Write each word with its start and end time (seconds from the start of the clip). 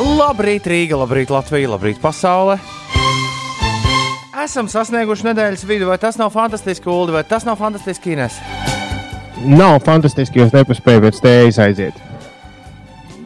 Labrīt, 0.00 0.64
Rīga, 0.70 0.96
labrīt, 1.00 1.30
Latvija, 1.32 1.68
labrīt, 1.74 1.98
pasaule! 2.00 2.56
Esam 4.40 4.68
sasnieguši 4.72 5.26
nedēļas 5.28 5.64
vidu, 5.68 5.88
vai 5.90 5.98
tas 6.00 6.16
nav 6.16 6.30
fantastiski, 6.32 6.88
Ulu, 6.88 7.12
vai 7.18 7.24
tas 7.28 7.44
nav 7.44 7.58
fantastiski, 7.60 8.14
Ines? 8.14 8.38
Nav 9.44 9.78
fantastiski, 9.84 10.40
jūs 10.40 10.54
nepaspējat 10.56 11.04
pēc 11.04 11.20
tējas 11.24 11.58
aiziet. 11.66 12.00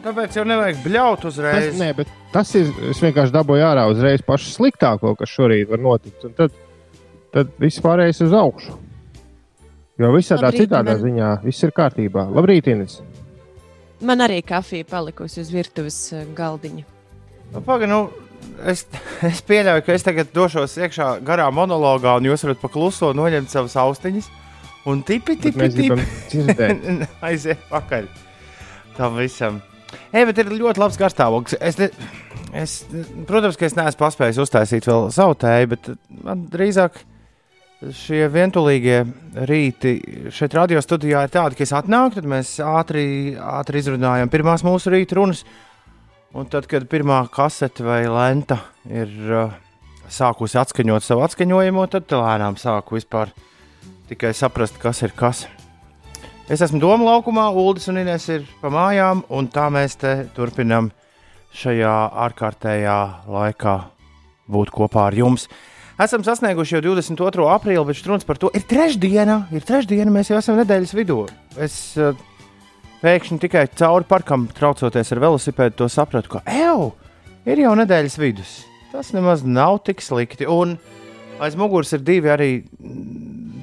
Tāpēc 0.05 0.35
jau 0.37 0.43
nevajag 0.45 0.81
bļaut 0.83 1.23
Tas, 1.23 1.31
uzreiz. 1.33 1.71
nē, 1.79 1.93
bet 1.97 2.11
tas 2.33 2.51
ir. 2.59 2.67
Es 2.91 2.99
vienkārši 3.01 3.33
dabūju 3.33 3.63
ārā 3.65 3.87
uzreiz 3.89 4.21
pašu 4.27 4.51
sliktāko, 4.53 5.15
kas 5.17 5.31
šorīt 5.33 5.71
var 5.71 5.81
notikt. 5.81 6.27
Un 6.27 6.35
tad, 6.37 6.53
tad 7.33 7.55
viss 7.61 7.81
pārējais 7.81 8.21
uz 8.27 8.35
augšu. 8.37 8.75
Jo 9.97 10.11
visādā 10.13 10.51
Labrīt, 10.51 10.67
citādā 10.67 10.93
man- 10.93 11.01
ziņā 11.07 11.31
viss 11.47 11.63
ir 11.63 11.71
kārtībā. 11.71 12.27
Labrīt, 12.35 12.67
Ines! 12.75 12.99
Man 14.03 14.23
arī 14.25 14.41
kafija 14.43 14.87
palikusi 14.89 15.39
uz 15.43 15.51
virtuves 15.53 15.97
eh, 16.13 16.25
galdiņa. 16.35 16.83
Nu, 17.53 17.61
Pagaid, 17.63 17.89
nu, 17.91 18.01
es, 18.67 18.85
es 19.29 19.41
pieļauju, 19.47 19.85
ka 19.85 19.95
es 19.95 20.05
tagad 20.05 20.33
došos 20.35 20.75
iekšā 20.81 21.11
garā 21.25 21.47
monologā, 21.53 22.17
un 22.19 22.27
jūs 22.27 22.43
varat 22.47 22.61
pakluso 22.63 23.13
noņemt 23.15 23.53
savas 23.53 23.77
austiņas. 23.85 24.27
Un 24.85 25.01
tipi, 25.01 25.33
tipi, 25.41 25.69
tipi. 25.73 26.67
aiziet 27.25 27.63
pakaļ 27.71 28.05
tam 28.97 29.17
visam. 29.17 29.57
Ej, 30.13 30.27
bet 30.29 30.39
ir 30.43 30.51
ļoti 30.53 30.81
labs 30.81 30.99
garstāvoklis. 30.99 31.57
Es, 31.63 31.79
ne, 31.79 31.89
es, 32.55 32.75
protams, 33.27 33.57
ka 33.57 33.65
es 33.67 33.75
neesmu 33.77 34.03
paspējis 34.03 34.41
uztaisīt 34.43 34.87
vēl 34.89 35.09
savu 35.15 35.37
tēju, 35.41 35.71
bet 35.73 35.89
man 36.21 36.45
drīzāk 36.51 37.01
šie 37.83 38.25
vientulīgie 38.31 39.01
rīti 39.49 39.95
šeit 40.33 40.55
radio 40.55 40.81
studijā 40.83 41.25
ir 41.25 41.33
tādi, 41.33 41.57
ka 41.57 41.65
es 41.65 41.73
atnāku, 41.75 42.17
tad 42.17 42.29
mēs 42.29 42.55
ātri, 42.63 43.35
ātri 43.35 43.81
izrunājam 43.81 44.31
pirmās 44.31 44.63
mūsu 44.65 44.93
rīta 44.93 45.19
runas. 45.19 45.43
Un 46.35 46.49
tad, 46.51 46.67
kad 46.67 46.87
pirmā 46.91 47.21
kasete 47.31 47.85
vai 47.85 48.01
lenta 48.11 48.57
ir 48.91 49.11
uh, 49.31 49.53
sākusi 50.11 50.59
atskaņot 50.59 51.05
savu 51.05 51.23
atskaņojumu, 51.27 51.85
tad 51.91 52.11
lēnām 52.11 52.57
sāku 52.59 52.97
vispār 52.97 53.31
tikai 54.09 54.33
saprast, 54.35 54.79
kas 54.81 54.99
ir 55.05 55.15
kas. 55.15 55.45
Es 56.51 56.61
esmu 56.61 56.81
Doma 56.83 57.07
laukumā, 57.07 57.47
Ulas 57.55 57.87
un 57.89 58.01
Inês 58.03 58.27
ir 58.29 58.43
pa 58.61 58.69
mājām, 58.73 59.23
un 59.33 59.47
tā 59.49 59.69
mēs 59.73 59.95
te 60.01 60.11
turpinām 60.35 60.91
šajā 61.55 61.95
ārkārtējā 62.27 62.97
laikā 63.31 63.77
būt 64.51 64.75
kopā 64.75 65.07
ar 65.09 65.17
jums. 65.17 65.47
Esam 65.95 66.25
sasnieguši 66.27 66.75
jau 66.75 66.81
22. 66.89 67.43
aprīli, 67.53 67.79
bet 67.87 68.07
runas 68.09 68.25
par 68.27 68.35
to 68.35 68.49
ir 68.51 68.65
trešdiena. 68.67 69.45
Ir 69.55 69.63
trešdiena, 69.63 70.11
mēs 70.11 70.27
jau 70.27 70.35
esam 70.41 70.57
nedēļas 70.59 70.91
vidū. 70.91 71.21
Es 71.63 71.77
uh, 71.95 72.17
pēkšņi 72.99 73.37
tikai 73.45 73.61
cauri 73.79 74.03
parkam 74.09 74.43
traucoties 74.57 75.13
ar 75.15 75.21
velosipēdu, 75.23 75.77
to 75.79 75.87
sapratu, 75.87 76.33
ka 76.33 76.41
eju, 76.51 76.89
ir 77.47 77.61
jau 77.63 77.71
nedēļas 77.79 78.17
vidus. 78.19 78.57
Tas 78.91 79.13
nemaz 79.15 79.45
nav 79.47 79.79
tik 79.87 80.03
slikti. 80.03 80.49
Un 80.51 80.75
aiz 81.39 81.55
muguras 81.55 81.95
ir 81.95 82.03
divi 82.03 82.33
arī 82.33 82.49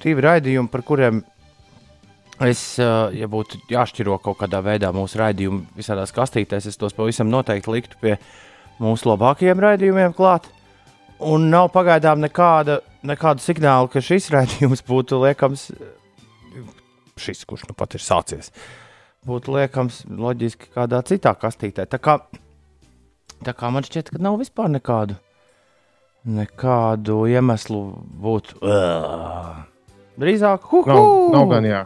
divi 0.01 0.25
raidījumi, 0.25 0.73
par 0.73 0.87
kuriem 0.89 1.21
Es, 2.43 2.63
uh, 2.81 3.13
ja 3.15 3.29
būtu 3.31 3.61
jāšķiro 3.71 4.17
kaut 4.25 4.41
kādā 4.41 4.59
veidā 4.65 4.89
mūsu 4.91 5.21
raidījumu 5.21 5.77
visādās 5.77 6.11
kastītēs, 6.17 6.65
es 6.67 6.81
tos 6.81 6.97
pavisam 6.97 7.29
noteikti 7.31 7.71
liktu 7.71 8.01
pie 8.01 8.17
mūsu 8.83 9.13
labākajiem 9.13 9.63
raidījumiem 9.63 10.17
klāt. 10.17 10.49
Un 11.23 11.49
nav 11.53 11.69
pagaidām 11.75 12.23
nekāda, 12.23 12.81
nekāda 13.07 13.43
signāla, 13.43 13.91
ka 13.91 14.03
šis 14.03 14.31
raidījums 14.35 14.83
būtu 14.87 15.21
liekams, 15.23 15.69
šis, 17.21 17.45
kurš 17.49 17.67
nu 17.69 17.77
pat 17.79 17.95
ir 17.95 18.03
sācies, 18.03 18.51
būtu 19.27 19.55
liekams 19.55 20.03
loģiski 20.09 20.73
kādā 20.75 21.03
citā 21.07 21.35
kastītē. 21.39 21.87
Tā 21.91 22.01
kā, 22.03 22.19
tā 23.47 23.55
kā 23.55 23.71
man 23.75 23.87
šķiet, 23.87 24.11
ka 24.15 24.23
nav 24.23 24.41
vispār 24.43 24.73
nekādu, 24.73 25.19
nekādu 26.27 27.23
iemeslu 27.31 27.85
būt. 28.25 28.55
Uh, 28.59 29.63
drīzāk, 30.19 30.69
hu, 30.73 30.85
Nav, 30.91 31.07
nav 31.37 31.49
gan 31.55 31.71
jā. 31.71 31.83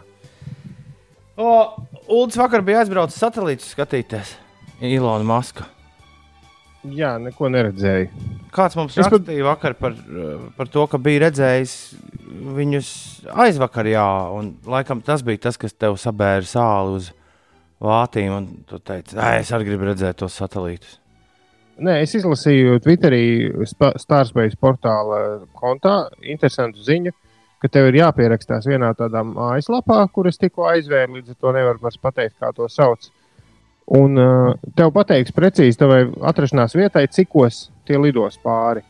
Ulds 1.36 2.36
vakar 2.40 2.64
bija 2.64 2.80
aizbraucis 2.80 3.20
satelītus 3.20 3.72
skatīties. 3.74 4.36
Ilona 4.80 5.24
Maska. 5.26 5.66
Jā, 6.94 7.16
neko 7.22 7.48
neredzēju. 7.50 8.08
Kāds 8.54 8.76
mums 8.78 8.96
Es 8.96 9.04
pat- 9.06 9.18
rakstīja 9.18 9.44
vakar 9.44 9.74
par, 9.74 9.94
par 10.56 10.68
to, 10.72 10.86
ka 10.86 10.98
bija 11.02 11.26
redzējis 11.26 11.72
viņus 12.56 12.90
aizvakar, 13.32 13.88
jā, 13.90 14.06
un 14.36 14.54
laikam 14.64 15.02
tas 15.04 15.22
bija 15.26 15.38
tas, 15.48 15.56
kas 15.56 15.72
tev 15.72 15.96
sabēra 16.00 16.46
sāli 16.46 16.94
uz 17.00 17.10
vātīm, 17.82 18.30
un 18.36 18.46
tu 18.68 18.78
teici, 18.78 19.16
"Ē, 19.16 19.40
es 19.40 19.50
arī 19.52 19.64
gribu 19.70 19.84
redzēt 19.90 20.16
tos 20.16 20.38
satelītus. 20.38 20.98
Nē, 21.78 22.02
es 22.02 22.14
izlasīju 22.14 22.80
Twitterī 22.80 23.52
Stārspace 24.00 24.56
portāla 24.56 25.46
kontā 25.54 26.08
interesantu 26.22 26.78
ziņu, 26.80 27.12
ka 27.60 27.68
tev 27.68 27.88
ir 27.88 28.00
jāpierakstās 28.00 28.64
vienā 28.64 28.94
tādā 28.96 29.20
mājaslapā, 29.24 30.10
kur 30.12 30.26
es 30.26 30.38
tikko 30.38 30.64
aizvēru, 30.72 31.18
līdz 31.18 31.30
ar 31.30 31.36
to 31.40 31.52
nevaru 31.52 31.78
pateikt, 32.00 32.36
kā 32.40 32.54
to 32.54 32.68
sauc. 32.68 33.10
Un 33.86 34.18
uh, 34.18 34.54
tev 34.74 34.90
pateiks 34.96 35.30
precīzi 35.36 35.78
tavai 35.78 36.00
atrašanās 36.26 36.74
vietai, 36.74 37.04
cikos 37.12 37.68
tie 37.86 37.98
lidos 38.02 38.34
pāri. 38.42 38.82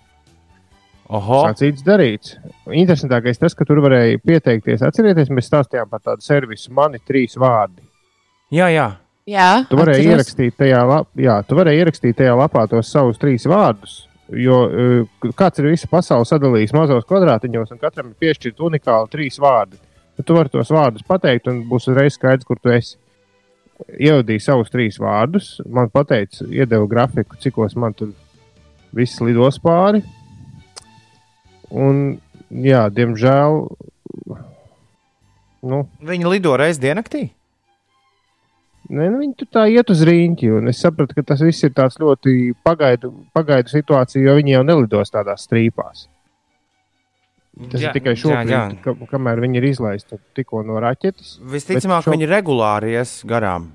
Sacīts 1.07 1.85
darīts. 1.87 2.33
Interesantākais 2.75 3.39
tas, 3.39 3.55
ka 3.55 3.65
tur 3.69 3.79
varēja 3.85 4.19
pieteikties. 4.27 4.83
Atcerieties, 4.83 5.29
mēs 5.31 5.47
stāstījām 5.51 5.91
par 5.93 6.01
tādu 6.03 6.25
servisu, 6.25 6.73
mani 6.75 6.99
trīs 7.07 7.37
vārdi. 7.39 7.83
jā, 8.51 8.71
jā. 8.75 8.89
Jā, 9.27 9.65
Tu 9.67 9.75
varēji 9.75 10.05
atceros. 10.05 10.13
ierakstīt 10.15 10.55
tajā, 10.55 10.81
lap, 10.87 11.09
jā, 11.19 11.33
tu 11.49 11.57
varēji 11.59 11.81
ierakstīt 11.83 12.15
tajā 12.21 12.35
lapā 12.39 12.61
tos 12.71 12.87
savus 12.95 13.19
trīs 13.19 13.43
vārdus. 13.51 14.05
Jo 14.31 14.59
uh, 14.71 15.33
kāds 15.35 15.59
ir 15.59 15.67
visu 15.73 15.89
pasauli 15.91 16.29
sadalījis 16.31 16.75
mazos 16.75 17.03
kvadrātiņos, 17.11 17.73
un 17.75 17.81
katram 17.83 18.13
ir 18.13 18.21
piešķirti 18.23 18.63
unikāli 18.69 19.11
trīs 19.11 19.41
vārdi. 19.43 19.81
Nu, 20.15 20.23
tu 20.23 20.37
vari 20.39 20.53
tos 20.55 20.71
vārdus 20.71 21.03
pateikt, 21.07 21.51
un 21.51 21.65
būs 21.67 21.89
uzreiz 21.91 22.15
skaidrs, 22.15 22.47
kur 22.47 22.59
tu 22.63 22.71
esi. 22.71 22.95
Ievadīju 23.77 24.41
savus 24.41 24.73
trīs 24.73 24.97
vārdus, 25.01 25.57
man 25.69 25.91
pateica, 25.93 26.47
iedeva 26.49 26.87
grafiku, 26.89 27.37
cikos 27.41 27.77
man 27.77 27.93
tur 27.97 28.15
viss 28.97 29.21
lidos 29.21 29.59
pāri. 29.61 30.01
Un, 31.69 32.17
jā, 32.49 32.87
diemžēl, 32.95 33.59
nu, 35.67 35.83
Viņi 36.09 36.31
lido 36.31 36.55
reizes 36.57 36.81
diennaktī. 36.81 37.27
Ne, 38.87 39.09
nu, 39.11 39.19
viņi 39.19 39.35
tur 39.41 39.49
tā 39.51 39.65
iet 39.69 39.89
uz 39.91 40.05
rīņķi, 40.07 40.53
es 40.71 40.81
sapratu, 40.81 41.17
ka 41.17 41.25
tas 41.33 41.41
viss 41.43 41.65
ir 41.67 41.73
tāds 41.75 41.99
ļoti 41.99 42.55
pagaidu, 42.65 43.11
pagaidu 43.35 43.73
situācija, 43.73 44.23
jo 44.23 44.37
viņi 44.39 44.55
jau 44.55 44.67
nelidos 44.69 45.11
tādās 45.11 45.49
strīpās. 45.49 46.07
Tas 47.57 47.81
Jā, 47.81 47.89
ir 47.89 47.95
tikai 47.97 48.13
šobrīd, 48.21 48.51
jā, 48.53 48.59
jā. 48.69 48.79
ka, 48.85 48.93
kamēr 49.09 49.41
viņi 49.41 49.57
ir 49.57 49.65
izlaisti 49.71 50.19
tikko 50.37 50.61
no 50.69 50.77
raķetes. 50.85 51.39
Visticamāk, 51.41 52.05
šo- 52.05 52.13
viņi 52.13 52.27
regulāri 52.29 52.91
ies 52.99 53.23
garām. 53.25 53.71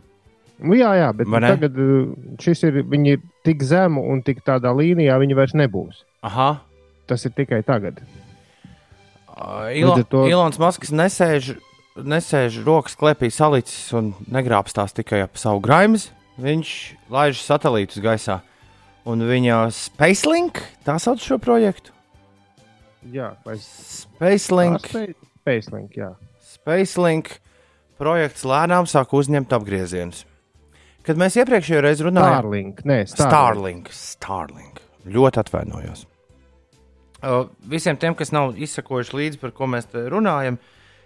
Nu, 0.62 0.76
jā, 0.78 0.92
jā, 1.00 1.08
bet 1.18 1.26
nu, 1.26 1.40
tagad 1.42 1.80
uh, 1.82 2.12
šis 2.38 2.62
ir, 2.68 2.84
viņi 2.86 3.16
ir 3.16 3.24
tik 3.44 3.64
zemu 3.66 4.04
un 4.14 4.22
tik 4.22 4.44
tādā 4.46 4.70
līnijā, 4.78 5.16
viņi 5.18 5.34
vairs 5.40 5.56
nebūs. 5.58 6.04
Aha. 6.22 6.52
Tas 7.10 7.26
ir 7.26 7.34
tikai 7.34 7.64
tagad. 7.66 7.98
Uh, 9.32 9.72
Ilo, 9.74 9.96
to- 10.06 10.28
Ilons 10.30 10.60
Masks 10.62 10.92
nesēž, 10.94 11.56
nesēž 11.98 12.62
rokas 12.68 12.94
klēpī 13.00 13.32
salicis 13.34 13.90
un 13.98 14.14
negrābstās 14.30 14.94
tikai 14.94 15.24
ap 15.26 15.42
savu 15.42 15.58
graimas. 15.64 16.12
Viņš 16.42 16.76
laiž 17.10 17.42
satelītus 17.42 17.98
gaisā. 18.04 18.42
Un 19.10 19.26
viņa 19.26 19.72
Spacelink, 19.74 20.62
tā 20.86 21.00
sauc 21.02 21.18
šo 21.26 21.40
projektu. 21.42 21.90
Jā, 23.10 23.32
vai 23.46 23.56
Spacelink, 23.58 24.86
Spacelink, 24.86 25.96
jā. 25.98 26.12
Spacelink 26.52 27.32
projekts 28.02 28.46
lēnām 28.46 28.86
sāk 28.90 29.16
uzņemt 29.18 29.54
apgriezienus. 29.58 30.28
Kad 31.02 31.18
mēs 31.18 31.40
iepriekšējā 31.42 31.82
reizē 31.82 32.06
runājām 32.06 32.38
Starlink, 32.38 32.84
nē, 32.86 33.00
Starlink, 33.10 33.90
Starlink. 33.90 33.94
Starlink. 33.98 34.82
Ļoti 35.10 35.42
atvainojos. 35.42 36.06
Uh, 37.22 37.48
visiem 37.70 37.98
tiem, 38.02 38.14
kas 38.18 38.32
nav 38.34 38.56
izsakojuši 38.58 39.18
līdzi, 39.18 39.40
par 39.42 39.54
ko 39.54 39.68
mēs 39.70 39.90
te 39.90 40.02
runājam, 40.10 40.58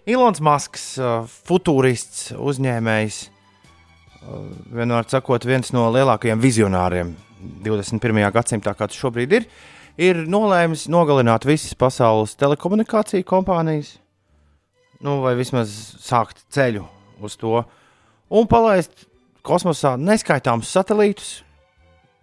Ilons 0.07 0.39
Masks, 0.43 0.93
uh, 0.99 1.23
futūrists, 1.47 2.29
uzņēmējs, 2.35 3.21
uh, 3.25 4.43
vienmēr 4.75 5.07
sakot, 5.11 5.47
viens 5.47 5.71
no 5.75 5.87
lielākajiem 5.95 6.43
vizionāriem 6.43 7.15
21. 7.65 8.21
gadsimtā, 8.35 8.75
kāds 8.79 8.99
šobrīd 8.99 9.35
ir, 9.39 9.47
ir 10.01 10.25
nolēmis 10.27 10.87
nogalināt 10.91 11.47
visas 11.47 11.75
pasaules 11.77 12.35
telekomunikāciju 12.39 13.25
kompānijas, 13.27 13.95
nu, 15.03 15.19
vai 15.23 15.35
vismaz 15.39 15.71
sākt 16.03 16.45
ceļu 16.53 16.85
uz 17.23 17.37
to, 17.39 17.63
un 18.29 18.47
palaist 18.51 19.07
kosmosā 19.45 19.95
neskaitāmus 20.01 20.71
satelītus, 20.73 21.31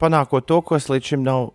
panākot 0.03 0.47
to, 0.49 0.61
kas 0.67 0.91
līdz 0.91 1.13
šim 1.13 1.27
nav 1.27 1.53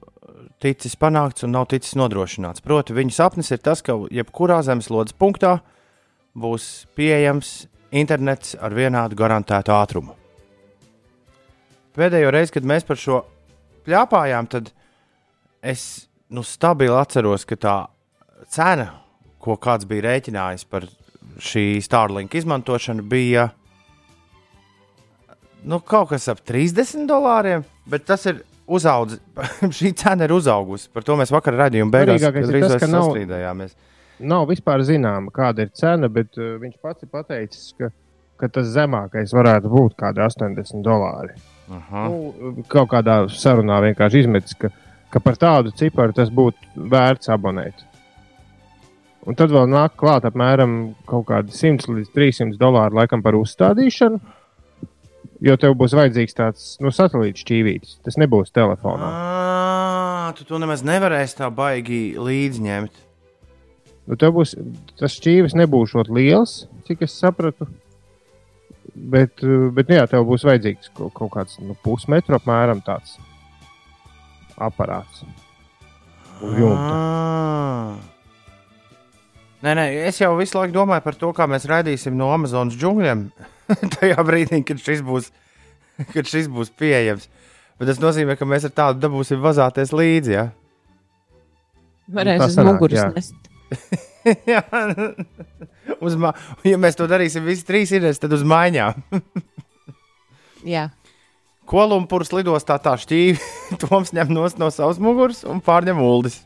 ticis 0.63 0.95
panākts 0.97 1.45
un 1.45 1.53
nav 1.53 1.67
ticis 1.69 1.97
nodrošināts. 1.99 2.63
Proti, 2.65 2.95
viņa 2.97 3.13
sapnis 3.13 3.51
ir 3.53 3.61
tas, 3.61 3.83
ka 3.85 3.97
jebkurā 4.13 4.61
zemeslodes 4.65 5.13
punktā 5.17 5.59
būs 6.37 6.87
pieejams 6.97 7.67
internets 7.91 8.55
ar 8.59 8.73
vienādu 8.75 9.17
garantētu 9.17 9.73
ātrumu. 9.73 10.15
Pēdējo 11.97 12.31
reizi, 12.33 12.53
kad 12.57 12.65
mēs 12.67 12.85
par 12.85 12.99
šo 13.01 13.21
plāpājām, 13.87 14.49
tad 14.49 14.69
es 15.65 16.06
nu, 16.29 16.43
stabili 16.43 16.95
atceros, 16.95 17.45
ka 17.47 17.55
tā 17.55 17.75
cena, 18.51 18.89
ko 19.43 19.55
kāds 19.61 19.87
bija 19.87 20.09
rēķinājis 20.09 20.67
par 20.69 20.87
šī 21.43 21.79
Starlink 21.85 22.35
izmantošanu, 22.35 23.05
bija 23.07 23.49
nu, 25.67 25.79
kaut 25.79 26.11
kas 26.13 26.27
ap 26.31 26.41
30 26.47 27.07
dolāriem, 27.09 27.65
bet 27.89 28.05
tas 28.07 28.25
ir 28.29 28.41
uzaudzis. 28.67 29.21
šī 29.79 29.93
cena 29.97 30.27
ir 30.27 30.33
uzaugusi. 30.35 30.89
Par 30.93 31.05
to 31.07 31.17
mēs 31.19 31.31
vakar 31.33 31.55
redzējām, 31.57 31.91
beigās 31.93 32.23
tas, 32.23 32.79
ka 32.81 32.89
nav- 32.91 33.07
sastrīdējāmies. 33.07 33.77
Nav 34.27 34.47
vispār 34.49 34.81
zināma, 34.81 35.29
kāda 35.33 35.67
ir 35.67 35.73
cena, 35.77 36.09
bet 36.09 36.39
uh, 36.41 36.55
viņš 36.61 36.77
pats 36.81 37.05
ir 37.05 37.11
pateicis, 37.13 37.67
ka, 37.77 37.91
ka 38.41 38.49
tas 38.49 38.71
zemākais 38.73 39.33
varētu 39.35 39.69
būt 39.69 39.93
kaut 39.93 40.17
kādi 40.17 40.23
80 40.25 40.81
dolāri. 40.85 41.35
Aha. 41.69 42.07
Nu, 42.09 42.63
kaut 42.71 42.89
kādā 42.95 43.19
sarunā 43.29 43.77
vienkārši 43.83 44.23
izmetis, 44.23 44.55
ka, 44.57 44.71
ka 45.13 45.21
par 45.23 45.37
tādu 45.39 45.73
ciparu 45.75 46.15
tas 46.15 46.31
būtu 46.33 46.87
vērts 46.91 47.31
abonēt. 47.33 47.85
Un 49.27 49.35
tad 49.35 49.51
vēl 49.51 49.67
nāk 49.67 49.97
klāt 49.99 50.25
apmēram 50.27 50.93
kaut 51.07 51.27
kādi 51.27 51.51
100 51.51 51.91
līdz 51.91 52.11
300 52.15 52.59
dolāri 52.59 52.95
laikam 52.95 53.23
par 53.23 53.35
uzstādīšanu. 53.35 54.21
Jo 55.43 55.53
tev 55.59 55.75
būs 55.77 55.93
vajadzīgs 55.93 56.37
tāds 56.37 56.69
nu, 56.81 56.89
satelīts 56.95 57.43
šķīvītis. 57.43 57.97
Tas 58.05 58.15
nebūs 58.17 58.53
telefonā. 58.55 59.09
Ah, 59.11 60.29
tu 60.37 60.47
to 60.47 60.57
nemaz 60.61 60.81
nevarēsi 60.87 61.37
tā 61.41 61.51
baigi 61.53 62.15
līdzņemt. 62.17 63.03
Nu, 64.07 64.15
tev 64.15 64.33
būs 64.39 64.55
tas 64.97 65.13
šķīvis 65.19 65.57
nebūs 65.59 65.93
liels, 66.07 66.61
cik 66.87 67.03
es 67.05 67.19
sapratu. 67.19 67.67
Bet, 68.95 69.43
bet 69.75 69.91
nu, 69.91 69.99
jā, 69.99 70.07
tev 70.09 70.23
būs 70.25 70.47
vajadzīgs 70.47 70.95
kaut 70.95 71.33
kāds 71.35 71.59
nu, 71.61 71.75
pusmetru 71.83 72.39
apmēram 72.39 72.79
tāds 72.81 73.19
aparāts. 74.57 75.23
Ah. 76.37 77.97
Nē, 79.65 79.73
nē, 79.73 79.85
es 80.05 80.19
jau 80.21 80.35
visu 80.37 80.59
laiku 80.59 80.75
domāju 80.75 81.01
par 81.05 81.15
to, 81.17 81.31
kā 81.33 81.47
mēs 81.49 81.65
raidīsim 81.69 82.17
no 82.17 82.29
Amazonas 82.33 82.77
džungļiem. 82.77 83.23
Tajā 83.97 84.23
brīdī, 84.27 84.61
kad 84.67 84.81
šis 84.81 85.01
būs, 85.05 85.31
kad 86.13 86.29
šis 86.29 86.49
būs 86.53 86.71
pieejams. 86.77 87.25
Bet 87.77 87.91
tas 87.91 88.01
nozīmē, 88.01 88.37
ka 88.37 88.45
mēs 88.49 88.65
ar 88.69 88.73
tādu 88.77 89.01
dabūsim 89.03 89.41
vazāties 89.41 89.93
līdzi. 89.93 90.33
Ja? 90.33 90.45
Varēs 92.13 92.41
tā 92.41 92.49
uz 92.53 92.59
muguras 92.65 93.17
nest. 93.17 93.35
Jā. 94.49 94.61
uz 96.03 96.15
ma... 96.19 96.33
Ja 96.67 96.77
mēs 96.81 96.97
to 96.99 97.07
darīsim 97.09 97.45
visi 97.47 97.65
trīs, 97.67 97.91
ir, 97.95 98.07
tad 98.19 98.33
uz 98.35 98.43
maiņām. 98.47 99.03
Jā. 100.67 100.87
Kolumbūras 101.67 102.31
lidostā 102.31 102.77
tā 102.79 102.95
šķīvi. 102.99 103.39
Toms 103.83 104.13
ņem 104.15 104.31
nos 104.31 104.55
no 104.59 104.69
savas 104.73 105.01
muguras 105.03 105.43
un 105.47 105.59
pārņem 105.63 105.99
uldis. 106.03 106.39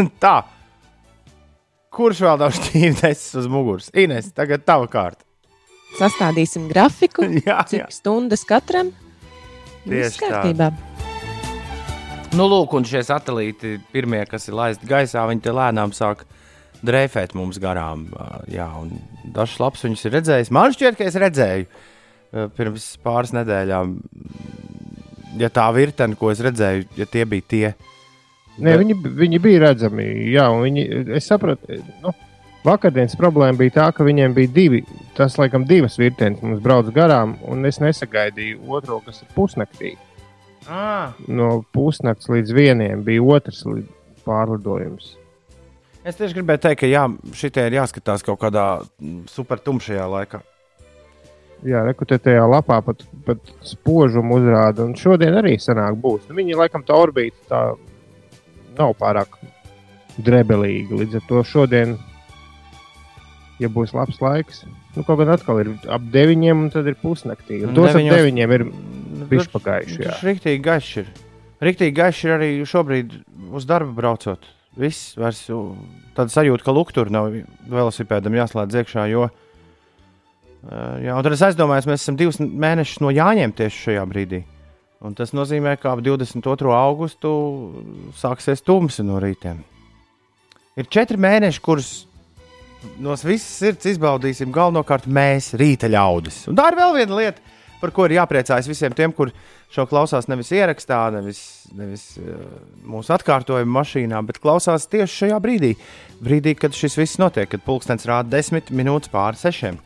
tā. 0.22 0.40
Kurš 1.90 2.22
vēl 2.22 2.38
nav 2.38 2.54
šķīvi 2.54 2.92
nesis 3.00 3.34
uz 3.42 3.50
muguras? 3.50 3.90
Ines, 3.98 4.30
tagad 4.36 4.62
tava 4.62 4.86
kārta. 4.90 5.26
Sastādīsim 5.98 6.68
grafiku, 6.70 7.26
jā, 7.42 7.58
jā. 7.58 7.66
cik 7.72 7.94
stundas 7.94 8.46
katram. 8.46 8.92
Tieši 9.82 10.20
tā. 10.20 10.28
kārtībā. 10.28 10.70
Nu, 12.38 12.46
lūk, 12.46 12.76
un 12.78 12.84
šie 12.86 13.00
satelīti, 13.02 13.80
pirmie, 13.90 14.22
kas 14.30 14.46
ir 14.46 14.54
laisti 14.54 14.86
gaisā, 14.86 15.24
viņi 15.26 15.42
te 15.42 15.54
lēnām 15.56 15.90
sāk 15.96 16.22
dreifēt 16.86 17.34
mums 17.34 17.58
garām. 17.58 18.06
Jā, 18.46 18.68
un 18.78 18.92
dažs 19.34 19.58
labs 19.58 19.82
viņus 19.82 20.06
ir 20.06 20.14
redzējis. 20.14 20.52
Man 20.54 20.70
šķiet, 20.76 21.00
ka 21.00 21.08
es 21.10 21.18
redzēju 21.18 21.66
pirms 22.56 22.92
pāris 23.04 23.32
nedēļām, 23.34 23.94
ja 25.40 25.48
tā 25.54 25.66
virtene, 25.74 26.16
ko 26.18 26.30
es 26.32 26.40
redzēju, 26.44 26.88
ja 26.98 27.06
tie 27.10 27.24
bija 27.26 27.46
tie. 27.48 27.70
Nē, 28.60 28.74
viņi, 28.82 28.96
viņi 29.16 29.38
bija 29.40 29.62
redzami. 29.68 30.04
Jā, 30.34 30.48
un 30.52 30.64
viņi, 30.66 30.84
es 31.16 31.26
sapratu, 31.30 31.78
nu, 32.04 32.12
vakardienas 32.66 33.14
problēma 33.16 33.56
bija 33.58 33.76
tā, 33.78 33.86
ka 33.96 34.04
viņiem 34.04 34.34
bija 34.36 34.50
divi, 34.52 34.82
tas 35.16 35.38
laikam 35.40 35.64
divas 35.68 35.96
virtienes 36.00 36.42
mums 36.44 36.60
brauc 36.64 36.90
garām, 36.94 37.36
un 37.48 37.64
es 37.66 37.78
nesagaidīju 37.80 38.60
otro, 38.68 39.00
kas 39.06 39.22
ir 39.24 39.30
pusnaktī. 39.36 39.94
Ah, 40.68 41.14
No 41.26 41.62
pusnakts 41.74 42.28
līdz 42.30 42.52
vieniem 42.54 43.00
bija 43.06 43.22
otrs 43.24 43.64
lid- 43.66 43.88
pārlidojums. 44.26 45.14
es 46.04 46.16
tieši 46.18 46.36
gribēju 46.36 46.60
teikt, 46.66 46.80
ka 46.82 46.86
jā, 46.86 47.06
šitie 47.34 47.64
ir 47.66 47.78
jāskatās 47.80 48.22
kaut 48.22 48.38
kādā 48.42 48.66
mm, 49.00 49.24
super 49.28 49.58
tumšajā 49.58 50.04
laikā. 50.12 50.42
Jā, 51.66 51.82
rekrutācijā 51.84 52.40
lapā 52.48 52.78
pat, 52.84 53.02
pat 53.26 53.50
spožumu 53.68 54.38
uzrāda, 54.38 54.86
un 54.88 54.94
šodien 54.96 55.34
arī 55.36 55.58
sanāk 55.60 55.98
būs. 56.00 56.22
Nu, 56.30 56.36
viņi 56.38 56.56
laikam 56.56 56.84
tā 56.88 56.96
orbīta 56.96 57.36
tā 57.50 57.60
nav 58.78 58.94
pārāk 58.96 59.36
drebelīga. 60.24 60.96
Līdz 61.02 61.18
ar 61.20 61.26
to 61.28 61.42
šodien, 61.44 61.98
ja 63.60 63.68
būs 63.68 63.92
labs 63.96 64.22
laiks, 64.24 64.62
nu, 64.96 65.04
kaut 65.04 65.20
gan 65.20 65.34
atkal 65.34 65.60
ir 65.60 65.74
ap 65.92 66.06
deviņiem, 66.14 66.64
un 66.64 66.70
tad 66.72 66.88
ir 66.88 66.96
pusnaktī. 67.02 67.60
Un 67.66 67.76
tos 67.76 67.90
ap 67.90 67.98
deviņos- 67.98 68.16
deviņiem 68.16 68.54
ir 68.56 68.64
Nu, 68.70 69.26
bišķi 69.28 69.50
tur- 69.50 69.60
pagājuši. 69.60 70.00
Tas 70.06 70.24
rīktīgi 70.24 70.62
gaišs 70.64 70.96
ir. 71.02 71.12
Rīktīgi 71.60 71.92
gaišs 72.00 72.24
ir 72.24 72.30
arī 72.38 72.50
šobrīd 72.64 73.18
uz 73.52 73.66
darbu 73.68 73.92
braucot. 74.00 74.48
Viss 74.80 75.14
vairs 75.18 75.44
tāda 76.16 76.30
sajūta, 76.32 76.64
ka 76.64 76.72
luktur 76.72 77.10
nav 77.10 77.28
velosipēdam 77.68 78.32
jāslēdz 78.32 78.80
iekšā, 78.80 79.10
jo. 79.10 79.28
ā, 79.28 79.30
Jā, 80.60 81.14
un 81.16 81.24
tad 81.24 81.32
es 81.32 81.42
aizdomājos, 81.46 81.88
mēs 81.88 82.02
esam 82.04 82.18
divus 82.20 82.36
mēnešus 82.40 83.00
no 83.00 83.12
Jāņiem 83.14 83.54
tieši 83.56 83.84
šajā 83.86 84.02
brīdī. 84.10 84.42
Un 85.00 85.14
tas 85.16 85.32
nozīmē, 85.32 85.78
ka 85.80 85.94
ap 85.94 86.02
22. 86.04 86.74
augustu 86.76 87.30
sāksies 88.20 88.60
tumsa 88.60 89.04
no 89.06 89.16
rītiem. 89.22 89.62
Ir 90.76 90.88
četri 90.92 91.16
mēneši, 91.20 91.62
kurus 91.64 91.88
no 93.00 93.16
visas 93.16 93.48
sirds 93.62 93.88
izbaudīsim 93.94 94.52
galvenokārt 94.52 95.08
mēs, 95.08 95.54
rīta 95.60 95.88
ļaudis. 95.88 96.44
Un 96.52 96.58
tā 96.60 96.68
ir 96.68 96.78
vēl 96.78 96.94
viena 96.98 97.16
lieta, 97.16 97.56
par 97.80 97.92
ko 97.96 98.04
ir 98.04 98.18
jāpriecājas 98.18 98.68
visiem 98.68 98.92
tiem, 98.96 99.14
kur 99.16 99.32
šo 99.72 99.86
klausās 99.88 100.28
nevis 100.28 100.52
ierakstā, 100.52 101.00
nevis, 101.14 101.42
nevis 101.76 102.04
uh, 102.20 102.40
mūsu 102.84 103.14
atkārtojuma 103.16 103.80
mašīnā, 103.80 104.20
bet 104.28 104.40
klausās 104.42 104.88
tieši 104.90 105.24
šajā 105.24 105.40
brīdī. 105.40 105.74
Brīdī, 106.20 106.56
kad 106.60 106.76
šis 106.76 106.98
viss 107.00 107.20
notiek, 107.22 107.48
kad 107.48 107.64
pulkstenis 107.64 108.08
rāda 108.10 108.36
desmit 108.36 108.68
minūtes 108.74 109.12
pāri 109.12 109.40
sešiem. 109.40 109.80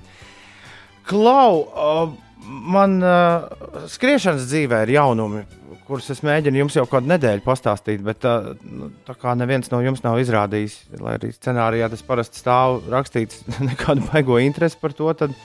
Klau, 1.09 1.65
uh, 1.65 2.15
man 2.49 2.97
uh, 3.05 3.45
skriešanas 3.91 4.47
dzīvē 4.49 4.85
ir 4.87 4.95
jaunumi, 4.97 5.43
kurus 5.85 6.09
es 6.15 6.23
mēģinu 6.25 6.63
jums 6.63 6.77
jau 6.79 6.87
kādu 6.89 7.11
nedēļu 7.11 7.45
pastāstīt, 7.45 8.01
bet 8.05 8.25
uh, 8.29 8.55
nu, 8.65 8.89
tā 9.05 9.17
kā 9.21 9.35
neviens 9.37 9.69
no 9.73 9.83
jums 9.85 10.01
nav 10.05 10.17
izrādījis, 10.23 10.79
lai 11.05 11.19
arī 11.19 11.33
scenārijā 11.35 11.91
tas 11.93 12.05
parasti 12.07 12.41
stāv 12.41 12.87
rakstīts, 12.93 13.45
nekādu 13.71 14.07
baigo 14.09 14.41
interesi 14.41 14.81
par 14.81 14.97
to, 14.97 15.11
tad 15.19 15.37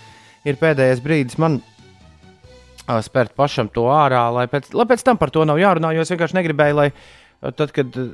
ir 0.48 0.60
pēdējais 0.62 1.04
brīdis 1.04 1.40
man 1.42 1.60
ā, 2.88 3.02
spērt 3.06 3.36
pašam 3.38 3.72
to 3.74 3.90
ārā, 3.92 4.24
lai 4.36 4.48
pēc, 4.52 4.72
lai 4.78 4.88
pēc 4.90 5.04
tam 5.06 5.20
par 5.20 5.34
to 5.36 5.44
nav 5.48 5.60
jārunā. 5.60 5.92
Jo 5.96 6.08
es 6.08 6.14
vienkārši 6.14 6.40
negribēju, 6.40 6.80
lai 6.80 6.90
tad, 7.52 7.74
kad 7.76 8.00
ā, 8.00 8.08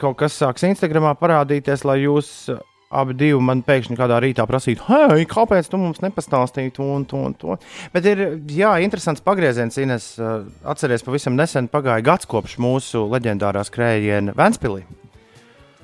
kaut 0.00 0.20
kas 0.20 0.36
sāks 0.36 0.68
Instagramā 0.68 1.16
parādīties, 1.16 1.86
lai 1.88 2.02
jūs 2.04 2.34
ā, 2.52 2.60
abi 2.94 3.16
divi 3.18 3.40
man 3.42 3.62
pēkšņi 3.66 3.96
kādā 3.98 4.20
rītā 4.22 4.46
prasītu, 4.48 4.84
hei, 4.88 5.24
kāpēc 5.30 5.68
tu 5.70 5.80
mums 5.80 6.02
nepastāstīji 6.04 6.74
to 6.76 6.86
un 6.96 7.06
to 7.10 7.20
un 7.28 7.34
to. 7.38 7.56
Bet 7.94 8.06
ir 8.10 8.24
jā, 8.54 8.76
interesants 8.84 9.24
pagrieziens, 9.24 9.78
Ines. 9.82 10.12
ā, 10.18 10.34
Atceries, 10.74 11.02
pavisam 11.06 11.36
nesen 11.38 11.68
pagāja 11.72 12.04
gads 12.06 12.28
kopš 12.30 12.58
mūsu 12.62 13.04
leģendārās 13.12 13.72
krējiena 13.74 14.34
Ventspilī. 14.38 14.84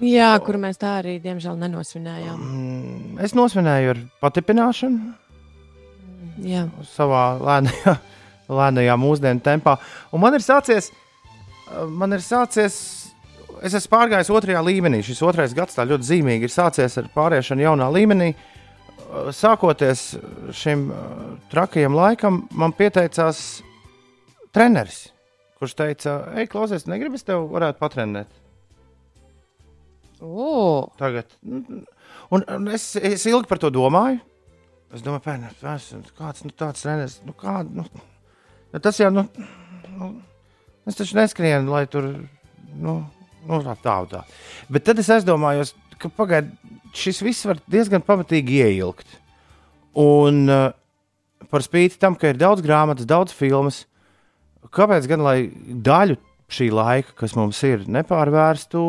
Jā, 0.00 0.30
kur 0.40 0.56
mēs 0.56 0.78
tā 0.80 0.94
arī, 1.02 1.18
diemžēl, 1.20 1.58
nenosvinējām. 1.60 2.38
Mm, 2.40 3.18
Es 3.20 3.34
nosvinēju 3.36 3.90
ar 3.92 3.98
patipināšanu. 4.24 5.10
Jā, 6.46 6.62
savā 6.94 7.24
lēnajā, 7.36 7.98
lēnajā 8.60 8.96
mūsdienu 8.96 9.44
tempā. 9.44 9.76
Un 10.14 10.22
man 10.24 10.38
ir 10.38 10.44
sācies, 10.44 10.88
man 11.92 12.16
ir 12.16 12.24
sācies, 12.24 12.78
es 13.66 13.76
esmu 13.78 13.92
pārgājis 13.94 14.32
otrajā 14.34 14.62
līmenī. 14.66 15.02
Šis 15.06 15.22
otrais 15.26 15.54
gads 15.56 15.76
tā 15.76 15.86
ļoti 15.88 16.08
zīmīgi 16.10 16.48
ir 16.48 16.54
sācies 16.54 16.98
ar 17.00 17.10
pāriešanu 17.14 17.66
jaunā 17.66 17.90
līmenī. 17.94 18.32
Sākoties 19.34 20.04
šim 20.54 20.88
uh, 20.94 21.32
trakajam 21.50 21.96
laikam, 21.98 22.44
man 22.54 22.74
pieteicās 22.78 23.62
treneris, 24.54 25.08
kurš 25.58 25.74
teica, 25.78 26.20
ej, 26.38 26.46
klausies, 26.52 26.86
negribi 26.90 27.18
es 27.18 27.26
tev 27.26 27.48
varētu 27.50 27.82
patrenēt 27.82 28.40
o, 30.20 30.90
tagad. 30.98 31.26
Un, 32.30 32.44
un 32.44 32.68
es, 32.68 32.92
es 32.96 33.24
ilgi 33.26 33.48
par 33.48 33.60
to 33.60 33.70
domāju. 33.72 34.20
Es 34.94 35.04
domāju, 35.06 35.22
pēc, 35.62 35.92
kāds 36.18 36.42
nu, 36.42 36.50
tāds 36.58 36.82
treneris, 36.82 37.20
nu, 37.22 37.34
kā, 37.38 37.60
nu, 37.62 37.84
nu, 38.72 38.80
tas 38.82 38.98
jau, 38.98 39.10
nu, 39.14 39.22
nu, 39.94 40.08
es 40.90 40.98
taču 40.98 41.14
neskrienu, 41.18 41.70
lai 41.70 41.84
tur, 41.90 42.08
nu, 42.74 42.96
nu 43.48 43.60
tā, 43.64 43.76
tā, 43.82 43.96
tā. 44.10 44.24
Bet 44.72 44.86
tad 44.88 45.00
es 45.02 45.10
aizdomājos, 45.12 45.74
ka 46.00 46.10
pagaid, 46.12 46.50
šis 46.96 47.22
viss 47.24 47.46
var 47.48 47.60
diezgan 47.70 48.04
pamatīgi 48.04 48.60
ieilgt. 48.64 49.18
Un 50.00 50.44
uh, 50.50 50.70
par 51.50 51.64
spīti 51.66 51.98
tam, 52.00 52.16
ka 52.18 52.30
ir 52.30 52.40
daudz 52.40 52.62
grāmatas, 52.64 53.08
daudz 53.08 53.34
filmas, 53.36 53.84
kāpēc 54.74 55.08
gan 55.10 55.24
lai 55.24 55.38
daļu 55.50 56.18
šī 56.50 56.70
laika, 56.74 57.14
kas 57.22 57.36
mums 57.38 57.60
ir, 57.66 57.86
nepārvērstu 57.90 58.80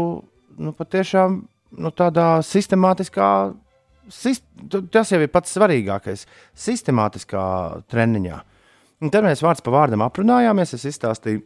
nu, 0.61 0.73
patiešām 0.77 1.41
nu, 1.77 1.91
tādā 1.95 2.41
sistemātiskā, 2.45 3.29
sist, 4.11 4.45
tas 4.93 5.11
jau 5.13 5.21
ir 5.21 5.31
pats 5.31 5.53
svarīgākais, 5.55 6.25
sistemātiskā 6.57 7.43
treniņā. 7.91 8.41
Un 9.01 9.09
tad 9.13 9.25
mēs 9.25 9.41
vārds 9.41 9.63
pa 9.65 9.73
vārdam 9.73 10.03
aprunājāmies. 10.05 10.75
Es 10.77 10.85
izstāstīju, 10.91 11.41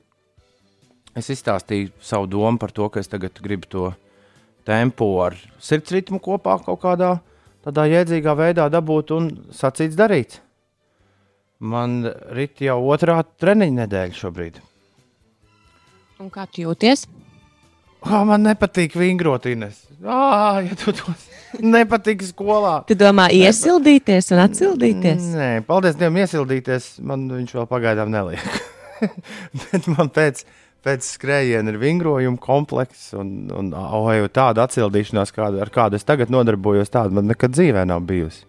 es 1.15 1.31
izstāstīju 1.31 1.93
savu 2.03 2.27
domu 2.31 2.60
par 2.62 2.74
to, 2.75 2.89
ka 2.91 3.01
es 3.01 3.12
tagad 3.12 3.39
gribu 3.43 3.69
to 3.72 3.86
tempu 4.67 5.07
ar 5.24 5.38
sirds 5.62 5.93
ritmu 5.95 6.19
kopā 6.24 6.57
kaut 6.65 6.81
kādā 6.84 7.15
tādā 7.65 7.88
jēdzīgā 7.89 8.36
veidā 8.38 8.69
dabūt 8.69 9.13
un 9.15 9.29
sacīts 9.55 9.98
darīt. 9.98 10.39
Man 11.60 12.03
rit 12.36 12.62
jau 12.62 12.81
otrā 12.91 13.22
treniņa 13.39 13.86
nedēļa 13.86 14.17
šobrīd. 14.17 14.60
Un 16.19 16.31
kā 16.31 16.45
tu 16.51 16.63
jūties? 16.65 17.07
Oh, 18.05 18.22
man 18.27 18.43
nepatīk 18.45 18.93
vingrot, 19.00 19.48
Ines. 19.50 19.79
Ah, 20.05 20.60
ja 20.62 20.75
tu 20.77 20.93
to 20.93 21.15
nepatīk 21.75 22.22
skolā. 22.27 22.84
Tu 22.86 22.98
domā, 23.00 23.31
iesildīties 23.34 24.29
un 24.36 24.43
atsildīties? 24.43 25.31
Nē, 25.34 25.50
paldies 25.65 25.98
Dievam, 25.98 26.19
iesildīties. 26.22 26.91
Man 27.07 27.25
viņš 27.31 27.55
vēl 27.57 27.67
pagaidām 27.72 28.13
neliek. 28.13 28.45
Bet 29.63 29.89
man 29.91 30.12
pēc, 30.13 30.43
pēc 30.86 31.06
skrējiena 31.15 31.74
ir 31.74 31.80
vingrojuma 31.82 32.39
komplekss 32.42 33.13
un, 33.18 33.48
un 33.54 33.72
oh, 33.75 34.10
jau 34.13 34.27
tāda 34.32 34.65
atsildīšanās, 34.68 35.34
kādu, 35.36 35.62
ar 35.63 35.72
kādu 35.74 35.98
es 35.98 36.06
tagad 36.08 36.34
nodarbojos, 36.34 36.94
tāda 36.94 37.15
man 37.18 37.30
nekad 37.32 37.56
dzīvē 37.56 37.86
nav 37.89 38.06
bijusi. 38.06 38.46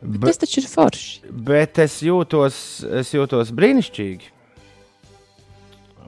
Bet 0.00 0.30
tas 0.30 0.40
taču 0.40 0.62
ir 0.62 0.68
forši. 0.70 1.32
Bet 1.48 1.80
es 1.82 1.98
jūtos, 2.04 2.60
es 3.02 3.10
jūtos 3.12 3.50
brīnišķīgi. 3.56 4.30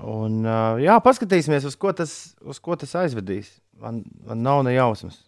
Un, 0.02 0.40
uh, 0.42 0.80
jā, 0.82 0.96
paskatīsimies, 1.04 1.66
uz 1.68 1.76
ko 1.78 1.92
tas, 1.94 2.14
uz 2.42 2.58
ko 2.62 2.78
tas 2.78 2.96
aizvedīs. 3.02 3.52
Man, 3.82 4.00
man 4.26 4.42
nav 4.42 4.62
ne 4.66 4.72
jausmas. 4.74 5.20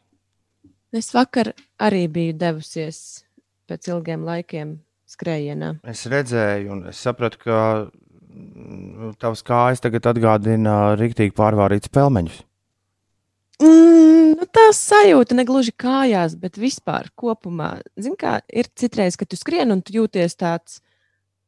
Es 0.95 1.11
vakar 1.15 1.53
arī 1.83 2.07
biju 2.11 2.35
devusies 2.39 2.99
pēc 3.69 3.91
ilgiem 3.91 4.25
laikiem 4.27 4.77
skrējienā. 5.11 5.75
Es 5.91 6.07
redzēju, 6.11 6.71
un 6.75 6.83
es 6.91 7.03
sapratu, 7.05 7.41
ka 7.45 7.59
tavs 9.23 9.45
kājas 9.47 9.83
tagad 9.85 10.09
atgādina 10.15 10.95
rīktīgi 10.99 11.35
pārvārītas 11.37 11.93
pelmeņus. 11.95 12.41
Mm, 13.63 14.35
nu, 14.41 14.49
tā 14.51 14.67
sajūta 14.75 15.37
ne 15.39 15.45
gluži 15.47 15.75
kājās, 15.79 16.35
bet 16.41 16.59
vispār 16.59 17.11
kopumā. 17.19 17.77
Zini, 17.95 18.19
kā 18.19 18.41
ir 18.51 18.71
citreiz, 18.75 19.19
kad 19.21 19.31
tu 19.31 19.39
skrien 19.39 19.71
un 19.75 19.85
tu 19.85 19.95
jūties 19.95 20.35
tāds 20.41 20.81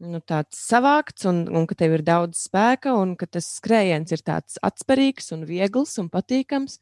nu, 0.02 0.20
tāds 0.20 0.60
savākts, 0.68 1.26
un, 1.28 1.44
un 1.48 1.66
ka 1.68 1.76
tev 1.78 1.96
ir 1.98 2.04
daudz 2.06 2.46
spēka, 2.46 2.94
un 3.00 3.16
ka 3.18 3.28
tas 3.30 3.48
skrējiens 3.58 4.12
ir 4.12 4.22
tāds 4.26 4.60
atspērīgs 4.64 5.32
un 5.36 5.44
viegls 5.48 5.96
un 6.02 6.10
patīkams. 6.12 6.78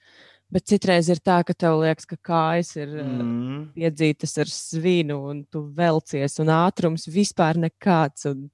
Bet 0.54 0.68
citreiz 0.70 1.08
ir 1.10 1.18
tā, 1.24 1.40
ka 1.46 1.54
tev 1.56 1.80
liekas, 1.80 2.06
ka 2.06 2.18
kājas 2.20 2.74
ir 2.76 2.90
mm. 3.00 3.72
iedzītas 3.80 4.36
ar 4.42 4.50
svinu, 4.52 5.16
un 5.32 5.40
tu 5.50 5.64
velcies, 5.74 6.36
un 6.44 6.52
ātrums 6.52 7.08
vispār 7.10 7.58
nekāds, 7.58 8.28
un, 8.30 8.44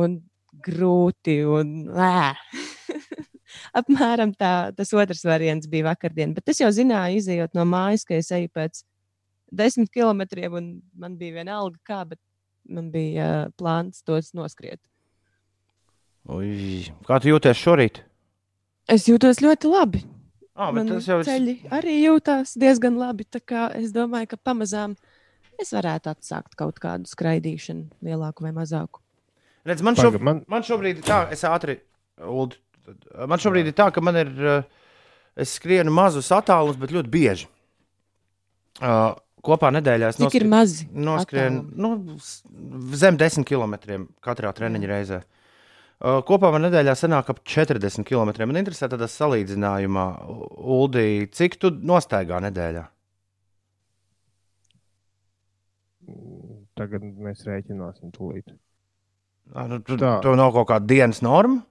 un 0.00 0.16
grūti. 0.66 1.40
Un, 1.46 1.88
Apmēram 3.80 4.32
tā, 4.38 4.70
tas 4.76 4.92
otrs 4.94 5.24
variants 5.26 5.68
bija 5.70 5.88
vakardien. 5.90 6.34
Bet 6.36 6.50
es 6.52 6.62
jau 6.62 6.70
zināju, 6.74 7.20
izējot 7.20 7.56
no 7.58 7.66
mājas, 7.68 8.06
ka 8.06 8.16
es 8.18 8.30
eju 8.34 8.50
pēc 8.54 8.84
desmit 9.50 9.90
kilometriem, 9.94 10.54
un 10.54 10.70
man 10.98 11.16
bija 11.18 11.40
viena 11.40 11.58
alga, 11.58 11.78
kā, 11.86 12.04
bet 12.12 12.20
man 12.70 12.90
bija 12.94 13.26
uh, 13.26 13.52
plāns 13.58 14.04
tos 14.06 14.32
noskriet. 14.38 14.80
Ui, 16.30 16.86
kā 17.06 17.18
tu 17.22 17.32
jūties 17.32 17.58
šorīt? 17.58 18.02
Es 18.90 19.06
jūtos 19.08 19.40
ļoti 19.42 19.70
labi. 19.70 20.02
Ah, 20.60 20.70
man 20.74 20.88
tas 20.90 21.06
jau 21.08 21.20
ir. 21.22 21.26
Ceļi 21.26 21.54
arī 21.72 21.96
jūtās 22.02 22.56
diezgan 22.60 22.98
labi. 23.00 23.24
Es 23.78 23.94
domāju, 23.94 24.32
ka 24.34 24.38
pamazām 24.50 24.96
es 25.60 25.72
varētu 25.72 26.12
atsākt 26.12 26.56
kaut 26.58 26.80
kādu 26.82 27.08
skraidīšanu, 27.08 27.88
lielāku 28.04 28.44
vai 28.44 28.52
mazāku. 28.56 29.00
Redz, 29.68 29.84
man, 29.84 29.96
šob... 29.98 30.20
man... 30.24 30.42
man 30.48 30.64
šobrīd 30.64 31.00
ir 31.00 31.06
tā, 31.06 31.22
es 31.34 31.44
ātri, 31.48 31.78
Uld, 32.20 32.56
man 33.28 33.40
šobrīd 33.40 33.70
ir 33.70 33.76
tā, 33.76 33.88
ka 33.94 34.02
man 34.04 34.18
ir, 34.20 34.30
es 35.40 35.56
skrienu 35.58 35.92
mazus 35.94 36.30
attālumus, 36.36 36.78
bet 36.80 36.94
ļoti 36.94 37.12
bieži. 37.12 37.48
Uh, 38.80 39.12
kopā 39.44 39.70
nedēļā 39.74 40.12
Cik 40.16 40.36
ir 40.38 40.46
mazi? 40.48 40.86
Noskrien 40.94 41.58
nu, 41.80 41.92
zem 42.96 43.18
10 43.20 43.44
km 43.48 43.76
katrā 44.24 44.52
treniņa 44.56 44.90
reizē. 44.90 45.20
Uh, 46.00 46.22
kopā 46.24 46.48
man 46.54 46.64
nedēļā 46.64 46.94
sanāk 46.96 47.32
ap 47.32 47.42
40 47.44 48.06
km. 48.08 48.32
Man 48.48 48.60
interesē 48.62 48.88
tādā 48.88 49.08
salīdzinājumā, 49.10 50.06
Uldī, 50.78 51.26
cik 51.36 51.58
tu 51.60 51.72
nostaigā 51.76 52.40
nedēļā? 52.46 52.86
Tagad 56.80 57.04
mēs 57.04 57.44
rēķināsim 57.44 58.14
tūlīt. 58.16 58.48
Ah, 59.54 59.66
nu, 59.66 59.80
tu, 59.82 59.96
tev 59.98 60.36
nav 60.38 60.52
kaut 60.54 60.68
kāda 60.70 60.86
dienas 60.86 61.22
norma? 61.26 61.64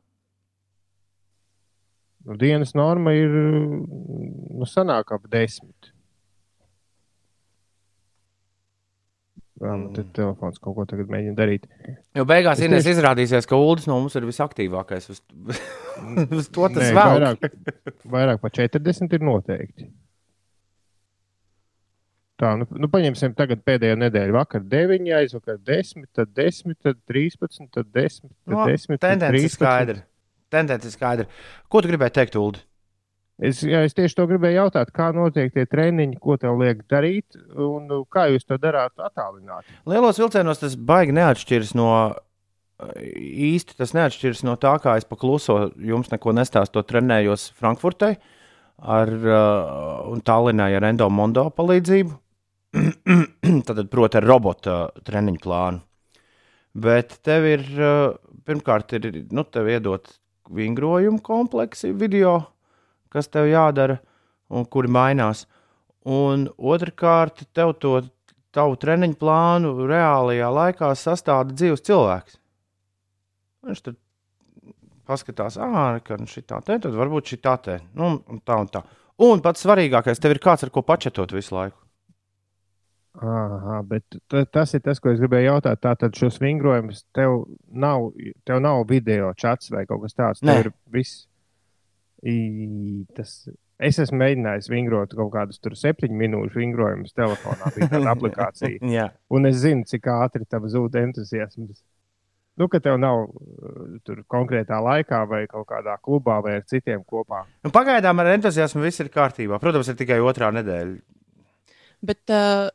Nu, 2.27 2.35
dienas 2.39 2.75
norma 2.75 3.13
ir 3.15 3.31
nu, 3.31 4.67
sanāk 4.67 5.15
ap 5.15 5.29
desmit. 5.31 5.93
Man 9.59 9.89
te 9.95 10.05
telefons 10.15 10.59
kaut 10.63 10.75
ko 10.77 10.85
tagad 10.87 11.09
mēģina 11.11 11.35
darīt. 11.35 11.65
Jo 12.15 12.23
beigās 12.27 12.61
Ines 12.63 12.85
tieši... 12.85 12.95
izrādīsies, 12.95 13.47
ka 13.47 13.59
Ulas 13.59 13.87
no 13.91 13.97
mums 13.99 14.15
ir 14.15 14.27
visaktīvākais. 14.27 15.09
Uz, 15.11 15.19
uz 16.39 16.47
to 16.55 16.69
tas 16.75 16.93
vēl. 16.95 17.15
Vairāk, 17.17 17.49
vairāk 18.07 18.43
par 18.43 18.55
40 18.55 19.17
ir 19.17 19.25
noteikti. 19.27 19.89
Tā, 22.39 22.53
nu, 22.55 22.63
nu 22.79 22.87
paņemsim 22.91 23.33
tagad 23.35 23.65
pēdējo 23.67 23.97
nedēļu. 23.99 24.35
Vakar 24.37 24.63
9, 24.63 25.09
aizvakar 25.17 25.57
10, 25.67 26.07
tad 26.15 26.31
10, 26.37 26.77
tad 26.79 27.01
13, 27.11 27.67
tad 27.75 27.89
10, 27.91 27.91
tad 27.91 27.91
10. 27.97 28.31
No, 28.47 28.63
10 28.69 29.01
tendence 29.03 29.41
ir 29.43 29.51
skaidra. 29.51 30.03
Tendence 30.49 30.87
ir 30.87 30.95
skaidra. 30.95 31.27
Ko 31.67 31.83
tu 31.83 31.91
gribēji 31.91 32.15
teikt, 32.15 32.37
Ulu? 32.39 32.63
Es, 33.39 33.59
jā, 33.63 33.81
es 33.87 33.95
tieši 33.95 34.17
to 34.17 34.25
gribēju 34.27 34.57
jautāt, 34.57 34.89
kā 34.95 35.09
notiek 35.15 35.51
tie 35.55 35.63
treniņi, 35.67 36.17
ko 36.19 36.35
tev 36.39 36.59
liek 36.59 36.81
darīt, 36.91 37.37
un 37.55 37.87
kā 38.11 38.25
jūs 38.33 38.47
to 38.47 38.57
darāt 38.59 38.95
attālināti. 38.99 39.75
Lielos 39.87 40.19
vilcienos 40.19 40.59
tas 40.63 40.75
baigi 40.75 41.15
neatšķiras 41.15 41.75
no. 41.79 41.91
Īsti 42.79 43.75
tas 43.75 43.91
neatšķiras 43.95 44.45
no 44.47 44.55
tā, 44.59 44.77
kā 44.79 44.95
es 44.99 45.07
pakluso 45.07 45.65
jums 45.83 46.11
neko 46.11 46.31
nestāstu, 46.35 46.83
trenējos 46.87 47.49
Frankfurtē 47.59 48.13
ar, 48.79 49.11
uh, 49.11 50.11
un 50.11 50.23
Tallinā 50.23 50.69
ar 50.77 50.87
Endo 50.87 51.09
Mondo 51.11 51.49
palīdzību. 51.55 52.15
Tad, 53.67 53.81
proti, 53.89 54.19
ar 54.19 54.27
robota 54.29 54.77
treniņu 55.05 55.41
plānu. 55.43 55.81
Bet 56.79 57.17
tev 57.25 57.47
ir, 57.49 57.65
uh, 57.81 58.13
pirmkārt, 58.45 58.93
ir, 58.99 59.09
nu, 59.33 59.43
tev 59.49 59.71
iedot 59.71 60.11
vingrojumu 60.53 61.21
kompleksi 61.25 61.91
video 61.97 62.37
kas 63.13 63.29
tev 63.29 63.49
jādara 63.49 63.99
un 64.49 64.65
kuri 64.65 64.91
mainās. 64.91 65.45
Un 66.09 66.47
otrkārt, 66.57 67.43
tev 67.53 67.75
to 67.81 67.99
tavu 68.55 68.77
treniņu 68.81 69.17
plānu 69.19 69.73
reālajā 69.89 70.51
laikā 70.53 70.93
sastāda 70.97 71.53
dzīves 71.53 71.83
cilvēks. 71.85 72.39
Viņš 73.67 73.83
tur 73.85 73.97
paskatās, 75.09 75.57
ah, 75.59 75.97
ka 76.05 76.17
šī 76.29 76.45
tā 76.47 76.61
te, 76.65 76.79
tad 76.79 76.95
varbūt 76.95 77.33
šī 77.33 77.41
tā 77.43 77.57
te, 77.65 77.79
nu, 77.97 78.15
un 78.29 78.41
tā 78.45 78.57
un 78.61 78.71
tā. 78.71 78.85
Un 79.25 79.41
pats 79.43 79.65
svarīgākais, 79.65 80.21
tev 80.21 80.37
ir 80.37 80.41
kāds, 80.41 80.63
ar 80.63 80.71
ko 80.71 80.85
pačetot 80.85 81.33
visu 81.35 81.57
laiku. 81.57 81.75
Aha, 83.17 83.79
bet 83.89 84.19
tas 84.53 84.75
ir 84.77 84.83
tas, 84.85 84.99
ko 85.01 85.09
es 85.11 85.19
gribēju 85.19 85.49
jautāt. 85.49 85.81
Tātad 85.81 86.15
šos 86.15 86.37
vingrojumus 86.39 87.01
tev 87.15 87.41
nav, 87.67 88.11
tev 88.47 88.61
nav 88.63 88.83
video 88.87 89.33
chats 89.33 89.73
vai 89.73 89.83
kaut 89.89 90.05
kas 90.05 90.15
tāds. 90.15 90.43
Nē. 90.45 90.59
Tev 90.59 90.69
ir 90.69 90.71
viss. 90.93 91.25
I, 92.19 92.37
tas, 93.15 93.33
es 93.79 93.99
esmu 94.03 94.19
mēģinājis 94.21 94.69
vingrot 94.71 95.15
kaut 95.17 95.31
kādus 95.33 95.61
septiņu 95.81 96.17
minūšu 96.19 96.59
vingrojumus 96.59 97.15
telefonā, 97.17 97.71
bija 97.75 97.91
tāda 97.95 98.11
aplikācija. 98.15 99.05
Un 99.31 99.49
es 99.49 99.61
zinu, 99.63 99.87
cik 99.89 100.09
ātri 100.13 100.45
tam 100.47 100.67
zūd 100.69 100.99
entuziasms. 100.99 101.81
Nu, 102.59 102.67
ka 102.67 102.81
tev 102.83 102.97
nav 102.99 103.21
uh, 103.23 103.99
tur 104.03 104.19
konkrētā 104.27 104.81
laikā, 104.83 105.21
vai 105.31 105.45
kaut 105.47 105.69
kādā 105.69 105.95
klubā, 106.03 106.41
vai 106.43 106.57
ar 106.59 106.65
citiem 106.67 107.05
kopā. 107.07 107.45
Nu, 107.63 107.71
pagaidām 107.71 108.19
ar 108.19 108.33
entuziasmu 108.33 108.83
viss 108.83 108.99
ir 108.99 109.07
kārtībā. 109.13 109.61
Protams, 109.63 109.87
ir 109.87 109.95
tikai 109.99 110.19
otrā 110.19 110.51
nedēļa. 110.57 110.97
Bet 112.03 112.31
uh, 112.31 112.67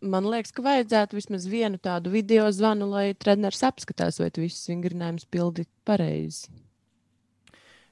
man 0.00 0.26
liekas, 0.30 0.52
ka 0.54 0.64
vajadzētu 0.64 1.18
vismaz 1.18 1.46
vienu 1.50 1.80
tādu 1.82 2.12
video 2.12 2.48
zvanu, 2.54 2.88
lai 2.90 3.10
treneris 3.18 3.62
apskatās, 3.66 4.20
vai 4.22 4.30
tu 4.34 4.44
visus 4.44 4.68
vingrinājumus 4.70 5.28
pildi 5.30 5.66
pareizi. 5.88 6.50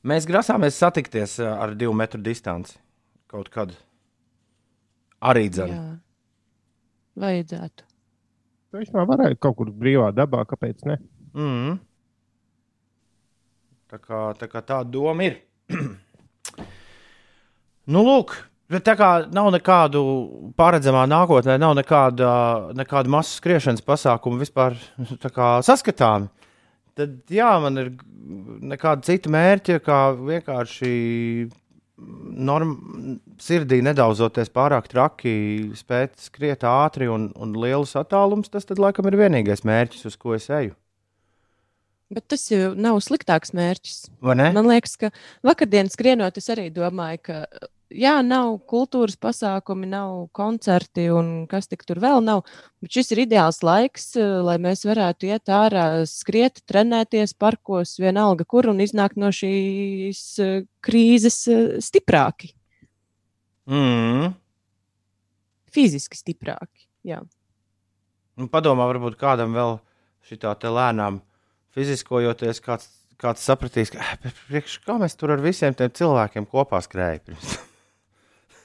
Mēs 0.09 0.29
grasāmies 0.29 0.79
satikties 0.79 1.39
eh, 1.43 1.49
ar 1.49 1.75
divu 1.77 1.95
metru 1.97 2.21
distanci 2.23 2.79
kaut 3.29 3.51
kad. 3.53 3.75
Arī 5.19 5.49
dzēnu. 5.51 5.99
Vajadzētu. 7.19 7.85
Viņš 8.77 8.93
man 8.95 9.09
varētu 9.09 9.41
kaut 9.43 9.57
kur 9.59 9.73
brīvā 9.75 10.13
dabā, 10.15 10.45
kāpēc 10.47 10.85
ne? 10.87 10.99
Mm. 11.35 11.79
Tā 13.91 13.99
kā, 13.99 14.21
tā 14.39 14.47
kā 14.53 14.63
tā 14.63 14.79
doma 14.87 15.27
ir. 15.27 15.41
nu, 17.93 18.05
lūk, 18.07 18.37
bet 18.73 18.85
tā 18.87 18.95
kā 18.99 19.11
nav 19.35 19.51
nekādu 19.55 20.03
paredzamā 20.59 21.07
nākotnē, 21.11 21.59
nav 21.61 21.77
nekāda, 21.79 22.33
nekāda 22.79 23.13
masu 23.13 23.39
skriešanas 23.39 23.85
pasākumu 23.87 24.43
vispār 24.43 24.77
saskatāmi. 25.67 26.29
Tad, 26.99 27.15
jā, 27.31 27.53
man 27.63 27.79
ir 27.79 27.93
nekāda 28.67 29.07
cita 29.07 29.31
mērķa, 29.31 29.79
kā 29.87 29.99
vienkārši 30.19 30.93
norm, 32.49 32.75
sirdī 33.43 33.79
nedauzoties 33.87 34.51
pārāk 34.55 34.91
traki, 34.91 35.37
spēt 35.79 36.19
skriet 36.23 36.67
ātri 36.67 37.09
un, 37.11 37.31
un 37.39 37.55
lielus 37.59 37.95
attālumus. 37.99 38.51
Tas, 38.53 38.67
tad, 38.69 38.83
laikam, 38.83 39.09
ir 39.11 39.19
vienīgais 39.19 39.65
mērķis, 39.67 40.07
uz 40.11 40.19
ko 40.19 40.35
es 40.37 40.49
eju. 40.51 40.75
Bet 42.15 42.25
tas 42.33 42.47
jau 42.49 42.73
nav 42.79 43.03
sliktāks 43.05 43.53
mērķis. 43.57 44.07
Man 44.25 44.65
liekas, 44.65 44.95
ka 45.01 45.11
vakardienas 45.45 45.95
skrienot, 45.95 46.39
es 46.41 46.49
arī 46.55 46.71
domāju, 46.73 47.21
ka 47.29 47.41
jā, 47.91 48.19
nav 48.25 48.57
kultūras 48.69 49.17
pasākumi, 49.21 49.89
nav 49.91 50.29
koncerti 50.37 51.09
un 51.15 51.47
kas 51.51 51.71
tik 51.71 51.85
tur 51.89 52.01
vēl 52.03 52.23
nav. 52.25 52.45
Bet 52.83 52.99
šis 52.99 53.13
ir 53.15 53.23
ideāls 53.25 53.63
laiks, 53.67 54.11
eh, 54.17 54.39
lai 54.45 54.59
mēs 54.63 54.85
varētu 54.89 55.31
iet 55.31 55.53
ārā, 55.53 55.87
skriet, 56.09 56.63
trenēties 56.69 57.35
parkos, 57.39 57.97
vienalga 57.99 58.47
kur 58.49 58.69
un 58.71 58.83
iznākt 58.85 59.17
no 59.17 59.33
šīs 59.35 60.23
eh, 60.45 60.61
krīzes 60.85 61.41
eh, 61.49 61.65
stiprāki. 61.85 62.55
Mm. 63.69 64.33
Fiziski 65.69 66.17
stiprāki. 66.17 66.87
Jā. 67.05 67.21
Nu, 68.39 68.47
padomā, 68.49 68.87
varbūt 68.89 69.19
kādam 69.21 69.55
vēl 69.57 69.79
šī 70.29 70.39
tā 70.41 70.55
lēnām 70.73 71.21
fiziskojoties, 71.77 72.61
kāds, 72.65 72.91
kāds 73.21 73.45
sapratīs, 73.45 73.93
ka 73.95 74.03
eh, 74.03 74.35
priekš, 74.49 74.81
kā 74.87 74.99
mēs 75.01 75.19
tur 75.19 75.35
ar 75.35 75.43
visiem 75.45 75.77
tiem 75.77 75.93
cilvēkiem 75.95 76.49
kopā 76.51 76.83
skrējam. 76.85 77.39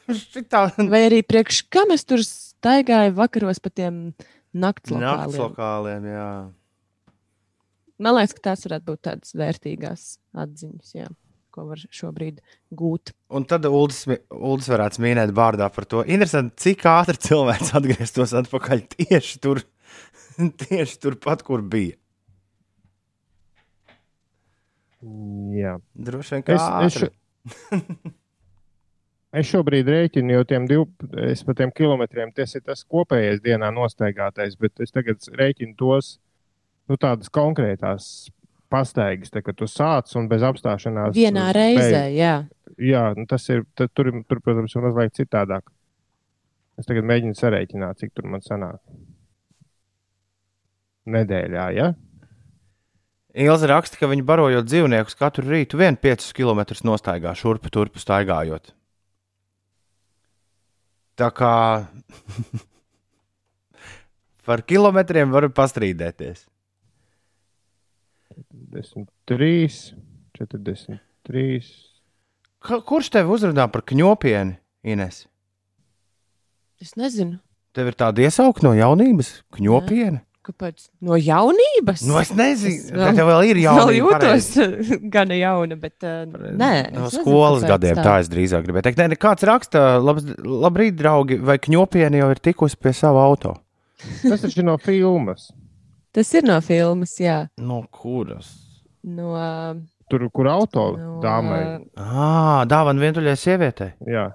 Šitā... 0.33 0.67
Vai 0.77 1.05
arī 1.07 1.21
priekš, 1.25 1.63
kā 1.71 1.85
mēs 1.89 2.05
tur 2.07 2.23
staigājam 2.25 3.15
vakaros 3.17 3.61
pa 3.63 3.71
tiem 3.73 4.05
nakts 4.53 4.93
lokāliem. 4.93 5.23
Nakts 5.23 5.39
lokāliem 5.41 6.07
jā. 6.11 6.29
Man 8.03 8.17
liekas, 8.17 8.35
ka 8.35 8.49
tās 8.49 8.65
varētu 8.67 8.87
būt 8.89 9.03
tādas 9.07 9.35
vērtīgās 9.37 10.05
atziņas, 10.43 10.95
jā, 10.97 11.09
ko 11.53 11.67
var 11.69 11.81
šobrīd 11.93 12.41
gūt. 12.75 13.13
Un 13.33 13.45
tad 13.47 13.67
Uldis, 13.69 14.03
Uldis 14.33 14.69
varētu 14.73 15.03
minēt 15.05 15.33
vārdā 15.37 15.69
par 15.73 15.87
to. 15.89 16.01
Interesanti, 16.03 16.57
cik 16.65 16.87
ātri 16.89 17.21
cilvēks 17.29 17.73
atgrieztos 17.79 18.35
atpakaļ 18.43 18.87
tieši 18.97 19.43
tur, 19.43 19.63
tieši 20.65 20.99
turpat, 21.05 21.45
kur 21.47 21.63
bija. 21.63 21.95
Jā, 25.53 25.77
droši 25.99 26.37
vien. 26.37 26.43
Es, 26.55 26.67
es, 26.87 26.99
šo, 27.03 28.13
es 29.33 29.49
šobrīd 29.49 29.89
rēķinu 29.89 30.37
jau 30.37 30.43
tiem 30.49 30.67
div, 30.69 30.85
pa 31.01 31.55
tiem 31.57 31.73
kilometriem. 31.75 32.31
Tas 32.35 32.55
ir 32.57 32.63
tas 32.65 32.85
kopējais 32.85 33.41
dienā 33.43 33.71
nostaigātais, 33.73 34.55
bet 34.59 34.83
es 34.83 34.93
tagad 34.93 35.21
rēķinu 35.33 35.75
tos 35.79 36.17
nu, 36.89 36.97
tādas 36.99 37.31
konkrētās 37.33 38.29
pastaigas, 38.73 39.31
tā, 39.33 39.43
kad 39.45 39.57
tu 39.59 39.67
sāc 39.69 40.11
un 40.17 40.27
bez 40.31 40.43
apstāšanās. 40.45 41.13
Vienā 41.15 41.49
reizē, 41.55 42.07
beig. 42.07 42.17
jā. 42.17 42.35
Jā, 42.81 43.03
nu, 43.17 43.27
tas 43.29 43.45
ir, 43.53 43.67
tur, 43.77 43.89
tur, 43.93 44.39
protams, 44.41 44.73
ir 44.73 44.85
mazliet 44.85 45.17
citādāk. 45.17 45.67
Es 46.79 46.89
tagad 46.89 47.05
mēģinu 47.05 47.37
sarēķināt, 47.37 47.99
cik 48.01 48.15
tur 48.17 48.25
man 48.33 48.41
sanāk. 48.41 48.79
Nedēļā, 51.13 51.67
ja? 51.75 51.91
Ilza 53.33 53.69
raksta, 53.69 53.97
ka 53.99 54.09
viņi 54.09 54.25
barojot 54.25 54.65
dzīvniekus 54.69 55.17
katru 55.19 55.45
rītu 55.49 55.77
vien 55.77 55.97
5 55.97 56.31
km 56.37 56.63
nostaigā 56.85 57.33
šurpu 57.37 57.69
turpu 57.73 58.01
staigājot. 58.01 58.73
Tā 61.19 61.29
kā 61.35 61.53
par 64.47 64.63
kilometriem 64.65 65.33
var 65.33 65.49
pastrīdēties. 65.53 66.47
43, 68.73 69.93
43. 70.39 71.71
Ka, 72.63 72.79
kurš 72.81 73.11
tev 73.13 73.29
uzrunā 73.35 73.67
par 73.69 73.83
kņopienu, 73.85 74.57
Ines? 74.83 75.25
Es 76.81 76.95
nezinu. 76.99 77.37
Tev 77.73 77.89
ir 77.91 77.97
tāda 77.97 78.25
iesauka 78.25 78.65
no 78.65 78.73
jaunības, 78.77 79.35
kņopiena. 79.55 80.19
Nē. 80.19 80.32
Kāpēc? 80.43 80.89
No 80.99 81.15
jaunības? 81.15 82.01
Nu, 82.03 82.17
es 82.19 82.33
nezinu, 82.35 82.89
kāda 82.91 83.13
tev 83.15 83.29
vēl 83.29 83.45
ir 83.47 83.59
jauna. 83.63 83.85
Es 84.33 84.49
jūtos 84.51 84.89
gan 85.13 85.31
jauna, 85.31 85.77
bet 85.79 86.03
uh, 86.03 86.25
nē. 86.59 86.71
No 86.97 87.07
skolas 87.13 87.63
gadiem 87.63 87.95
tā. 87.95 88.03
tā 88.03 88.15
es 88.19 88.31
drīzāk 88.31 88.65
gribēju 88.65 88.89
teikt. 88.89 88.99
Nē, 88.99 89.07
ne, 89.13 89.17
kāds 89.19 89.45
raksta, 89.47 89.85
labs, 90.03 90.27
labrīt, 90.43 90.97
draugi, 90.99 91.37
vai 91.39 91.55
kņopieni 91.63 92.19
jau 92.19 92.27
ir 92.35 92.41
tikusi 92.43 92.75
pie 92.75 92.91
sava 92.97 93.23
auto? 93.23 93.55
Tas 94.19 94.43
taču 94.43 94.59
ir 94.59 94.67
no 94.67 94.75
filmas. 94.83 95.47
Tas 96.13 96.33
ir 96.35 96.43
no 96.43 96.59
filmas, 96.65 97.15
jā. 97.23 97.37
No 97.63 97.79
kuras? 97.87 98.51
No. 99.07 99.31
Uh, 99.39 99.79
Tur, 100.11 100.27
kur 100.35 100.49
auto 100.51 100.89
no, 100.97 101.13
dāmai. 101.23 101.61
Ah, 101.97 102.65
dāvana 102.69 103.01
vientuļai 103.01 103.37
sievietei. 103.39 103.93
Jā. 104.11 104.27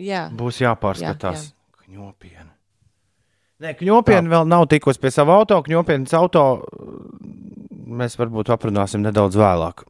jā. 0.00 0.24
Būs 0.40 0.62
jāpārskatās. 0.64 1.44
Jā, 1.44 1.52
jā. 1.52 1.84
Kņopieni. 1.84 2.48
Nē, 3.60 3.74
kņopiena 3.76 4.30
vēl 4.32 4.46
nav 4.48 4.64
tikusi 4.72 5.02
pie 5.02 5.10
sava 5.12 5.34
auto. 5.36 5.58
Kņopienas 5.64 6.14
auto 6.16 6.44
mēs 8.00 8.16
varbūt 8.16 8.52
aprunāsim 8.54 9.02
nedaudz 9.04 9.36
vēlāk. 9.36 9.84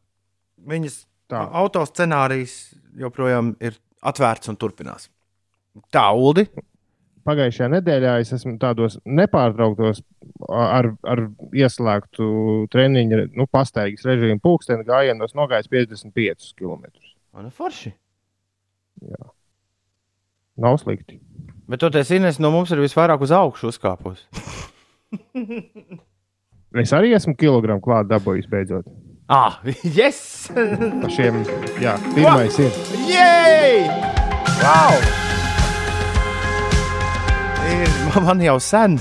Viņas 0.70 0.96
tā. 1.30 1.44
auto 1.62 1.84
scenārijs 1.86 2.56
joprojām 2.98 3.54
ir 3.62 3.78
atvērts 4.02 4.50
un 4.50 4.58
turpinās. 4.58 5.06
Tā, 5.94 6.08
Uldi. 6.10 6.48
Pagājušajā 7.28 7.68
nedēļā 7.76 8.16
es 8.24 8.32
esmu 8.34 8.56
tādos 8.58 8.96
nepārtrauktos 9.04 10.00
ar, 10.50 10.88
ar 11.04 11.22
ieslēgtu 11.54 12.26
treniņu, 12.72 13.20
nu, 13.36 13.46
pastaigas 13.52 14.08
režīmu 14.08 14.40
pulksteni 14.42 14.88
gājienos 14.88 15.36
nogājis 15.38 15.70
55 15.70 16.54
km. 16.58 16.88
Ir 17.38 17.50
forši. 17.54 17.92
Jā. 19.04 19.28
Nav 20.64 20.80
slikti. 20.80 21.20
Bet 21.70 21.78
toties 21.84 22.10
Ines 22.10 22.40
no 22.42 22.50
mums 22.50 22.72
ir 22.74 22.80
visvairāk 22.82 23.20
uz 23.22 23.30
augšu 23.30 23.68
uzkāpus. 23.70 24.24
es 26.82 26.94
arī 26.96 27.12
esmu 27.14 27.36
kilogramu 27.38 27.82
klāt 27.84 28.10
dabūjis 28.10 28.50
beidzot. 28.50 28.88
Ah, 29.30 29.60
yes! 29.86 30.50
Pa 30.50 31.06
šiem, 31.14 31.44
jā, 31.78 31.94
pirmais 32.10 32.58
What? 32.58 32.66
ir. 32.66 32.72
Jej! 33.06 33.86
Wow! 34.58 34.98
Ir 37.70 38.20
man 38.26 38.42
jau 38.42 38.58
sen. 38.58 38.98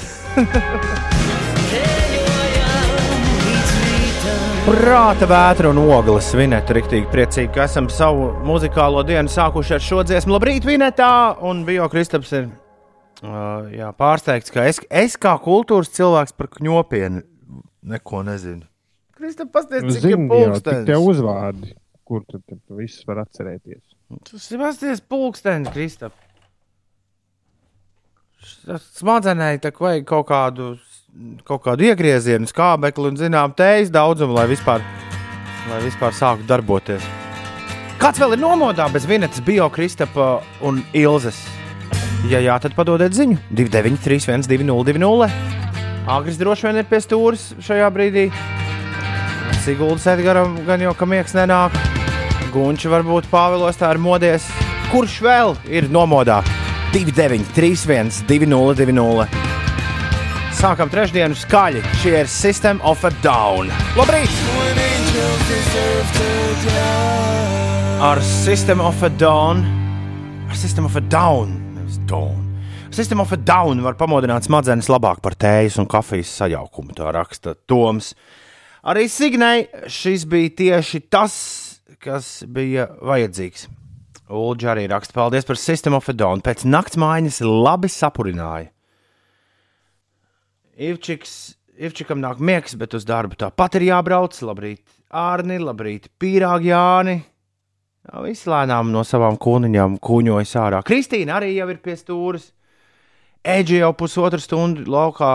Prāta 4.69 5.25
vētra 5.25 5.73
un 5.73 5.81
ogles 5.81 6.29
svinēt, 6.29 6.69
rīktīgi 6.77 7.09
priecīgi, 7.09 7.49
ka 7.55 7.65
esam 7.65 7.89
savu 7.89 8.29
muzikālo 8.45 9.01
dienu 9.07 9.31
sākuši 9.33 9.79
ar 9.79 9.81
šo 9.81 10.05
dziesmu. 10.05 10.37
Labrīt, 10.37 10.69
Vinetā! 10.69 11.09
Un 11.41 11.65
Bio 11.65 11.89
Kristaps 11.89 12.37
ir 12.37 12.51
uh, 13.23 13.67
jā, 13.73 13.89
pārsteigts, 13.97 14.53
ka 14.53 14.65
es, 14.69 14.81
es 14.89 15.17
kā 15.19 15.35
kultūras 15.43 15.91
cilvēks 15.95 16.35
par 16.37 16.51
kņopienu 16.55 17.23
neko 17.93 18.23
nezinu. 18.27 18.65
Kristaps, 19.19 19.51
pasties, 19.51 19.83
cik 19.83 20.03
Zin, 20.05 20.25
ir 20.25 20.31
pulkstenis. 20.31 20.87
Tie 20.87 20.97
uzvārdi, 21.03 21.73
kur 22.07 22.23
tu, 22.23 22.39
tu, 22.39 22.55
tu 22.55 22.79
viss 22.79 23.03
var 23.07 23.25
atcerēties. 23.25 23.83
Tas 24.29 24.47
ir 24.53 24.61
pasties 24.63 25.03
pulkstenis, 25.03 25.71
Kristaps. 25.75 26.25
Smadzenēji 28.95 29.59
tā 29.65 29.73
vajag 29.75 30.05
kaut 30.07 30.29
kādu 30.29 30.71
kaut 31.47 31.63
kādu 31.65 31.87
iegriezienu, 31.89 32.47
skābekli 32.49 33.11
un, 33.11 33.19
zinām, 33.19 33.53
tējas 33.57 33.91
daudzumu, 33.93 34.35
lai 34.37 34.47
vispār, 34.51 34.83
lai 35.69 35.79
vispār 35.83 36.15
sāktu 36.15 36.47
darboties. 36.49 37.05
Kāds 37.99 38.21
vēl 38.21 38.37
ir 38.37 38.43
nomodā 38.43 38.87
bez 38.93 39.07
Vinetas, 39.09 39.41
Bio, 39.43 39.67
Kristapa 39.73 40.37
un 40.63 40.83
Ilzes? 40.95 41.58
Ja 42.27 42.41
jā, 42.43 42.57
tad 42.59 42.75
padodiet 42.75 43.15
ziņu 43.15 43.37
293, 43.55 44.43
202, 44.49 45.29
Agris 46.09 46.39
droši 46.39 46.65
vien 46.65 46.79
ir 46.81 46.87
pie 46.89 46.99
stūres 47.03 47.51
šajā 47.63 47.87
brīdī. 47.93 48.25
Siguldas 49.61 50.07
Edgaram 50.09 50.55
gan 50.65 50.81
jau 50.81 50.95
ka 50.97 51.05
miegs 51.05 51.35
nenāk. 51.37 51.75
Gunčs 52.49 52.87
varbūt 52.89 53.29
Pāvilos 53.29 53.77
tā 53.77 53.91
ir 53.93 54.01
modies. 54.01 54.47
Kurš 54.89 55.19
vēl 55.21 55.53
ir 55.69 55.89
nomodā? 55.93 56.39
293, 56.95 58.23
202. 58.25 59.27
Sākam 60.57 60.89
trešdienu 60.89 61.37
skaļi. 61.37 61.85
Šie 62.01 62.17
ir 62.23 62.27
System 62.27 62.81
of 62.81 63.05
a 63.05 63.13
Down. 63.21 63.69
Labrīt! 63.99 64.33
Ar 68.01 68.25
System 68.25 68.81
of 68.81 69.05
a 69.05 69.13
Down. 69.13 69.65
Ar 70.49 70.57
System 70.57 70.89
of 70.89 70.97
a 70.97 71.05
Down. 71.05 71.68
Dawn. 72.09 72.45
System 72.91 73.19
of 73.19 73.31
a 73.31 73.37
Down 73.37 73.81
var 73.81 73.95
pamodināt 73.97 74.45
smadzenes 74.45 74.89
labāk 74.89 75.21
par 75.25 75.35
tējas 75.39 75.77
un 75.81 75.87
kafijas 75.89 76.31
sajaukumu. 76.41 76.93
Tā 76.97 77.11
raksta 77.15 77.55
Toms. 77.69 78.13
Arī 78.85 79.07
Signai 79.09 79.67
šis 79.89 80.25
bija 80.29 80.49
tieši 80.61 81.01
tas, 81.09 81.35
kas 82.01 82.43
bija 82.45 82.87
vajadzīgs. 83.01 83.67
Ulģa 84.29 84.73
arī 84.75 84.85
raksta, 84.91 85.15
paldies 85.17 85.47
par 85.47 85.57
System 85.57 85.97
of 85.97 86.09
a 86.09 86.13
Dawn. 86.13 86.43
Pēc 86.45 86.65
nakts 86.69 86.99
mājas 87.01 87.41
labi 87.45 87.89
sapurināja. 87.89 88.69
Ivčiks, 90.79 91.55
Ivčikam 91.79 92.21
nāk 92.21 92.39
miegs, 92.43 92.75
bet 92.75 92.93
uz 92.97 93.05
darbu 93.07 93.39
tāpat 93.39 93.79
ir 93.79 93.89
jābrauc. 93.89 94.37
Labrīt, 94.45 94.83
Ārni, 95.09 95.57
labrīt, 95.63 96.09
Pīrāgi 96.19 96.69
Jāni. 96.73 97.19
Visi 98.23 98.49
lēnām 98.49 98.93
no 98.93 99.03
savām 99.05 99.37
kūniņām 99.37 99.99
kūņojas 100.01 100.55
ārā. 100.61 100.79
Kristīna 100.85 101.37
arī 101.37 101.53
jau 101.57 101.67
ir 101.69 101.81
pie 101.83 101.97
stūres. 101.99 102.49
Eģi 103.39 103.79
jau 103.79 103.93
pusotru 103.95 104.39
stundu 104.43 104.83
laukā 104.91 105.31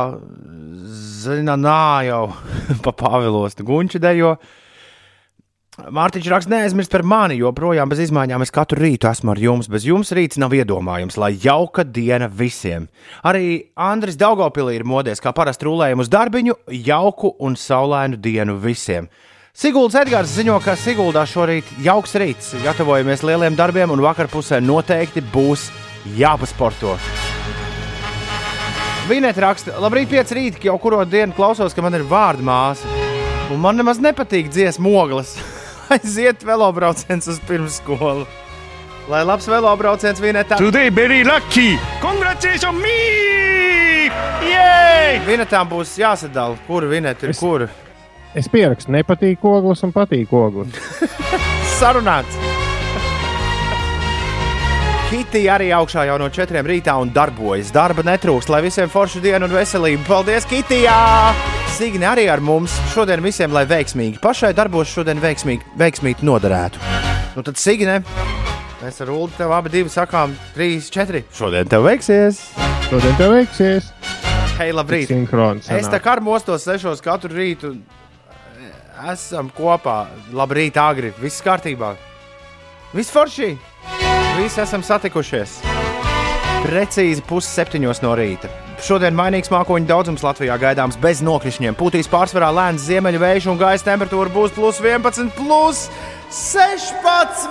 zina, 1.25 1.55
nā, 1.57 2.05
jau 2.09 2.25
pa 2.85 2.93
pavilostu 2.93 3.65
gunču 3.65 4.01
dejo. 4.03 4.35
Mārtiņš 5.75 6.29
raksta, 6.31 6.53
neaizmirst 6.53 6.93
par 6.93 7.03
mani, 7.03 7.35
jo 7.41 7.51
projām 7.57 7.91
bez 7.91 8.05
izmaiņām 8.05 8.45
es 8.45 8.53
katru 8.55 8.79
rītu 8.79 9.09
esmu 9.11 9.33
ar 9.33 9.41
jums. 9.43 9.69
Bez 9.71 9.87
jums 9.89 10.13
rīts 10.15 10.39
nav 10.39 10.55
iedomājams, 10.55 11.17
lai 11.19 11.33
jauka 11.35 11.83
diena 11.83 12.29
visiem. 12.31 12.87
Arī 13.27 13.73
Andris 13.75 14.19
Daugopilī 14.21 14.77
ir 14.79 14.87
modies, 14.87 15.23
kā 15.23 15.33
parasti 15.35 15.67
rulējam 15.67 16.05
uz 16.05 16.13
darbiņu, 16.13 16.61
jauku 16.87 17.33
un 17.43 17.59
saulainu 17.59 18.21
dienu 18.23 18.55
visiem. 18.63 19.11
Siguldas 19.55 19.95
Edgars 20.03 20.33
ziņo, 20.35 20.57
ka 20.65 20.73
Siguldā 20.75 21.23
šorīt 21.31 21.69
jauks 21.85 22.17
rīts, 22.19 22.49
gatavojamies 22.65 23.21
lieliem 23.23 23.55
darbiem, 23.55 23.93
un 23.95 24.01
vakarpusē 24.03 24.59
noteikti 24.59 25.23
būs 25.31 25.69
jāpasporto. 26.19 26.97
Vinēt 29.07 29.39
raksta, 29.39 29.77
labrīt, 29.79 30.09
pieci 30.11 30.35
rīti, 30.35 30.65
jau 30.67 30.75
kuru 30.83 31.05
dienu 31.07 31.37
klausos, 31.37 31.77
ka 31.77 31.85
man 31.87 31.95
ir 31.95 32.03
vārdu 32.11 32.43
māsa. 32.49 32.91
Un 33.55 33.61
man 33.63 33.79
nemaz 33.79 34.01
nepatīk 34.03 34.51
dziesmu 34.51 34.91
ogles. 34.99 35.37
Aiziet 35.95 36.43
velobrauciens 36.49 37.31
uz 37.31 37.39
pirmsskolu. 37.47 38.27
Lai 39.13 39.21
labs 39.23 39.47
velobrauciens 39.47 40.19
Vinetā. 40.25 40.59
Today 40.59 40.91
very 40.91 41.23
lucky! 41.23 41.77
Congratulations 42.03 42.75
me! 42.83 44.11
Jej! 44.51 45.23
Vinetām 45.29 45.71
būs 45.71 45.95
jāsadala, 46.01 46.59
kur 46.67 46.89
Vinet 46.91 47.23
ir 47.23 47.37
Es- 47.37 47.39
kur. 47.45 47.69
Es 48.35 48.49
pierakstu, 48.51 48.91
nepatīk 48.91 49.45
ogles 49.47 49.85
un 49.87 49.93
patīk 49.95 50.33
ogles. 50.35 50.75
Sarunāts! 51.79 52.35
Kitī 55.07 55.45
arī 55.53 55.69
augšā 55.77 56.09
jau 56.09 56.17
no 56.19 56.27
četriem 56.35 56.67
rītā 56.67 56.97
un 56.99 57.13
darbojas. 57.15 57.71
Darba 57.75 58.03
netrūks, 58.03 58.49
lai 58.51 58.65
visiem 58.65 58.91
foršu 58.91 59.23
dienu 59.23 59.47
un 59.47 59.55
veselību. 59.55 60.03
Paldies, 60.09 60.49
Kitijā! 60.51 60.97
Signi 61.77 62.09
arī 62.11 62.27
ar 62.33 62.43
mums. 62.43 62.75
Šodien 62.91 63.23
visiem, 63.23 63.55
lai 63.55 63.63
veiksmīgi. 63.71 64.19
Pašai 64.23 64.51
darbos 64.59 64.91
šodien 64.91 65.23
veiksmīgi, 65.23 65.71
veiksmīgi 65.79 66.27
noderētu. 66.27 66.83
Nu 67.39 67.47
tad, 67.47 67.63
Signe, 67.63 68.01
mēs 68.83 69.03
ar 69.05 69.15
Ulu 69.15 69.31
tev 69.39 69.55
abi 69.55 69.71
divi 69.79 69.95
sakām, 69.95 70.35
trīs, 70.59 70.91
četri. 70.91 71.23
Šodien 71.39 71.71
tev 71.71 71.87
veiksies! 71.87 72.49
Šodien 72.91 73.15
tev 73.21 73.39
veiksies. 73.39 73.95
Hei, 74.59 74.73
labrīt! 74.75 75.07
Sinhrons. 75.11 75.71
Es 75.71 75.87
tā 75.91 76.03
kā 76.03 76.19
mostos 76.23 76.67
sešos 76.67 77.03
katru 77.03 77.31
rītu. 77.39 77.77
Esam 79.13 79.51
kopā. 79.53 80.07
Labrīt, 80.33 80.79
agri. 80.81 81.11
Viss 81.21 81.43
kārtībā. 81.45 81.93
Viss 82.95 83.13
forši. 83.13 83.51
Visi 84.39 84.61
esam 84.63 84.83
satikušies. 84.87 85.59
Precīzi 86.65 87.21
pusseptiņos 87.29 88.01
no 88.01 88.15
rīta. 88.17 88.49
Šodien 88.85 89.15
mainīgs 89.17 89.53
mākoņu 89.53 89.87
daudzums 89.91 90.25
Latvijā 90.25 90.57
gaidāms 90.61 90.97
bez 91.03 91.21
nokrišņiem. 91.27 91.77
Pūtīs 91.77 92.09
pārsvarā 92.09 92.49
lēns 92.57 92.87
ziemeļu 92.89 93.21
vējš 93.21 93.51
un 93.53 93.61
gaisa 93.61 93.91
temperatūra 93.91 94.33
būs 94.33 94.57
plus 94.57 94.81
11, 94.81 95.37
plus 95.37 95.85
16. 96.33 97.45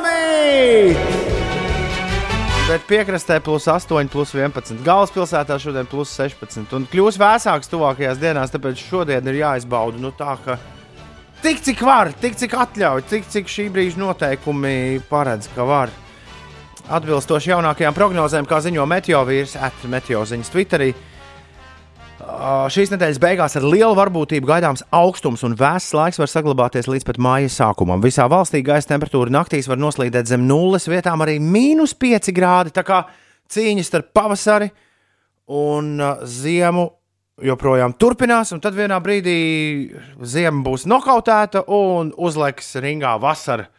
Bet 2.63 2.81
piekrastē 2.89 3.37
plus 3.45 3.69
8, 3.69 4.09
plus 4.09 4.33
11. 4.33 4.81
Galvaspilsētā 4.87 5.59
šodien 5.61 5.85
plus 5.89 6.09
16. 6.17 6.73
Un 6.73 6.89
kļūs 6.89 7.21
vēsāks 7.21 7.69
tuvākajās 7.69 8.17
dienās, 8.21 8.53
tāpēc 8.55 8.81
šodien 8.89 9.27
ir 9.29 9.43
jāizbauda 9.43 10.01
nu, 10.01 10.09
tā, 10.17 10.33
ka 10.41 10.57
tik 11.43 11.59
cik 11.59 11.81
var, 11.83 12.11
tik 12.23 12.37
cik 12.39 12.53
atļauj, 12.55 13.01
tik 13.11 13.25
cik 13.27 13.49
šī 13.51 13.67
brīža 13.73 13.99
noteikumi 13.99 15.01
paredz, 15.09 15.49
ka 15.51 15.65
var. 15.67 15.91
Atbilstoši 16.93 17.51
jaunākajām 17.51 17.95
prognozēm, 17.95 18.47
kā 18.47 18.61
ziņo 18.63 18.85
meteorīts, 18.87 19.57
atmeteorīts 19.59 20.51
Twitterī. 20.53 20.93
Šīs 22.71 22.93
nedēļas 22.93 23.19
beigās 23.19 23.57
ar 23.59 23.67
lielu 23.67 23.91
varbūtību 23.97 24.47
gaidāms 24.47 24.85
augstums 24.95 25.43
un 25.43 25.57
vēss 25.59 25.91
laiks 25.95 26.19
var 26.21 26.31
saglabāties 26.31 26.87
līdz 26.87 27.07
pat 27.09 27.19
māja 27.19 27.51
sākumam. 27.51 28.03
Visā 28.03 28.29
valstī 28.31 28.63
gaisa 28.63 28.93
temperatūra 28.93 29.33
naktīs 29.33 29.67
var 29.67 29.81
noslīdēt 29.83 30.31
zem 30.31 30.47
nulles, 30.47 30.87
vietām 30.87 31.23
arī 31.25 31.39
mīnus 31.43 31.95
5 31.99 32.31
grādi. 32.35 32.71
Tā 32.75 32.87
kā 32.87 33.03
cīņas 33.51 33.91
starp 33.91 34.13
pavasari 34.15 34.71
un 35.51 35.97
ziemu 36.23 36.87
joprojām 37.43 37.95
turpinās, 37.99 38.53
un 38.55 38.61
tad 38.63 38.77
vienā 38.77 38.99
brīdī 39.03 39.37
ziema 40.19 40.63
būs 40.65 40.87
nokautēta 40.89 41.65
un 41.71 42.13
uzliks 42.17 42.75
ringā 42.83 43.15
vasara. 43.21 43.69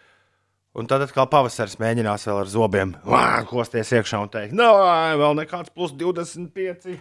Un 0.74 0.88
tad 0.90 1.04
atkal 1.04 1.28
pavasaris 1.30 1.78
mēģinās 1.78 2.26
vēl 2.26 2.40
ar 2.42 2.48
zobiem 2.50 2.96
vā, 3.06 3.44
kosties 3.46 3.92
iekšā 3.94 4.18
un 4.24 4.30
teikt, 4.32 4.56
no, 4.58 4.72
vēl 5.20 5.36
nekāds 5.38 5.70
plus 5.70 5.94
25. 5.94 6.96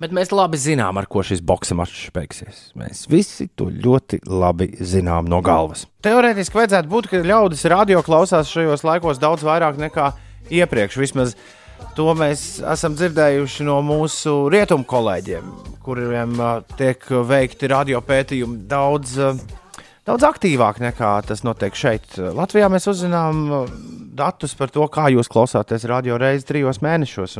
Bet 0.00 0.14
mēs 0.16 0.30
labi 0.32 0.56
zinām, 0.56 0.96
ar 0.96 1.04
ko 1.10 1.20
šis 1.26 1.42
boxe 1.44 1.74
mačs 1.76 2.06
beigsies. 2.14 2.60
Mēs 2.78 3.02
visi 3.10 3.50
to 3.58 3.66
ļoti 3.68 4.22
labi 4.24 4.70
zinām 4.80 5.26
no 5.28 5.42
galvas. 5.44 5.84
Teorētiski 6.06 6.56
vajadzētu 6.56 6.88
būt, 6.88 7.10
ka 7.10 7.20
ļaudis 7.26 7.66
radio 7.68 8.00
klausās 8.06 8.48
šajos 8.48 8.86
laikos 8.86 9.20
daudz 9.20 9.44
vairāk 9.44 9.76
nekā 9.82 10.06
iepriekš. 10.48 10.96
Vismaz 11.02 11.34
to 11.96 12.06
mēs 12.18 12.42
esam 12.72 12.94
dzirdējuši 12.98 13.66
no 13.68 13.78
mūsu 13.84 14.34
rietumu 14.52 14.86
kolēģiem, 14.88 15.48
kuriem 15.84 16.36
ā, 16.40 16.50
tiek 16.78 17.04
veikti 17.28 17.70
radio 17.72 18.02
pētījumi 18.04 18.62
daudz. 18.70 19.16
ā, 19.18 19.32
Daudz 20.08 20.24
aktīvāk 20.26 20.78
nekā 20.82 21.10
tas 21.28 21.42
notiek 21.44 21.76
šeit. 21.76 22.16
Latvijā 22.18 22.70
mēs 22.72 22.88
uzzinām 22.90 23.42
ā, 23.52 23.58
datus 24.18 24.54
par 24.58 24.72
to, 24.72 24.86
kā 24.90 25.04
jūs 25.12 25.28
klausāties 25.30 25.84
radio 25.86 26.16
reizi 26.18 26.48
trijos 26.48 26.80
mēnešos. 26.82 27.36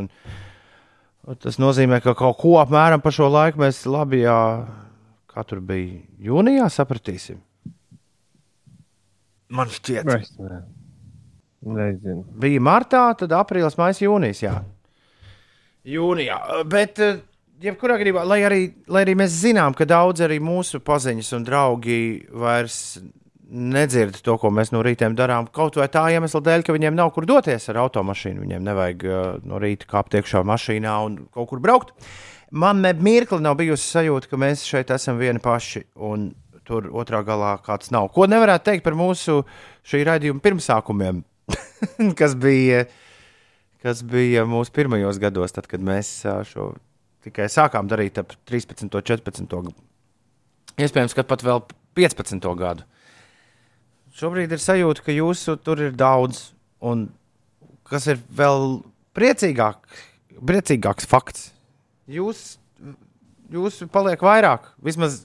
Tas 1.41 1.59
nozīmē, 1.63 1.99
ka 2.05 2.13
kaut 2.19 2.39
ko 2.41 2.59
apmēram 2.61 3.01
par 3.03 3.13
šo 3.17 3.31
laiku 3.33 3.63
mēs 3.65 3.83
labi, 3.91 4.23
jā, 4.27 4.37
kā 5.33 5.43
tur 5.49 5.61
bija 5.65 5.99
jūnijā, 6.29 6.69
sapratīsim. 6.71 7.41
Man 9.51 9.69
šķiet, 9.73 10.07
Es 10.21 10.31
ne- 10.39 10.63
nezinu. 11.61 12.25
bija 12.41 12.61
martā, 12.61 13.05
tad 13.19 13.35
aprīlis, 13.37 13.79
maijs, 13.81 14.03
jūnijas. 14.05 14.43
Jā. 14.45 14.55
Jūnijā. 15.87 16.39
Bet, 16.69 16.99
eh, 17.01 17.21
jebkurā 17.63 17.99
gadījumā, 18.01 18.25
lai 18.27 18.41
arī, 18.49 18.61
lai 18.89 19.05
arī 19.05 19.17
mēs 19.17 19.37
zinām, 19.43 19.77
ka 19.77 19.85
daudz 19.85 20.21
arī 20.21 20.41
mūsu 20.41 20.81
paziņas 20.81 21.33
un 21.37 21.45
draugi 21.45 22.01
vairs 22.33 23.01
nedzird 23.51 24.21
to, 24.23 24.37
ko 24.39 24.51
mēs 24.55 24.71
no 24.73 24.83
rīta 24.83 25.09
darām, 25.15 25.49
kaut 25.51 25.77
vai 25.77 25.89
tā 25.89 26.05
iemesla 26.15 26.41
dēļ, 26.41 26.65
ka 26.65 26.73
viņiem 26.73 26.95
nav 26.95 27.11
kur 27.13 27.27
doties 27.27 27.69
ar 27.69 27.81
automašīnu. 27.83 28.45
Viņiem 28.45 28.63
nevajag 28.63 29.07
uh, 29.09 29.41
no 29.43 29.59
rīta 29.59 29.89
kāpt 29.91 30.15
iekšā 30.15 30.45
mašīnā 30.47 30.93
un 31.07 31.17
kaut 31.35 31.49
kur 31.51 31.59
braukt. 31.59 31.91
Man 32.51 32.81
ne 32.83 32.93
mirkli 32.93 33.41
nav 33.43 33.57
bijusi 33.59 33.91
sajūta, 33.91 34.31
ka 34.31 34.39
mēs 34.39 34.63
šeit 34.67 34.91
esam 34.95 35.19
vieni 35.19 35.43
paši. 35.43 35.83
Un 35.99 36.31
Tur 36.71 36.87
otrā 36.95 37.25
galā 37.27 37.57
kāds 37.65 37.91
nav. 37.91 38.13
Ko 38.15 38.29
nevarētu 38.31 38.69
teikt 38.69 38.85
par 38.87 38.95
mūsu 38.95 39.41
šī 39.91 40.05
raidījuma 40.07 40.43
pirmsākumiem, 40.45 41.23
kas 42.21 42.37
bija, 42.39 42.85
kas 43.85 44.05
bija 44.07 44.47
mūsu 44.49 44.75
pirmajos 44.77 45.21
gados, 45.23 45.55
tad, 45.57 45.69
kad 45.71 45.83
mēs 45.85 46.21
šo 46.51 46.73
tikai 47.25 47.49
sākām 47.53 47.89
darīt 47.91 48.21
ap 48.21 48.33
13, 48.49 48.89
14, 48.89 49.75
iespējams, 50.81 51.17
ka 51.17 51.27
pat 51.27 51.45
vēl 51.45 51.63
15 51.99 52.49
gadu. 52.59 52.87
Šobrīd 54.17 54.53
ir 54.53 54.61
sajūta, 54.63 55.05
ka 55.07 55.15
jūsu 55.15 55.57
tur 55.63 55.81
ir 55.85 55.95
daudz, 55.97 56.51
un 56.83 57.09
kas 57.87 58.09
ir 58.11 58.19
vēl 58.37 58.81
priecīgāk, 59.17 59.85
priecīgāks 60.47 61.07
fakts. 61.09 61.51
Jūs, 62.11 62.59
jūs 63.53 63.83
paliek 63.93 64.23
vairāk, 64.25 64.73
vismaz 64.83 65.23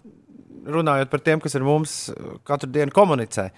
runājot 0.66 1.12
par 1.12 1.22
tiem, 1.26 1.42
kas 1.44 1.56
ar 1.58 1.66
mums 1.66 1.96
katru 2.48 2.70
dienu 2.74 2.94
komunicē, 2.96 3.50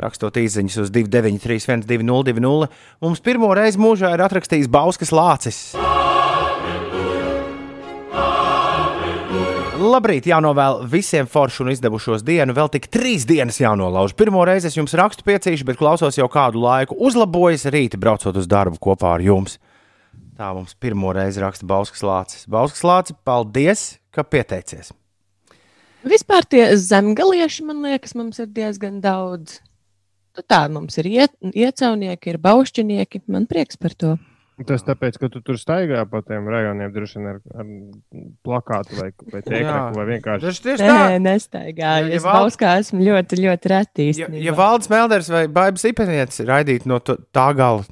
rakstot 0.00 0.40
īsiņas 0.40 0.80
uz 0.86 0.94
293, 0.94 1.84
202, 1.88 2.70
mums 3.04 3.24
pirmo 3.24 3.52
reizi 3.56 3.80
mūžā 3.82 4.14
ir 4.14 4.24
atrakstījis 4.24 4.70
Bauskas 4.72 5.14
Lācis. 5.14 5.60
Labrīt, 9.84 10.24
jānovēl 10.30 10.84
visiem 10.88 11.26
foršu 11.28 11.66
un 11.66 11.72
izdevušos 11.74 12.22
dienu. 12.24 12.54
Vēl 12.56 12.70
tik 12.72 12.86
trīs 12.94 13.26
dienas 13.28 13.58
jānolauž. 13.60 14.14
Pirmo 14.16 14.44
reizi 14.48 14.70
es 14.70 14.78
jums 14.78 14.96
rakstu 14.96 15.26
piecīšu, 15.26 15.66
bet 15.68 15.78
klausos 15.80 16.16
jau 16.16 16.28
kādu 16.32 16.62
laiku. 16.62 16.96
Uzlabojas 16.96 17.66
rīti, 17.74 18.00
braucot 18.00 18.38
uz 18.40 18.48
darbu 18.48 18.80
kopā 18.80 19.16
ar 19.18 19.26
jums. 19.26 19.58
Tā 20.38 20.54
mums 20.56 20.74
pirmo 20.80 21.12
reizi 21.14 21.44
raksta 21.44 21.68
Bauskas 21.68 22.06
Lācis. 22.06 22.48
Bauskas 22.50 22.86
Lācis, 22.86 23.20
paldies, 23.26 23.88
ka 24.14 24.24
pieteicies! 24.24 24.94
Vispār 26.04 26.44
tie 26.48 26.66
zemgalieši, 26.76 27.64
man 27.68 27.80
liekas, 27.84 28.14
mums 28.18 28.38
ir 28.42 28.50
diezgan 28.52 29.00
daudz. 29.04 29.60
Nu, 30.34 30.42
tā 30.50 30.64
mums 30.72 30.98
ir 30.98 31.06
iet, 31.06 31.34
iecaunieki, 31.46 32.32
ir 32.34 32.38
baušķinieki. 32.42 33.22
Man 33.30 33.46
prieks 33.50 33.78
par 33.80 33.94
to. 33.94 34.16
Tas 34.68 34.84
tāpēc, 34.86 35.16
ka 35.18 35.26
tu 35.34 35.40
tur 35.42 35.56
staigā 35.58 36.04
pa 36.06 36.20
tiem 36.22 36.44
rajoniem, 36.46 36.90
droši 36.94 37.16
vien 37.18 37.30
ar, 37.32 37.38
ar 37.58 37.70
plakātu 38.46 38.98
vai, 39.00 39.08
vai 39.32 39.40
tēkļu, 39.42 39.78
vai 39.96 40.04
vienkārši. 40.12 40.44
Tas 40.46 40.60
tieši 40.62 40.84
tā. 40.84 40.98
Nē, 41.10 41.16
nestaigāju. 41.24 42.10
Ja 42.12 42.18
Es 42.20 42.22
val- 42.26 42.36
Bauskā 42.44 42.74
esmu 42.82 43.02
ļoti, 43.02 43.40
ļoti 43.42 43.72
reti. 43.72 44.06
Ja, 44.20 44.28
ja 44.30 44.54
Valdis 44.54 44.90
Melders 44.92 45.30
vai 45.34 45.46
Baibas 45.50 45.86
Ipenietis 45.90 46.38
raidītu 46.46 46.86
no 46.86 47.00
to- 47.02 47.16
tā 47.34 47.48
gala, 47.58 47.82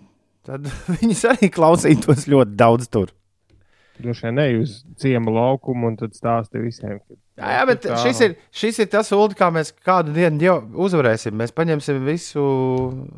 tad 0.46 0.70
viņas 1.00 1.24
arī 1.32 1.50
klausītos 1.50 2.28
ļoti 2.30 2.54
daudz 2.62 2.86
tur. 2.94 3.10
Droši 4.00 4.24
vien 4.24 4.34
ne 4.34 4.46
uz 4.62 4.78
ciemu 4.96 5.30
laukumu 5.34 5.86
un 5.90 5.96
tad 6.00 6.14
stāsti 6.16 6.62
visiem. 6.62 6.98
ka- 6.98 7.18
Jā, 7.42 7.50
jā 7.60 7.66
bet 7.66 7.82
tā- 7.82 7.96
šis 8.02 8.20
ir, 8.24 8.34
šis 8.52 8.78
ir 8.80 8.86
tas 8.86 9.10
ulu, 9.12 9.28
kā 9.36 9.50
mēs 9.52 9.72
kādu 9.84 10.12
dienu 10.14 10.40
jau 10.40 10.56
uzvarēsim. 10.86 11.32
Mēs 11.36 11.52
paņemsim 11.52 12.04
visu 12.04 12.42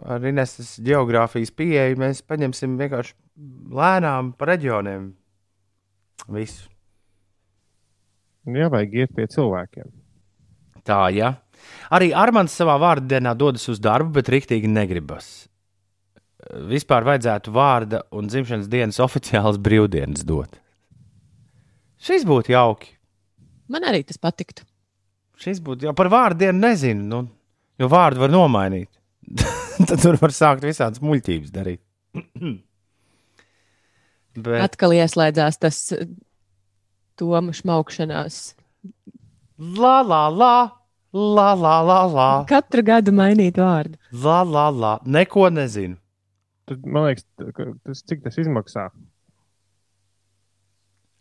ar 0.05 0.21
Ineses 0.21 0.79
geogrāfijas 0.81 1.51
pieeju, 1.55 1.97
mēs 1.97 2.23
paņemsim 2.23 2.77
vienkārši 2.79 3.13
lēnām 3.71 4.33
pa 4.37 4.47
reģioniem. 4.47 5.13
Visu. 6.29 6.69
Jā, 8.47 8.69
vajag 8.71 8.95
iet 8.95 9.15
pie 9.17 9.27
cilvēkiem. 9.27 9.89
Tā, 10.85 11.09
jā. 11.15 11.37
Arī 11.91 12.11
Armāns 12.13 12.53
savā 12.53 12.77
vārdu 12.79 13.09
dienā 13.09 13.33
dodas 13.37 13.67
uz 13.73 13.79
darbu, 13.81 14.13
bet 14.19 14.27
rīktīgi 14.29 14.69
negribas. 14.69 15.49
Vispār 16.69 17.07
vajadzētu 17.09 17.53
vārda 17.55 18.03
un 18.13 18.27
dzimšanas 18.29 18.69
dienas 18.69 18.99
oficiālas 19.01 19.57
brīvdienas 19.57 20.25
dot. 20.29 20.59
Šis 22.05 22.27
būtu 22.29 22.53
jauki. 22.53 22.91
Man 23.73 23.87
arī 23.89 24.03
tas 24.05 24.21
patiktu. 24.21 24.67
Šis 25.41 25.61
būtu 25.65 25.89
jau 25.89 25.95
par 25.97 26.11
vārdu 26.13 26.45
dienu, 26.45 26.61
nezinu, 26.67 27.05
nu, 27.09 27.21
jo 27.81 27.89
vārdu 27.91 28.21
var 28.25 28.33
nomainīt. 28.33 28.91
Tad 29.89 29.97
tur 30.03 30.19
var 30.21 30.35
sākt 30.37 30.67
visādas 30.67 31.01
muļķības 31.03 31.51
darīt. 31.55 31.81
Bet, 34.35 34.61
Atkal 34.67 34.95
ieslēdzās 34.97 35.61
tas 35.63 35.79
eh, 35.95 36.07
Toma 37.19 37.55
šmaukšanās. 37.55 38.39
la, 39.79 39.97
la, 40.03 40.23
la, 40.29 40.55
la, 41.15 41.49
la, 41.55 41.75
la, 41.87 41.99
la, 42.11 42.29
Katru 42.51 42.83
gadu 42.83 43.15
mainīt 43.15 43.61
vārdu. 43.63 43.95
la, 44.25 44.41
la, 44.43 44.69
la. 44.71 44.95
Neko 45.07 45.49
nezinu. 45.55 45.97
Tad, 46.67 46.83
man 46.87 47.07
liekas, 47.07 47.27
tas, 47.85 48.03
cik 48.03 48.25
tas 48.25 48.39
izmaksā. 48.43 48.89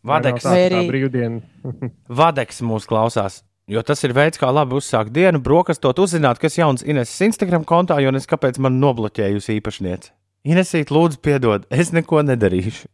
Vadeks, 0.03 0.43
arī- 0.49 0.67
arī 0.75 0.87
brīvdiena? 0.89 1.41
Vadeks 2.21 2.59
mūs 2.65 2.87
klausās. 2.89 3.41
Jo 3.71 3.79
tas 3.87 4.01
ir 4.03 4.11
veids, 4.11 4.35
kā 4.41 4.49
labi 4.51 4.75
uzsākt 4.75 5.13
dienu, 5.15 5.39
brokastot, 5.39 5.95
uzzināt, 6.03 6.41
kas 6.41 6.57
jauns 6.59 6.83
Ineses 6.83 7.21
Instagram 7.23 7.63
kontā, 7.63 7.95
jo 8.03 8.11
es 8.19 8.27
kāpēc 8.27 8.59
man 8.59 8.75
nobloķējusi 8.83 9.55
īpašniece. 9.61 10.11
Inesīt, 10.43 10.91
lūdzu, 10.91 11.21
piedod, 11.23 11.63
es 11.71 11.93
neko 11.95 12.19
nedarīšu. 12.27 12.89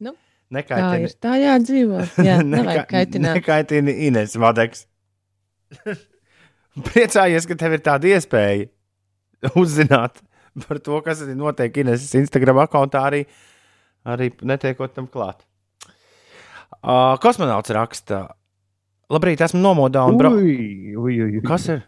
Nu, 0.00 0.12
Tā 0.14 0.54
Nekaitini. 0.60 1.08
ir. 1.10 1.16
Tā 1.26 1.34
jādzīvo. 1.42 2.04
Jā, 2.28 2.38
nevajag 2.46 2.86
kaitināt. 2.90 3.40
Nekaitini 3.40 3.96
Ines 4.06 4.36
Vadeks. 4.38 4.86
Priecājies, 6.86 7.46
ka 7.50 7.58
tev 7.58 7.74
ir 7.76 7.82
tāda 7.86 8.14
iespēja 8.14 8.70
uzzināt 9.58 10.22
par 10.66 10.80
to, 10.82 10.98
kas 11.04 11.22
ir 11.24 11.34
notiek 11.38 11.80
Ineses 11.82 12.12
Instagram 12.18 12.64
kontā, 12.72 13.04
arī, 13.10 13.24
arī 14.08 14.30
netiekot 14.42 14.94
tam 14.96 15.08
klāt. 15.10 15.44
Uh, 16.80 17.18
kosmonauts 17.20 17.72
raksta, 17.76 18.24
labrīt, 19.12 19.42
esmu 19.44 19.60
nomodā 19.60 20.06
un 20.08 20.18
braucu. 20.20 21.42
Kas 21.46 21.68
ir? 21.74 21.82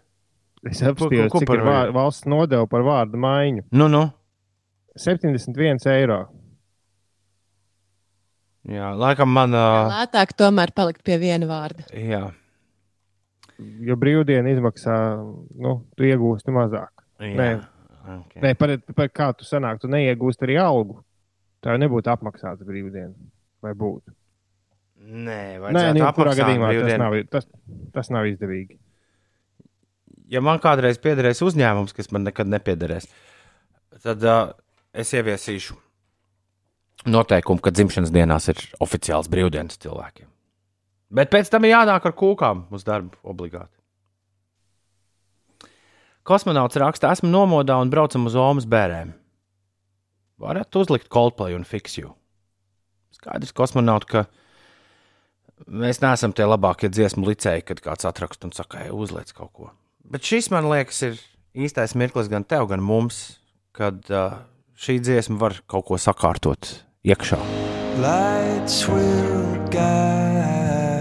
Es 0.68 0.78
ko 0.78 1.08
cik 1.10 1.48
par 1.48 1.58
ir 1.58 1.64
vār, 1.66 1.94
valsts 1.94 2.28
nodeva 2.30 2.68
par 2.70 2.84
vārdu 2.86 3.18
maiņu. 3.18 3.64
Nu, 3.74 3.88
nu. 3.90 4.04
71 4.94 5.82
eiro. 5.90 6.20
Jā, 8.70 8.92
laikam 8.94 9.32
man. 9.32 9.56
Uh, 9.56 9.88
Lētāk 9.90 10.36
tomēr 10.38 10.70
palikt 10.76 11.02
pie 11.06 11.16
viena 11.18 11.48
vārda. 11.50 11.88
jā, 11.90 12.28
Jo 13.82 13.94
brīvdiena 13.98 14.50
izmaksā, 14.54 14.94
nu, 15.62 15.74
tu 15.96 16.06
iegūsti 16.06 16.54
mazāk. 16.54 16.90
jā. 17.22 17.34
Nē. 17.38 17.48
Okay. 18.02 18.42
Nē, 18.42 18.54
par, 18.58 18.72
par 18.98 19.10
kā 19.14 19.28
tu 19.38 19.46
sanāk, 19.46 19.78
tu 19.82 19.90
neiegūsti 19.90 20.48
arī 20.48 20.56
algu. 20.58 20.98
Tā 21.62 21.76
jau 21.76 21.82
nebūtu 21.82 22.10
apmaksāta 22.10 22.66
brīvdiena. 22.66 23.14
Vai 23.62 23.74
būtu? 23.78 24.10
Nē, 25.02 25.58
Nē, 25.74 25.84
nu, 25.94 26.02
gadījumā 26.02 26.72
tas 26.72 26.78
brīvdienu. 26.78 26.98
nav, 26.98 27.14
tas, 27.30 27.46
tas 27.94 28.10
nav 28.10 28.26
izdevīgi. 28.30 28.78
ja 30.30 30.40
man 30.40 30.60
kādreiz 30.62 30.98
piederēs 31.02 31.42
uzņēmums, 31.44 31.94
kas 31.94 32.10
man 32.14 32.24
nekad 32.26 32.50
nepiederēs, 32.50 33.08
tad 34.02 34.22
uh, 34.24 34.52
es 34.94 35.12
ieviesīšu 35.12 35.76
noteikumu, 37.12 37.60
ka 37.62 37.72
dzimšanas 37.74 38.12
dienās 38.14 38.48
ir 38.52 38.62
oficiāls 38.84 39.30
brīvdienas 39.32 39.78
cilvēkiem. 39.82 40.28
Bet 41.12 41.30
pēc 41.34 41.50
tam 41.52 41.66
ir 41.66 41.74
jānāk 41.74 42.06
ar 42.08 42.14
kūkām 42.16 42.66
uz 42.72 42.86
darbu 42.86 43.18
obligāti. 43.28 43.74
Kosmonauts 46.22 46.78
raksta, 46.78 47.10
esmu 47.10 47.26
nomodā 47.32 47.74
un 47.82 47.90
braucam 47.90 48.28
uz 48.30 48.36
Omas 48.38 48.66
bērēm. 48.70 49.10
Varat 50.42 50.78
uzlikt 50.78 51.08
Coldplay 51.10 51.56
un 51.56 51.66
Fix 51.66 51.98
You. 51.98 52.12
Skaidrs, 53.14 53.50
kosmonaut, 53.54 54.06
ka 54.06 54.24
mēs 55.66 56.00
neesam 56.02 56.34
tie 56.34 56.46
labākie 56.46 56.90
dziesmu 56.90 57.26
licēji, 57.26 57.66
kad 57.66 57.82
kāds 57.82 58.06
atrakst 58.06 58.46
un 58.46 58.54
saka, 58.54 58.86
uzliec 58.94 59.34
kaut 59.34 59.52
ko. 59.54 59.68
Bet 60.02 60.26
šis, 60.26 60.50
man 60.54 60.70
liekas, 60.70 61.02
ir 61.06 61.18
īstais 61.54 61.96
mirklis 61.98 62.30
gan 62.30 62.46
tev, 62.46 62.68
gan 62.70 62.82
mums, 62.82 63.40
kad 63.74 64.02
uh, 64.10 64.42
šī 64.78 65.00
dziesma 65.02 65.42
var 65.42 65.58
kaut 65.70 65.90
ko 65.90 65.98
sakārtot 65.98 66.76
iekšā. 67.06 67.42
Lights 68.02 68.86
will 68.88 69.58
guide 69.74 70.91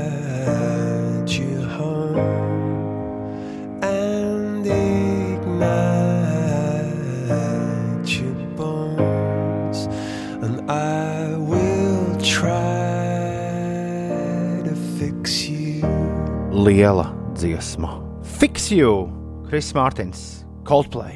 Liela 16.62 17.10
dziesma. 17.34 17.90
Fix 18.38 18.68
you, 18.70 19.08
Kris 19.50 19.72
Mārtiņš, 19.74 20.20
Coldplay. 20.68 21.16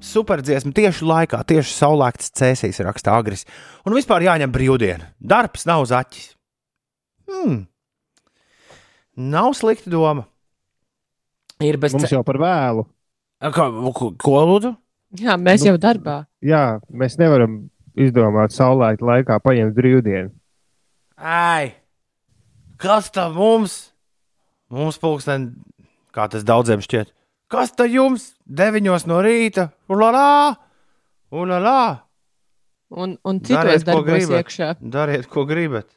Super 0.00 0.40
dziesma 0.40 0.72
tieši 0.72 1.04
laikā, 1.04 1.42
tieši 1.44 1.74
saulēktas 1.76 2.32
cēsīs, 2.40 2.80
raksta 2.86 3.12
Agris. 3.12 3.44
Un 3.84 3.92
vispār 3.92 4.24
jāņem 4.24 4.54
brīvdiena. 4.54 5.10
Darbs 5.20 5.66
nav 5.68 5.84
zaķis. 5.90 6.30
Hmm. 7.28 7.66
Nav 9.20 9.52
slikta 9.58 9.92
doma. 9.92 10.24
Ir 11.60 11.76
bez 11.76 11.92
Mums 11.92 12.08
jau 12.08 12.24
par 12.24 12.40
vēlu. 12.40 12.86
Ko, 13.52 13.68
ko, 13.92 14.10
ko 14.16 14.46
lūdzu? 14.48 14.72
Jā, 15.20 15.36
mēs 15.36 15.66
Nu, 15.66 15.74
jau 15.74 15.82
darbā. 15.84 16.16
Jā, 16.40 16.80
mēs 16.88 17.20
nevaram 17.20 17.66
izdomāt 17.92 18.56
saulēkta 18.56 19.04
laikā 19.12 19.40
paņemt 19.44 19.76
brīvdienu. 19.76 20.32
Ai, 21.20 21.74
kas 22.80 23.12
tam 23.12 23.36
mums? 23.36 23.89
Mums 24.70 25.00
pulksten, 25.02 25.50
kā 26.14 26.28
tas 26.30 26.44
daudziem 26.46 26.82
šķiet. 26.84 27.10
Kas 27.50 27.72
tam 27.74 27.90
jums? 27.90 28.28
Deviņos 28.46 29.08
no 29.10 29.18
rīta, 29.26 29.70
ulā, 29.90 30.54
ulā. 31.34 31.80
Un, 32.90 33.16
un 33.26 33.40
citos 33.42 33.58
Dariet, 33.58 33.84
ko 33.86 33.96
darbos 34.02 34.06
gribat. 34.10 34.44
iekšā. 34.44 34.68
Dariet, 34.82 35.26
ko 35.30 35.44
gribat. 35.46 35.90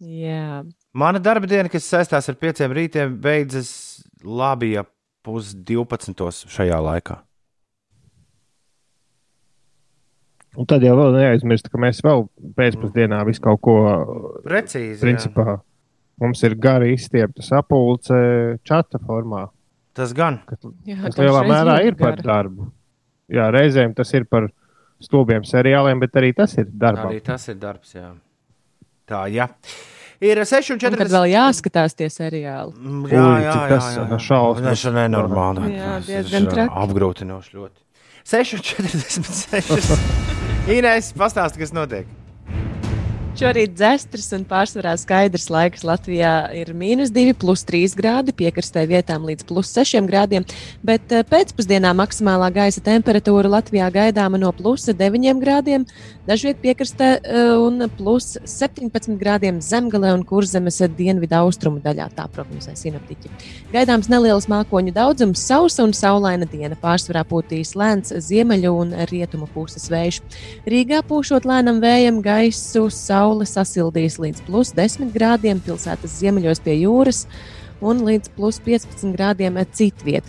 Jā. 0.00 0.62
Mana 0.96 1.20
darba 1.22 1.46
diena, 1.50 1.70
kas 1.70 1.86
saistās 1.86 2.30
ar 2.30 2.38
pieciem 2.40 2.72
rītiem, 2.74 3.16
beidzas 3.22 3.70
labi 4.24 4.72
ap 4.80 4.90
pus 5.26 5.52
12. 5.54 6.46
šajā 6.50 6.78
laikā. 6.82 7.18
Un 10.58 10.66
tad 10.66 10.82
jau 10.82 10.96
vēl 10.98 11.14
neaizmirst, 11.14 11.68
ka 11.70 11.78
mēs 11.78 12.00
vēl 12.02 12.24
pēcpusdienā 12.58 13.20
visu 13.28 13.42
kaut 13.44 13.60
ko 13.62 13.74
Precīzi. 14.42 14.98
jā. 14.98 15.60
Mums 16.20 16.42
ir 16.44 16.54
gari 16.60 16.92
izstiepta 16.94 17.42
sapulce 17.42 18.58
čata 18.68 18.98
formā, 19.06 19.46
Tas 19.96 20.12
gan. 20.14 20.38
kas, 20.46 20.58
Jā, 20.86 20.98
kas 21.06 21.16
lielā 21.18 21.42
mērā 21.48 21.78
ir 21.88 21.94
par 21.98 22.16
gara. 22.18 22.26
darbu. 22.28 22.68
Jā, 23.32 23.48
reizēm 23.54 23.94
tas 23.96 24.12
ir 24.14 24.24
par 24.28 24.48
stulbiem 25.02 25.42
seriāliem, 25.48 26.00
bet 26.02 26.12
arī 26.20 26.34
tas 26.36 26.52
ir 26.60 26.66
darbs. 26.70 27.06
Arī 27.08 27.20
tas 27.24 27.48
ir 27.48 27.56
darbs. 27.62 27.94
Jā. 27.96 28.12
Tā, 29.08 29.24
jā. 29.32 29.48
Ir 30.20 30.36
Un 30.36 30.44
Kad 30.44 30.60
6,40. 30.60 31.08
vēl 31.08 31.26
jāskatās 31.32 31.94
tie 31.96 32.10
seriāli. 32.12 32.74
Mm, 32.76 33.06
Jā, 33.08 33.16
jā, 33.24 33.40
jā, 33.46 33.54
tas 33.72 33.86
jā, 33.96 34.02
jā. 34.10 34.18
šausmas. 34.20 34.66
Tas 34.68 34.84
ir 34.84 34.92
nenormāli. 34.98 35.70
Jā, 35.78 35.94
diezgan 36.04 36.48
traki. 36.52 36.74
Apgrūtinoši 36.84 37.56
ļoti. 37.56 37.80
6,46. 38.28 39.96
Inês, 40.76 41.08
pastāsti, 41.16 41.62
kas 41.64 41.72
notiek. 41.72 42.06
Šorīt 43.40 43.72
dzestras 43.72 44.26
un 44.36 44.42
pārsvarā 44.44 44.90
skaidrs 45.00 45.46
laiks 45.48 45.80
Latvijā 45.88 46.50
ir 46.52 46.74
mīnus 46.76 47.08
2, 47.08 47.32
plus 47.40 47.62
3 47.64 47.94
grādi, 47.96 48.34
piekrastē 48.36 48.82
vietām 48.84 49.22
līdz 49.24 49.46
plus 49.48 49.70
6 49.72 50.04
grādiem, 50.10 50.44
bet 50.84 51.08
eh, 51.16 51.22
pēcpusdienā 51.24 51.94
maksimālā 51.96 52.50
gaisa 52.52 52.82
temperatūra 52.84 53.48
Latvijā 53.48 53.86
gaidāma 53.94 54.36
no 54.36 54.50
plus 54.52 54.84
9 54.92 55.40
grādiem, 55.40 55.86
dažviet 56.28 56.60
piekrastē 56.60 57.08
eh, 57.16 57.54
un 57.56 57.86
plus 57.96 58.34
17 58.44 59.16
grādiem 59.22 59.62
zemgalē 59.64 60.12
un 60.18 60.26
kurzemes 60.28 60.82
dienvidu 60.98 61.38
austrumu 61.40 61.80
daļā, 61.80 62.10
tā 62.18 62.28
prognozē 62.36 62.76
sinaptiķi. 62.76 63.32
Gaidāms 63.72 64.12
neliels 64.12 64.50
mākoņu 64.52 64.92
daudzums, 64.92 65.46
sausa 65.48 65.88
un 65.88 65.96
saulaina 65.96 66.44
diena, 66.44 66.76
pārsvarā 66.76 67.24
pūtīs 67.32 67.72
lēns 67.72 68.12
ziemeļu 68.28 68.76
un 68.84 68.94
rietumu 69.08 69.48
puses 69.56 69.88
vējš. 69.88 70.20
Rīgā 70.68 71.00
pūšot 71.08 71.48
lēnam 71.48 71.80
vējam 71.80 72.20
gaisu, 72.20 72.90
saule 73.30 73.46
sasildīs 73.46 74.18
līdz 74.18 74.42
plus 74.48 74.72
10 74.74 75.12
grādiem 75.14 75.60
pilsētas 75.62 76.18
ziemeļos 76.18 76.62
pie 76.64 76.80
jūras 76.82 77.26
un 77.80 78.02
līdz 78.04 78.32
plus 78.34 78.58
15 78.60 79.14
grādiem 79.14 79.56
citviet. 79.72 80.26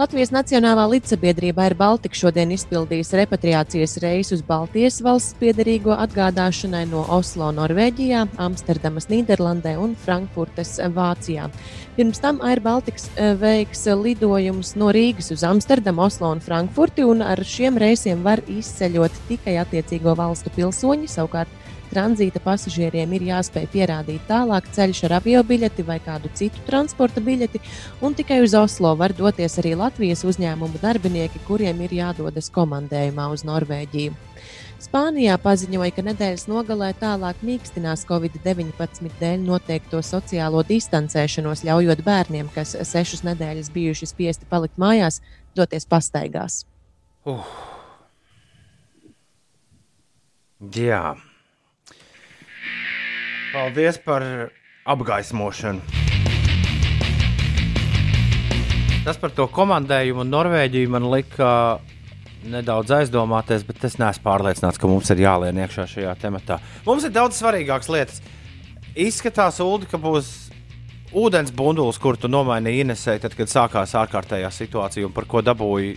Latvijas 0.00 0.32
Nacionālā 0.32 0.86
līdzsabiedrība 0.88 1.68
ir 1.68 1.74
Baltika 1.76 2.16
šodien 2.16 2.50
izpildījusi 2.54 3.18
repatriācijas 3.20 3.98
reisu 4.02 4.34
uz 4.36 4.42
Baltijas 4.44 4.98
valsts 5.04 5.36
piedarīgo 5.40 5.94
atgādāšanai 5.94 6.86
no 6.90 7.04
Oslo, 7.12 7.52
Norvēģijā, 7.56 8.26
Amsterdamas, 8.40 9.08
Nīderlandē 9.12 9.76
un 9.80 9.94
Frankfurtes, 10.00 10.78
Vācijā. 10.96 11.50
Pirms 11.96 12.20
tam 12.20 12.40
Air 12.48 12.64
Baltics 12.64 13.10
eh, 13.14 13.34
veiks 13.38 13.86
lidojumus 14.02 14.74
no 14.80 14.90
Rīgas 14.96 15.30
uz 15.36 15.44
Amsterdamu, 15.46 16.08
Oslo 16.08 16.32
un 16.34 16.40
Frankfurti, 16.44 17.04
un 17.04 17.22
ar 17.24 17.44
šiem 17.44 17.78
reisiem 17.80 18.24
var 18.24 18.42
izceļot 18.48 19.24
tikai 19.28 19.60
attiecīgo 19.60 20.16
valstu 20.16 20.52
pilsoņi. 20.56 21.12
Savukārt 21.12 21.69
tranzīta 21.90 22.40
pasažieriem 22.44 23.12
ir 23.16 23.26
jāspēj 23.28 23.66
pierādīt 23.72 24.24
tālāk 24.30 24.70
ceļš 24.74 25.04
ar 25.08 25.16
avio 25.18 25.42
biļeti 25.46 25.84
vai 25.86 25.98
kādu 26.04 26.30
citu 26.38 26.62
transporta 26.66 27.22
biļeti, 27.24 27.60
un 28.00 28.16
tikai 28.18 28.40
uz 28.44 28.54
Oslo 28.58 28.94
var 28.96 29.14
doties 29.16 29.58
arī 29.62 29.74
Latvijas 29.78 30.24
uzņēmumu 30.24 30.80
darbinieki, 30.82 31.42
kuriem 31.46 31.84
ir 31.86 31.96
jādodas 32.00 32.50
komandējumā 32.54 33.30
uz 33.34 33.46
Norvēģiju. 33.48 34.16
Spānijā 34.80 35.34
paziņoja, 35.36 35.92
ka 35.92 36.02
nedēļas 36.06 36.46
nogalē 36.48 36.94
tālāk 36.96 37.42
mīkstinās 37.44 38.06
Covid-19 38.08 39.10
dēļ 39.20 39.42
noteikto 39.44 40.00
sociālo 40.00 40.62
distancēšanos, 40.64 41.66
ļaujot 41.68 42.00
bērniem, 42.06 42.48
kas 42.54 42.72
sešas 42.88 43.20
nedēļas 43.28 43.68
bijuši 43.74 44.08
spiesti 44.08 44.48
palikt 44.48 44.80
mājās, 44.80 45.20
doties 45.58 45.84
pastaigās. 45.84 46.62
Uh. 47.28 47.44
Jā. 50.60 51.16
Paldies 53.50 53.96
par 53.98 54.22
apgaismošanu. 54.86 55.80
Tas 59.02 59.16
par 59.18 59.32
to 59.34 59.48
komandējumu 59.50 60.22
un 60.22 60.30
Norvēģiju 60.30 60.90
man 60.92 61.08
lika 61.10 61.48
nedaudz 62.46 62.92
aizdomāties, 62.94 63.64
bet 63.66 63.82
es 63.88 63.96
neesmu 63.98 64.22
pārliecināts, 64.22 64.78
ka 64.78 64.86
mums 64.86 65.10
ir 65.10 65.24
jālien 65.24 65.58
iekšā 65.64 65.86
šajā 65.90 66.12
tematā. 66.20 66.60
Mums 66.86 67.08
ir 67.08 67.14
daudz 67.16 67.40
svarīgākas 67.40 67.90
lietas. 67.90 68.20
Izskatās, 68.94 69.58
Ulu, 69.64 69.88
ka 69.90 69.98
būs 69.98 70.30
ūdens 71.10 71.50
bundulis, 71.50 71.98
kur 71.98 72.20
tu 72.20 72.30
nomainīji 72.30 72.84
Inesēji, 72.84 73.24
tad, 73.24 73.34
kad 73.34 73.50
sākās 73.50 73.96
ārkārtējā 73.98 74.52
situācija 74.54 75.10
un 75.10 75.16
par 75.16 75.26
ko 75.26 75.42
dabūji. 75.42 75.96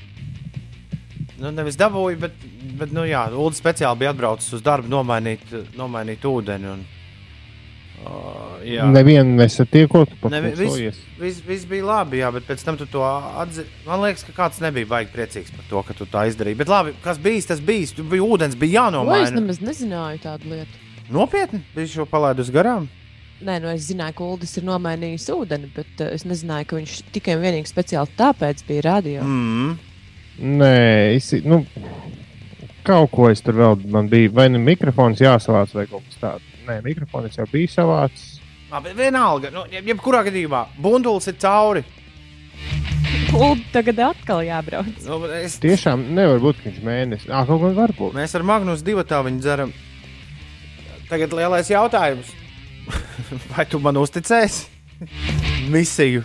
Nu, 1.37 1.53
nevis 1.53 1.77
dabūju, 1.77 2.17
bet, 2.25 2.49
bet 2.81 2.97
nu, 2.97 3.05
jā, 3.05 3.27
Ulu 3.29 3.53
speciāli 3.53 4.01
bija 4.01 4.15
atbraucis 4.15 4.57
uz 4.57 4.65
darbu, 4.65 4.89
nomainīt, 4.89 5.53
nomainīt 5.77 6.25
ūdeni. 6.25 6.73
Un, 6.73 6.85
uh, 8.05 8.61
jā. 8.67 8.85
Nevienu 8.91 9.35
nesat 9.39 9.69
tiekot, 9.73 10.09
pat 10.21 10.31
Ne, 10.31 10.41
vi- 10.41 10.51
pulsojies. 10.57 10.99
Viss 11.19 11.41
vis 11.47 11.65
bija 11.69 11.85
labi, 11.85 12.17
jā, 12.19 12.31
bet 12.35 12.43
pēc 12.47 12.63
tam 12.65 12.77
tu 12.77 12.85
to 12.85 13.01
atzīsti. 13.03 13.65
Man 13.87 14.01
liekas, 14.03 14.23
ka 14.27 14.33
kāds 14.41 14.59
nebija 14.63 14.85
baigi 14.89 15.11
priecīgs 15.15 15.51
par 15.55 15.65
to, 15.69 15.83
ka 15.87 15.93
tu 15.93 16.05
tā 16.05 16.25
izdarīji. 16.31 16.57
Bet 16.59 16.67
labi, 16.71 16.93
kas 17.03 17.17
bija, 17.17 17.41
tas 17.47 17.61
bija. 17.63 17.87
Tur 17.95 18.05
bija 18.11 18.21
ūdens, 18.25 18.55
bija 18.59 18.83
O, 18.83 18.87
es 18.87 18.93
jānomaina. 18.93 19.31
nemaz 19.39 19.59
nezināju 19.63 20.19
tādu 20.25 20.51
lietu. 20.51 20.81
Nopietni, 21.13 21.61
bija 21.75 21.87
šo 21.87 22.05
palaidus 22.09 22.49
garām. 22.51 22.87
Nē, 23.43 23.57
nu 23.61 23.67
es 23.73 23.89
zināju, 23.89 24.15
ka 24.15 24.23
Ulas 24.23 24.53
ir 24.57 24.63
nomainījis 24.63 25.25
ūdeni, 25.33 25.67
bet 25.75 25.99
uh, 25.99 26.13
es 26.15 26.23
nezināju, 26.23 26.65
ka 26.69 26.77
viņš 26.79 26.93
tikai 27.11 27.35
un 27.35 27.41
vienīgi 27.43 27.67
speciāli 27.67 28.13
tāpēc 28.17 28.61
bija 28.67 28.85
radio. 28.87 29.23
Mm. 29.23 29.73
Nē, 30.39 31.15
es, 31.17 31.27
nu, 31.43 31.65
kaut 32.87 33.11
ko 33.11 33.29
es 33.31 33.41
tur 33.43 33.57
vēl 33.59 33.83
man 33.91 34.07
bija. 34.11 34.31
Vai 34.33 34.47
nu 34.51 34.59
mikrofons 34.63 35.21
jāsavāc 35.23 35.73
vai 35.75 35.85
kaut 35.91 36.03
kas 36.07 36.19
tāds. 36.21 36.49
Nē, 36.67 36.77
mikrofons 36.85 37.35
jau 37.37 37.45
bija 37.51 37.71
savāds. 37.73 38.23
Labi, 38.71 38.93
vienalga, 38.97 39.51
nu, 39.53 39.65
jeb- 39.71 39.85
jebkurā 39.91 40.23
gadījumā, 40.27 40.63
bundulis 40.81 41.27
ir 41.29 41.35
cauri. 41.41 41.83
Ulu 43.33 43.57
tagad 43.73 43.97
atkal 44.05 44.43
jābrauc. 44.45 44.93
Nu, 45.07 45.17
es, 45.41 45.57
Tiešām 45.61 46.03
nevar 46.13 46.39
būt, 46.41 46.59
ka 46.61 46.69
viņš 46.69 46.79
mēnesis. 46.85 47.29
Ah, 47.33 47.45
kaut 47.49 47.61
gan 47.65 47.75
var 47.77 47.93
būt. 47.97 48.13
mēs 48.17 48.35
ar 48.37 48.43
Magnus 48.45 48.83
divu 48.85 49.03
tā 49.09 49.19
viņu 49.25 49.41
dzeram. 49.41 49.73
Tagad 51.09 51.33
lielais 51.33 51.69
jautājums. 51.69 52.29
Vai 53.51 53.65
tu 53.69 53.79
man 53.79 53.97
uzticēsi 53.97 54.67
misiju, 55.71 56.23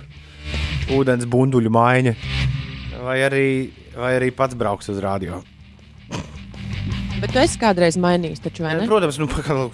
ūdens 0.94 1.26
bunduļu 1.30 1.70
maiņa, 1.70 2.12
vai 3.02 3.16
arī, 3.26 3.44
vai 3.96 4.12
arī 4.18 4.28
pats 4.34 4.54
brauks 4.58 4.88
uz 4.92 4.98
radio? 5.02 5.40
Bet 7.18 7.32
tu 7.34 7.40
esi 7.42 7.58
kādreiz 7.58 7.96
mainījis, 7.98 8.42
taču 8.44 8.62
vai 8.62 8.76
ne? 8.78 8.86
Protams, 8.86 9.18
nu, 9.18 9.26
pagaidām. 9.30 9.72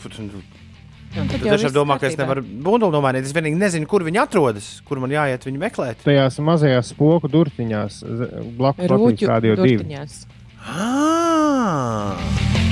Nu, 1.15 1.27
tad 1.31 1.35
Tu 1.39 1.47
jau 1.47 1.55
tiešām 1.55 1.69
viss 1.69 1.77
domā, 1.77 1.97
ka 2.03 2.09
es 2.09 2.17
nevaru 2.19 2.43
bunduli 2.43 2.97
nomainīt. 2.97 3.29
Es 3.29 3.35
vienīgi 3.37 3.59
nezinu, 3.61 3.87
kur 3.91 4.03
viņi 4.07 4.23
atrodas, 4.25 4.71
kur 4.89 4.99
man 5.03 5.13
jāiet 5.15 5.45
viņu 5.47 5.61
meklēt. 5.63 6.01
Tajās 6.07 6.41
mazajās 6.43 6.91
spoku 6.95 7.31
durtiņās, 7.31 8.01
blakus 8.57 8.89
Rūķu 8.91 9.05
Latvijas 9.05 9.31
Rādio 9.31 9.55
2. 9.61 9.69
durtiņās. 9.77 10.17
Ah! 10.65 12.19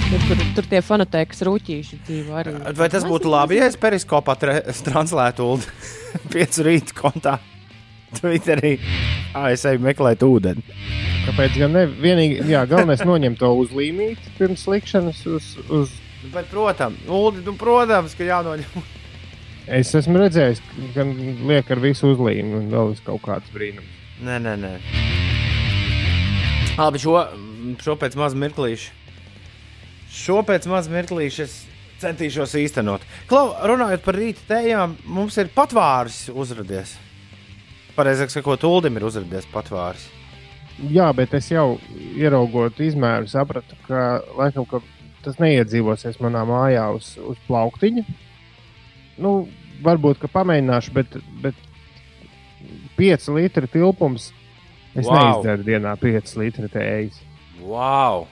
Tur, 0.08 0.24
tur, 0.28 0.42
tur 0.56 0.66
tie 0.68 0.82
fonotēkas 0.84 1.44
rūtīši 1.46 2.00
dzīvo 2.08 2.34
arī. 2.40 2.56
Vai 2.76 2.88
tas 2.92 3.06
būtu 3.08 3.30
labi, 3.32 3.60
ja 3.60 3.68
es 3.70 3.78
periskopā 3.80 4.34
translētu 4.40 5.46
ulu 5.54 5.62
piecu 6.34 6.66
rītu 6.66 6.98
kontā? 6.98 7.38
Twitterī. 8.20 8.76
Eju 9.32 9.82
meklēt 9.82 10.24
ūdeni. 10.26 10.64
Kāpēc 11.22 11.58
gan 11.60 11.76
ne? 11.76 11.84
Vienīgi, 11.86 12.42
jā, 12.50 12.64
galvenais 12.66 13.04
noņemt 13.06 13.38
to 13.38 13.52
uzlīmīti 13.62 14.34
pirms 14.40 14.64
likšanas 14.68 15.20
uz, 15.30 15.52
uz 15.70 15.92
Bet, 16.30 16.46
protams, 16.50 16.98
Uldi, 17.10 17.42
nu, 17.42 17.54
protams, 17.58 18.14
ka 18.14 18.22
jānoņem. 18.22 18.82
Es 19.78 19.90
esmu 19.98 20.20
redzējis, 20.22 20.60
ka 20.94 21.04
liek 21.48 21.70
ar 21.70 21.80
visu 21.82 22.12
uzlīmi 22.12 22.54
un 22.60 22.68
vēl 22.70 22.94
ir 22.94 23.02
kaut 23.06 23.22
kāds 23.26 23.50
brīnums. 23.54 23.90
Nē, 24.22 24.38
nē, 24.42 24.54
nē. 24.62 24.72
Labi, 26.78 27.02
šo, 27.02 27.16
šo 27.82 27.96
pēc 27.98 28.14
maz 28.18 28.36
mirklīša. 28.38 28.94
Šo 30.14 30.40
pēc 30.46 30.68
maz 30.70 30.90
mirklīša 30.92 31.46
es 31.46 31.56
centīšos 32.02 32.54
īstenot. 32.62 33.06
Klau, 33.30 33.50
runājot 33.70 34.04
par 34.06 34.18
rīta 34.18 34.46
tējām, 34.54 34.94
mums 35.10 35.38
ir 35.42 35.50
patvāris 35.54 36.28
uzrādījies. 36.30 36.94
Pareizāk 37.96 38.32
sakot, 38.32 38.62
Uldim 38.64 38.96
ir 38.96 39.04
uzrādījies 39.04 39.48
patvāris. 39.52 40.06
Jā, 40.92 41.10
bet 41.14 41.34
es 41.36 41.50
jau 41.52 41.76
ieraugot 42.16 42.78
izmēru, 42.80 43.28
sapratu, 43.28 43.76
ka 43.86 44.22
laikam 44.38 44.64
ka 44.66 44.80
tas 45.22 45.36
neiedzīvosies 45.42 46.16
manā 46.24 46.42
mājā 46.48 46.86
uz, 46.96 47.12
uz 47.20 47.36
plauktiņa. 47.46 48.04
Nu, 49.22 49.34
varbūt, 49.84 50.22
ka 50.22 50.30
pamēģināšu, 50.32 50.94
bet, 50.96 51.18
bet 51.44 51.58
5 52.98 53.28
litru 53.36 53.68
tilpums. 53.70 54.30
Es 54.94 55.06
Wow. 55.08 55.16
neizdaru 55.16 55.64
dienā 55.64 55.92
5 56.00 56.34
litru 56.36 56.68
tējas. 56.68 57.20
Wow! 57.60 58.26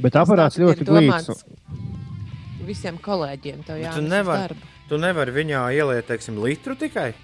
Bet 0.00 0.16
aparāts 0.20 0.58
ļoti 0.60 0.84
glīts. 0.84 1.44
Visiem 2.66 2.98
kolēģiem 2.98 3.62
tev 3.64 3.80
Bet 3.80 3.94
tu 3.94 4.02
nevari. 4.02 4.56
nevari 5.00 5.32
viņā 5.32 5.62
ieliet, 5.72 6.06
teiksim, 6.08 6.36
litru 6.42 6.74
tikai. 6.76 7.14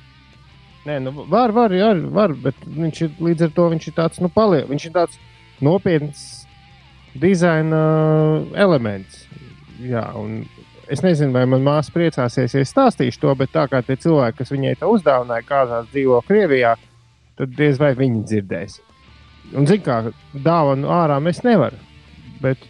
Nē, 0.83 0.99
nu, 1.05 1.13
var, 1.31 1.53
var, 1.55 1.71
jā, 1.75 1.93
var, 2.11 2.33
bet 2.35 2.59
viņš 2.67 3.03
ir 3.05 3.21
līdz 3.23 3.47
ar 3.47 3.53
to 3.55 3.69
viņš 3.71 3.85
ir 3.87 3.95
tāds, 3.99 4.23
nu, 4.23 4.31
paliek. 4.33 4.67
Viņš 4.71 4.87
ir 4.89 4.95
tāds 4.97 5.21
nopietns 5.63 6.25
dizaina 7.23 7.83
elements. 8.59 9.27
Jā, 9.83 10.03
un 10.19 10.43
es 10.91 11.03
nezinu, 11.05 11.33
vai 11.37 11.45
manā 11.47 11.63
māsā 11.69 11.95
priecāsies, 11.95 12.57
ja 12.57 12.65
es 12.65 12.73
stāstīšu 12.75 13.23
to, 13.23 13.35
bet 13.39 13.53
tā 13.55 13.69
kā 13.71 13.83
tie 13.87 13.97
cilvēki, 14.01 14.41
kas 14.41 14.53
viņai 14.55 14.75
to 14.81 14.91
uzdāvināja, 14.97 15.47
kādās 15.47 15.89
dzīvo 15.93 16.19
Krievijā, 16.27 16.75
tad 17.39 17.55
diez 17.57 17.79
vai 17.81 17.93
viņi 17.99 18.25
dzirdēs. 18.29 18.79
Un, 19.53 19.67
zināmā 19.69 19.87
kā, 19.87 19.97
dāvanu 20.45 20.91
ārā 20.93 21.19
mēs 21.23 21.43
nevaram. 21.47 21.81
Bet, 22.43 22.63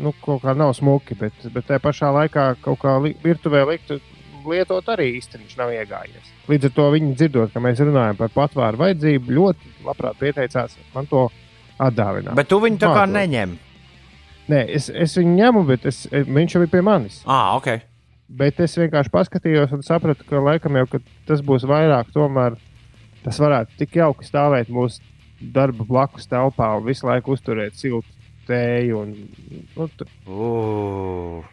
nu, 0.00 0.14
kaut 0.24 0.44
kā 0.44 0.54
nav 0.56 0.72
smuki, 0.78 1.16
bet, 1.18 1.36
bet 1.52 1.68
tajā 1.68 1.82
pašā 1.84 2.12
laikā 2.16 2.50
kaut 2.64 2.80
kā 2.80 2.96
li 3.02 3.14
virtuvē 3.24 3.64
likt 3.68 3.92
lietot 4.52 4.88
arī 4.94 5.06
īstenībā 5.18 5.60
nav 5.62 5.72
iegājies. 5.74 6.32
Līdz 6.48 6.68
ar 6.70 6.74
to 6.78 6.86
viņi 6.94 7.14
dzirdot, 7.18 7.52
ka 7.54 7.62
mēs 7.64 7.80
runājam 7.84 8.18
par 8.18 8.32
patvēru 8.34 8.80
vajadzību, 8.82 9.34
ļoti 9.38 9.72
labprāt 9.86 10.18
pieteicās 10.20 10.76
man 10.94 11.08
to 11.10 11.26
atdāvināt. 11.78 12.34
Bet 12.38 12.48
tu 12.50 12.60
viņu 12.62 12.80
tā 12.82 12.90
kā 12.92 13.04
Mākot. 13.04 13.14
neņem. 13.16 13.56
Nē, 14.48 14.62
es, 14.78 14.88
es 14.88 15.16
viņu 15.18 15.34
ņemu, 15.36 15.64
bet 15.68 15.84
es, 15.90 16.06
viņš 16.10 16.54
jau 16.56 16.62
bija 16.64 16.72
pie 16.78 16.82
manis. 16.86 17.20
Ah, 17.28 17.52
ok. 17.58 17.68
Bet 18.28 18.60
es 18.60 18.76
vienkārši 18.76 19.12
paskatījos 19.12 19.72
un 19.76 19.84
sapratu, 19.84 20.24
ka 20.28 20.40
laikam 20.44 20.76
jau 20.76 20.86
ka 20.88 21.00
tas 21.28 21.40
būs 21.44 21.64
vairāk. 21.68 22.10
Tomēr 22.12 22.56
tas 23.24 23.38
varētu 23.40 23.76
tik 23.80 23.96
jauki 24.00 24.24
stāvēt 24.28 24.72
mūsu 24.72 25.00
darba 25.54 25.84
blakus 25.88 26.28
telpā 26.28 26.74
un 26.76 26.84
visu 26.88 27.06
laiku 27.08 27.36
uzturēt 27.36 27.76
siltu 27.76 28.08
tēju. 28.48 29.04
Un, 29.04 29.14
nu, 29.76 29.88
Uh. 30.28 31.44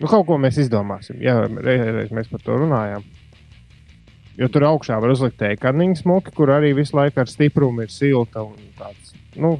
Nu, 0.00 0.08
kaut 0.08 0.26
ko 0.28 0.38
mēs 0.40 0.58
izdomāsim. 0.64 1.20
Jā, 1.22 1.36
reiz, 1.48 1.84
reiz 1.98 2.14
mēs 2.14 2.30
par 2.32 2.42
to 2.44 2.58
runājām. 2.64 3.04
Jo 4.34 4.48
tur 4.50 4.66
augšā 4.66 4.96
var 4.98 5.12
uzlikt 5.14 5.38
tēkaniņu 5.38 6.00
smuki, 6.00 6.32
kur 6.34 6.50
arī 6.50 6.72
visu 6.74 6.96
laiku 6.98 7.22
ar 7.22 7.30
stiprumu 7.30 7.84
ir 7.84 7.92
silta. 7.94 8.42
un 8.42 8.72
Tāds, 8.78 9.12
nu, 9.38 9.52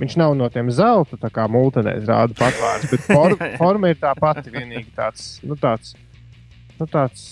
viņš 0.00 0.16
nav 0.18 0.34
no 0.38 0.48
tiem 0.50 0.72
zelta, 0.74 1.18
tā 1.20 1.30
kā 1.30 1.46
mūtenēs 1.50 2.08
rāda 2.08 2.34
patvārs, 2.38 2.88
bet 2.90 3.06
for, 3.06 3.36
forma 3.62 3.92
ir 3.92 4.00
tā 4.02 4.16
pati. 4.18 4.50
Vienīgi 4.54 4.90
tāds, 4.96 5.36
nu, 5.46 5.58
tāds, 5.60 5.94
nu, 6.80 6.88
tāds 6.90 7.28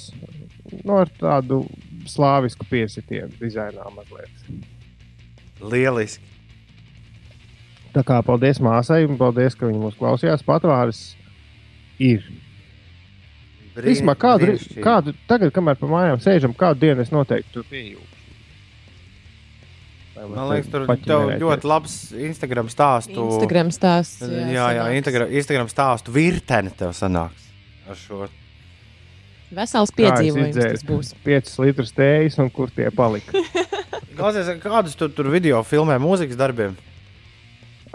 nu, 0.85 1.01
ar 1.01 1.11
tādu 1.19 1.65
slāvisku 2.09 2.67
piesitienu 2.71 3.35
dizainā 3.41 3.89
mazliet. 3.97 4.47
Lieliski. 5.65 6.31
Tā 7.95 8.03
kā 8.07 8.19
paldies 8.27 8.59
māsai 8.63 9.05
un 9.07 9.19
paldies, 9.19 9.55
ka 9.55 9.69
viņa 9.69 9.81
mūs 9.83 9.99
klausījās. 9.99 10.43
Patvārs 10.47 11.03
ir. 12.03 12.25
Vismaz 13.75 14.19
kādu, 14.23 14.47
brīnišķīgi. 14.47 14.83
kādu 14.85 15.15
tagad, 15.31 15.51
kamēr 15.55 15.79
pa 15.81 15.89
mājām 15.91 16.21
sēžam, 16.23 16.55
kādu 16.55 16.85
dienu 16.87 17.03
es 17.03 17.11
noteikti 17.15 17.57
tur 17.57 17.65
pieejūšu. 17.71 18.11
Man 20.15 20.47
liekas, 20.53 20.71
tur 20.71 20.87
tev 21.03 21.33
ļoti 21.43 21.67
labs 21.69 21.97
Instagram 22.15 22.71
stāstu. 22.71 23.27
Instagram 23.35 23.73
stāsts. 23.75 24.23
Jā, 24.23 24.47
jā, 24.55 24.69
jā. 24.79 24.87
Instagram, 25.01 25.35
Instagram 25.41 25.73
stāstu 25.73 26.15
virkne 26.15 26.71
tev 26.79 26.95
sanāks 26.97 27.51
ar 27.91 27.99
šo. 27.99 28.29
Vesels 29.55 29.93
piedzīvojums 29.95 30.57
tas 30.57 30.87
būs. 30.87 31.13
5 31.27 31.53
litrus 31.67 31.93
tējas 31.95 32.39
un 32.43 32.49
kur 32.55 32.71
tie 32.75 32.89
palika. 32.95 33.43
Klausies, 34.19 34.49
kādus 34.63 34.95
tu 34.99 35.09
tur 35.11 35.29
video 35.33 35.61
filmē 35.67 35.99
mūzikas 36.03 36.39
darbiem? 36.39 36.77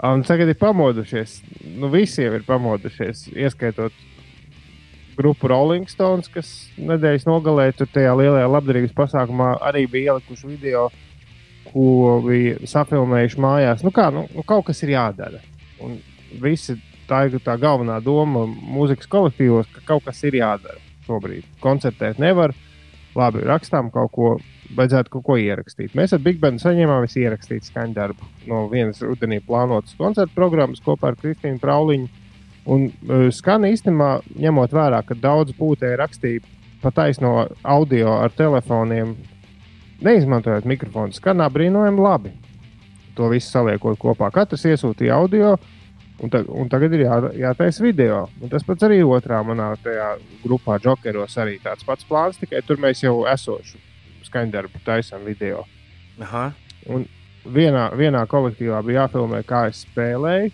Un 0.00 0.22
tagad 0.24 0.48
ir 0.48 0.56
pamodušies. 0.56 1.40
Nu, 1.76 1.90
visi 1.92 2.24
jau 2.24 2.32
ir 2.38 2.44
pamodušies, 2.46 3.26
ieskaitot 3.36 3.92
grupu 5.18 5.50
Rolling 5.50 5.88
Stones, 5.90 6.30
kas 6.32 6.48
nedēļas 6.80 7.26
nogalē 7.28 7.66
tur 7.76 7.90
tajā 7.92 8.14
lielajā 8.16 8.46
labdarības 8.48 8.94
pasākumā 8.96 9.50
arī 9.68 9.84
bija 9.90 10.14
ielikuši 10.14 10.48
video, 10.48 10.86
ko 11.68 12.20
bija 12.24 12.70
safilmējuši 12.70 13.42
mājās. 13.44 13.84
Nu, 13.84 13.92
kā, 13.92 14.08
nu, 14.14 14.24
nu, 14.32 14.44
kaut 14.48 14.70
kas 14.70 14.80
ir 14.86 14.94
jādara. 14.94 15.42
Un 15.84 15.98
visi 16.40 16.78
tā 17.10 17.26
ir 17.28 17.36
tā 17.44 17.58
galvenā 17.60 17.98
doma 18.00 18.46
mūzikas 18.48 19.10
kolektīvos, 19.10 19.68
ka 19.74 19.84
kaut 19.92 20.06
kas 20.08 20.22
ir 20.24 20.40
jādara 20.40 20.80
šobrīd. 21.04 21.44
Koncertēt 21.60 22.22
nevar, 22.22 22.54
labi, 23.16 23.44
rakstām 23.46 23.90
kaut 23.94 24.12
ko. 24.14 24.32
Vajadzētu 24.70 25.10
kaut 25.10 25.24
ko 25.26 25.34
ierakstīt. 25.34 25.96
Mēs 25.98 26.12
ar 26.14 26.20
Big 26.22 26.36
Bandu 26.38 26.62
saņēmām 26.62 27.00
visu 27.02 27.24
ierakstītu 27.24 27.72
skaņdarbu 27.72 28.28
no 28.46 28.60
vienas 28.70 29.00
rudenī 29.02 29.40
plānotas 29.42 29.96
koncerta 29.98 30.30
programmas 30.36 30.78
kopā 30.84 31.10
ar 31.10 31.16
Kristīnu 31.18 31.58
Prauliņu. 31.58 32.06
Un 32.70 32.84
uh, 32.86 33.24
skan 33.34 33.66
īstenībā, 33.66 34.20
ņemot 34.38 34.76
vērā, 34.76 35.00
ka 35.08 35.16
daudz 35.18 35.56
būtēji 35.58 35.98
rakstīja 35.98 36.44
pa 36.84 36.92
taisno 36.94 37.48
audio 37.66 38.14
ar 38.20 38.30
telefoniem, 38.36 39.16
neizmantojot 40.06 40.68
mikrofonu, 40.70 41.16
skanā 41.16 41.50
brīnojami 41.50 42.06
labi. 42.06 42.32
To 43.18 43.28
visu 43.32 43.50
saliekot 43.50 43.98
kopā. 44.00 44.30
Katrs 44.32 44.68
iesūtīja 44.70 45.18
audio, 45.18 45.56
un, 46.20 46.30
ta, 46.32 46.42
un 46.48 46.68
tagad 46.72 46.92
ir 46.96 47.04
jā, 47.06 47.18
jātaisa 47.40 47.82
video. 47.84 48.24
Un 48.42 48.50
tas 48.52 48.64
pats 48.66 48.84
arī 48.86 49.00
otrā 49.04 49.40
manā 49.46 49.70
grupā, 50.44 50.78
Jokeros, 50.84 51.36
arī 51.40 51.58
tāds 51.62 51.84
pats 51.86 52.04
plāns, 52.08 52.38
tikai 52.40 52.62
tur 52.66 52.76
mēs 52.82 53.02
jau 53.04 53.22
esošu 53.30 53.78
skaņdarbu 54.28 54.82
taisām 54.86 55.24
video. 55.26 55.64
Aha. 56.20 56.50
Un 56.92 57.06
vienā, 57.44 57.88
vienā 57.96 58.24
kolektīvā 58.30 58.82
bija 58.86 59.06
jāfilmē, 59.06 59.42
kā 59.48 59.66
es 59.70 59.84
spēlēju, 59.86 60.52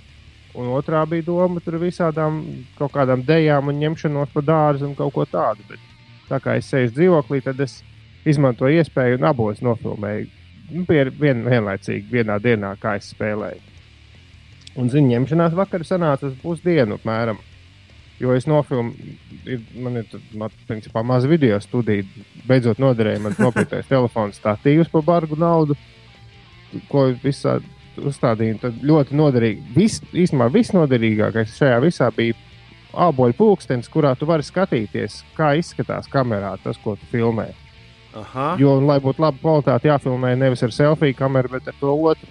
un 0.56 0.70
otrā 0.72 1.02
bija 1.08 1.26
doma 1.26 1.60
tur 1.60 1.76
visādām 1.82 2.40
kaut 2.78 2.94
kādām 2.94 3.24
dejām 3.26 3.68
un 3.68 3.82
ņemšanos 3.82 4.32
pa 4.32 4.40
dārzu 4.46 4.88
un 4.88 4.94
kaut 4.96 5.12
ko 5.12 5.26
tādu. 5.28 5.66
Bet 5.68 5.82
tā 6.30 6.40
kā 6.40 6.56
es 6.56 6.70
sēžu 6.72 6.94
dzīvoklī, 6.96 7.42
tad 7.44 7.60
es 7.60 7.82
izmantoju 8.26 8.80
iespēju 8.80 9.18
un 9.20 9.28
abos 9.28 9.60
nofilmēju. 9.62 10.30
Nu, 10.72 10.82
pie- 10.88 11.10
vien, 11.14 11.44
vienlaicīgi, 11.46 12.08
vienā 12.10 12.40
dienā, 12.42 12.72
kā 12.82 12.96
es 12.98 13.12
spēlēju. 13.14 13.60
Un, 14.76 14.90
zinu, 14.92 15.08
ņemšanās 15.14 15.54
vakarā 15.56 15.86
sanāca 15.88 16.30
pusdienu 16.42 16.98
apmēram. 16.98 17.38
Jo 18.20 18.32
es 18.32 18.46
nofilmēju, 18.48 19.58
man 19.84 20.00
ir 20.00 20.20
man, 20.40 20.52
principā, 20.68 21.02
maza 21.04 21.28
video 21.28 21.58
studija. 21.60 22.04
Beidzot, 22.48 22.80
noderēja 22.80 23.20
man 23.24 23.36
nopirktais 23.40 23.88
telefons, 23.92 24.40
statīvs 24.40 24.92
par 24.92 25.04
bargu 25.04 25.36
naudu, 25.40 25.76
ko 26.88 27.10
visā 27.24 27.58
uzstādīju. 27.96 28.60
Tad 28.62 28.80
ļoti 28.84 29.16
noderīgi. 29.16 29.64
Vis, 29.76 30.00
īstenībā 30.12 30.48
viss 30.52 30.74
noderīgākais 30.76 31.56
šajā 31.58 31.80
visā 31.84 32.08
bija 32.16 32.36
āboļu 33.06 33.36
pulkstenis, 33.36 33.90
kurā 33.92 34.14
tu 34.16 34.28
vari 34.28 34.44
skatīties, 34.46 35.20
kā 35.36 35.52
izskatās 35.60 36.08
kamerā 36.12 36.54
tas, 36.64 36.80
ko 36.80 36.96
tu 36.96 37.08
filmē. 37.12 37.50
Aha. 38.16 38.54
Jo, 38.60 38.78
lai 38.80 38.96
būtu 39.04 39.20
laba 39.20 39.36
kvalitāte, 39.42 39.90
jāfilmē 39.90 40.32
nevis 40.40 40.64
ar 40.64 40.72
selfiju 40.72 41.16
kameru, 41.18 41.52
bet 41.52 41.68
ar 41.68 41.76
to 41.80 41.92
otru. 41.92 42.30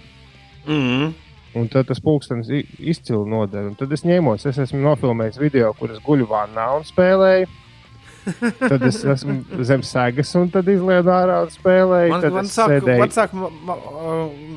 Mm. 0.66 1.12
Un 1.56 1.68
tad 1.72 1.86
tas 1.88 2.00
pulkstenis 2.04 2.50
izcili 2.78 3.24
noder. 3.32 3.70
Un 3.70 3.76
tad 3.78 3.92
es 3.96 4.02
ņēmos, 4.04 4.44
es 4.50 4.58
esmu 4.66 4.82
nofilmējis 4.84 5.38
video, 5.40 5.70
kur 5.78 5.94
es 5.94 6.02
guļu 6.04 6.26
vannā 6.28 6.66
un 6.76 6.84
spēlēju. 6.84 7.48
Tad 8.58 8.82
es 8.88 8.98
esmu 9.06 9.62
zem 9.64 9.84
sēgas, 9.86 10.32
un 10.36 10.48
tad 10.50 10.66
izlieku 10.68 11.12
ārā 11.14 11.38
un 11.46 11.52
spēlēju. 11.54 12.10
Man, 12.10 12.24
tad 12.24 12.34
man 12.34 12.48
sāk, 12.50 12.72
sēdēju- 12.74 13.02
man 13.04 13.14
sāk 13.14 13.36
ma, 13.38 13.50
ma, 13.68 13.76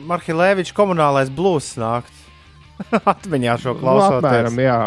Marhilēvičs 0.09 0.73
komunālais 0.75 1.29
blūzs 1.29 1.75
nākt. 1.79 2.15
Atmiņā 3.13 3.55
šo 3.61 3.75
Nu, 3.75 3.79
klausoties. 3.83 4.25
apmēram, 4.25 4.59
jā, 4.63 4.79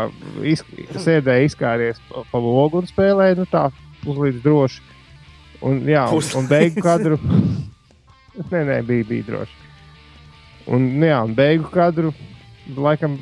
iz, 0.55 0.65
sēdēju, 1.07 1.49
izkāries 1.53 2.03
pa, 2.11 2.25
pa 2.33 2.41
logu 2.43 2.81
un 2.83 2.89
spēlēju, 2.91 3.39
nu 3.45 3.47
tā, 3.53 3.67
puslīdz 4.03 4.43
droši. 4.43 4.83
Un, 5.63 5.81
jā, 5.87 6.09
un, 6.11 6.31
un 6.43 6.49
beigu 6.51 6.83
kadru. 6.83 7.21
nē, 8.53 8.65
nē, 8.67 8.81
bija, 8.89 9.07
bija 9.15 9.29
droši. 9.31 9.62
Un, 10.71 10.89
nu 11.01 11.09
jā, 11.09 11.19
un 11.27 11.35
beigu 11.35 11.67
kadru, 11.73 12.13
laikam, 12.77 13.19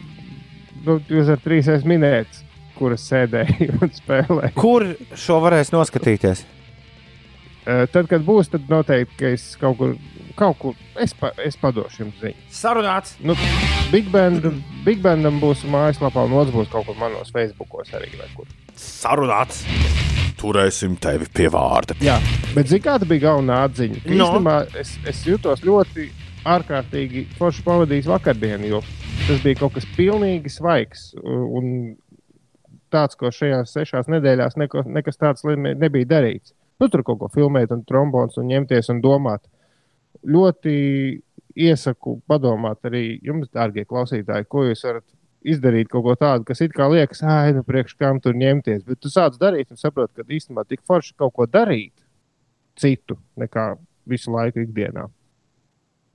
nu, 0.84 0.98
jūs 1.08 1.30
ar 1.32 1.40
trīs 1.40 1.68
esat 1.70 1.88
minēts, 1.88 2.42
kuras 2.76 3.04
sēdēju 3.08 3.76
un 3.84 3.92
spēlēju. 3.96 4.56
Kur 4.58 4.90
šo 5.16 5.40
varēs 5.44 5.72
noskatīties? 5.74 6.44
Tad, 7.64 8.06
kad 8.08 8.24
būs, 8.24 8.48
tad 8.50 8.70
noteikti, 8.72 9.16
ka 9.20 9.30
es 9.36 9.44
kaut 9.60 9.76
kur, 9.78 9.92
kaut 10.38 10.56
kur 10.58 10.78
es, 10.98 11.12
pa, 11.14 11.30
es 11.44 11.58
padošu 11.60 12.06
jums 12.06 12.22
ziņu. 12.22 12.46
Sarunāts! 12.56 13.12
Nu, 13.22 13.36
Big, 13.92 14.08
Band, 14.10 14.48
Big 14.86 15.02
Bandam 15.04 15.36
būs 15.42 15.62
mājaslapā, 15.68 16.24
un 16.26 16.38
otrs 16.40 16.56
būs 16.56 16.70
kaut 16.72 16.88
kur 16.88 16.96
manos 16.98 17.30
Facebookos 17.34 17.92
arī. 17.96 18.10
vai 18.18 18.30
kur. 18.34 18.48
Sarunāts! 18.80 19.62
Turēsim 20.40 20.96
tevi 20.96 21.28
pie 21.36 21.50
vārda. 21.52 21.94
Jā, 22.00 22.16
bet 22.56 22.72
zini, 22.72 22.80
kāda 22.86 23.04
bija 23.08 23.26
galvenā 23.28 23.60
atziņa? 23.68 24.02
No. 24.08 24.30
Īstenībā 24.30 24.56
es, 24.80 24.94
es 25.12 25.20
jutos 25.28 25.60
ļoti 25.66 26.08
ārkārtīgi 26.48 27.26
forši 27.38 27.64
pavadījis 27.66 28.08
vakardienu, 28.10 28.68
jo 28.70 28.80
tas 29.26 29.42
bija 29.44 29.60
kaut 29.60 29.76
kas 29.76 29.86
pilnīgi 29.96 30.52
svaigs. 30.52 31.10
Un 31.20 31.94
tāds, 32.90 33.18
ko 33.18 33.30
šajās 33.34 33.74
sešās 33.76 34.10
nedēļās 34.10 34.58
neko, 34.60 34.84
nekas 34.90 35.20
tāds 35.20 35.46
nebija 35.46 36.08
darīts. 36.16 36.54
Nu, 36.80 36.88
tur 36.88 37.04
kaut 37.04 37.20
ko 37.20 37.28
filmēt, 37.32 37.72
un 37.74 37.84
trombons, 37.84 38.38
un 38.40 38.48
ņemties 38.50 38.88
un 38.94 39.02
domāt. 39.04 39.44
Ļoti 40.26 40.74
iesaku 41.60 42.18
padomāt 42.28 42.88
arī 42.88 43.20
jums, 43.24 43.50
dārgie 43.52 43.84
klausītāji, 43.88 44.48
ko 44.48 44.64
jūs 44.68 44.84
varat 44.88 45.06
izdarīt 45.40 45.88
kaut 45.92 46.04
ko 46.04 46.16
tādu, 46.20 46.44
kas 46.48 46.60
it 46.64 46.74
kā 46.76 46.88
liekas, 46.92 47.22
ah, 47.24 47.48
nu, 47.56 47.62
priekš 47.66 47.96
kam 48.00 48.20
tur 48.20 48.36
ņemties. 48.36 48.82
Bet 48.88 49.00
tu 49.04 49.12
sāc 49.12 49.36
darīt 49.40 49.72
un 49.72 49.80
saproti, 49.80 50.20
ka 50.20 50.26
īstenībā 50.26 50.66
tik 50.68 50.84
forši 50.88 51.16
kaut 51.20 51.36
ko 51.36 51.46
darīt 51.48 51.94
citu 52.80 53.16
nekā 53.40 53.72
visu 54.08 54.32
laiku 54.32 54.64
ikdienā. 54.64 55.06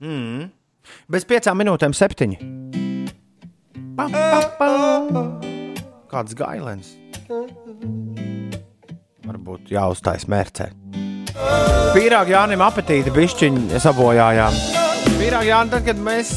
Mm. 0.02 0.50
Bez 1.10 1.24
piecām 1.28 1.56
minūtēm 1.60 1.94
septiņi. 1.96 2.38
Pa, 3.96 4.08
pa, 4.12 4.40
pa. 4.58 5.22
Kāds 6.12 6.36
gailens? 6.36 6.92
Varbūt 9.26 9.72
jāuztais 9.72 10.28
mērcē. 10.30 10.68
Pīrāgi 11.96 12.34
Jānim 12.34 12.62
apetīti 12.64 13.12
bišķiņi 13.14 13.80
sabojājām. 13.82 14.60
Pīrāgi 15.16 15.50
Jāni, 15.50 15.72
tad, 15.72 15.84
kad 15.88 16.00
mēs. 16.00 16.36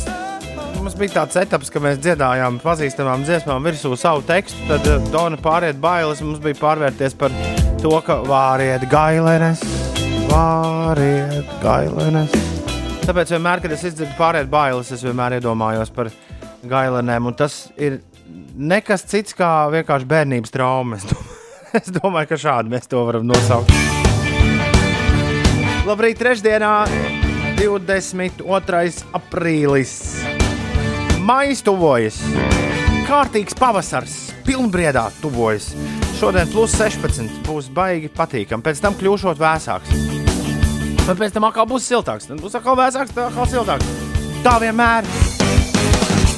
Mums 0.79 0.95
bija 0.95 1.17
tāds 1.17 1.35
etaps, 1.41 1.67
ka 1.73 1.81
mēs 1.83 1.99
dziedājām 1.99 2.61
pazīstamām 2.63 3.25
dziesmām 3.27 3.65
virsū 3.67 3.91
savu 3.99 4.23
tekstu. 4.27 4.63
Tad 4.69 4.87
eh, 4.87 5.09
Dona 5.11 5.39
pāriet 5.39 5.81
bailes. 5.83 6.23
Mums 6.23 6.39
bija 6.43 6.55
pārvērties 6.61 7.17
par 7.19 7.35
to, 7.83 7.97
ka 8.05 8.21
vāriet 8.27 8.87
gailenes, 8.91 9.65
vāriet 10.31 11.51
gailenes. 11.63 12.58
Tāpēc 13.09 13.31
vienmēr, 13.33 13.57
kad 13.57 13.71
es 13.73 13.81
izdzirdu 13.89 14.13
pārējais 14.19 14.49
bailes, 14.51 14.89
es 14.93 15.01
vienmēr 15.01 15.39
iedomājos 15.39 15.89
par 15.95 16.11
gailenēm, 16.69 17.31
tas 17.33 17.55
ir 17.73 17.95
nekas 18.53 19.01
cits 19.09 19.33
kā 19.33 19.65
vienkārši 19.73 20.05
bērnības 20.11 20.53
trauma. 20.53 20.99
Es 21.79 21.89
domāju, 21.93 22.31
ka 22.31 22.37
šādi 22.41 22.71
mēs 22.73 22.87
to 22.89 23.01
varam 23.05 23.27
nosaukt. 23.29 23.69
Labrīt, 25.85 26.17
trešdienā, 26.21 26.71
22. 27.59 29.03
aprīlis. 29.17 29.93
Maijas 31.25 31.65
tuvojas, 31.65 32.21
kārtīgs 33.09 33.57
pavasars, 33.57 34.17
pilnbriedā 34.45 35.11
tuvojas. 35.21 35.71
Šodien 36.21 36.49
plus 36.53 36.77
16 36.77 37.41
būs 37.45 37.69
baigi 37.73 38.09
patīkami, 38.13 38.65
pēc 38.65 38.85
tam 38.85 38.97
kļūšot 38.97 39.45
vēsāks. 39.45 40.18
Un 41.09 41.17
pēc 41.17 41.33
tam 41.33 41.47
atkal 41.47 41.65
būs 41.65 41.87
siltāks, 41.89 42.27
tad 42.29 42.37
būs 42.37 42.53
atkal 42.59 42.75
vēsāks, 42.77 43.13
tad 43.15 43.31
atkal 43.31 43.47
siltāks. 43.49 43.87
Tā 44.45 44.59
vienmēr. 44.61 45.07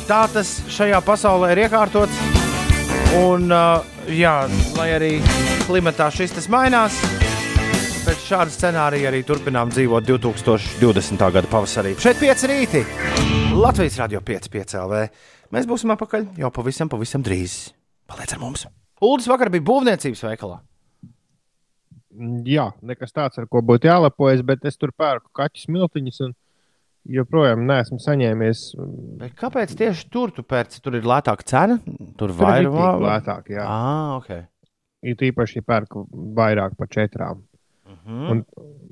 Tā 0.08 0.22
tas 0.32 0.52
šajā 0.72 1.02
pasaulē 1.04 1.50
ir 1.52 1.66
iekārtots. 1.66 2.22
Un, 3.20 3.52
uh, 3.52 3.84
jā, 4.08 4.38
lai 4.78 4.88
arī 4.96 5.12
klimatā 5.68 6.08
šis 6.16 6.38
tas 6.38 6.48
mainās, 6.52 6.96
pēc 8.06 8.24
šāda 8.30 8.56
scenārija 8.56 9.12
arī 9.12 9.26
turpinām 9.28 9.76
dzīvot 9.76 10.08
2020. 10.08 11.28
gada 11.36 11.52
pavasarī. 11.52 11.98
Šeit 12.00 12.24
5 12.24 12.48
rīti 12.54 12.86
Latvijas 13.60 14.00
radio 14.00 14.24
5,5 14.24 14.80
LV. 14.86 15.06
Mēs 15.52 15.68
būsim 15.68 15.92
apakaļ 16.00 16.30
jau 16.40 16.56
pavisam, 16.56 16.88
pavisam 16.88 17.28
drīz. 17.28 17.74
Paliec 18.08 18.32
ar 18.38 18.40
mums! 18.40 18.70
Uldis 19.04 19.28
vakar 19.28 19.52
bija 19.52 19.68
būvniecības 19.68 20.30
veikalā. 20.32 20.62
Jā, 22.46 22.68
nekas 22.86 23.16
tāds, 23.16 23.40
ar 23.42 23.48
ko 23.50 23.64
būtu 23.66 23.90
jālepojas, 23.90 24.44
bet 24.46 24.66
es 24.70 24.78
tur 24.78 24.94
pērku 24.94 25.32
kaķu 25.38 25.64
smiltiņus 25.66 26.22
un 26.28 26.34
joprojām 27.18 27.64
neesmu 27.66 27.98
saņēmies. 28.02 28.64
Bet 29.22 29.34
kāpēc 29.40 29.74
tieši 29.78 30.08
tur 30.14 30.34
tu 30.36 30.46
pērci? 30.46 30.82
Tur 30.86 31.00
ir 31.00 31.08
lētāka 31.08 31.48
cena, 31.50 31.80
tur 32.20 32.34
ir 32.34 32.38
vairāk 32.38 32.68
ritīgi 32.68 33.06
lētāk, 33.08 33.54
jā. 33.56 33.66
Ah, 33.66 34.18
ok. 34.20 34.44
It 35.02 35.24
īpaši, 35.26 35.62
ja 35.62 35.66
pērku 35.66 36.06
vairāk 36.38 36.78
par 36.78 36.92
četrām. 36.94 37.42
Mhm. 37.92 38.26
Un, 38.32 38.44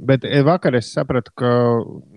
bet 0.09 0.25
eh, 0.25 0.41
vakar 0.45 0.75
es 0.79 0.91
sapratu, 0.93 1.33
ka, 1.37 1.49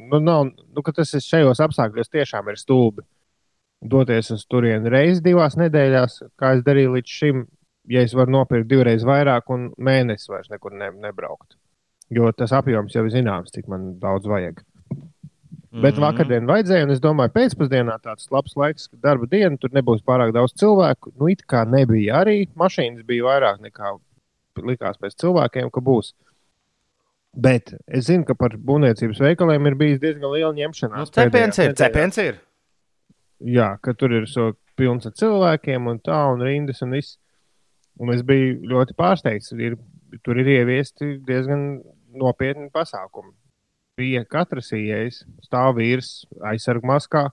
nu, 0.08 0.20
nav, 0.20 0.48
nu, 0.48 0.84
ka 0.84 0.94
tas 0.96 1.12
ir 1.14 1.24
šajos 1.24 1.60
apstākļos 1.66 2.12
tiešām 2.12 2.48
ir 2.50 2.60
stulbi. 2.60 3.04
Doties 3.82 4.30
uz 4.30 4.44
turieni 4.46 4.90
reizes 4.92 5.22
divās 5.24 5.58
nedēļās, 5.58 6.20
kā 6.38 6.54
es 6.56 6.62
darīju 6.66 6.96
līdz 6.96 7.14
šim, 7.18 7.46
ja 7.88 8.00
es 8.02 8.14
varu 8.14 8.30
nopirkt 8.30 8.68
divreiz 8.70 9.04
vairāk 9.04 9.50
un 9.50 9.70
mēnesi 9.78 10.28
vairs 10.30 10.48
nekur 10.50 10.72
ne, 10.72 10.90
nebraukt. 11.02 11.56
Jo 12.12 12.30
tas 12.32 12.52
apjoms 12.52 12.92
jau 12.94 13.04
ir 13.06 13.10
zināms, 13.14 13.50
cik 13.54 13.68
man 13.68 13.94
daudz 13.98 14.26
vajag. 14.28 14.60
Bet 15.72 15.94
Mhm. 15.96 16.02
vakardien 16.04 16.44
vajadzēja, 16.46 16.84
un 16.84 16.90
es 16.90 17.00
domāju, 17.00 17.32
pēcpusdienā 17.32 17.94
tāds 18.02 18.30
labs 18.30 18.52
laiks, 18.56 18.88
ka 18.90 18.96
darba 19.00 19.26
diena 19.26 19.56
tur 19.56 19.70
nebūs 19.70 20.02
pārāk 20.04 20.32
daudz 20.34 20.52
cilvēku. 20.52 21.12
Nu, 21.18 21.28
it 21.28 21.46
kā 21.48 21.64
nebija 21.66 22.20
arī. 22.22 22.48
Mašīnas 22.54 23.06
bija 23.06 23.24
vairāk 23.24 23.58
nekā 23.60 23.98
likās 24.58 24.98
pēc 25.00 25.16
cilvēkiem, 25.16 25.70
ka 25.72 25.80
būs. 25.80 26.12
Bet 27.34 27.72
es 27.88 28.04
zinu, 28.10 28.26
ka 28.28 28.34
par 28.34 28.50
būvniecības 28.50 29.18
veikaliem 29.24 29.66
ir 29.66 29.74
bijis 29.74 29.98
diezgan 30.02 30.30
liela 30.34 30.52
Nu, 30.52 30.58
ņemšanās. 30.60 31.10
cepiens 31.10 31.58
ir, 31.58 31.72
cepiens 31.72 32.18
ir. 32.18 32.34
Jā, 33.40 33.80
ka 33.80 33.94
tur 33.94 34.12
ir 34.12 34.26
so 34.26 34.52
pilns 34.76 35.06
ar 35.06 35.12
cilvēkiem 35.12 35.88
un 35.88 35.98
tā, 35.98 36.18
un 36.34 36.40
rindas 36.44 36.82
un 36.82 36.90
viss. 36.90 37.16
Un 38.02 38.10
es 38.14 38.24
biju 38.26 38.58
ļoti 38.72 38.96
pārsteigts. 38.98 39.52
Ir, 39.54 39.76
tur 40.26 40.40
ir 40.42 40.48
ieviesti 40.56 41.16
diezgan 41.26 41.80
nopietni 42.18 42.68
pasākumi. 42.74 43.32
Bija 44.00 44.24
katrs 44.26 44.72
ieejis, 44.74 45.20
stāv 45.44 45.76
vīrs 45.78 46.24
aizsargu 46.48 46.88
maskā 46.88 47.26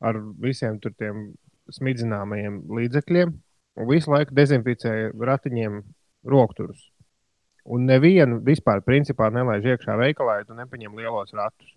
ar 0.00 0.20
visiem 0.40 0.78
tur 0.80 0.94
tiem 0.94 1.32
smidzināmajiem 1.74 2.60
līdzekļiem 2.78 3.32
un 3.78 3.88
visu 3.90 4.12
laiku 4.14 4.34
dezinficēja 4.38 5.10
ratiņiem 5.12 5.82
rokturus. 6.30 6.80
Un 7.68 7.84
nevienu 7.84 8.38
vispār 8.46 8.80
principā 8.86 9.28
nelaiž 9.34 9.66
iekšā 9.74 9.98
veikalā, 10.00 10.38
ja 10.40 10.48
tu 10.48 10.56
nepaņem 10.56 10.94
lielos 10.96 11.34
ratus. 11.36 11.74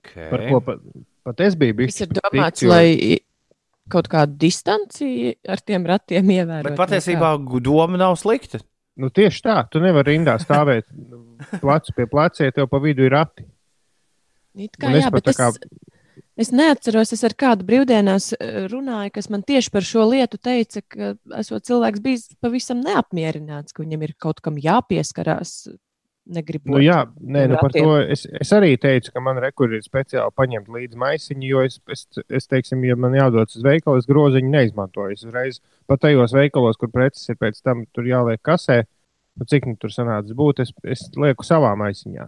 Okay. 0.00 0.30
Par 0.30 0.44
ko 0.48 0.60
pat, 0.64 0.84
pat 1.26 1.42
es 1.44 1.56
biju 1.58 1.76
bijis. 1.82 1.98
Tas 1.98 2.06
ir 2.06 2.14
domāts, 2.16 2.64
lai 2.70 2.86
i- 2.94 3.22
kaut 3.92 4.08
kādu 4.12 4.36
distanci 4.40 5.36
ar 5.48 5.62
tiem 5.62 5.86
ratiem 5.86 6.30
ievērot. 6.38 6.70
Bet 6.70 6.78
patiesībā 6.80 7.34
doma 7.62 8.00
nav 8.00 8.16
slikta. 8.20 8.60
Nu, 8.96 9.10
tieši 9.12 9.42
tā, 9.44 9.56
tu 9.68 9.80
nevari 9.82 10.14
rindā 10.14 10.38
stāvēt 10.40 10.86
plecu 11.60 11.92
pie 11.96 12.06
pleca, 12.08 12.46
ja 12.46 12.54
tev 12.56 12.70
pa 12.72 12.80
vidu 12.80 13.04
ir 13.04 13.12
rati. 13.12 13.44
kā? 13.44 13.52
It 14.64 14.78
Kā, 14.80 14.88
jā, 14.88 15.10
bet 15.12 15.28
kā- 15.36 15.50
es, 15.52 15.58
es 16.46 16.52
neatceros, 16.52 17.12
es 17.12 17.24
ar 17.28 17.34
kādu 17.36 17.66
brīvdienās 17.68 18.30
eh, 18.38 18.62
runāju, 18.72 19.12
kas 19.12 19.28
man 19.28 19.44
tieši 19.44 19.72
par 19.74 19.84
šo 19.84 20.06
lietu 20.08 20.40
teica, 20.40 20.80
ka 20.88 21.12
esot 21.36 21.68
cilvēks 21.68 22.00
bijis 22.00 22.24
pavisam 22.40 22.80
neapmierināts, 22.80 23.76
ka 23.76 23.84
viņam 23.84 24.06
ir 24.08 24.14
kaut 24.16 24.40
kam 24.40 24.56
jāpieskarās. 24.56 25.68
Negribot. 26.26 26.72
Nu, 26.74 26.80
jā, 26.82 27.04
nē, 27.22 27.44
nu, 27.52 27.58
par 27.60 27.70
to 27.70 28.00
es, 28.02 28.24
es 28.26 28.50
arī 28.54 28.72
teicu, 28.82 29.12
ka 29.14 29.20
man 29.22 29.38
rekur 29.42 29.70
ir 29.76 29.84
speciāli 29.84 30.34
paņemt 30.34 30.72
līdzi 30.74 30.98
maisiņu, 30.98 31.46
jo 31.46 31.62
es, 31.62 31.78
es, 31.92 32.02
es 32.26 32.50
teiksim, 32.50 32.82
ja 32.88 32.96
man 32.98 33.14
jādodas 33.14 33.54
uz 33.54 33.62
veikalu, 33.62 34.02
es 34.02 34.08
groziņu 34.10 34.50
neizmantoju. 34.50 35.14
Es 35.14 35.22
uzreiz 35.22 35.60
pat 35.86 36.02
tajos 36.02 36.34
veikalos, 36.34 36.80
kur 36.80 36.90
preces 36.90 37.30
ir 37.30 37.38
pēc 37.38 37.62
tam 37.62 37.84
tur 37.94 38.10
jāliek 38.10 38.42
kasē, 38.42 38.80
nu, 39.38 39.46
cik 39.46 39.70
nu 39.70 39.78
tur 39.78 39.94
sanāca 39.94 40.34
būt, 40.34 40.64
es, 40.66 40.74
es 40.82 41.06
lieku 41.14 41.46
savā 41.46 41.76
maisiņā, 41.78 42.26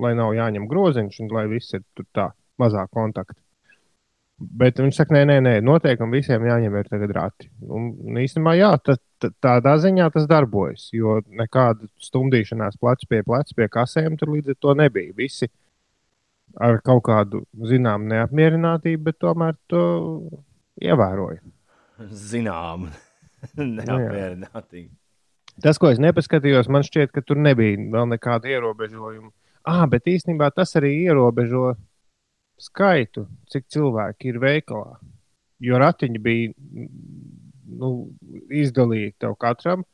lai 0.00 0.14
nav 0.16 0.32
jāņem 0.38 0.64
groziņš 0.70 1.20
un 1.26 1.36
lai 1.36 1.44
viss 1.52 1.76
ir 1.76 1.84
tur 1.92 2.08
tā 2.16 2.30
mazā 2.62 2.88
kontakta. 2.88 3.36
Bet 4.36 4.76
viņš 4.82 4.98
saka, 4.98 5.14
nē, 5.16 5.22
nē, 5.30 5.36
nē 5.40 5.52
noteikti 5.64 6.06
visiem 6.12 6.42
jāņem 6.44 6.74
ir 6.76 6.88
tagad 6.90 7.12
rati. 7.16 7.46
Un 7.64 7.86
un 8.04 8.18
īstenībā, 8.20 8.52
jā, 8.58 8.68
tā, 8.84 8.98
tādā 9.40 9.72
ziņā 9.80 10.10
tas 10.12 10.26
darbojas, 10.28 10.90
jo 10.92 11.22
nekāda 11.40 11.88
stumdīšanās 12.04 12.76
plecs 12.80 13.08
pie 13.08 13.22
pleca 13.24 13.56
pie 13.56 13.70
kasēm 13.72 14.18
tur 14.20 14.34
līdz 14.34 14.52
ar 14.52 14.58
to 14.60 14.74
nebija. 14.76 15.14
Visi 15.16 15.48
ar 16.60 16.82
kaut 16.84 17.06
kādu 17.08 17.46
zināmu 17.70 18.10
neapmierinātību, 18.12 19.02
bet 19.08 19.18
tomēr 19.24 19.56
to 19.72 19.82
ievēroja. 20.84 21.40
Zinām, 22.12 22.90
neapmierinātīgi. 23.56 24.92
Tas, 25.64 25.80
ko 25.80 25.88
es 25.88 26.00
nepaskatījos, 26.02 26.68
man 26.68 26.84
šķiet, 26.84 27.14
ka 27.14 27.24
tur 27.24 27.40
nebija 27.40 27.80
vēl 27.92 28.10
nekāda 28.12 28.52
ierobežojuma. 28.52 29.32
Ah, 29.66 29.86
bet 29.90 30.04
īstenībā 30.12 30.50
tas 30.54 30.76
arī 30.78 30.92
ierobežo 31.08 31.72
skaitu, 32.60 33.26
cik 33.52 33.68
cilvēki 33.72 34.32
ir 34.32 34.40
veikalā. 34.42 34.96
Jo 35.62 35.78
ratiņi 35.80 36.20
bija 36.22 36.52
nu, 37.66 37.90
izdalīti 38.52 39.16
tev 39.24 39.36
katram. 39.40 39.84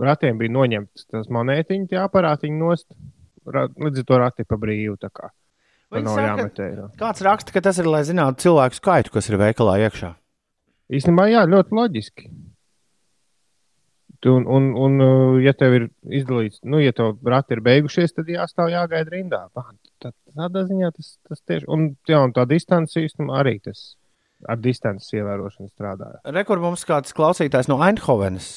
Ratiem 0.00 0.38
bija 0.38 0.54
noņemts 0.54 1.08
tas 1.10 1.28
monētiņš, 1.32 1.88
tie 1.90 1.98
aparātiņi 2.00 2.60
nost. 2.60 2.88
Ra, 3.50 3.66
līdz 3.72 4.02
ar 4.02 4.06
to 4.06 4.18
rati 4.20 4.46
pa 4.46 4.58
brīvu. 4.60 4.96
nav 6.06 6.14
saka. 6.14 6.88
Kāds 7.00 7.22
raksta, 7.26 7.54
ka 7.56 7.62
tas 7.64 7.80
ir, 7.82 7.88
lai 7.90 8.04
zinātu 8.06 8.44
cilvēku 8.46 8.78
skaitu, 8.78 9.12
kas 9.16 9.28
ir 9.30 9.40
veikalā 9.40 9.80
iekšā. 9.88 10.12
Īstenībā, 10.90 11.26
jā, 11.30 11.42
ļoti 11.50 11.74
loģiski. 11.74 12.30
Un, 14.28 14.44
un, 14.44 14.66
un, 14.76 15.00
uh, 15.00 15.38
ja 15.40 15.54
tev 15.56 15.74
ir 15.78 15.84
izdalīts, 16.12 16.60
nu, 16.68 16.76
ja 16.82 16.92
tev 16.92 17.16
rati 17.24 17.56
ir 17.56 17.62
beigušies, 17.64 18.12
tad 18.12 18.28
jāstāv 18.28 18.68
jāgaida 18.68 19.14
rindā. 19.14 19.46
Tā, 19.56 20.12
tādā 20.36 20.66
ziņā 20.68 20.90
tas, 20.92 21.14
tas 21.24 21.40
tieši 21.48 21.64
un, 21.72 21.86
jā, 22.08 22.18
un 22.20 22.34
tā 22.36 22.44
distance 22.50 23.00
īstenībā 23.00 23.38
arī 23.40 23.56
tas 23.64 23.94
ar 24.48 24.60
distances 24.60 25.08
ievērošanu 25.16 25.70
strādāja. 25.70 26.20
Rekur 26.36 26.60
mums 26.60 26.84
kāds 26.88 27.16
klausītājs 27.16 27.70
no 27.72 27.80
Eindhovenas, 27.84 28.50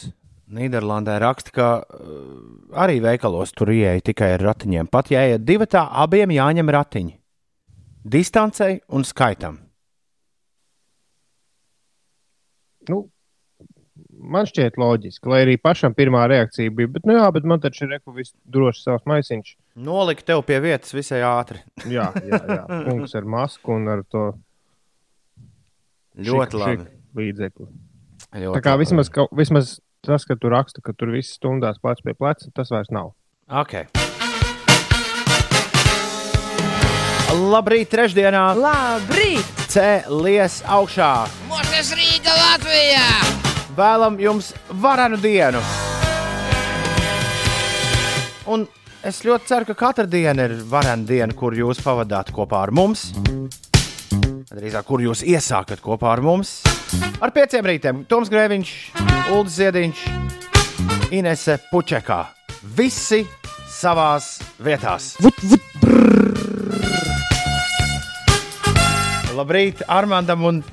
Nīderlandē, 0.53 1.15
raksta, 1.23 1.55
ka 1.55 1.67
uh, 1.79 2.19
arī 2.83 2.99
veikalos 3.03 3.55
tur 3.55 3.71
ieeja 3.73 4.03
tikai 4.03 4.33
ar 4.35 4.43
ratiņiem. 4.51 4.91
Pat 4.91 5.11
ja 5.15 5.23
iet 5.31 5.47
divi 5.47 5.67
tā, 5.71 5.85
abiem 6.03 6.35
jāņem 6.35 6.71
ratiņi. 6.75 7.15
Distancei 8.03 8.81
un 8.91 9.07
skaitam. 9.07 9.61
Nu, 12.91 13.05
man 14.23 14.47
šķiet 14.47 14.77
loģiski, 14.79 15.27
lai 15.29 15.41
arī 15.45 15.55
pašam 15.61 15.93
pirmā 15.97 16.23
reakcija 16.31 16.71
bija, 16.71 16.87
bet, 16.95 17.05
nu, 17.09 17.15
jā, 17.17 17.25
bet 17.35 17.43
man 17.49 17.59
taču 17.63 17.83
ir 17.85 17.91
reku 17.97 18.13
viss 18.15 18.31
droši 18.47 18.83
savs 18.85 19.05
maisiņš. 19.09 19.53
Nolikt 19.83 20.25
tev 20.29 20.43
pie 20.47 20.59
vietas 20.63 20.93
visai 20.95 21.19
ātri. 21.27 21.59
Jā, 21.95 22.09
jā, 22.23 22.39
jā. 22.39 22.59
kungs 22.87 23.15
ar 23.19 23.25
masku 23.25 23.73
un 23.75 23.87
ar 23.89 24.03
to 24.07 24.25
Ļoti 26.13 26.51
šiku- 26.53 26.61
labi. 26.61 26.77
šiku 26.85 27.19
līdzekli. 27.19 27.67
Ļoti 28.33 28.55
Tā 28.57 28.61
kā 28.65 28.73
labi. 28.75 28.83
vismaz, 28.85 29.09
ka, 29.13 29.25
vismaz 29.33 29.73
tas, 30.05 30.25
ka 30.29 30.35
tu 30.37 30.49
raksta, 30.53 30.81
ka 30.85 30.93
tur 30.93 31.09
viss 31.15 31.33
stundās 31.39 31.79
plecs 31.81 32.01
pie 32.05 32.13
pleca, 32.13 32.49
tas 32.55 32.69
vairs 32.73 32.91
nav. 32.93 33.11
Okay. 33.49 33.87
Labrīt, 37.33 37.89
trešdienā! 37.91 38.43
Labrīt! 38.61 39.49
Cēlies 39.73 40.59
augšā! 40.69 41.11
Mūžas 41.49 41.89
Rīga 41.97 42.35
Latvijā! 42.37 43.52
Vēlam 43.73 44.19
jums 44.21 44.51
varenu 44.81 45.17
dienu! 45.17 45.59
Un 48.53 48.67
es 49.01 49.21
ļoti 49.25 49.49
ceru, 49.49 49.67
ka 49.71 49.75
katra 49.79 50.05
diena 50.05 50.45
ir 50.45 50.59
varena 50.69 51.07
diena, 51.07 51.33
kur 51.33 51.55
jūs 51.57 51.81
pavadāt 51.81 52.29
kopā 52.35 52.59
ar 52.67 52.73
mums. 52.75 53.07
drīzāk, 54.53 54.85
kur 54.85 55.01
jūs 55.01 55.23
iesākat 55.25 55.81
kopā 55.81 56.11
ar 56.13 56.21
mums. 56.21 56.61
Ar 57.23 57.33
pieciem 57.33 57.65
rītiem 57.65 58.03
Toms 58.05 58.29
Grēviņš, 58.29 58.75
Ulris 59.33 59.57
Ziediņš, 59.57 60.03
Inese 61.17 61.57
Puķekā. 61.71 62.21
Visi 62.77 63.23
savās 63.73 64.37
vietās. 64.61 65.15
Vut, 65.23 65.41
vut, 65.49 65.61
Labrīt, 69.33 69.81
Armandam 69.89 70.45
un 70.45 70.63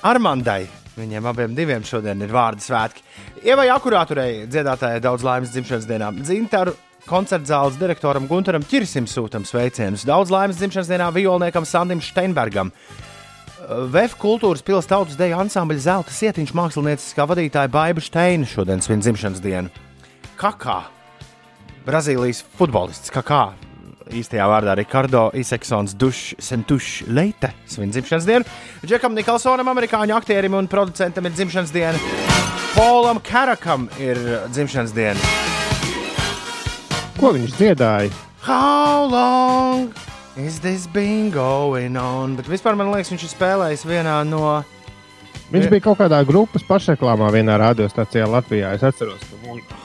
Armandai. 0.00 0.77
Viņiem 0.98 1.26
abiem 1.30 1.54
diviem 1.54 1.84
šodien 1.86 2.22
ir 2.24 2.32
vārdu 2.34 2.64
svētki. 2.64 3.04
Ievai 3.46 3.68
akurāturei 3.70 4.46
dziedātājai 4.50 5.02
daudz 5.04 5.24
laimes 5.26 5.52
dzimšanas 5.54 5.86
dienā. 5.86 6.10
Dzintaru 6.18 6.74
koncerta 7.08 7.52
zāles 7.52 7.78
direktoram 7.78 8.26
Gunteram 8.28 8.66
Čirsim 8.66 9.06
sūtam 9.06 9.46
sveicienus. 9.46 10.06
Daudz 10.08 10.32
laimes 10.34 10.58
dzimšanas 10.58 10.90
dienā 10.90 11.12
violniekam 11.14 11.66
Sandim 11.68 12.02
Steinbergam. 12.04 12.72
VF 13.68 14.16
kultūras 14.18 14.64
pilsētas 14.64 14.90
tautas 14.90 15.16
deju 15.20 15.38
ansambļa 15.42 15.84
zelta 15.84 16.14
sietiņš 16.14 16.54
mākslinieckā 16.56 17.26
vadītāja 17.28 17.70
Baiba 17.72 18.02
Steina 18.02 18.48
šodien 18.48 18.80
svin 18.82 19.02
dzimšanas 19.04 19.42
dienu. 19.44 19.72
Kakā, 20.40 20.80
Brazīlijas 21.84 22.40
futbolists, 22.56 23.12
Kakā, 23.12 23.50
īstajā 24.12 24.46
vārdā 24.48 24.74
Ricardo 24.78 25.30
Isaksons 25.34 25.94
Dušs 25.98 27.02
Leite 27.08 27.50
svin 27.66 27.90
dzimšanas 27.92 28.26
dienu. 28.28 28.44
Džekam 28.86 29.14
Nikolsonam, 29.14 29.68
amerikāņu 29.68 30.16
aktierim 30.16 30.54
un 30.54 30.68
producentam 30.70 31.26
ir 31.26 31.32
dzimšanas 31.36 31.72
diena. 31.74 31.98
Polam 32.74 33.18
Karakam 33.24 33.88
ir 33.98 34.18
dzimšanas 34.52 34.92
diena. 34.94 35.20
Ko 37.18 37.32
viņš 37.34 37.56
dziedāja? 37.58 38.12
How 38.46 39.04
long 39.10 39.90
is 40.38 40.60
this 40.60 40.86
been 40.86 41.30
going 41.34 41.96
on? 41.98 42.36
Bet 42.38 42.46
vispār 42.46 42.76
man 42.78 42.92
liekas, 42.94 43.10
viņš 43.10 43.24
ir 43.26 43.32
spēlējis 43.34 43.82
vienā 43.88 44.20
no. 44.28 44.62
Viņš 45.48 45.64
Ja. 45.64 45.70
bija 45.72 45.80
kaut 45.80 45.98
kādā 45.98 46.20
grupas 46.28 46.62
pašreklāmā 46.62 47.30
vienā 47.32 47.56
radiostacijā 47.58 48.26
Latvijā. 48.28 48.74
Es 48.76 48.82
atceros, 48.84 49.18
ka 49.24 49.36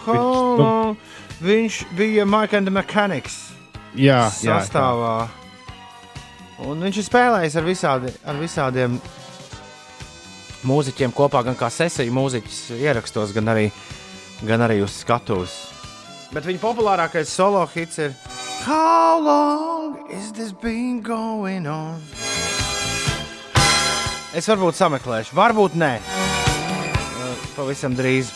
How 0.06 0.14
viņš, 0.14 0.60
nu? 0.60 0.98
Viņš 1.42 1.78
bija 1.98 2.26
Mike 2.28 2.54
and 2.58 2.68
the 2.68 2.72
Mechanics 2.72 3.53
jā, 3.96 4.20
jā, 4.30 4.58
tā. 4.58 4.60
sastāvā. 4.64 5.16
Un 6.64 6.86
viņš 6.86 7.00
ir 7.02 7.08
spēlējis 7.08 7.58
ar, 7.60 7.68
visādi, 7.68 8.14
ar 8.30 8.40
visādiem 8.40 9.00
mūziķiem 10.68 11.14
kopā, 11.16 11.44
gan 11.44 11.58
kā 11.60 11.70
sesiju 11.74 12.14
mūziķis 12.16 12.60
ierakstos, 12.78 13.34
gan 13.36 13.52
arī, 13.54 13.68
gan 14.48 14.64
arī 14.64 14.80
uz 14.86 14.96
skatuves. 15.02 15.58
Bet 16.34 16.48
viņa 16.48 16.62
populārākais 16.64 17.30
solo 17.30 17.62
hits 17.74 18.00
ir 18.02 18.16
How 18.64 19.20
long 19.20 20.10
is 20.10 20.32
this 20.32 20.54
been 20.54 21.02
going 21.02 21.68
on? 21.68 22.00
Es 24.34 24.48
varbūt 24.50 24.80
sameklēšu, 24.80 25.36
varbūt 25.38 25.76
nē. 25.78 25.92
Pavisam 27.54 27.94
drīz. 27.94 28.32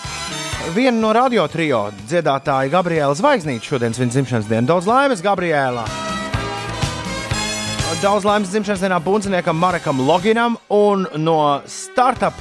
Viena 0.75 0.99
no 0.99 1.13
radio 1.15 1.45
trio 1.47 1.85
dziedātāja 2.09 2.67
Gabriela 2.71 3.15
Zvaigznīte 3.15 3.69
šodien 3.69 3.93
svin 3.95 4.09
dzimšanas 4.11 4.49
dienu. 4.49 4.67
Daudz 4.67 4.87
laimes, 4.89 5.21
Gabriela! 5.23 5.85
Daudz 8.01 8.27
laimes 8.27 8.51
dzimšanas 8.51 8.83
dienā 8.83 8.97
bunciniekam 9.01 9.55
Marekam 9.57 10.01
Loginam 10.03 10.57
un 10.73 11.07
no 11.23 11.61
startup 11.71 12.35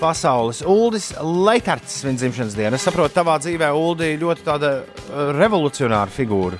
pasaules 0.00 0.64
Uldis 0.66 1.12
Leitards 1.22 2.00
svin 2.02 2.18
dzimšanas 2.18 2.58
dienu. 2.58 2.74
Es 2.74 2.88
saprotu, 2.88 3.14
tavā 3.14 3.38
dzīvē 3.38 3.70
Uldi 3.70 4.16
ļoti 4.18 4.46
tāda 4.48 4.72
eh, 4.82 5.30
revolucionāra 5.38 6.10
figūra. 6.10 6.58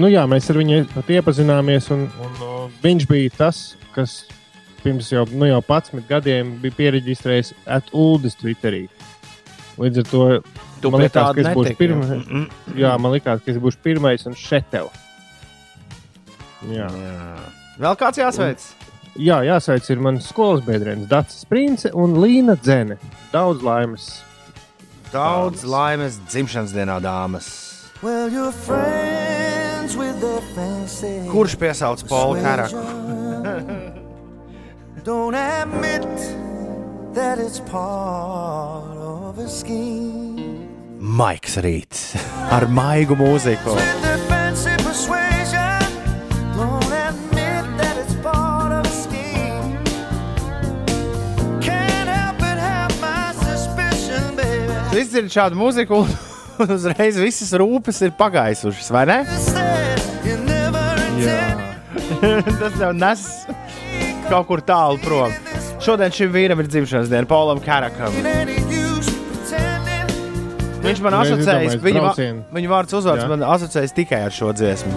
Nu, 0.00 0.08
jā, 0.08 0.24
mēs 0.26 0.48
ar 0.50 0.58
viņu 0.62 0.80
iepazināmies, 1.04 1.92
un, 1.94 2.08
un 2.24 2.40
uh, 2.42 2.54
viņš 2.82 3.04
bija 3.12 3.34
tas, 3.36 3.60
kas 3.94 4.22
pirms 4.80 5.12
jau, 5.12 5.28
nu, 5.36 5.46
jau 5.50 5.60
11 5.60 6.08
gadiem 6.08 6.56
bija 6.64 6.80
pierakstījis 6.80 7.52
Uldis 7.92 8.40
Twitterī. 8.40 8.86
Līdz 9.76 9.98
ar 10.02 10.06
to 10.08 10.20
Tu 10.80 10.90
man 10.92 11.02
liekas, 11.02 11.34
ka 11.36 11.42
es 11.42 11.48
būšu 11.52 11.66
netiki, 11.66 11.78
pirmais. 11.80 12.10
jā. 12.76 12.92
Man 13.00 13.12
liekas, 13.12 13.42
ka 13.44 13.52
es 13.52 13.58
būšu 13.60 13.80
pirmais 13.84 14.24
un 14.28 14.34
šetev. 14.38 14.88
Jā. 16.72 16.88
Jā. 16.88 17.26
Vēl 17.80 17.94
kāds 18.00 18.20
jāsveic? 18.20 18.64
Jā, 19.20 19.38
jāsveic 19.44 19.88
ir 19.92 20.00
mans 20.04 20.28
skolas 20.28 20.62
biedrienis 20.64 21.08
Dārcis 21.08 21.44
Prince 21.48 21.92
un 21.96 22.16
Līna 22.20 22.56
Dzene. 22.60 22.96
Daudz 23.32 23.64
laimes. 23.64 24.08
Daudz 25.12 25.64
laimes 25.64 26.18
dzimšanas 26.28 26.72
dienā, 26.76 26.98
dāmas. 27.04 27.48
Well, 28.02 28.28
you're 28.32 28.52
friends 28.52 29.96
with 29.96 30.20
the 30.20 30.40
fancy. 30.54 31.20
Kurš 31.32 31.56
piesauc 31.60 32.04
Polu 32.08 32.40
Karaku? 32.44 32.80
That 37.16 37.38
it's 37.38 37.60
part 37.60 38.92
of 38.98 39.38
a 39.38 39.48
scheme. 39.48 40.68
Maiks 41.00 41.56
Rīts 41.64 42.12
ar 42.52 42.66
maigu 42.68 43.16
mūziku. 43.16 43.72
With 43.72 44.02
the 44.02 44.18
fancy 44.28 44.74
persuasion, 44.84 45.80
don't 46.58 46.92
admit 46.92 47.64
that 47.80 47.96
it's 48.02 48.12
part 48.20 48.76
of 48.76 48.84
a 48.84 48.92
scheme. 48.92 49.80
Can't 51.64 52.12
help 52.12 52.36
but 52.36 52.60
have 52.60 52.92
my 53.00 53.32
suspicion, 53.40 54.36
baby. 54.36 54.76
Viss 54.92 55.16
ir 55.16 55.32
šāda 55.32 55.56
mūzika, 55.56 56.04
un 56.60 56.76
uzreiz 56.76 57.16
visas 57.16 57.56
rūpes 57.56 58.04
ir 58.04 58.12
pagaisušas, 58.20 58.92
vai 58.92 59.08
ne? 59.08 59.22
Intended 60.36 60.76
Tas 62.60 62.76
jau 62.76 62.92
nes 62.92 63.28
kaut 64.28 64.50
kur 64.52 64.60
tālu 64.68 65.00
prom. 65.00 65.32
Šodien 65.86 66.10
šim 66.10 66.32
vīram 66.34 66.58
ir 66.58 66.66
dzimšanas 66.66 67.06
diena, 67.06 67.28
Paulam 67.30 67.60
Karakam. 67.62 68.10
Viņš 70.82 71.02
man 71.04 71.14
asociējas, 71.20 71.76
viņa, 71.78 72.00
braucienu. 72.02 72.42
viņa 72.56 72.70
vārds 72.72 72.96
uzvārds 72.98 73.22
Jā. 73.22 73.28
man 73.30 73.44
asociējas 73.46 73.94
tikai 73.94 74.18
ar 74.26 74.34
šo 74.34 74.50
dziesmu. 74.50 74.90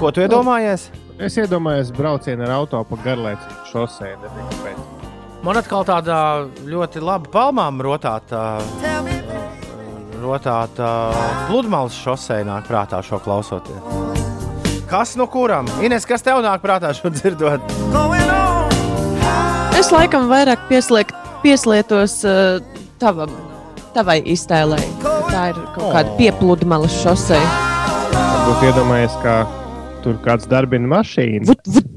Ko 0.00 0.08
tu 0.08 0.24
iedomājies? 0.24 0.88
Es 1.20 1.36
iedomājos 1.36 1.92
braucienu 1.92 2.48
ar 2.48 2.56
auto 2.56 2.80
pa 2.88 3.00
garlēcu 3.04 3.60
šosei. 3.74 4.16
Man 5.44 5.60
atkal 5.60 5.84
tāda 5.84 6.16
ļoti 6.64 7.04
laba 7.04 7.28
palmām 7.28 7.84
rotāta, 7.84 8.56
rotāta 10.24 10.90
pludmales 11.44 12.00
šosei 12.00 12.40
nāk 12.48 12.72
prātā 12.72 13.04
šo 13.04 13.20
klausoties. 13.20 14.13
Kas 14.94 15.16
no 15.18 15.24
kuram? 15.26 15.66
Ines, 15.82 16.04
kas 16.06 16.22
tev 16.22 16.38
nāk 16.44 16.60
prātā 16.62 16.92
šo 16.94 17.10
dzirdot? 17.10 17.64
Es 19.74 19.88
laikam 19.90 20.28
vairāk 20.30 20.68
piesliek, 20.68 21.10
pieslietos 21.42 22.20
uh, 22.22 22.62
tavam, 23.02 23.32
tavai 23.96 24.20
iztēlei. 24.22 24.86
ka 25.02 25.16
Tā 25.32 25.48
ir 25.50 25.58
kaut 25.74 25.90
kāda 25.96 26.14
piepludmales 26.20 26.94
šoseja. 27.00 27.42
Varbūt 28.14 28.62
iedomājies, 28.68 29.18
kā 29.24 29.34
tur 30.06 30.14
kāds 30.22 30.46
darbina 30.46 30.86
mašīnu. 30.94 31.50
Vut, 31.50 31.66
vut. 31.74 31.90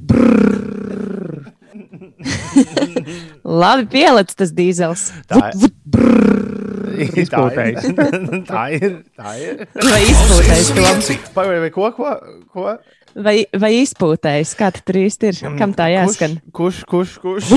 Labi, 3.62 3.86
pieliec 3.94 4.34
tas 4.34 4.50
dīzels. 4.58 5.12
Tā 5.30 5.38
Vut, 5.38 5.62
vut, 5.68 5.78
brrr. 5.86 6.37
Izpūtējis. 7.24 7.90
tā 8.52 8.64
ir. 8.78 8.96
Tā 9.18 9.34
ir. 9.42 9.66
Vai 9.78 10.02
izpūtējis 10.06 10.72
to? 10.74 11.18
Pagaidām, 11.36 11.66
vai 11.66 11.72
ko? 11.74 11.90
ko, 11.98 12.14
ko? 12.54 12.78
Vai, 13.18 13.36
vai 13.58 13.72
izpūtējis? 13.82 14.54
Kā 14.60 14.72
tas 14.74 14.86
tur 14.86 15.00
īsti 15.02 15.32
ir? 15.32 15.42
Kam 15.60 15.74
tā 15.78 15.90
jāskan? 15.94 16.38
Kurš, 16.56 16.84
kurš, 16.90 17.18
kurš? 17.24 17.52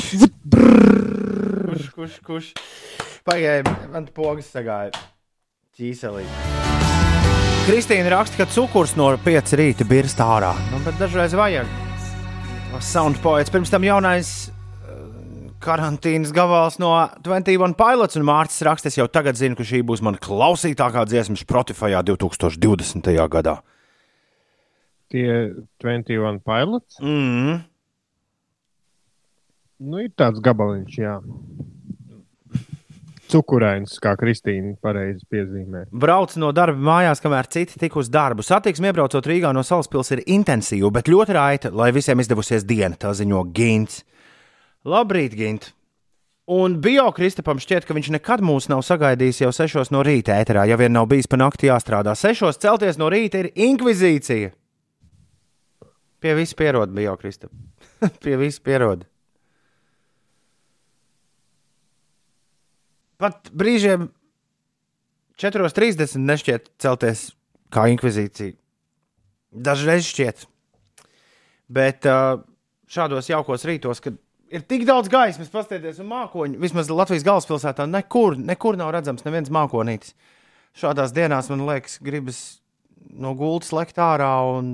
Kurš, 1.71 1.89
kurš, 1.97 2.21
kurš? 2.27 2.53
Pagaidām, 3.29 3.77
man 3.93 4.09
pogas 4.15 4.49
sagāja 4.53 4.95
ķīselī. 5.77 6.25
Kristīna 7.69 8.11
raksta, 8.17 8.41
ka 8.41 8.49
cukurs 8.51 8.97
no 8.99 9.13
5 9.21 9.53
rīta 9.61 9.85
birst 9.87 10.21
ārā. 10.25 10.55
Nu, 10.73 10.81
bet 10.85 10.97
dažreiz 11.01 11.37
vajag. 11.37 11.69
Sound 12.81 13.21
poets. 13.21 13.53
Pirms 13.53 13.71
tam 13.71 13.85
jaunais 13.85 14.51
karantīnas 15.63 16.33
gabals 16.35 16.79
no 16.81 16.93
21 17.25 17.77
pilots 17.79 18.19
un 18.19 18.27
Mārcis 18.29 18.65
raksta, 18.67 18.91
es 18.91 18.99
jau 18.99 19.07
tagad 19.13 19.39
zinu, 19.39 19.59
ka 19.59 19.67
šī 19.67 19.83
būs 19.87 20.03
mana 20.05 20.21
klausītākā 20.21 21.05
dziesma 21.09 21.39
Spotify 21.41 21.95
2020. 22.01 23.11
gadā. 23.33 23.61
Tie 25.11 25.27
21 25.83 26.41
pilots. 26.47 27.01
Mm. 27.03 27.61
Nu, 29.81 30.01
ir 30.05 30.13
tāds 30.13 30.43
gabaliņš, 30.45 30.97
jā. 31.01 31.17
Cukurains, 33.31 33.95
kā 34.03 34.17
Kristīna 34.19 34.75
pareizi 34.83 35.23
piezīmē. 35.31 35.85
Brauc 36.03 36.35
no 36.41 36.51
darba 36.55 36.83
mājās, 36.83 37.23
kamēr 37.23 37.47
citi 37.51 37.79
tik 37.79 37.97
uz 38.01 38.11
darbu. 38.11 38.43
Satiksme 38.43 38.91
iebraucot 38.91 39.27
Rīgā 39.31 39.53
no 39.55 39.63
Salaspils 39.67 40.11
ir 40.17 40.25
intensīva, 40.27 40.91
bet 40.95 41.11
ļoti 41.11 41.37
raita, 41.37 41.71
lai 41.75 41.93
visiem 41.95 42.23
izdevusies 42.23 42.67
diena, 42.67 42.99
tā 42.99 43.15
ziņo 43.15 43.45
Gints. 43.55 44.03
Labrīt, 44.89 45.37
Gint! 45.37 45.73
Un 46.51 46.81
Biokristapam 46.83 47.61
šķiet, 47.63 47.85
ka 47.87 47.95
viņš 47.95 48.09
nekad 48.17 48.41
mūs 48.43 48.67
nav 48.73 48.81
sagaidījis 48.83 49.45
jau 49.45 49.51
6 49.55 49.93
no 49.95 50.01
rīta 50.03 50.35
ēterā, 50.41 50.65
ja 50.67 50.79
vien 50.81 50.91
nav 50.91 51.07
bijis 51.11 51.29
pa 51.31 51.39
nakti 51.39 51.69
jāstrādā. 51.69 52.17
6 52.19 52.59
celties 52.59 52.99
no 52.99 53.11
rīta 53.13 53.45
ir 53.45 53.51
inkvizīcija. 53.55 54.51
Pie 56.21 56.33
viss 56.37 56.57
pierod, 56.57 56.91
Biokristap. 56.97 57.53
Pie 58.25 58.39
viss 58.41 58.59
pierod. 58.61 59.05
Pat 63.21 63.53
brīžiem 63.53 64.09
4.30 65.41 66.19
nešķiet 66.25 66.73
celties 66.81 67.29
kā 67.73 67.85
inkvizīcija. 67.93 68.57
Dažreiz 69.51 70.09
šķiet. 70.09 70.49
Bet 71.71 72.09
uh, 72.09 72.41
šādos 72.91 73.31
jaukos 73.31 73.69
rītos, 73.69 74.03
kad 74.03 74.19
ir 74.51 74.65
tik 74.67 74.87
daudz 74.89 75.11
gaismas, 75.13 75.51
paskatieties, 75.53 76.01
un 76.03 76.11
mākoņi, 76.11 76.59
vismaz 76.61 76.91
Latvijas 76.93 77.27
galvaspilsētā, 77.27 77.87
nekur, 77.91 78.39
nekur 78.39 78.79
nav 78.81 78.93
redzams 78.97 79.27
neviens 79.27 79.53
mākonītis. 79.55 80.15
Šādās 80.81 81.15
dienās 81.15 81.51
man 81.51 81.65
liekas, 81.67 81.99
gribas 82.05 82.41
no 83.11 83.35
gultas 83.39 83.73
lekt 83.75 83.99
ārā 84.03 84.33
un 84.55 84.73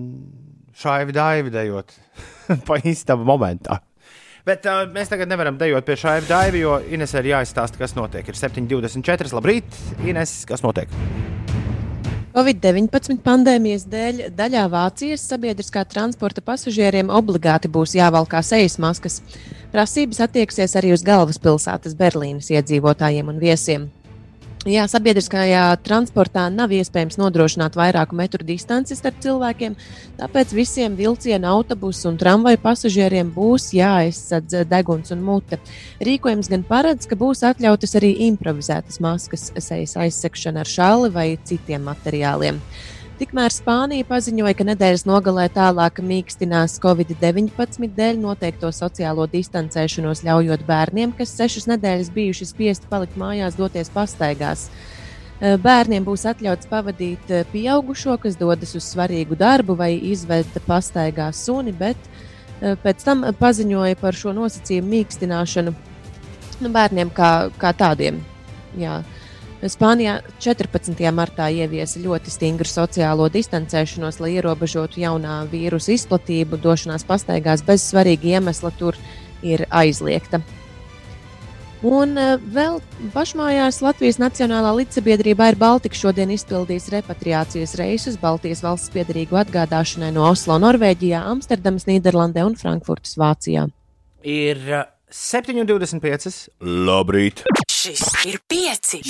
šādi 0.77 1.17
daivi 1.17 1.53
dejot 1.55 1.95
pa 2.69 2.81
īstam 2.85 3.25
momentā. 3.29 3.81
Bet 4.47 4.67
uh, 4.71 4.85
mēs 4.95 5.11
tagad 5.11 5.31
nevaram 5.31 5.57
dejot 5.59 5.87
pie 5.89 5.97
šāda 5.99 6.29
daiva, 6.29 6.61
jo 6.61 6.77
Ines 6.95 7.17
ir 7.19 7.33
jāizstāsta, 7.33 7.81
kas 7.81 7.97
notiek. 7.99 8.29
Ir 8.29 8.39
7,24. 8.39 9.35
Labrīt, 9.35 9.81
Ines, 10.07 10.45
kas 10.47 10.63
notiek? 10.63 10.93
Covid-19 12.37 13.23
pandēmijas 13.25 13.87
dēļ 13.89 14.19
daļā 14.37 14.67
Vācijas 14.69 15.23
sabiedriskā 15.25 15.87
transporta 15.89 16.43
pasažieriem 16.45 17.09
obligāti 17.09 17.71
būs 17.73 17.95
jāvalkā 17.97 18.43
sejas 18.45 18.77
maskas. 18.77 19.23
Prasības 19.73 20.21
attieksies 20.27 20.77
arī 20.77 20.93
uz 20.93 21.01
galvaspilsētas 21.07 21.97
Berlīnas 21.97 22.53
iedzīvotājiem 22.53 23.33
un 23.33 23.41
viesiem. 23.41 23.89
Jā, 24.67 24.83
sabiedriskajā 24.91 25.61
transportā 25.87 26.49
nav 26.51 26.73
iespējams 26.75 27.21
nodrošināt 27.21 27.77
vairāku 27.79 28.17
metru 28.19 28.43
distanci 28.43 28.97
starp 28.99 29.21
cilvēkiem, 29.23 29.77
tāpēc 30.19 30.55
visiem 30.59 30.97
vilcienu, 30.99 31.47
autobusu 31.47 32.09
un 32.11 32.19
tramvaju 32.19 32.59
pasažieriem 32.65 33.31
būs 33.31 33.69
jāaizsadz 33.79 34.65
deguns 34.67 35.15
un 35.15 35.23
mute. 35.23 35.61
Rīkojums 36.03 36.51
gan 36.51 36.67
paredz, 36.67 37.07
ka 37.07 37.15
būs 37.21 37.45
atļautas 37.47 37.95
arī 38.01 38.11
improvizētas 38.27 38.99
maskas, 39.07 39.53
sejas 39.55 39.95
aizsekšana 40.03 40.67
ar 40.67 40.75
šāli 40.75 41.15
vai 41.15 41.29
citiem 41.47 41.87
materiāliem. 41.87 42.59
Tikmēr 43.17 43.49
Spānija 43.49 44.05
paziņoja, 44.05 44.53
ka 44.59 44.65
nedēļas 44.69 45.07
nogalē 45.09 45.47
tālāk 45.49 46.03
mīkstinās 46.05 46.75
Covid-19 46.83 47.89
dēļ 47.97 48.19
noteikto 48.21 48.69
sociālo 48.77 49.25
distancēšanos, 49.33 50.21
ļaujot 50.27 50.67
bērniem, 50.69 51.15
kas 51.17 51.33
sešas 51.39 51.65
nedēļas 51.71 52.11
bijuši 52.13 52.49
spiesti 52.51 52.91
palikt 52.91 53.17
mājās, 53.17 53.57
doties 53.57 53.89
pastaigās. 53.95 54.67
Eh, 55.41 55.57
Bērniem 55.57 56.05
būs 56.05 56.27
atļauts 56.29 56.69
pavadīt 56.69 57.33
eh, 57.33 57.49
pieaugušo, 57.55 58.19
kas 58.21 58.37
dodas 58.37 58.77
uz 58.77 58.85
svarīgu 58.85 59.41
darbu 59.41 59.79
vai 59.81 59.95
izveda 59.97 60.61
pastaigā 60.69 61.31
suni, 61.33 61.73
bet 61.73 61.97
eh, 62.61 62.77
pēc 62.85 63.01
tam 63.01 63.25
paziņoja 63.41 63.97
par 64.01 64.13
šo 64.13 64.37
nosacījumu 64.37 64.93
mīkstināšanu 64.93 65.73
nu, 65.73 66.69
bērniem 66.69 67.17
kā, 67.17 67.49
kā 67.57 67.73
tādiem. 67.81 68.21
Jā. 68.77 69.01
Spānijā 69.65 70.19
14. 70.45 70.99
martā 71.17 71.47
ieviesa 71.49 72.03
ļoti 72.03 72.33
stingru 72.33 72.69
sociālo 72.69 73.31
distancēšanos, 73.33 74.21
lai 74.21 74.35
ierobežotu 74.37 75.01
jaunā 75.01 75.39
vīrusu 75.49 75.95
izplatību. 75.95 76.61
Došanās 76.61 77.07
pastaigās 77.09 77.65
bez 77.65 77.87
svarīga 77.89 78.37
iemesla 78.37 78.71
tur 78.77 78.99
ir 79.41 79.65
aizliegta. 79.73 80.43
Un 81.87 82.17
eh, 82.21 82.37
vēl 82.41 82.79
pašmājās 83.15 83.83
Latvijas 83.85 84.21
Nacionālā 84.21 84.73
līdzsabiedrība 84.79 85.51
ir 85.53 85.59
Baltika 85.61 85.97
šodien 85.97 86.33
izpildījis 86.35 86.89
repatriācijas 86.95 87.77
reisus 87.81 88.17
Baltijas 88.21 88.65
valsts 88.65 88.93
piedarīgu 88.93 89.41
atgādāšanai 89.41 90.11
no 90.17 90.25
Oslo, 90.31 90.57
Norvēģijā, 90.63 91.21
Amsterdamas, 91.33 91.89
Nīderlandē 91.89 92.45
un 92.49 92.57
Frankfurtas, 92.61 93.17
Vācijā. 93.21 93.69
Ir 94.25 94.61
uh, 94.73 94.89
7,25. 95.13 96.49
Labrīt! 96.61 97.45
Šis 97.87 98.25
ir 98.25 98.39
pieci. 98.49 99.01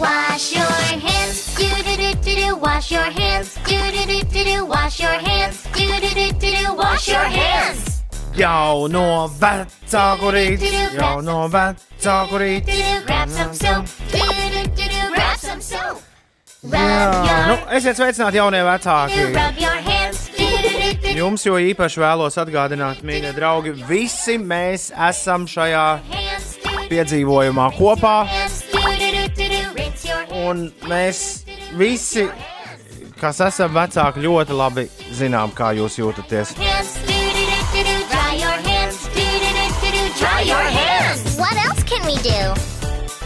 Wash 0.00 0.52
your 0.52 0.66
hands, 1.00 1.56
do 1.56 1.64
do 1.84 1.96
do 1.96 2.12
do 2.20 2.34
do. 2.36 2.56
Wash 2.60 2.92
your 2.92 3.10
hands, 3.20 3.54
do 3.64 3.76
do 3.92 4.04
do 4.06 4.20
do 4.28 4.44
do. 4.44 4.66
Wash 4.66 5.00
your 5.00 5.18
hands, 5.18 5.64
do 5.72 5.86
do 5.86 6.08
do 6.14 6.32
do 6.38 6.50
do. 6.52 6.74
Wash 6.76 7.08
your 7.08 7.24
hands. 7.24 8.04
Jau 8.36 8.88
no 8.88 9.30
vecāku 9.40 10.30
rīta, 10.30 10.92
jau 10.92 11.22
no 11.22 11.48
vecāku 11.48 12.38
do. 12.38 12.60
Grab 13.06 13.30
some 13.30 13.54
soap. 13.54 13.86
Do 14.12 14.18
do 14.18 14.68
do 14.68 14.84
do. 14.84 15.14
Grab 15.14 15.38
some 15.38 15.62
soap. 15.62 16.02
Rub 16.64 16.72
Jā, 16.72 17.40
nu, 17.48 17.56
esiet 17.76 17.96
sveicināti, 17.96 18.38
jaunie 18.40 18.62
vecāki! 18.64 19.83
Jums 21.14 21.44
jo 21.46 21.54
īpaši 21.62 22.00
vēlos 22.02 22.34
atgādināt, 22.42 23.04
mīļie 23.06 23.30
draugi, 23.36 23.70
visi 23.86 24.34
mēs 24.34 24.88
esam 25.08 25.44
šajā 25.46 25.84
piedzīvojumā 26.90 27.68
kopā, 27.76 28.14
un 30.40 30.64
mēs 30.90 31.20
visi, 31.78 32.26
kas 33.20 33.38
esam 33.46 33.70
vecāki, 33.78 34.24
ļoti 34.26 34.58
labi 34.58 34.88
zinām, 35.14 35.54
kā 35.54 35.70
jūs 35.78 36.00
jūtaties. 36.02 36.56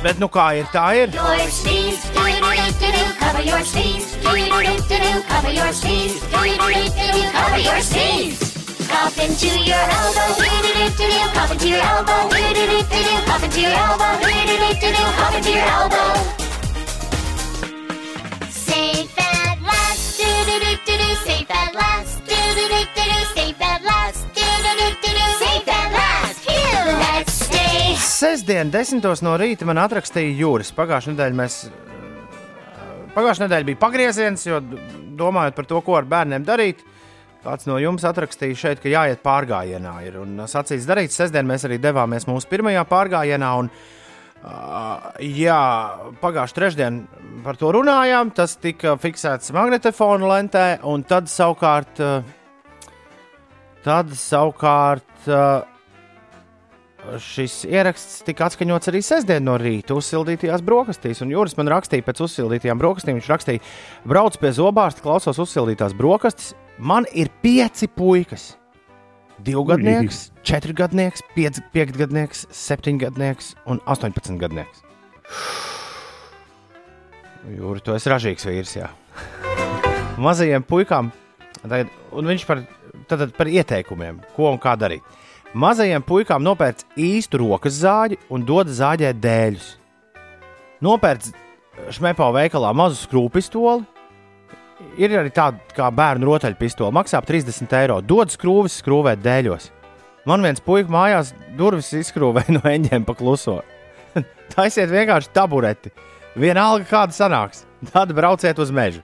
Bet 0.05 0.21
nu 0.21 0.29
kā 0.29 0.51
ir, 0.61 0.69
tā 0.77 0.91
ir. 1.01 1.17
Your 2.39 2.48
sneeze, 2.69 2.81
do 2.81 2.89
do 2.89 2.93
do 2.93 2.93
do 2.93 2.99
do, 2.99 3.15
cover 3.19 3.43
your 3.43 3.63
sneeze, 3.63 4.21
do 4.21 4.29
do 4.29 4.49
do 4.59 4.81
do 4.89 4.99
do, 4.99 5.23
cover 5.29 5.51
your 5.51 5.73
sneeze, 5.73 6.21
do 6.21 6.39
do 6.39 6.57
do 6.59 6.85
do 6.89 7.07
do, 7.13 7.23
cover 7.33 7.59
your 7.59 7.81
sneeze. 7.81 8.41
Cough 8.89 9.19
into 9.19 9.49
your 9.69 9.77
elbow, 9.77 10.29
do 10.39 10.49
do 10.49 10.71
do 10.77 10.85
do 10.97 11.05
do, 11.09 11.21
cough 11.35 11.53
into 11.53 11.69
your 11.69 11.83
elbow, 11.83 12.29
do 12.29 12.37
do 12.37 12.55
do 12.55 12.79
do 12.79 13.01
do, 13.05 13.15
cough 13.27 13.45
into 13.45 13.61
your 13.61 13.71
elbow, 13.71 14.13
do 14.21 14.29
do 14.29 14.55
do 14.59 14.69
do 14.81 14.89
do, 14.97 15.05
cough 15.19 15.37
into 15.37 15.51
your 15.51 15.69
elbow. 15.77 16.13
Safe 18.51 19.19
at 19.19 19.61
last, 19.63 20.19
do 20.19 20.29
do 20.49 20.57
do 20.65 20.73
do 20.87 20.95
do, 20.99 21.11
safe 21.25 21.51
at 21.51 21.75
last, 21.75 22.19
do 22.25 22.39
do 22.57 22.65
do 22.69 22.81
do 22.97 23.05
do, 23.13 23.21
safe 23.35 23.61
at 23.61 23.83
last, 23.85 24.25
do 24.35 24.47
do 24.65 24.73
do 24.81 24.89
do 25.03 25.11
do, 25.19 25.27
safe 25.39 25.69
at 25.69 25.93
last. 25.93 26.39
Phew, 26.41 26.97
let's 27.05 27.45
stay. 27.45 27.97
Sestdien, 27.97 28.73
desmitos 28.73 29.23
no 29.23 29.37
rīta 29.37 29.69
man 29.69 29.85
atrakstīja 29.85 30.33
Jūras. 30.41 30.73
Pagājušā 30.75 31.15
nedēļa 31.15 31.39
mēs. 31.45 31.61
Pagājušā 33.19 33.49
nedēļa 33.49 33.67
bija 33.67 33.83
pagrieziens, 33.83 34.47
jo 34.47 34.61
domājot 35.19 35.57
par 35.57 35.67
to, 35.67 35.81
ko 35.83 35.97
ar 35.99 36.07
bērniem 36.07 36.45
darīt. 36.47 36.85
Kāds 37.43 37.67
no 37.67 37.79
jums 37.83 38.05
atrakstīja 38.07 38.59
šeit, 38.59 38.83
ka 38.83 38.91
jāiet 38.93 39.25
pārgājienā. 39.25 39.95
Ir, 40.07 40.19
un 40.23 40.45
sacīts 40.51 40.87
darīts, 40.87 41.17
sestdien 41.19 41.47
mēs 41.49 41.67
arī 41.67 41.81
devāmies 41.83 42.29
mūsu 42.31 42.51
pirmajā 42.51 42.85
pārgājienā. 42.87 43.51
Un, 43.59 43.71
uh, 44.43 45.09
jā, 45.23 45.61
pagājušā 46.23 46.59
trešdien 46.61 47.01
par 47.43 47.59
to 47.59 47.73
runājām. 47.75 48.31
Tas 48.39 48.55
tika 48.63 48.95
fiksēts 49.03 49.51
magnetofona 49.57 50.31
lentē, 50.35 50.67
un 50.87 51.03
tad 51.07 51.31
savukārt. 51.33 51.99
Uh, 51.99 52.37
tad 53.87 54.15
savukārt 54.19 55.31
uh, 55.31 55.78
šis 57.23 57.63
ieraksts 57.69 58.23
tika 58.27 58.49
atskaņots 58.49 58.91
arī 58.91 59.01
sestdien 59.07 59.45
no 59.47 59.55
rīta 59.61 59.95
uzsildītajās 59.97 60.65
brokastīs. 60.67 61.23
Un 61.25 61.33
Jūras 61.33 61.57
man 61.59 61.71
rakstīja 61.73 62.05
pēc 62.07 62.23
uzsildītajām 62.27 62.81
brokastīm. 62.81 63.19
Viņš 63.21 63.31
rakstīja, 63.33 63.63
brauc 64.09 64.37
pie 64.41 64.51
zobārsta, 64.57 65.05
klausos 65.05 65.39
uzsildītās 65.45 65.95
brokastis. 65.99 66.55
Man 66.79 67.07
ir 67.15 67.31
pieci 67.43 67.89
puikas. 67.91 68.55
Divgadnieks, 69.39 70.33
četrgadnieks, 70.43 71.23
piec- 71.37 71.63
piecgadnieks, 71.71 72.49
septiņgadnieks 72.51 73.53
un 73.71 73.79
astoņpadsmitgadnieks. 73.87 74.83
Jūri, 77.55 77.83
tu 77.87 77.95
esi 77.95 78.11
ražīgs 78.11 78.49
vīrs. 78.49 78.75
Jā. 78.81 78.89
Mazajiem 80.19 80.67
puikām, 80.67 81.13
tagad, 81.63 81.93
un 82.11 82.27
viņš 82.27 82.45
par, 82.49 82.65
tad, 83.07 83.23
par 83.39 83.47
ieteikumiem, 83.47 84.19
ko 84.35 84.51
un 84.51 84.59
kā 84.59 84.75
darīt. 84.75 85.07
Mazajiem 85.57 86.03
puikām 86.05 86.43
nopērc 86.45 86.83
īstu 87.01 87.39
rokas 87.41 87.79
zāģi 87.81 88.19
un 88.29 88.43
dod 88.45 88.69
zāģēt 88.69 89.17
dēļus. 89.17 89.69
Nopērc 90.85 91.31
šmepo 91.97 92.27
veikalā 92.37 92.75
mazu 92.77 92.99
skrūpistoli. 93.01 93.87
Ir 95.01 95.15
arī 95.17 95.33
tāda 95.33 95.57
kā 95.73 95.89
bērnu 95.89 96.29
rotaļpistola, 96.29 96.93
maksā 96.93 97.23
ap 97.23 97.27
30 97.31 97.73
eiro. 97.81 97.97
Dod 98.05 98.29
skrūvis, 98.35 98.77
skrūvēt 98.83 99.25
dēļos. 99.25 99.71
Man 100.29 100.45
viens 100.45 100.61
puika 100.61 100.93
mājās 100.93 101.33
durvis 101.57 101.95
izskrūvēja 101.97 102.53
no 102.59 102.63
eņģiem 102.69 103.09
pa 103.09 103.17
kluso. 103.17 103.63
Taisiet 104.53 104.93
vienkārši 104.93 105.33
tabureti. 105.33 105.95
Vienalga, 106.37 106.85
kāda 106.93 107.17
sanāks. 107.17 107.65
Tad 107.89 108.13
brauciet 108.13 108.61
uz 108.61 108.69
mežu. 108.75 109.01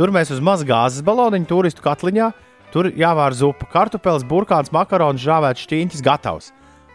Tur 0.00 0.08
mēs 0.12 0.32
uz 0.32 0.40
mazu 0.40 0.64
gāzes 0.68 1.04
baloniņu 1.04 1.52
turistu 1.52 1.84
katliņā. 1.84 2.32
Tur 2.76 2.90
jāvār 2.92 3.32
zupa, 3.32 3.64
kartupeļs, 3.72 4.26
burkāns, 4.28 4.68
makarons, 4.68 5.22
žāvēts 5.24 5.62
šķīņķis 5.64 6.02
gatavs. 6.04 6.50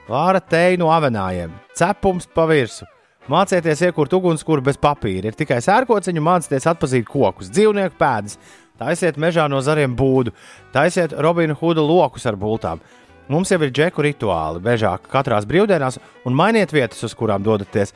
Vāra 0.06 0.38
teju 0.38 0.78
no 0.84 0.92
avenājiem, 0.94 1.56
cepums 1.74 2.28
pa 2.30 2.44
virsmu. 2.46 2.86
Mācieties 3.34 3.82
iekurt 3.88 4.14
ugunskura 4.14 4.62
bez 4.68 4.78
papīra. 4.78 5.32
Ir 5.32 5.38
tikai 5.40 5.58
sērkociņu, 5.66 6.22
mācieties 6.22 6.68
atpazīt 6.70 7.08
kokus, 7.10 7.50
dzīvnieku 7.50 7.98
pēdas, 7.98 8.38
taisiet 8.78 9.18
mežā 9.18 9.48
no 9.50 9.64
zariem 9.66 9.96
būdu, 9.98 10.36
taisiet 10.70 11.18
Robina 11.18 11.58
Huda 11.58 11.82
lokus 11.82 12.30
ar 12.30 12.38
bultām. 12.38 12.86
Mums 13.34 13.50
jau 13.50 13.58
ir 13.66 13.74
džeku 13.74 14.06
rituāli, 14.06 14.62
bežā 14.62 14.94
katrās 15.10 15.50
brīvdienās, 15.50 15.98
un 16.30 16.38
mainiet 16.38 16.76
vietas, 16.78 17.02
uz 17.10 17.18
kurām 17.18 17.42
dodaties. 17.42 17.96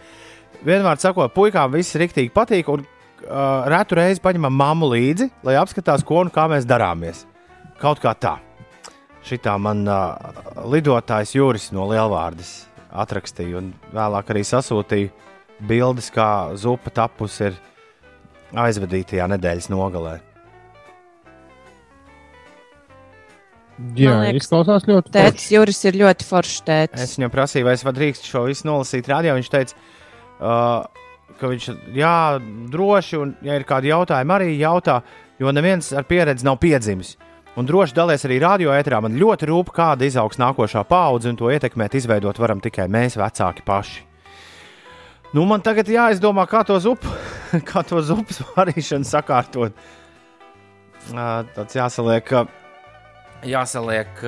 Vienmēr 0.65 0.97
sakot, 1.05 1.37
puikām 1.37 1.77
viss 1.77 2.01
riktīgi 2.01 2.33
patīk, 2.33 2.73
un 2.73 2.81
uh, 2.81 3.69
retu 3.69 4.01
reizi 4.01 4.25
paņemam 4.25 4.57
mammu 4.65 4.93
līdzi, 4.97 5.29
lai 5.45 5.59
apskatās, 5.61 6.01
ko 6.01 6.23
un 6.25 6.33
kā 6.33 6.49
mēs 6.49 6.65
darāmies. 6.65 7.27
Kaut 7.81 7.99
kā 8.03 8.13
tā. 8.15 8.37
Šitā 9.25 9.55
man 9.59 9.83
uh, 9.89 10.13
lidotājs 10.69 11.33
Juris 11.35 11.71
no 11.75 11.87
Lielvārdas 11.89 12.67
atrakstīja, 12.95 13.59
un 13.59 13.71
vēlāk 13.95 14.29
arī 14.31 14.43
sasūtīja 14.45 15.11
bildes, 15.65 16.11
kā 16.13 16.55
zupa 16.59 16.93
tapusi 16.93 17.49
ir 17.49 17.57
aizvadītajā 18.55 19.27
nedēļas 19.33 19.67
nogalē. 19.73 20.19
Jā, 23.97 24.13
Man 24.13 24.21
liekas, 24.23 24.45
izklausās 24.45 24.85
ļoti 24.87 25.11
Tētis 25.11 25.49
Juris 25.51 25.81
ir 25.83 25.97
ļoti 25.99 26.27
foršs 26.29 26.61
tētis. 26.63 27.01
Es 27.03 27.17
viņam 27.17 27.33
prasīju, 27.33 27.65
vai 27.67 27.73
es 27.75 27.83
varu 27.83 27.99
drīkst 27.99 28.29
šo 28.29 28.45
visu 28.47 28.69
nolasīt 28.69 29.09
rādio. 29.11 29.33
Viņš 29.35 29.49
teica, 29.51 29.75
uh, 30.39 30.85
ka 31.41 31.51
viņš 31.51 31.67
jā, 31.97 32.15
droši, 32.71 33.19
un, 33.19 33.35
ja 33.43 33.57
ir 33.59 33.67
kādi 33.67 33.91
jautājumi, 33.91 34.35
arī 34.37 34.53
jautā, 34.61 35.01
jo 35.41 35.51
neviens 35.51 35.91
ar 35.91 36.07
pieredzi 36.07 36.47
nav 36.47 36.61
piedzimis. 36.63 37.17
Un 37.55 37.63
droši 37.63 37.95
dalies 37.95 38.25
arī 38.27 38.41
radio 38.43 38.73
ēterā. 38.75 38.99
Man 39.05 39.15
ļoti 39.15 39.47
rūp, 39.47 39.69
kāda 39.75 40.03
izaugs 40.03 40.39
nākošā 40.41 40.81
paudze, 40.89 41.31
un 41.31 41.37
to 41.39 41.47
ietekmēt, 41.53 41.95
izveidot 41.95 42.39
varam 42.41 42.59
tikai 42.63 42.89
mēs, 42.91 43.15
vecāki 43.15 43.63
paši. 43.63 44.03
Nu, 45.35 45.45
man 45.47 45.63
tagad 45.63 45.87
jāizdomā, 45.91 46.43
kā 46.51 46.65
to 46.67 46.75
zupu, 46.83 47.11
kā 47.69 47.83
to 47.87 48.03
zupas 48.03 48.41
varīšanu 48.57 49.07
sakārtot. 49.07 49.75
Tāds 51.11 51.79
jāsaliek. 51.79 52.35
Jāsaliek 53.45 54.23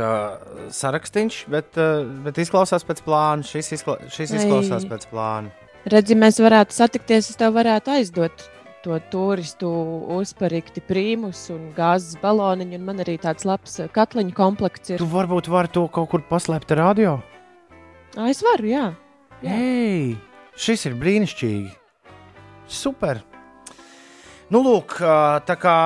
sarakstīns, 0.75 1.41
bet, 1.51 1.80
bet 2.23 2.39
izklausās 2.43 2.84
pēc 2.88 3.01
plāna. 3.03 3.43
Šis, 3.47 3.71
izkla 3.80 3.97
šis 4.13 4.36
izklausās 4.39 4.86
pēc 4.88 5.07
plāna. 5.11 5.51
Redzi, 5.89 6.15
mēs 6.19 6.39
varētu 6.43 6.75
satikties, 6.75 7.32
es 7.32 7.39
tev 7.39 7.55
varētu 7.55 7.95
aizdot 7.95 8.45
to 8.86 8.97
turistu 9.11 9.69
uzparīgti 10.17 10.84
prīmus 10.88 11.47
un 11.53 11.71
gāzes 11.78 12.19
baloniņu, 12.21 12.78
un 12.80 12.86
man 12.88 13.03
arī 13.03 13.17
tāds 13.21 13.47
labs 13.47 13.80
eh, 13.84 13.89
katliņu 13.93 14.36
komplekts 14.38 14.93
ir. 14.93 15.01
Tu 15.01 15.09
varbūt 15.11 15.49
vari 15.51 15.73
to 15.73 15.88
kaut 15.93 16.11
kur 16.13 16.25
paslēpt 16.30 16.75
radio. 16.78 17.17
Ā, 18.17 18.30
es 18.32 18.41
varu, 18.45 18.69
jā. 18.69 18.86
Jā. 19.45 19.55
Ei, 19.55 20.13
šis 20.57 20.88
ir 20.89 20.97
brīnišķīgi. 20.97 21.73
Super. 22.67 23.21
Nu, 24.51 24.61
lūk, 24.63 24.97
tā 25.47 25.55
kā 25.59 25.78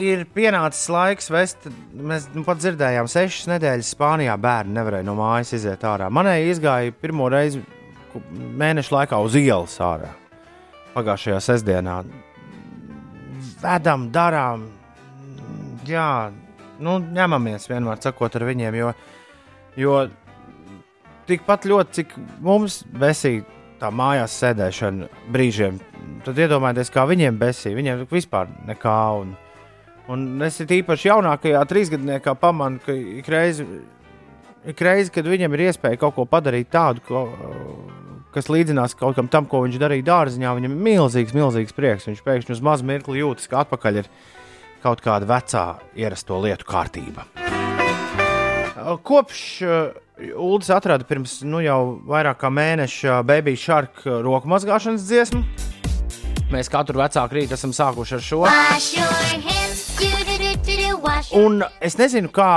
ir 0.00 0.24
pienācis 0.34 0.88
laiks 0.92 1.30
vest, 1.32 1.66
mēs 1.92 2.28
nu, 2.34 2.44
pat 2.46 2.60
dzirdējām, 2.62 3.10
sešas 3.10 3.50
nedēļas 3.50 3.92
Spānijā 3.96 4.36
bērni 4.40 4.76
nevarēja 4.78 5.06
no 5.06 5.16
mājas 5.18 5.54
iziet 5.58 5.84
ārā. 5.86 6.10
Manēji 6.12 6.54
izgāja 6.54 6.96
pirmo 6.96 7.28
reizi 7.32 7.62
mēnešu 8.60 8.96
laikā 8.96 9.20
uz 9.22 9.36
ielas 9.38 9.76
ārā. 9.84 10.14
Pagājušajā 10.94 11.40
sestdienā. 11.44 12.00
Vedam, 13.60 14.08
darām, 14.14 14.66
jā, 15.86 16.30
nu, 16.80 16.96
ņemamies 16.98 17.68
vienmēr 17.70 18.00
sakot 18.02 18.36
ar 18.38 18.46
viņiem, 18.48 18.78
jo, 18.78 18.92
jo 19.78 19.96
tikpat 21.28 21.68
ļoti, 21.68 21.96
cik 22.00 22.14
mums 22.42 22.80
besīja 22.90 23.44
tā 23.80 23.90
mājās 23.94 24.34
sēdēšana 24.40 25.08
brīžiem, 25.32 25.78
tad 26.26 26.40
iedomājieties, 26.40 26.92
kā 26.92 27.06
viņiem 27.08 27.38
besīja. 27.40 27.78
Viņiem 27.78 28.04
vispār 28.10 28.50
nekā. 28.68 28.98
Un, 29.22 29.32
un 30.12 30.44
es 30.44 30.60
īpaši 30.60 31.08
jaunākajā 31.08 31.62
trīsgadniekā 31.70 32.34
pamanu, 32.40 32.82
ka 32.84 32.92
ik 32.92 33.30
reizi, 33.32 33.66
ik 34.68 34.84
reizi, 34.84 35.12
kad 35.14 35.28
viņam 35.28 35.56
ir 35.56 35.68
iespēja 35.70 36.00
kaut 36.00 36.18
ko 36.18 36.26
padarīt 36.28 36.72
tādu, 36.72 37.04
ko, 37.06 37.24
kas 38.34 38.50
līdzinās 38.52 38.96
kaut 38.98 39.18
kam 39.18 39.30
tam, 39.30 39.48
ko 39.50 39.62
viņš 39.64 39.78
darīja 39.80 40.06
dārziņā, 40.06 40.54
viņam 40.56 40.76
ir 40.76 40.84
milzīgs, 40.88 41.36
milzīgs 41.36 41.76
prieks. 41.76 42.08
Viņš 42.10 42.24
pēkšņi 42.26 42.56
uz 42.56 42.64
mazu 42.64 42.86
mirkli 42.88 43.22
jūtas, 43.22 43.48
ka 43.50 43.64
atpakaļ 43.64 44.02
ir 44.02 44.10
kaut 44.84 45.02
kāda 45.04 45.28
vecā 45.28 45.64
ierasto 45.98 46.40
lietu 46.42 46.68
kārtība. 46.68 47.26
Kopš 49.04 49.42
Ulas 50.36 50.68
atrada 50.72 51.04
pirms 51.08 51.38
nu, 51.48 51.62
jau 51.64 52.00
vairāk 52.08 52.42
kā 52.42 52.50
mēneša 52.52 53.22
Baby 53.28 53.56
Shark 53.56 54.04
roku 54.04 54.50
mazgāšanas 54.52 55.06
dziesmu, 55.08 55.40
mēs 56.52 56.68
katru 56.72 57.00
vecāku 57.00 57.40
rītu 57.40 57.56
esam 57.56 57.72
sākuši 57.76 58.18
ar 58.18 58.28
šo. 58.28 59.59
Un 61.36 61.60
es 61.84 61.94
nezinu, 61.98 62.30
kā 62.34 62.48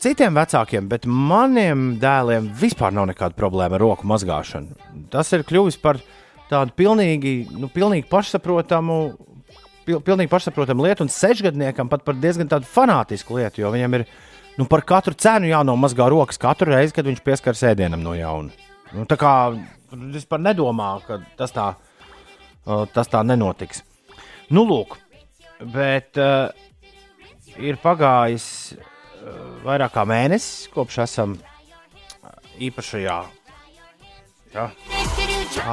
citiem 0.00 0.36
vecākiem, 0.38 0.86
bet 0.88 1.04
maniem 1.04 1.98
dēliem 2.00 2.46
vispār 2.56 2.94
nav 2.96 3.08
nekāda 3.10 3.36
problēma 3.36 3.76
ar 3.76 3.82
roku 3.84 4.08
mazgāšanu. 4.08 4.72
Tas 5.12 5.28
ir 5.36 5.42
kļuvis 5.44 5.76
par 5.82 5.98
tādu 6.48 6.72
pilnīgi, 6.78 7.34
nu, 7.52 7.68
pilnīgi 7.68 8.08
pašsaprotamu. 8.08 8.98
pil- 9.84 10.00
Pilnīgi 10.00 10.30
pašsaprotamu 10.32 10.86
lietu, 10.86 11.02
un 11.04 11.08
sešgadniekam 11.12 11.90
pat 11.90 12.04
par 12.04 12.14
diezgan 12.14 12.48
tādu 12.48 12.64
fanātisku 12.64 13.36
lietu, 13.36 13.60
jo 13.60 13.70
viņam 13.70 13.94
ir 14.00 14.06
nu, 14.56 14.64
par 14.64 14.80
katru 14.80 15.12
cenu 15.14 15.50
jānomazgā 15.50 16.08
rokas 16.08 16.38
katru 16.40 16.72
reizi, 16.72 16.94
kad 16.94 17.04
viņš 17.04 17.20
pieskaras 17.20 17.60
ēdienam 17.74 18.00
no 18.00 18.14
jauna. 18.16 18.48
Nu, 18.94 19.04
tā 19.04 19.18
kā 19.20 19.34
vispār 19.92 20.40
nedomāju, 20.40 21.02
ka 21.06 21.18
tas 21.36 21.52
tā, 21.52 21.74
uh, 22.66 22.86
tas 22.94 23.08
tā 23.12 23.20
nenotiks. 23.26 23.82
Nu, 24.48 24.64
lūk, 24.64 24.96
bet 25.60 26.16
uh, 26.16 26.48
ir 27.62 27.78
pagājis 27.82 28.46
uh, 28.74 28.82
vairāk 29.64 29.94
kā 29.94 30.04
mēnesis, 30.08 30.68
kopš 30.74 31.00
esam 31.06 31.36
uh, 31.38 32.34
īpašajā 32.62 33.18
ja, 34.54 34.68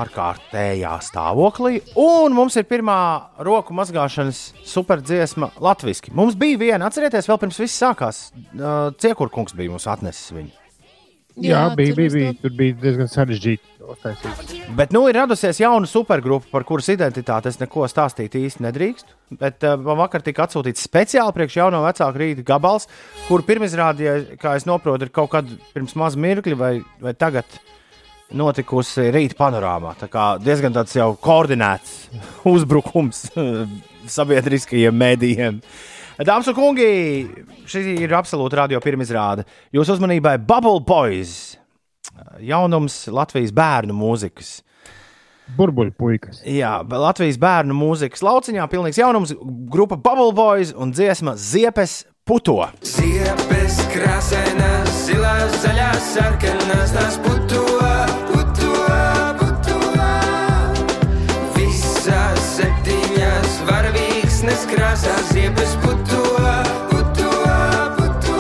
ārkārtējā 0.02 0.94
stāvoklī, 1.06 1.82
un 2.00 2.36
mums 2.38 2.58
ir 2.60 2.68
pirmā 2.70 3.00
roku 3.46 3.76
mazgāšanas 3.78 4.42
superdziesma 4.68 5.52
latviešu. 5.62 6.14
Mums 6.18 6.38
bija 6.40 6.60
viena, 6.62 6.90
atcerieties, 6.90 7.30
vēl 7.30 7.42
pirms 7.42 7.62
viss 7.62 7.82
sākās. 7.82 8.24
Uh, 8.54 8.90
Ciekurkungs 9.02 9.58
bija 9.58 9.74
mums 9.74 9.90
atnesis 9.90 10.34
viņu. 10.36 10.61
Jā, 11.46 11.64
bija, 11.76 11.96
bija, 11.98 12.14
bija. 12.14 12.34
to. 12.36 12.46
Tur 12.46 12.56
bija 12.58 12.78
diezgan 12.82 13.10
sarežģīti. 13.12 13.72
Bet 14.78 14.94
nu 14.96 15.02
ir 15.10 15.18
radusies 15.18 15.60
jauna 15.60 15.90
supergrupa, 15.90 16.48
par 16.52 16.64
kuras 16.68 16.88
identitāti 16.94 17.50
es 17.52 17.60
neko 17.60 17.88
stāstīt 17.92 18.38
īsti 18.40 18.64
nedrīkstu. 18.68 19.18
Bet 19.42 19.66
uh, 19.68 19.76
man 19.82 20.00
vakar 20.04 20.24
tika 20.24 20.46
atsūtīts 20.46 20.86
speciāli 20.88 21.36
priekš 21.36 21.58
jauno 21.60 21.82
vecāku 21.84 22.22
rīta 22.22 22.46
gabals, 22.48 22.88
kur 23.28 23.44
pirmizrādīja, 23.48 24.38
kā 24.42 24.56
es 24.60 24.68
saprotu, 24.68 25.08
ir 25.08 25.14
kaut 25.16 25.32
kad 25.34 25.52
pirms 25.76 25.98
maz 26.00 26.18
mirkļa 26.20 26.60
vai, 26.60 26.74
vai 27.04 27.16
tagad 27.18 27.60
notikusi 28.38 29.10
rīta 29.12 29.38
panorāmā. 29.40 29.96
Tā 30.00 30.08
kā 30.12 30.28
diezgan 30.42 30.76
tāds 30.76 30.96
jau 30.96 31.12
koordinēts 31.20 32.12
uzbrukums 32.54 33.26
sabiedriskajiem 34.18 35.02
mēdījiem. 35.04 35.62
Dāmas 36.20 36.50
un 36.52 36.58
kungi, 36.58 36.90
šī 37.70 37.96
ir 38.04 38.14
absolūti 38.18 38.60
radio 38.60 38.82
pirmizrāde. 38.84 39.46
Jūsu 39.74 39.96
uzmanībai 39.96 40.36
Bubble 40.44 40.82
Boys, 40.84 41.56
jaunums 42.44 43.06
Latvijas 43.12 43.54
bērnu 43.56 43.96
mūzikas. 43.96 44.60
Burbuļu 45.58 45.96
puikas. 45.98 46.44
Jā, 46.48 46.78
Latvijas 46.88 47.40
bērnu 47.42 47.76
mūzikas 47.76 48.24
lauciņā 48.24 48.68
pilnīgs 48.72 49.00
jaunums, 49.02 49.34
grupa 49.72 49.98
Bubble 50.00 50.32
Boys 50.36 50.76
un 50.76 50.94
dziesma 50.96 51.36
Ziepes 51.40 52.02
puto. 52.28 52.60
Ziepes 52.88 53.82
krāsainas, 53.92 54.92
zilās, 55.08 55.58
zaļās, 55.64 56.12
sarkanas, 56.16 56.96
tās 56.96 57.20
puto, 57.26 57.66
ziepes 65.32 65.76
puto, 65.82 66.22
puto, 66.90 67.30
puto. 67.98 68.38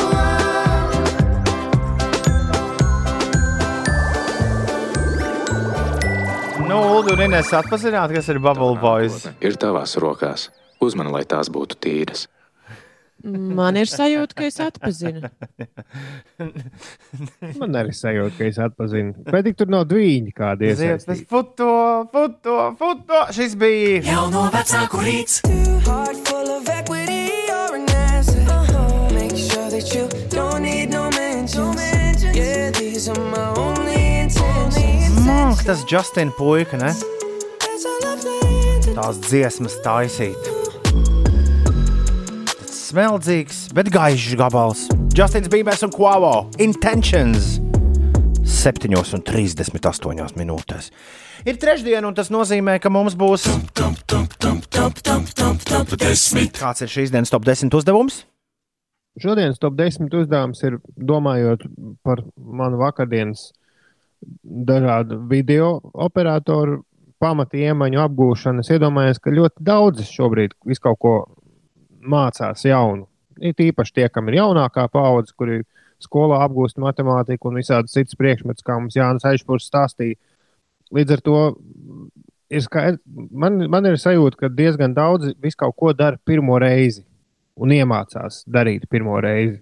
Nu, 6.67 6.77
Ulu 6.97 7.13
un 7.13 7.21
Ines 7.25 7.53
atpazināt, 7.53 8.13
kas 8.13 8.29
ir 8.29 8.39
Bubble 8.39 8.77
Boys. 8.79 9.27
ir 9.41 9.57
tavās 9.57 9.97
rokās. 9.97 10.49
Uzmani, 10.81 11.11
lai 11.11 11.23
tās 11.25 11.49
būtu 11.49 11.75
tīras. 11.81 12.27
Man 13.23 13.77
ir 13.77 13.89
sajūta, 13.91 14.37
ka 14.37 14.47
es 14.47 14.59
atpazinu. 14.63 15.29
Man 17.61 17.79
arī 17.81 17.95
sajūta, 17.95 18.35
ka 18.37 18.47
es 18.49 18.61
atpazinu. 18.61 19.15
Bet 19.29 19.51
tur 19.59 19.71
nav 19.71 19.85
dviņi 19.91 20.35
kādi 20.37 20.71
iesaistīti. 20.71 21.27
puto, 21.29 21.71
puto, 22.13 22.57
puto. 22.79 23.25
Šis 23.35 23.57
bija 23.59 24.01
Jauno 24.09 24.47
vecāku 24.53 25.05
rīts. 25.05 25.41
Heart 25.87 26.27
full 26.27 26.55
of 26.57 26.69
equity, 26.69 27.29
you're 27.47 27.75
an 27.75 27.89
asset. 27.89 28.51
with 29.81 29.95
you. 29.95 30.29
Don't 30.29 30.63
need 30.63 30.89
no 30.89 31.09
mentions. 31.11 32.23
Yeah, 32.35 32.71
these 32.71 33.09
are 33.09 33.19
my 33.19 33.53
only 33.57 34.19
intentions. 34.21 35.19
Māk, 35.25 35.63
tas 35.65 35.83
Justina 35.89 36.31
puika, 36.37 36.77
ne? 36.77 36.93
Tās 38.91 39.21
dziesmas 39.23 39.79
taisīt. 39.85 40.60
Smeldzīgs, 42.91 43.69
bet 43.71 43.87
gaišs 43.87 44.33
gabals. 44.35 44.81
Justins 45.15 45.47
Bībers 45.47 45.79
un 45.85 45.93
Quavo 45.95 46.31
Intentions 46.59 47.53
7,38 48.43 50.35
minūtēs. 50.35 50.89
Ir 51.47 51.55
trešdiena, 51.61 52.03
un 52.09 52.17
tas 52.17 52.27
nozīmē, 52.33 52.75
ka 52.83 52.91
mums 52.91 53.15
būs. 53.15 53.47
Kāds 56.59 56.83
ir 56.83 56.91
šīs 56.97 57.15
dienas 57.15 57.31
top 57.31 57.47
10 57.47 57.79
uzdevums? 57.79 58.25
Šodienas 59.23 59.63
top 59.63 59.79
10 59.79 60.11
uzdevums 60.11 60.59
ir 60.67 60.81
domājot 60.99 61.63
par 62.03 62.25
manu 62.35 62.83
vakardienas 62.83 63.53
dažādu 64.43 65.23
video 65.31 65.77
operatoru 65.95 66.83
pamata 67.23 67.55
iemaņu 67.55 68.03
apgūšanu. 68.03 68.65
Es 68.65 68.75
iedomājos, 68.75 69.23
ka 69.23 69.31
ļoti 69.31 69.63
daudzi 69.63 70.11
šobrīd 70.11 70.59
visu 70.67 70.89
kaut 70.89 70.99
ko 70.99 71.15
mācās 72.01 72.65
jaunu. 72.65 73.07
Ir 73.41 73.57
īpaši 73.69 73.95
tie, 73.95 74.07
kam 74.13 74.29
ir 74.29 74.41
jaunākā 74.41 74.87
paudze, 74.91 75.33
kuri 75.37 75.61
skolā 76.01 76.41
apgūst 76.45 76.81
matemātiku 76.81 77.49
un 77.49 77.59
visādas 77.61 77.93
citas 77.95 78.17
priekšmetus, 78.19 78.65
kā 78.65 78.75
mums 78.79 78.97
Jānis 78.97 79.25
Aišpūrs 79.27 79.69
stāstīja. 79.69 80.17
Līdz 80.91 81.15
ar 81.15 81.23
to 81.25 81.37
ir 82.51 82.63
skaidrs, 82.65 83.01
man, 83.31 83.61
man 83.71 83.87
ir 83.87 83.97
sajūta, 84.01 84.43
ka 84.43 84.51
diezgan 84.51 84.95
daudzi 84.97 85.35
visu 85.41 85.61
kaut 85.61 85.77
ko 85.79 85.93
dara 85.95 86.19
pirmo 86.25 86.57
reizi 86.61 87.05
un 87.61 87.73
iemācās 87.75 88.43
darīt 88.49 88.89
pirmo 88.91 89.19
reizi. 89.23 89.61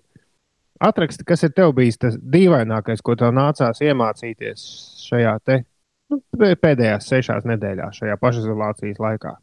Atraksti, 0.80 1.26
kas 1.28 1.44
ir 1.44 1.52
tev 1.52 1.74
bijis 1.76 2.00
tas 2.00 2.16
dīvainākais, 2.16 3.04
ko 3.04 3.18
tev 3.20 3.34
nācās 3.36 3.82
iemācīties 3.84 4.64
šajā 5.10 5.34
te, 5.44 5.58
nu, 6.10 6.22
pē- 6.40 6.56
pēdējās 6.56 7.10
sešās 7.12 7.48
nedēļās, 7.50 8.00
šajā 8.00 8.16
pašizolācijas 8.22 9.02
laikā. 9.04 9.34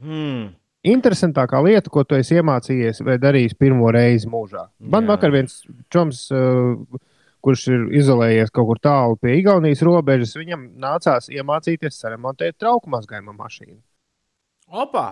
Hmm. 0.00 0.54
Interesantākā 0.86 1.58
lieta, 1.66 1.90
ko 1.90 2.04
tu 2.06 2.14
esi 2.18 2.36
iemācījies 2.38 3.02
vai 3.06 3.16
darījis 3.18 3.56
pirmo 3.58 3.90
reizi 3.94 4.30
mūžā. 4.30 4.68
Man 4.78 5.06
Jā. 5.06 5.14
vakar 5.14 5.34
viens 5.34 5.58
čoms, 5.92 6.26
uh, 6.30 6.76
kurš 7.42 7.66
ir 7.72 7.84
izolējies 8.00 8.52
kaut 8.54 8.70
kur 8.70 8.80
tālu 8.82 9.18
pie 9.18 9.36
Igaunijas 9.40 9.82
robežas, 9.86 10.36
viņam 10.38 10.68
nācās 10.82 11.30
iemācīties 11.32 11.98
saremontēt 12.02 12.58
trauku 12.62 12.90
mazgājuma 12.92 13.34
mašīnu. 13.38 13.80
Opa! 14.70 15.08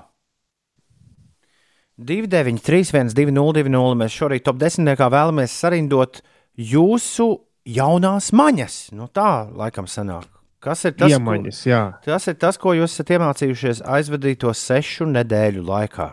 29, 1.98 2.58
31, 2.58 3.14
202, 3.14 3.98
mēs 4.00 4.14
šorīt 4.18 4.42
top 4.46 4.58
10. 4.58 4.96
vēlamies 4.98 5.54
sarindot 5.54 6.22
jūsu 6.58 7.28
jaunās 7.70 8.32
maņas. 8.34 8.78
Nu, 8.98 9.06
tā 9.06 9.46
laikam 9.54 9.86
sanāk. 9.86 10.33
Kas 10.64 10.80
ir 10.88 10.94
tas, 10.96 11.12
Iemaņas, 11.12 11.58
jā. 11.68 11.82
ko, 11.98 12.06
tas 12.08 12.24
ir 12.30 12.36
tas, 12.40 12.56
ko 12.60 12.72
jūs 12.72 12.94
esat 12.94 13.10
iemācījušies 13.18 13.82
aizvadīto 13.84 14.48
sešu 14.56 15.04
nedēļu 15.10 15.60
laikā? 15.68 16.06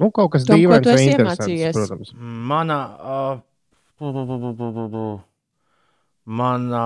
Nu, 0.00 0.08
kaut 0.16 0.30
kas 0.32 0.46
Tom, 0.48 0.56
ko 0.56 0.78
tu 0.80 0.88
vai 0.88 0.96
esi 0.96 1.10
interesants, 1.10 1.44
iemācījies? 1.44 1.76
protams. 1.76 2.08
Mana, 2.50 2.78
uh, 3.04 3.36
mana, 6.24 6.84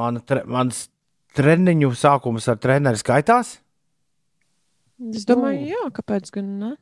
mana 0.00 0.18
tre, 0.20 0.44
mans 0.44 0.92
treniņu 1.38 1.88
sākums 1.96 2.44
ar 2.52 2.58
treneri 2.60 3.00
skaitās? 3.00 3.64
Es 5.14 5.24
domāju, 5.24 5.72
jā, 5.72 5.84
kāpēc 5.96 6.28
gan 6.36 6.46
ne? 6.60 6.76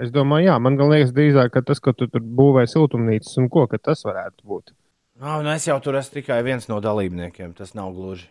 Es 0.00 0.08
domāju, 0.10 0.48
jā, 0.48 0.56
man 0.58 0.74
gan 0.80 0.90
liekas, 0.90 1.12
drīzāk, 1.14 1.52
ka 1.54 1.60
tas, 1.62 1.78
ka 1.78 1.94
tu 1.94 2.10
tur 2.10 2.22
būvē 2.24 2.66
siltumnīcas 2.66 3.38
un 3.38 3.46
ko, 3.52 3.68
ka 3.70 3.78
tas 3.78 4.02
varētu 4.08 4.42
būt. 4.48 4.72
Nā, 5.20 5.42
nu 5.44 5.50
es 5.52 5.66
jau 5.68 5.76
tur 5.84 5.98
esmu 6.00 6.14
tikai 6.16 6.40
viens 6.42 6.64
no 6.70 6.80
dalībniekiem. 6.82 7.52
Tas 7.58 7.74
nav 7.76 7.92
gluži. 7.92 8.30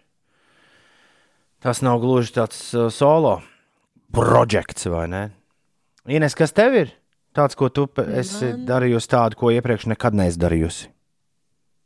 Tas 1.60 1.82
nav 1.84 2.00
gluži 2.00 2.34
tāds 2.38 2.60
uh, 2.78 2.88
solo 2.94 3.42
projekts, 4.16 4.88
vai 4.90 5.08
ne? 5.12 5.24
Ines, 6.10 6.36
kas 6.38 6.54
tev 6.56 6.78
ir? 6.80 6.94
Tāds, 7.36 7.54
ko 7.60 7.68
tu 7.70 7.84
esi 8.10 8.48
Man- 8.54 8.64
darījusi, 8.70 9.10
tādu, 9.12 9.38
ko 9.38 9.52
iepriekš 9.54 9.90
nekad 9.92 10.16
neesi 10.18 10.40
darījusi. 10.42 10.88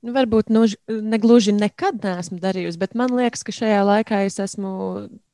Nu, 0.03 0.11
varbūt 0.15 0.49
nu, 0.51 0.65
negluži 0.87 1.53
nekad 1.55 2.01
neesmu 2.03 2.37
darījusi, 2.43 2.79
bet 2.79 2.95
man 2.99 3.11
liekas, 3.15 3.43
ka 3.47 3.53
šajā 3.55 3.81
laikā 3.87 4.21
es 4.27 4.35
esmu 4.43 4.71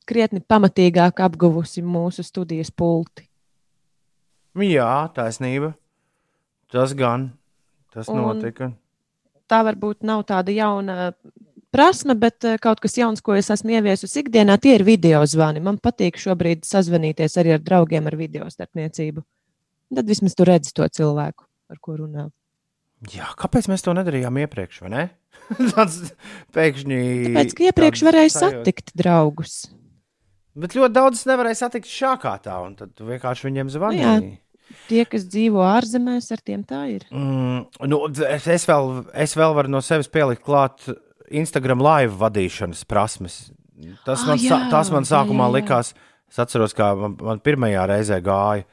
krietni 0.06 0.40
pamatīgāk 0.42 1.22
apguvusi 1.26 1.82
mūsu 1.82 2.22
studijas 2.26 2.70
pulti. 2.70 3.26
Jā, 4.58 5.10
taisnība. 5.14 5.74
Tas 6.70 6.94
gan. 6.98 7.32
Tas 7.94 8.08
Un- 8.10 8.22
notika. 8.22 8.72
Tā 9.50 9.62
varbūt 9.66 10.02
nav 10.06 10.22
tāda 10.26 10.54
jauna 10.54 11.12
prasme, 11.74 12.14
bet 12.18 12.44
eh, 12.48 12.58
kaut 12.62 12.80
kas 12.82 12.96
jauns, 12.98 13.22
ko 13.24 13.34
es 13.38 13.50
esmu 13.52 13.76
ieviesusi 13.78 14.24
ikdienā, 14.24 14.58
tie 14.62 14.74
ir 14.78 14.84
video 14.86 15.22
zvani. 15.28 15.62
Man 15.64 15.78
patīk 15.82 16.18
šobrīd 16.20 16.66
sazvanīties 16.68 17.38
arī 17.40 17.54
ar 17.56 17.62
draugiem 17.64 18.10
ar 18.10 18.16
video 18.18 18.48
starpniecību. 18.50 19.24
Tad 19.94 20.06
vismaz 20.10 20.36
tu 20.38 20.46
redzi 20.46 20.74
to 20.76 20.86
cilvēku, 20.86 21.46
ar 21.72 21.80
ko 21.82 21.96
runā. 21.98 22.28
Jā, 23.10 23.30
kāpēc 23.40 23.66
mēs 23.72 23.82
to 23.86 23.94
nedarījām 23.96 24.36
iepriekš? 24.42 24.82
ne? 24.92 25.08
Tas 25.72 25.96
pēkšņi. 26.54 26.98
Tāpēc, 27.30 27.54
ka 27.56 27.68
iepriekš 27.70 27.98
tāds 28.02 28.06
varēja 28.10 28.32
sajūta. 28.34 28.58
satikt 28.60 28.92
draugus. 28.98 29.54
Bet 30.60 30.74
ļoti 30.76 30.94
daudz 30.98 31.24
nevarēja 31.30 31.62
satikt 31.62 31.88
šākā 31.88 32.34
tā, 32.44 32.58
un 32.66 32.74
tad 32.76 32.92
vienkārši 32.98 33.46
viņiem 33.48 33.68
Nu, 33.70 33.74
zvanīji. 33.78 34.04
jā. 34.04 34.76
Tie, 34.86 35.00
kas 35.08 35.24
dzīvo 35.26 35.62
ārzemēs, 35.66 36.28
ar 36.34 36.42
tiem 36.46 36.60
tā 36.66 36.84
ir. 36.92 37.06
Mm, 37.10 37.64
nu, 37.90 38.00
es, 38.28 38.46
es, 38.46 38.66
vēl, 38.68 38.90
es 39.18 39.32
vēl 39.38 39.54
varu 39.56 39.72
no 39.72 39.80
sevis 39.82 40.10
pielikt 40.12 40.44
klāt 40.46 40.84
Instagram 41.30 41.82
live 41.84 42.16
vadīšanas 42.20 42.84
prasmes. 42.90 43.50
Tas, 44.04 44.22
Ah, 44.24 44.32
man, 44.32 44.38
jā, 44.38 44.50
jā, 44.52 44.70
tas 44.70 44.90
man 44.92 45.06
sākumā 45.08 45.46
jā, 45.46 45.50
jā. 45.50 45.56
likās, 45.56 45.92
es 46.28 46.38
atceros, 46.42 46.74
kā 46.76 46.90
man, 46.98 47.16
man 47.16 47.40
pirmajā 47.40 47.86
reizē 47.88 48.20
gāja. 48.24 48.66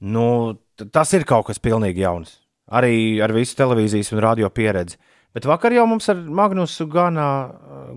Nu, 0.00 0.58
tas 0.94 1.12
ir 1.16 1.24
kaut 1.26 1.48
kas 1.48 1.58
pilnīgi 1.58 2.04
jauns. 2.04 2.36
Arī 2.70 3.18
ar 3.24 3.32
visu 3.34 3.56
televīzijas 3.58 4.12
un 4.12 4.20
radio 4.22 4.50
pieredzi. 4.52 4.98
Bet 5.34 5.44
vakar 5.48 5.72
jau 5.74 5.84
mums 5.88 6.06
ar 6.08 6.16
Magnusu 6.16 6.86
gana, 6.90 7.24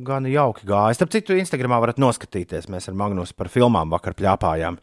gana 0.03 0.29
jauki 0.31 0.65
gāja. 0.67 0.95
Starp 0.97 1.11
citu, 1.13 1.35
Instagramā 1.37 1.77
varat 1.83 1.99
noskatīties. 2.01 2.67
Mēs 2.71 2.89
ar 2.89 2.97
Magnusu 2.97 3.35
par 3.37 3.49
filmām 3.51 3.91
vakar 3.93 4.15
pļāpājām. 4.17 4.79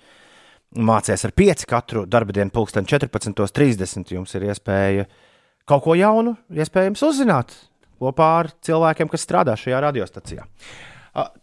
Mācījās 0.79 1.25
ar 1.25 1.33
pieci 1.37 1.67
katru 1.69 2.05
darba 2.07 2.33
dienu, 2.37 2.53
pulksten 2.55 2.87
14.30. 2.89 4.15
Jums 4.15 4.35
ir 4.37 4.47
iespēja 4.51 5.07
kaut 5.69 5.85
ko 5.85 5.97
jaunu, 5.99 6.37
iespējams, 6.53 7.03
uzzināt 7.05 7.55
kopā 7.99 8.29
ar 8.43 8.51
cilvēkiem, 8.65 9.11
kas 9.11 9.27
strādā 9.27 9.57
šajā 9.59 9.81
radiostacijā. 9.89 10.47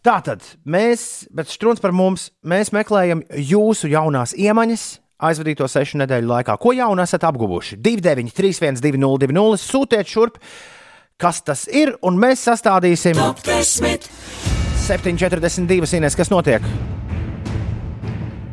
Tā 0.05 0.15
tad 0.23 0.45
mēs, 0.63 1.25
bet 1.35 1.49
strūns 1.51 1.81
par 1.83 1.91
mums, 1.95 2.29
mēs 2.47 2.71
meklējam 2.75 3.25
jūsu 3.35 3.89
jaunās 3.91 4.35
iemaņas. 4.37 4.85
Aizvadīto 5.25 5.67
sešu 5.71 5.99
nedēļu 6.01 6.27
laikā, 6.27 6.57
ko 6.59 6.73
jaunu 6.75 6.99
esat 7.03 7.23
apguvuši? 7.27 7.77
29, 7.79 8.33
31, 8.35 8.81
202, 8.83 9.61
sūtiet 9.63 10.11
šurp, 10.11 10.41
kas 11.19 11.39
tas 11.47 11.63
ir, 11.71 11.93
un 12.03 12.19
mēs 12.19 12.43
sastādīsim 12.49 13.15
742 14.85 15.97
ines, 15.97 16.19
kas 16.19 16.29
notiek. 16.33 16.67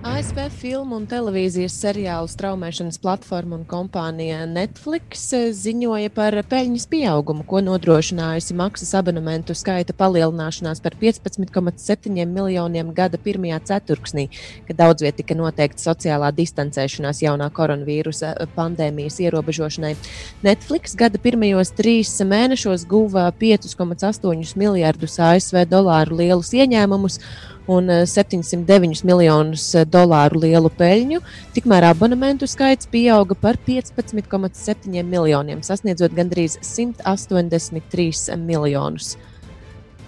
ASV 0.03 0.49
filmu 0.51 0.97
un 0.99 1.05
televīzijas 1.07 1.77
seriālu 1.79 2.27
straumēšanas 2.27 2.97
platforma 2.99 3.55
un 3.55 3.63
kompānija 3.71 4.41
Netflix 4.51 5.29
eh, 5.37 5.45
ziņoja 5.55 6.11
par 6.11 6.35
peļņas 6.51 6.89
pieaugumu, 6.91 7.45
ko 7.47 7.61
nodrošinājusi 7.63 8.57
maksas 8.59 8.91
abonementu 8.99 9.55
skaita 9.55 9.95
palielināšanās 9.95 10.83
par 10.83 10.97
15,7 10.99 12.27
miljoniem 12.27 12.91
gada 12.97 13.21
pirmajā 13.23 13.61
ceturksnī, 13.71 14.27
kad 14.67 14.81
daudz 14.81 15.07
vietā 15.07 15.21
tika 15.21 15.39
noteikta 15.39 15.85
sociālā 15.85 16.33
distancēšanās 16.35 17.23
jaunā 17.23 17.47
koronavīrusa 17.55 18.35
pandēmijas 18.59 19.21
ierobežošanai. 19.23 19.95
Netflix 20.43 20.99
gada 20.99 21.23
pirmajos 21.23 21.71
trīs 21.79 22.17
mēnešos 22.27 22.89
guva 22.91 23.31
5,8 23.39 24.59
miljardus 24.59 25.21
ASV 25.31 25.63
dolāru 25.71 26.19
lielus 26.25 26.51
ieņēmumus 26.59 27.23
un 27.67 27.91
eh, 27.91 28.07
709 28.07 29.05
miljonus 29.07 29.67
eh, 29.75 29.87
dolāru 29.89 30.43
lielu 30.43 30.71
peļņu, 30.79 31.21
tikmēr 31.57 31.89
abonementu 31.93 32.49
skaits 32.51 32.89
pieauga 32.93 33.37
par 33.39 33.59
15,7 33.67 35.03
miljoniem, 35.03 35.63
sasniedzot 35.63 36.15
gandrīz 36.17 36.59
183 36.63 38.39
miljonus. 38.43 39.17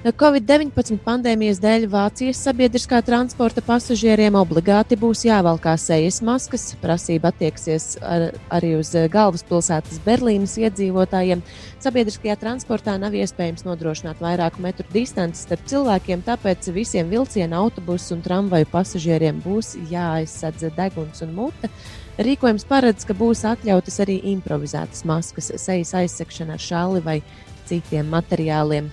Covid-19 0.05 0.99
pandēmijas 1.01 1.63
dēļ 1.63 1.87
Vācijas 1.89 2.43
sabiedriskā 2.45 2.99
transporta 3.01 3.63
pasažieriem 3.65 4.35
obligāti 4.37 4.99
būs 5.01 5.23
jāvalkā 5.25 5.73
sejas 5.81 6.19
maskas. 6.21 6.75
Prasība 6.83 7.31
attieksies 7.33 7.95
ar, 8.05 8.27
arī 8.53 8.75
uz 8.77 8.91
galvaspilsētas 8.93 10.03
Berlīnas 10.05 10.59
iedzīvotājiem. 10.61 11.41
Sabiedriskajā 11.81 12.37
transportā 12.37 12.99
nav 13.01 13.17
iespējams 13.17 13.65
nodrošināt 13.65 14.21
vairāku 14.21 14.61
metru 14.67 14.85
distanci 14.93 15.47
starp 15.47 15.65
cilvēkiem, 15.73 16.29
tāpēc 16.29 16.69
visiem 16.77 17.09
vilcienu, 17.09 17.57
autobusu 17.65 18.19
un 18.19 18.25
tramvaju 18.29 18.69
pasažieriem 18.77 19.41
būs 19.41 19.73
jāaizsadz 19.89 20.69
deguns 20.77 21.25
un 21.25 21.33
mute. 21.33 21.73
Rīkojums 22.21 22.69
paredz, 22.69 23.09
ka 23.09 23.17
būs 23.17 23.49
atļautas 23.49 24.03
arī 24.05 24.21
improvizētas 24.37 25.09
maskas, 25.09 25.55
sejas 25.57 25.97
aizsekšana 26.05 26.61
ar 26.61 26.71
šāli 26.73 27.09
vai 27.09 27.23
citiem 27.65 28.13
materiāliem. 28.13 28.93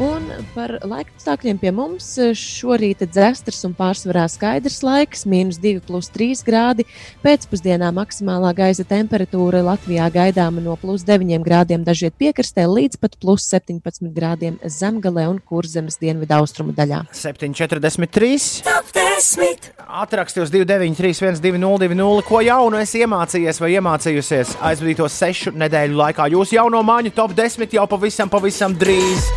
Un 0.00 0.24
par 0.54 0.72
laika 0.88 1.10
apstākļiem 1.12 1.58
pie 1.60 1.70
mums 1.74 2.06
šorīt 2.38 3.02
ir 3.04 3.10
dzestras 3.12 3.58
un 3.68 3.74
pārsvarā 3.76 4.22
skaidrs 4.32 4.78
laiks, 4.80 5.26
mīnus 5.28 5.58
2,3 5.60 6.40
grādi. 6.46 6.86
Pēcpusdienā 7.20 7.90
maksimālā 7.92 8.54
gaisa 8.56 8.86
temperatūra 8.88 9.60
Latvijā 9.66 10.06
gaidāma 10.14 10.64
no 10.64 10.78
plus 10.80 11.04
9 11.04 11.44
grādiem 11.44 11.84
dažviet 11.84 12.16
piekrastē 12.16 12.64
līdz 12.70 12.96
pat 13.02 13.18
plus 13.20 13.44
17 13.52 14.08
grādiem 14.16 14.56
zemgalē 14.64 15.26
un 15.28 15.42
kurzemes 15.44 16.00
dienvidu 16.00 16.38
austrumu 16.38 16.72
daļā. 16.72 17.02
7,43. 17.12 18.64
Top 18.64 18.88
10. 18.96 19.68
Atraksti 20.02 20.40
uz 20.40 20.54
293, 20.54 21.36
202, 21.44 22.24
ko 22.30 22.40
jaunu 22.40 22.80
esi 22.80 23.04
iemācījies 23.04 23.60
vai 23.60 23.74
iemācījusies 23.76 24.56
aizvadīto 24.72 25.10
sešu 25.12 25.52
nedēļu 25.52 26.00
laikā. 26.00 26.30
Jūsu 26.32 26.56
jauno 26.56 26.80
māņu 26.80 27.12
top 27.12 27.36
10 27.36 27.76
jau 27.76 27.86
pavisam, 27.92 28.32
pavisam 28.32 28.72
drīz. 28.72 29.28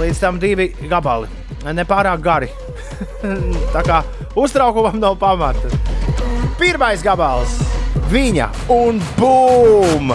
Līdz 0.00 0.20
tam 0.22 0.38
divi 0.40 0.70
gabali. 0.88 1.28
Nepārāk 1.62 2.22
gari. 2.24 2.48
Tā 3.74 3.82
kā 3.86 4.02
uztraukumam 4.38 4.98
nav 5.00 5.18
pamata. 5.20 5.68
Pirmais 6.58 7.02
gabals- 7.04 7.58
viņa 8.12 8.48
un 8.72 9.00
bum! 9.18 10.14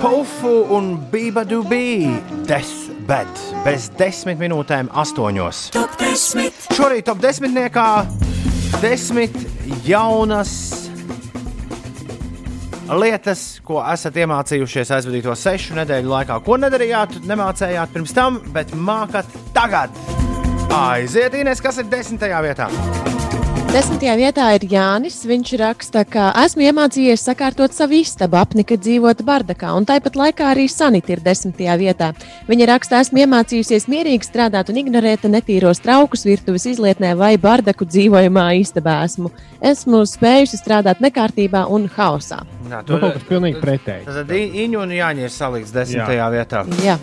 Pufu 0.00 0.66
un 0.70 0.96
Bībadu 1.10 1.62
bija 1.66 2.14
deathbed 2.46 3.40
bez 3.64 3.88
desmit 3.98 4.38
minūtēm, 4.38 4.90
astoņos. 4.94 5.70
Top 5.74 5.96
10. 5.98 6.68
Šorīt 6.76 7.08
top 7.08 7.18
desmitniekā 7.24 7.88
desmit 8.82 9.34
jaunas 9.88 10.52
lietas, 12.94 13.60
ko 13.66 13.80
esat 13.82 14.18
iemācījušies 14.22 14.92
aizvadīto 14.98 15.34
sešu 15.38 15.76
nedēļu 15.80 16.12
laikā. 16.12 16.38
Ko 16.46 16.58
nedarījāt, 16.60 17.18
nemācījāt 17.26 17.94
pirms 17.94 18.14
tam, 18.16 18.40
bet 18.54 18.74
mākat 18.76 19.30
tagad. 19.56 19.94
Aiziet, 20.76 21.34
Inês, 21.38 21.62
kas 21.62 21.80
ir 21.82 21.90
desmitajā 21.90 22.42
vietā? 22.44 22.70
Desmitajā 23.66 24.12
vietā 24.16 24.44
ir 24.54 24.64
Jānis. 24.70 25.16
Viņš 25.26 25.50
raksta, 25.60 26.04
ka 26.08 26.28
esmu 26.44 26.64
iemācījies 26.68 27.24
sakārtot 27.26 27.74
savu 27.74 27.98
istabu, 27.98 28.38
apnika 28.38 28.78
dzīvot 28.78 29.20
bardakā, 29.26 29.72
un 29.76 29.84
tāpat 29.88 30.16
laikā 30.16 30.46
arī 30.54 30.64
Sanita 30.70 31.12
ir 31.12 31.22
desmitajā 31.24 31.74
vietā. 31.80 32.12
Viņa 32.48 32.70
raksta, 32.70 33.02
esmu 33.04 33.24
iemācījusies 33.24 33.88
mierīgi 33.92 34.30
strādāt 34.30 34.70
un 34.72 34.80
ignorēt 34.80 35.26
netīros 35.28 35.82
traukus 35.84 36.24
virtuves 36.28 36.68
izlietnē 36.72 37.12
vai 37.18 37.34
bardaku 37.42 37.88
dzīvojamā 37.90 38.46
istabā. 38.62 39.00
Esmu, 39.10 39.34
esmu 39.74 40.04
spējusi 40.08 40.62
strādāt 40.62 41.04
nekārtībā 41.04 41.66
un 41.66 41.90
haosā. 41.98 42.44
Nu, 42.70 42.80
kaut 42.86 43.18
kas 43.18 43.28
pilnīgi 43.28 43.60
pretējs. 43.60 44.08
Tad 44.08 44.34
Iņu 44.36 44.82
un 44.86 44.98
Jāņa 45.02 45.26
ir 45.26 45.36
salikts 45.36 45.74
desmitajā 45.74 46.32
vietā. 46.38 46.66
Jā. 46.86 47.00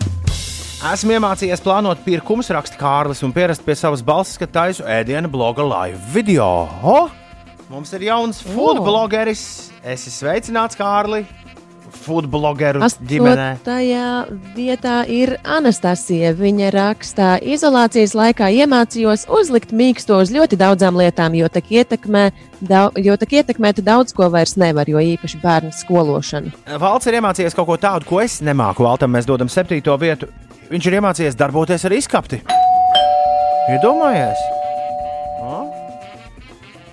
Esmu 0.84 1.13
iemācījies 1.15 1.61
plānot 1.63 2.01
pirkumus, 2.03 2.49
raksta 2.51 2.75
Kārlis, 2.75 3.21
un 3.23 3.31
pierast 3.31 3.63
pie 3.63 3.71
savas 3.79 4.01
balss, 4.03 4.36
ka 4.36 4.43
taisu 4.51 4.84
ēdienu 4.84 5.29
bloga 5.31 5.63
live 5.63 5.95
video. 6.11 6.67
O! 6.84 7.05
Mums 7.71 7.93
ir 7.95 8.03
jauns 8.09 8.41
food 8.43 8.81
O! 8.81 8.84
blogeris. 8.84 9.45
Es 9.79 10.03
esmu 10.03 10.17
sveicināts, 10.17 10.75
Kārli. 10.75 11.21
Food 12.03 12.27
blogeru 12.27 12.84
ģimenē. 12.84 13.47
Astotajā 13.53 14.09
vietā 14.57 14.97
ir 15.07 15.38
Anastasija. 15.47 16.34
Viņa 16.36 16.75
rakstā, 16.75 17.31
izolācijas 17.39 18.11
laikā 18.19 18.51
iemācījos 18.51 19.29
uzlikt 19.31 19.71
mīksto 19.71 20.19
uz 20.19 20.36
ļoti 20.36 20.59
daudzām 20.59 20.99
lietām, 20.99 21.39
jo 21.39 21.47
tā 21.47 21.63
ietekmē, 21.63 22.25
dau, 22.59 22.89
jo 22.99 23.15
tā 23.15 23.31
ietekmēt 23.39 23.79
daudz 23.88 24.11
ko 24.11 24.27
vairs 24.36 24.57
nevar, 24.59 24.91
jo 24.91 24.99
īpaši 24.99 25.39
bērnu 25.47 25.71
skološanu. 25.79 26.51
Valts 26.75 27.07
ir 27.07 27.23
iemācījies 27.23 27.55
kaut 27.55 27.71
ko 27.71 27.79
tādu, 27.79 28.09
ko 28.09 28.19
es 28.25 28.41
nemāku. 28.43 28.84
Valtam 28.84 29.15
mēs 29.15 29.31
dodam 29.31 29.47
septīto 29.47 29.95
vietu. 30.01 30.27
Viņš 30.74 30.88
ir 30.89 30.95
iemācījies 30.97 31.36
darboties 31.38 31.84
ar 31.86 31.93
izkapti. 31.93 32.39
Iedomājies! 33.69 34.39
O? 35.45 35.59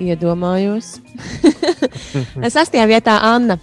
Iedomājos. 0.05 0.99
Sastajā 2.57 2.85
vietā 2.91 3.17
Anna. 3.25 3.57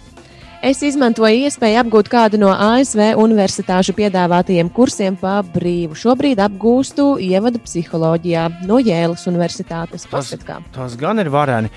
Es 0.58 0.82
izmantoju 0.82 1.46
iespēju 1.46 1.78
apgūt 1.84 2.10
kādu 2.10 2.42
no 2.42 2.50
ASV 2.50 3.12
universitāšu 3.22 3.94
piedāvātajiem 3.94 4.72
kursiem 4.74 5.14
pa 5.20 5.38
brīvu. 5.54 5.94
Šobrīd 5.94 6.42
apgūstu 6.42 7.12
ievadu 7.22 7.62
psiholoģijā 7.62 8.48
no 8.66 8.82
Jēlas 8.82 9.28
Universitātes. 9.30 10.10
Kā. 10.42 10.58
Tas 10.74 10.98
gan 10.98 11.22
ir 11.22 11.30
vareni. 11.30 11.70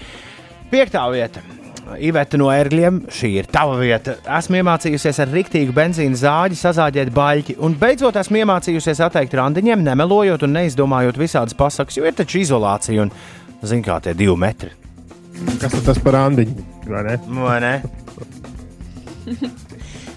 Piektā 0.74 1.06
vieta. 1.14 1.46
Iveta 2.02 2.38
no 2.40 2.48
ērgļiem, 2.54 3.00
šī 3.12 3.32
ir 3.42 3.48
tava 3.52 3.76
vieta. 3.80 4.16
Esmu 4.38 4.60
iemācījusies 4.62 5.20
ar 5.24 5.32
rīktīgu 5.34 5.74
benzīna 5.76 6.20
zāģi 6.20 6.60
sazāģēt 6.60 7.12
baļķi, 7.16 7.58
un 7.66 7.76
beidzot 7.80 8.20
esmu 8.22 8.42
iemācījusies 8.44 9.02
atteikt 9.08 9.36
randiņiem, 9.38 9.84
nemelojot 9.88 10.46
un 10.48 10.56
neizdomājot 10.60 11.20
visādas 11.22 11.58
pasakas, 11.58 11.98
jo 11.98 12.06
ir 12.08 12.16
taču 12.18 12.42
izolācija 12.42 13.08
un, 13.08 13.14
zin 13.66 13.84
kā, 13.86 14.00
tie 14.04 14.14
divi 14.18 14.38
metri. 14.40 14.72
Kas 15.62 15.74
tas 15.86 16.00
par 16.04 16.20
randiņu? 16.20 16.70
vai 16.92 17.04
ne? 17.08 17.18
Vai 17.42 17.60
ne? 17.66 17.76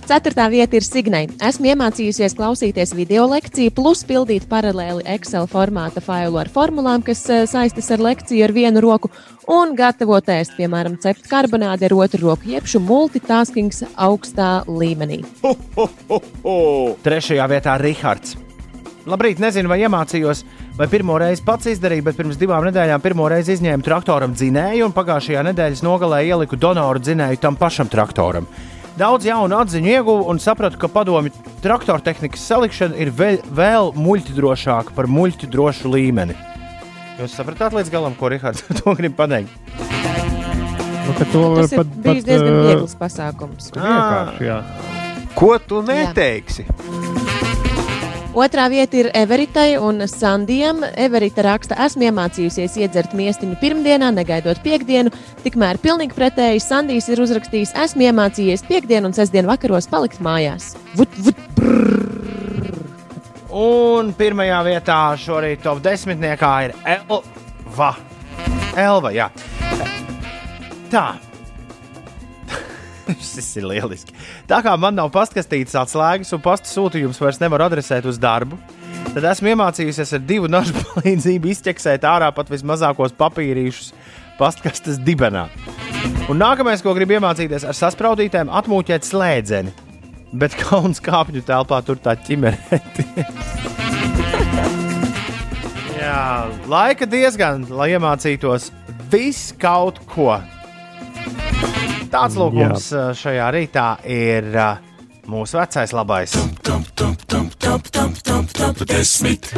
Ceturtā 0.05 0.51
vieta 0.53 0.77
ir 0.77 0.85
Signai. 0.85 1.23
Esmu 1.49 1.71
iemācījusies 1.71 2.35
klausīties 2.37 2.91
video 2.93 3.23
lekciju, 3.31 3.73
plus 3.73 4.03
pildīt 4.05 4.45
paralēli 4.51 5.01
Excel 5.15 5.49
formāta 5.49 6.03
failu 6.05 6.37
ar 6.43 6.51
formulām, 6.53 7.01
kas 7.07 7.23
eh, 7.33 7.47
saistas 7.49 7.89
ar 7.95 8.05
lekciju 8.05 8.45
ar 8.45 8.53
vienu 8.53 8.83
roku, 8.85 9.09
un 9.49 9.73
gatavot 9.79 10.29
ēst, 10.29 10.59
piemēram, 10.59 10.99
cept 11.01 11.25
karbonādi 11.31 11.89
ar 11.89 11.97
otru 11.97 12.21
roku, 12.27 12.51
jeb 12.53 12.69
šo 12.69 12.83
multitaskings 12.85 13.81
augstā 13.97 14.51
līmenī. 14.69 15.23
Trešajā 17.07 17.49
vietā 17.57 17.79
Rihards. 17.81 18.37
Labrīt, 19.09 19.41
nezinu, 19.41 19.73
vai 19.73 19.81
iemācījos, 19.87 20.45
vai 20.77 20.91
pirmo 20.93 21.17
reizi 21.21 21.45
pats 21.49 21.73
izdarīju, 21.73 22.11
bet 22.11 22.21
pirms 22.21 22.37
divām 22.41 22.69
nedēļām 22.69 23.01
pirmo 23.05 23.33
reizi 23.33 23.57
izņēmu 23.57 23.85
traktoram 23.85 24.37
dzinēju, 24.37 24.85
un 24.85 24.97
pagājušajā 24.97 25.49
nedēļas 25.49 25.85
nogalē 25.85 26.23
ieliku 26.29 26.61
donoru 26.61 27.01
dzinēju 27.01 27.41
tam 27.41 27.57
pašam 27.61 27.89
traktoram. 27.93 28.49
Daudz 28.95 29.26
jaunu 29.26 29.57
atziņu 29.59 29.90
ieguvu 29.90 30.26
un 30.30 30.38
sapratu, 30.38 30.78
ka 30.78 30.86
padomju 30.86 31.32
traktora 31.64 31.99
tehnikas 32.05 32.45
salikšana 32.47 32.95
ir 33.03 33.11
vēl, 33.11 33.40
vēl 33.51 33.90
muļķdrošāka 33.99 34.95
par 34.95 35.09
muļķdrošu 35.11 35.90
līmeni. 35.90 36.36
Jūs 37.18 37.34
sapratāt 37.34 37.74
līdz 37.74 37.90
galam, 37.90 38.14
ko 38.18 38.30
Rihards 38.30 38.62
to 38.78 38.95
grib 38.99 39.16
pateikt? 39.18 39.51
Nu, 41.05 41.12
to 41.18 41.42
Tas 41.58 41.75
ir 41.75 41.83
pat, 41.83 41.91
bijis 42.07 42.22
pat 42.22 42.30
diezgan 42.30 42.61
viegls 42.68 42.95
pasākums. 43.00 43.72
vienkārši, 43.75 44.46
jā. 44.46 44.61
Ko 45.34 45.50
tu 45.58 45.83
neteiksi? 45.83 46.64
Otrā 48.35 48.65
vieta 48.67 48.97
ir 48.99 49.09
Everitai 49.15 49.77
un 49.79 50.03
Sandijam. 50.11 50.81
Everita 50.99 51.45
raksta, 51.47 51.77
esmu 51.87 52.09
iemācījusies 52.09 52.75
iedzert 52.83 53.13
miestiņu 53.15 53.61
pirmdienā, 53.61 54.09
negaidot 54.11 54.59
piekdienu. 54.65 55.13
Tikmēr 55.45 55.79
pilnīgi 55.79 56.17
pretēji 56.19 56.63
Sandijs 56.65 57.07
ir 57.15 57.23
uzrakstījis, 57.23 57.77
esmu 57.85 58.09
iemācījies 58.09 58.67
piekdienu 58.67 59.13
un 59.13 59.15
sestdienu 59.15 59.53
vakaros 59.53 59.87
palikt 59.93 60.19
mājās. 60.25 60.73
Vut, 60.99 61.15
vut, 61.23 61.39
Un 63.55 64.09
pirmajā 64.19 64.57
vietā 64.67 64.97
šorīt 65.15 65.61
top 65.63 65.79
desmitniekā 65.85 66.51
ir 66.67 66.75
Elva. 66.97 67.93
Elva, 68.75 69.15
jā. 69.15 69.29
Tā. 70.91 71.05
Šis 73.35 73.51
ir 73.61 73.68
lieliski. 73.68 74.14
Tā 74.51 74.61
kā 74.64 74.75
man 74.81 74.97
nav 74.99 75.11
pastkastītas 75.14 75.76
atslēgas 75.85 76.33
un 76.37 76.43
pasta 76.45 76.71
sūtījums 76.71 77.21
vairs 77.21 77.41
nevar 77.43 77.67
adresēt 77.67 78.09
uz 78.09 78.18
darbu, 78.21 78.59
tad 79.13 79.26
esmu 79.33 79.53
iemācījusies 79.55 80.17
ar 80.17 80.25
divu 80.25 80.51
nažu 80.57 80.76
palīdzību 80.81 81.53
izķeksēt 81.55 82.07
ārā 82.09 82.31
pat 82.35 82.53
vismazākos 82.53 83.17
papīrīšus 83.21 83.93
pastkastes 84.39 84.99
dibenā. 85.05 85.49
Un 86.29 86.41
nākamais, 86.41 86.83
ko 86.85 86.95
gribu 86.97 87.18
iemācīties, 87.18 87.67
ar 87.68 87.76
saspraudītēm 87.76 88.51
atmūķēt 88.53 89.07
slēdzeni. 89.07 89.75
Bet 90.35 90.57
kauns 90.59 90.99
kāpņu 91.05 91.45
telpā 91.47 91.79
tur 91.87 92.01
tā 92.03 92.17
ķimerēti. 92.18 93.05
Jā, 96.05 96.51
laika 96.68 97.07
diezgan, 97.09 97.68
lai 97.71 97.93
iemācītos 97.95 98.72
visu 99.13 99.55
kaut 99.63 100.03
ko. 100.11 100.35
Tāds 102.14 102.36
lūgums 102.38 102.84
uh, 102.95 103.08
šajā 103.18 103.46
rītā 103.57 103.86
ir 104.07 104.46
mūsu 105.26 105.58
vecais 105.58 105.91
labais. 105.96 106.36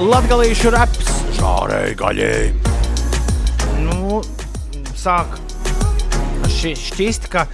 Latvijas 0.00 0.62
raps, 0.72 1.10
žārēji 1.36 1.98
gaļēji. 2.00 2.48
Nu, 3.84 4.22
sāk 4.96 5.36
ši, 6.56 6.72
šķist, 6.80 7.28
ka 7.32 7.44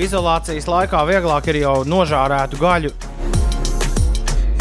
izolācijas 0.00 0.70
laikā 0.70 1.04
vieglāk 1.10 1.52
ir 1.52 1.60
jau 1.66 1.76
nožārētu 1.84 2.60
gaļu 2.60 2.94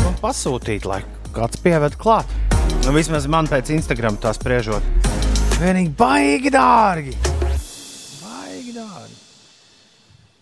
nu, 0.03 0.11
pasūtīt, 0.19 0.89
lai 0.89 1.01
kāds 1.35 1.63
pieved 1.63 1.95
klāt. 2.01 2.27
Nu, 2.83 2.91
vismaz 2.99 3.31
man 3.31 3.47
pēc 3.47 3.71
Instagram 3.79 4.19
tā 4.19 4.35
spriežot. 4.35 4.83
Vienīgi 5.63 5.95
baigi 5.95 6.51
dārgi. 6.51 7.15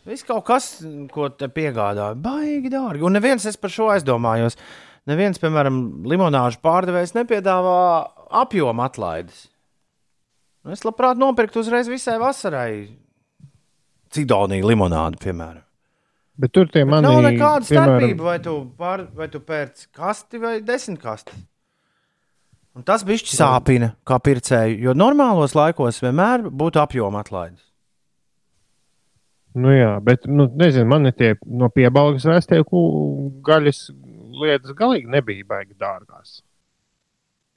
Viss 0.08 0.24
kaut 0.24 0.46
kas, 0.48 0.70
ko 1.12 1.28
te 1.36 1.50
piegādāja, 1.52 2.16
baigi 2.24 2.72
dārgi. 2.72 3.04
Un 3.04 3.18
neviens 3.18 3.44
es 3.50 3.60
par 3.60 3.74
šo 3.74 3.90
aizdomājos. 3.92 4.56
Neviens, 5.08 5.40
piemēram, 5.40 5.82
limonāžu 6.08 6.62
pārdevējs 6.64 7.14
nepiedāvā 7.16 7.80
apjomu 8.44 8.84
atlaides. 8.86 9.46
Nu, 10.64 10.74
Es 10.76 10.84
labprāt 10.84 11.20
nopirktu 11.20 11.62
uzreiz 11.64 11.88
visai 11.92 12.18
vasarai. 12.20 12.72
Cidonija 14.12 14.68
limonādi, 14.68 15.20
piemēram. 15.24 15.64
Bet 16.38 16.54
tur 16.54 16.68
tie 16.72 16.84
mani, 16.86 17.08
Nav 17.08 17.22
nekāda 17.26 17.66
piemēram, 17.66 17.96
starpība, 17.98 18.26
vai 18.28 18.40
tu, 18.44 18.56
pār, 18.78 19.08
vai 19.16 19.28
tu 19.32 19.42
pērci 19.44 19.88
kasti 19.96 20.40
vai 20.40 20.58
desmit 20.64 21.00
kasti. 21.02 21.36
Un 22.78 22.86
tas 22.86 23.02
bija 23.08 23.26
sāpina, 23.34 23.96
kā 24.06 24.20
pircēju, 24.22 24.78
jo 24.86 24.94
normālos 24.94 25.56
laikos 25.58 25.98
vienmēr 26.04 26.46
būtu 26.48 26.84
apjoma 26.84 27.24
atlaides. 27.26 27.66
Nu 29.58 29.72
jā, 29.74 29.94
bet, 30.04 30.28
nu, 30.30 30.46
nezinu, 30.60 30.86
man 30.92 31.10
tie 31.18 31.34
no 31.46 31.70
piebalgas 31.74 32.28
vēstie 32.28 32.62
gaļas 33.48 33.88
lietas 34.38 34.76
galīgi 34.78 35.10
nebija 35.10 35.48
baigi 35.48 35.74
dārgās. 35.80 36.42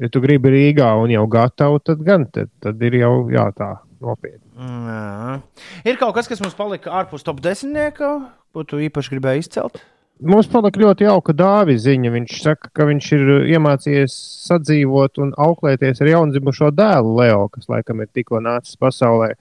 Ja 0.00 0.08
tu 0.08 0.22
gribi 0.24 0.52
Rīgā 0.54 0.88
un 0.96 1.12
jau 1.12 1.26
gatavu, 1.28 1.80
tad 1.84 2.00
gan 2.06 2.24
tad, 2.32 2.48
tad 2.64 2.80
ir 2.88 2.96
jau 3.02 3.14
jā, 3.32 3.50
tā 3.56 3.74
nopietni. 4.00 4.46
Mm, 4.56 4.88
Jā. 4.88 5.38
Ir 5.92 5.98
kaut 6.00 6.16
kas, 6.16 6.28
kas 6.30 6.40
mums 6.40 6.56
palika 6.56 6.92
ārpus 7.02 7.24
top 7.26 7.42
desmitnieka, 7.44 8.14
ko 8.54 8.64
tu 8.64 8.80
īpaši 8.80 9.12
gribēji 9.14 9.44
izcelt. 9.44 9.82
Mums 10.20 10.48
palika 10.52 10.80
ļoti 10.80 11.06
jauka 11.06 11.32
dāvana 11.32 11.80
ziņa. 11.80 12.10
Viņš 12.12 12.40
saka, 12.44 12.68
ka 12.76 12.84
viņš 12.88 13.06
ir 13.16 13.30
iemācījies 13.54 14.16
sadzīvot 14.48 15.20
un 15.24 15.30
auklēties 15.40 16.02
ar 16.04 16.10
jaundzimušo 16.10 16.68
dēlu 16.76 17.14
Leo, 17.20 17.46
kas 17.52 17.70
laikam 17.72 18.02
ir 18.04 18.10
tikko 18.12 18.42
nācis 18.44 18.76
pasaulē. 18.80 19.32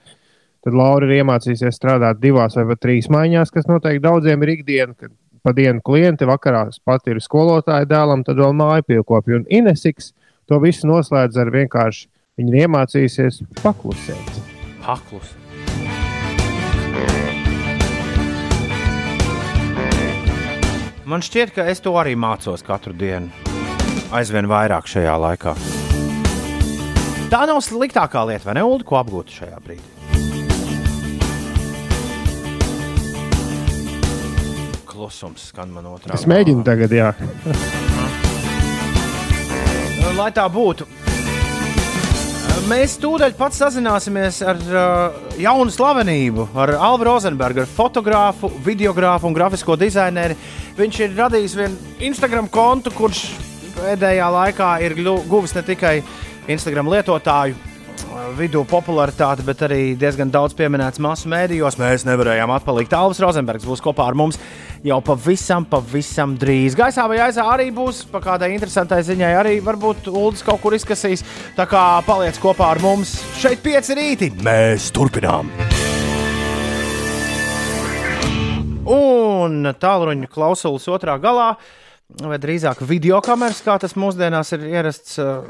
Tad 0.65 0.75
Laura 0.75 1.07
ir 1.07 1.21
iemācījusies 1.21 1.77
strādāt 1.77 2.19
divās 2.19 2.57
vai 2.59 2.65
pat 2.73 2.81
trīs 2.83 3.07
maiņās, 3.11 3.51
kas 3.55 3.67
noteikti 3.69 4.03
daudziem 4.03 4.43
ir 4.43 4.57
ikdiena. 4.57 4.95
Kad 4.99 5.13
pa 5.43 5.53
dienu 5.55 5.79
klienti, 5.85 6.27
vakarā 6.27 6.65
pat 6.85 7.07
ir 7.07 7.21
skolotāja 7.23 7.87
dēlam, 7.87 8.25
tad 8.27 8.41
vēl 8.41 8.55
māju 8.59 8.87
piekopja. 8.91 9.39
Un 9.39 9.47
Inesiks 9.47 10.11
to 10.49 10.59
visu 10.59 10.89
noslēdz 10.89 11.39
ar 11.39 11.51
vienkārši 11.53 12.07
viņa 12.39 12.51
ir 12.51 12.65
iemācījusies 12.65 13.43
paklusēt. 13.63 14.41
Paklus. 14.83 15.35
Man 21.09 21.23
šķiet, 21.25 21.55
ka 21.55 21.63
es 21.71 21.79
to 21.81 21.95
arī 21.97 22.13
mācos 22.19 22.61
katru 22.65 22.93
dienu. 22.93 23.31
Aizvien 24.13 24.45
vairāk 24.49 24.89
šajā 24.89 25.15
laikā. 25.23 25.55
Tā 27.29 27.45
nav 27.49 27.61
sliktākā 27.65 28.25
lieta, 28.29 28.45
vai 28.49 28.59
ne, 28.59 28.65
Ulu, 28.65 28.85
ko 28.85 28.99
apgūt 29.01 29.33
šajā 29.39 29.57
brīdī? 29.65 29.98
Klusums 34.99 35.45
skan 35.53 35.69
man 35.71 35.85
otrā. 35.87 36.11
Es 36.11 36.25
mēģinu 36.27 36.59
tagad, 36.67 36.91
jā. 36.91 37.13
Lai 40.17 40.27
tā 40.35 40.43
būtu. 40.51 40.83
Mēs 42.67 42.97
tūdaļ 42.99 43.31
pat 43.39 43.55
sazināsimies 43.55 44.41
ar 44.43 44.59
uh, 44.59 45.15
jaunu 45.39 45.71
slavenību, 45.71 46.49
ar 46.51 46.73
Alvu 46.75 47.07
Rozenbergu, 47.07 47.63
ar 47.63 47.71
fotogrāfu, 47.71 48.51
videogrāfu 48.65 49.29
un 49.29 49.39
grafisko 49.39 49.79
dizaineru. 49.79 50.35
Viņš 50.75 51.01
ir 51.05 51.15
radījis 51.15 51.55
vienu 51.61 51.95
Instagram 52.11 52.51
kontu, 52.51 52.91
kurš 52.91 53.23
pēdējā 53.79 54.27
laikā 54.35 54.75
ir 54.83 54.99
guvis 54.99 55.55
ne 55.55 55.63
tikai 55.63 55.95
Instagram 56.51 56.91
lietotāju 56.91 57.55
uh, 57.55 58.25
vidū 58.35 58.67
popularitāti, 58.67 59.47
bet 59.47 59.63
arī 59.69 59.83
diezgan 59.95 60.35
daudz 60.35 60.59
pieminēts 60.59 60.99
masu 60.99 61.31
mēdījos. 61.31 61.79
Mēs 61.79 62.03
nevarējām 62.11 62.51
atpalikt. 62.59 62.99
Alvs 62.99 63.23
Rozenbergs 63.23 63.69
būs 63.69 63.87
kopā 63.87 64.11
ar 64.11 64.19
mums 64.19 64.43
jau 64.85 64.99
pavisam, 65.03 65.65
pavisam 65.67 66.35
drīz. 66.39 66.75
Gaisā 66.77 67.05
vai 67.09 67.19
aizā 67.25 67.45
arī 67.51 67.69
būs, 67.75 68.05
pa 68.11 68.21
kādai 68.23 68.53
interesantai 68.55 69.01
ziņai 69.05 69.31
arī 69.39 69.55
varbūt 69.63 70.07
Uldis 70.11 70.45
kaut 70.45 70.61
kur 70.63 70.75
izkasīs. 70.77 71.25
Tā 71.57 71.67
kā 71.69 71.83
paliec 72.07 72.39
kopā 72.41 72.71
ar 72.73 72.81
mums 72.83 73.17
šeit 73.39 73.63
pieci 73.65 73.97
rīti. 73.97 74.31
Mēs 74.45 74.91
turpinām! 74.95 75.51
Un 78.89 79.67
tālruņa 79.77 80.29
klausulas 80.31 80.87
otrā 80.89 81.19
galā, 81.21 81.51
vai 82.23 82.39
drīzāk 82.41 82.81
video 82.89 83.19
kameras, 83.21 83.59
kā 83.61 83.75
tas 83.81 83.93
mūsdienās 83.99 84.55
ir 84.55 84.63
ierasts 84.71 85.19
uh, 85.21 85.43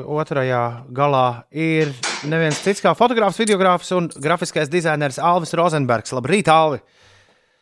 otrajā 0.00 0.62
galā, 0.96 1.44
ir 1.52 1.92
neviens 2.24 2.62
cits 2.64 2.80
kā 2.80 2.94
fotogrāfs, 2.96 3.36
videogrāfs 3.42 3.92
un 3.98 4.08
grafiskais 4.08 4.72
dizainers 4.72 5.20
Alvis 5.20 5.52
Rozenbergs. 5.58 6.14
Labrīt, 6.16 6.48
Alvi! 6.48 6.80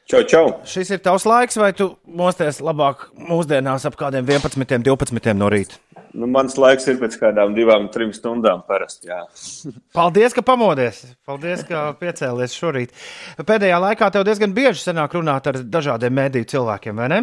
Čau, 0.05 0.21
čau! 0.29 0.49
Šis 0.69 0.91
ir 0.93 0.99
tavs 1.01 1.25
laiks, 1.25 1.57
vai 1.57 1.71
tu 1.73 1.95
mosties 2.05 2.59
labāk 2.61 3.07
mūsdienās 3.17 3.87
ap 3.89 3.95
kādiem 3.97 4.27
11, 4.29 4.83
12 4.85 5.39
no 5.41 5.49
rīta? 5.49 5.79
Nu, 6.13 6.29
mans 6.29 6.59
laiks 6.61 6.85
ir 6.93 6.99
pēc 7.01 7.17
kādām 7.23 7.55
divām, 7.57 7.87
trim 7.91 8.13
stundām 8.13 8.61
parasti. 8.69 9.09
Jā. 9.09 9.23
Paldies, 9.97 10.37
ka 10.37 10.45
pamodies! 10.45 11.01
Paldies, 11.25 11.65
ka 11.65 11.87
piecēlies 11.97 12.53
šorīt. 12.53 12.93
Pēdējā 13.49 13.79
laikā 13.87 14.11
tev 14.13 14.27
diezgan 14.29 14.53
bieži 14.53 14.85
sanāk 14.85 15.17
runāt 15.17 15.49
ar 15.49 15.63
dažādiem 15.65 16.13
mēdīju 16.21 16.51
cilvēkiem, 16.53 17.01
vai 17.01 17.09
ne? 17.15 17.23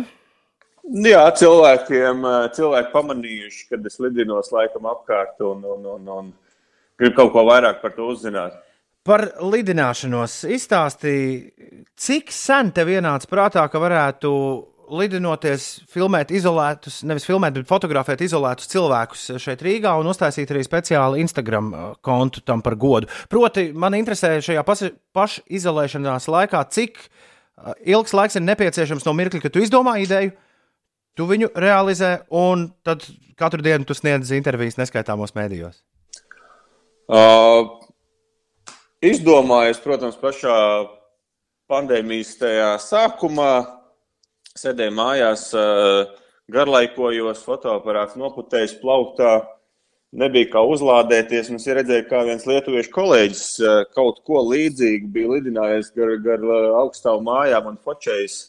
Jā, 1.06 1.22
cilvēkiem, 1.38 2.26
eh, 2.26 2.50
cilvēki 2.58 2.94
pamanījuši, 2.96 3.64
kad 3.70 3.86
es 3.86 4.02
lidinos 4.02 4.50
laikam 4.50 4.90
apkārt 4.90 5.38
un, 5.46 5.62
un, 5.78 5.86
un, 6.00 6.12
un 6.18 6.34
gribu 6.98 7.20
kaut 7.22 7.36
ko 7.38 7.46
vairāk 7.46 7.78
par 7.86 7.94
to 7.94 8.10
uzzināt. 8.10 8.58
Par 9.08 9.24
lidināšanos 9.42 10.44
izstāstīja, 10.54 11.86
cik 11.98 12.30
sen 12.34 12.70
tev 12.76 12.92
ienāca 12.94 13.30
prātā, 13.32 13.64
ka 13.72 13.82
varētu 13.82 14.30
lidinoties, 14.92 15.66
filmēt 15.92 16.34
izolētus, 16.36 17.02
nevis 17.08 17.26
filmēt, 17.28 17.56
bet 17.56 17.70
fotografēt 17.70 18.24
izolētus 18.26 18.70
cilvēkus 18.72 19.24
šeit 19.42 19.64
Rīgā 19.66 19.94
un 20.00 20.10
uztaisīt 20.12 20.52
arī 20.52 20.64
speciālu 20.68 21.20
Instagram 21.22 21.72
uh, 21.72 21.90
kontu 22.04 22.44
tam 22.46 22.64
par 22.66 22.76
godu. 22.80 23.10
Proti, 23.32 23.70
man 23.74 23.96
interesē 23.98 24.36
šajā 24.44 24.64
pašizolēšanās 25.16 26.28
laikā, 26.32 26.64
cik 26.76 27.00
uh, 27.02 27.74
ilgs 27.88 28.16
laiks 28.18 28.38
ir 28.38 28.46
nepieciešams 28.46 29.08
no 29.08 29.16
mirkļa, 29.18 29.46
kad 29.46 29.56
tu 29.56 29.64
izdomā 29.64 29.98
ideju, 30.04 30.36
tu 31.18 31.28
viņu 31.30 31.54
realizē, 31.60 32.18
un 32.30 32.70
tad 32.86 33.06
katru 33.40 33.64
dienu 33.66 33.88
tu 33.88 33.98
sniedz 33.98 34.34
intervijas 34.36 34.78
neskaitāmos 34.82 35.34
mēdījos. 35.38 35.82
Uh, 37.12 37.81
izdomājos, 39.02 39.82
protams, 39.84 40.18
pašā 40.22 40.58
pandēmijas 41.72 42.36
tajā 42.40 42.74
sākumā, 42.84 43.54
sēdēju 44.58 44.94
mājās, 44.98 45.48
uh, 45.56 46.12
garlaikojos, 46.52 47.44
fotoaparāts 47.46 48.20
noputējis 48.20 48.78
plauktā. 48.82 49.40
Nebija 50.12 50.50
kā 50.52 50.62
uzlādēties. 50.68 51.54
Es 51.56 51.68
redzēju, 51.72 52.04
kā 52.10 52.26
viens 52.28 52.44
lietuviešu 52.50 52.92
kolēģis 52.92 53.46
uh, 53.64 53.78
kaut 53.96 54.20
ko 54.28 54.42
līdzīgu 54.50 55.08
bija 55.14 55.38
lidinājis 55.38 55.94
gar, 55.96 56.18
gar 56.26 56.44
uh, 56.44 56.72
augstāvu 56.82 57.24
mājām 57.30 57.72
un 57.72 57.80
fočējis. 57.80 58.42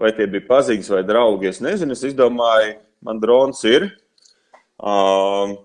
Vai 0.00 0.12
tie 0.16 0.26
bija 0.28 0.44
paziņas 0.48 0.90
vai 0.92 1.02
draugi, 1.08 1.48
es 1.48 1.62
nezinu. 1.64 1.96
Es 1.96 2.04
izdomāju, 2.04 2.76
man 3.06 3.20
drons 3.22 3.64
ir. 3.68 3.88
Um, 4.82 5.56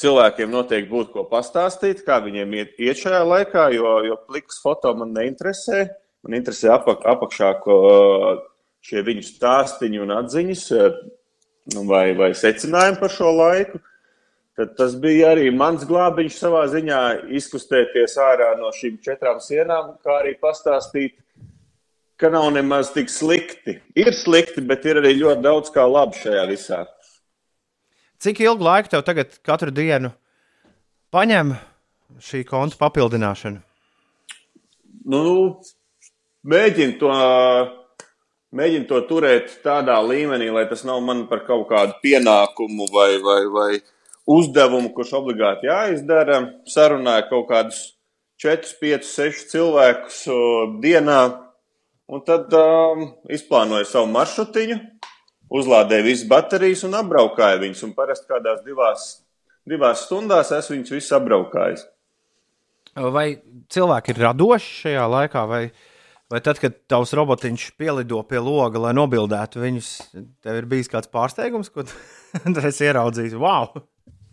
cilvēkiem 0.00 0.50
noteikti 0.52 0.90
būtu 0.90 1.14
ko 1.14 1.24
pastāstīt, 1.30 2.04
kā 2.06 2.18
viņiem 2.24 2.54
iet, 2.58 2.72
iet 2.80 3.00
šajā 3.00 3.20
laikā, 3.26 3.68
jo, 3.76 3.98
jo 4.06 4.16
pliks 4.28 4.60
foto 4.62 4.92
man 4.96 5.14
neinteresē. 5.16 5.86
Man 6.24 6.36
interesē 6.36 6.74
apak, 6.74 7.04
apakšā 7.08 7.52
ko, 7.64 7.76
šie 8.84 9.04
viņu 9.06 9.24
stāstīņi 9.24 10.02
un 10.04 10.12
atziņas 10.18 10.64
eh, 10.76 10.98
nu, 11.76 11.86
vai, 11.88 12.10
vai 12.18 12.32
secinājumi 12.36 13.00
par 13.00 13.14
šo 13.14 13.32
laiku. 13.36 13.80
Tad 14.58 14.74
tas 14.76 14.92
bija 15.00 15.30
arī 15.32 15.46
mans 15.54 15.86
glābiņš 15.88 16.36
savā 16.36 16.66
ziņā, 16.68 17.00
izkustēties 17.38 18.18
ārā 18.20 18.50
no 18.60 18.72
šīm 18.76 18.98
četrām 19.04 19.38
sienām, 19.40 19.94
kā 20.04 20.18
arī 20.20 20.34
pastāstīt, 20.42 21.14
ka 22.20 22.28
nav 22.28 22.50
nemaz 22.52 22.90
tik 22.92 23.08
slikti. 23.08 23.78
Ir 23.96 24.12
slikti, 24.12 24.60
bet 24.60 24.84
ir 24.84 25.00
arī 25.00 25.14
ļoti 25.16 25.46
daudz 25.46 25.72
kā 25.72 25.86
labi 25.88 26.20
šajā 26.20 26.44
visā. 26.50 26.82
Cik 28.20 28.42
ilgu 28.44 28.64
laiku 28.64 28.92
tev 28.92 29.02
tagad 29.06 29.32
katru 29.46 29.72
dienu 29.72 30.12
paņem 31.14 31.56
šī 32.20 32.44
konta 32.48 32.76
papildināšana? 32.80 33.64
nu, 35.04 35.22
mēģinu 36.46 36.98
to, 37.00 37.12
mēģinu 38.56 38.88
to 38.88 39.00
turēt 39.08 39.52
tādā 39.64 39.98
līmenī, 40.04 40.50
lai 40.52 40.66
tas 40.70 40.84
nav 40.88 41.02
man 41.04 41.26
par 41.30 41.44
kaut 41.46 41.68
kādu 41.70 41.96
pienākumu 42.04 42.88
vai, 42.92 43.12
vai, 43.24 43.40
vai 43.54 43.70
uzdevumu, 44.30 44.92
kurš 44.94 45.14
obligāti 45.20 45.70
jāizdara. 45.70 46.42
Sarunāju 46.70 47.28
kaut 47.30 47.48
kādus 47.50 47.82
4, 48.42 48.76
5, 48.80 49.06
6 49.08 49.46
cilvēkus 49.52 50.22
o, 50.32 50.40
dienā, 50.82 51.20
un 52.10 52.24
tad 52.26 52.52
um, 52.56 53.10
izplānoju 53.30 53.88
savu 53.88 54.10
maršrutiņu. 54.14 54.80
Uzlādēju 55.50 56.06
visas 56.06 56.26
baterijas 56.30 56.84
un 56.86 56.96
apbraukāju 57.00 57.62
viņus. 57.64 57.84
Un 57.88 57.94
parasti 57.96 58.30
kādās 58.30 58.62
divās, 58.66 59.06
divās 59.68 60.04
stundās 60.06 60.52
esmu 60.54 60.78
viņus 60.78 60.94
visus 60.94 61.16
apbraukājis. 61.18 61.86
Vai 63.14 63.26
cilvēki 63.70 64.14
ir 64.14 64.22
radoši 64.24 64.72
šajā 64.84 65.04
laikā, 65.12 65.44
vai, 65.46 65.60
vai 66.30 66.40
tad, 66.42 66.58
kad 66.62 66.74
tavs 66.90 67.12
robotiņš 67.14 67.68
pielido 67.78 68.22
pie 68.26 68.40
loga, 68.42 68.82
lai 68.86 68.94
nobildētu 68.98 69.62
viņus, 69.62 69.90
tev 70.42 70.58
ir 70.58 70.66
bijis 70.70 70.90
kāds 70.90 71.10
pārsteigums, 71.12 71.70
ko 71.70 71.86
tu 71.86 71.94
esi 72.70 72.88
ieraudzījis? 72.88 73.38
Wow! 73.38 73.84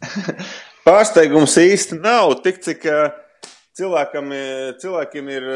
Pārsteigums 0.88 1.58
īsti 1.62 2.00
nav 2.02 2.38
tik, 2.46 2.62
cik 2.66 2.86
ā, 2.90 3.00
cilvēkam, 3.78 4.34
ā, 4.34 4.44
cilvēkiem 4.82 5.32
ir 5.36 5.48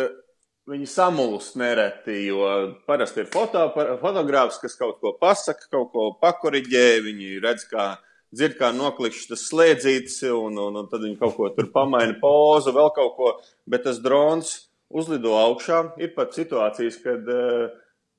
viņi 0.71 0.87
samulst 0.87 1.57
nereti, 1.59 2.15
jo 2.29 2.45
parasti 2.87 3.25
ir 3.25 3.29
foto, 3.31 3.65
fotogrāfs, 4.01 4.59
kas 4.61 4.77
kaut 4.79 5.01
ko 5.03 5.13
pasaka, 5.19 5.67
kaut 5.71 5.91
ko 5.93 6.07
pakoriģē, 6.21 6.87
viņi 7.05 7.39
redz, 7.43 7.67
kā 7.71 7.93
dzird, 8.31 8.55
kā 8.59 8.71
noklikšķis 8.75 9.29
tas 9.33 9.45
slēdzītis, 9.49 10.21
un, 10.31 10.59
un, 10.61 10.79
un 10.81 10.89
tad 10.91 11.03
viņi 11.03 11.19
kaut 11.19 11.35
ko 11.37 11.49
tur 11.55 11.67
pamaina 11.73 12.15
pozu, 12.21 12.73
vēl 12.75 12.91
kaut 12.95 13.15
ko, 13.17 13.33
bet 13.67 13.85
tas 13.87 13.99
drons 14.03 14.53
uzlido 14.91 15.35
augšā. 15.39 15.83
Ir 16.03 16.13
pat 16.15 16.35
situācijas, 16.37 16.99
kad 17.03 17.27
uh, 17.31 17.67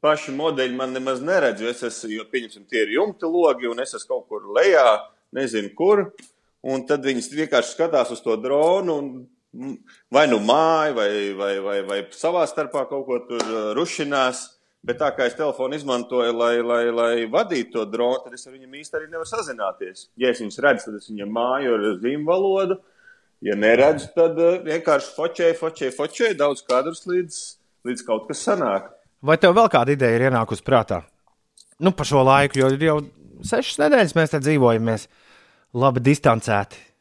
paši 0.05 0.35
modeļi 0.37 0.77
man 0.77 0.93
nemaz 0.97 1.25
neredz, 1.25 1.65
jo 1.65 1.73
es 1.73 1.83
esmu, 1.89 2.13
jo 2.19 2.29
pieņemsim, 2.33 2.69
tie 2.69 2.85
ir 2.85 2.97
jumta 2.99 3.31
logi, 3.31 3.71
un 3.71 3.81
es 3.85 3.97
esmu 3.97 4.17
kaut 4.17 4.29
kur 4.29 4.53
lejā, 4.59 4.87
nezinu 5.37 5.73
kur, 5.79 6.11
un 6.63 6.85
tad 6.89 7.05
viņi 7.07 7.25
vienkārši 7.33 7.77
skatās 7.77 8.13
uz 8.13 8.21
to 8.25 8.37
dronu, 8.41 8.99
un 8.99 9.13
vai 10.13 10.25
nu 10.31 10.39
māja, 10.41 10.95
vai, 10.97 11.11
vai, 11.37 11.53
vai, 11.61 11.79
vai 11.89 12.01
savā 12.17 12.45
starpā 12.49 12.87
kaut 12.91 13.07
ko 13.09 13.21
tur 13.29 13.43
uh, 13.43 13.71
rušinās. 13.77 14.49
Bet 14.83 14.99
tā 14.99 15.13
kā 15.15 15.29
es 15.29 15.37
telefonu 15.39 15.77
izmantoju, 15.79 16.33
lai, 16.35 16.57
lai, 16.59 16.85
lai 16.91 17.27
vadītu 17.31 17.71
to 17.77 17.85
dronu, 17.87 18.19
tad 18.25 18.35
es 18.35 18.49
ar 18.49 18.57
viņiem 18.57 18.81
īsti 18.81 18.97
arī 18.99 19.05
nevaru 19.13 19.29
sazināties. 19.31 20.09
Ja 20.19 20.33
es 20.33 20.41
viņus 20.43 20.59
redzu, 20.65 20.89
tad 20.89 20.97
es 20.99 21.07
viņiem 21.07 21.31
māju 21.37 21.77
ar 21.77 21.85
zīmju 22.03 22.27
valodu. 22.27 22.79
Ja 23.47 23.55
neredzu, 23.59 24.09
tad 24.17 24.41
uh, 24.43 24.59
vienkārši 24.67 25.15
fočēju, 25.15 25.59
fočēju, 25.61 25.95
fočēju 25.99 26.39
daudz 26.41 26.65
kadrus 26.67 27.07
līdz, 27.07 27.41
līdz 27.87 28.07
kaut 28.09 28.27
kas 28.31 28.43
sanāk. 28.49 28.91
Vai 29.23 29.39
tev 29.39 29.55
vēl 29.55 29.71
kāda 29.71 29.95
ideja 29.95 30.19
ir 30.19 30.27
ienākusi 30.33 30.67
prātā? 30.67 31.05
Nu, 31.83 31.95
pa 31.95 32.07
šo 32.07 32.25
laiku, 32.27 32.59
jo 32.59 32.73
jau 32.75 32.99
sešas 33.47 33.79
nedēļas 33.85 34.17
mēs 34.19 34.35
te 34.35 34.43
dzīvojamies 34.43 35.07
labi 35.79 36.03
distancēti. 36.11 36.92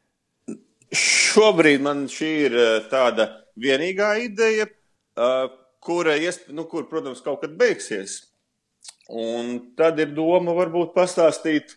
Šobrīd 1.32 1.84
man 1.84 2.08
šī 2.12 2.30
ir 2.48 2.56
eh, 2.58 2.72
tāda 2.92 3.28
vienīgā 3.62 4.10
ideja, 4.26 4.66
eh, 4.68 5.44
kura, 5.80 6.18
nu, 6.52 6.66
kur, 6.68 6.88
protams, 6.90 7.22
kaut 7.24 7.44
kad 7.46 7.54
beigsies. 7.60 8.18
Un 9.12 9.74
tad 9.78 10.00
ir 10.00 10.12
doma 10.16 10.56
varbūt 10.56 10.94
pastāstīt 10.96 11.76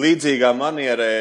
līdzīgā 0.00 0.52
manierē 0.56 1.12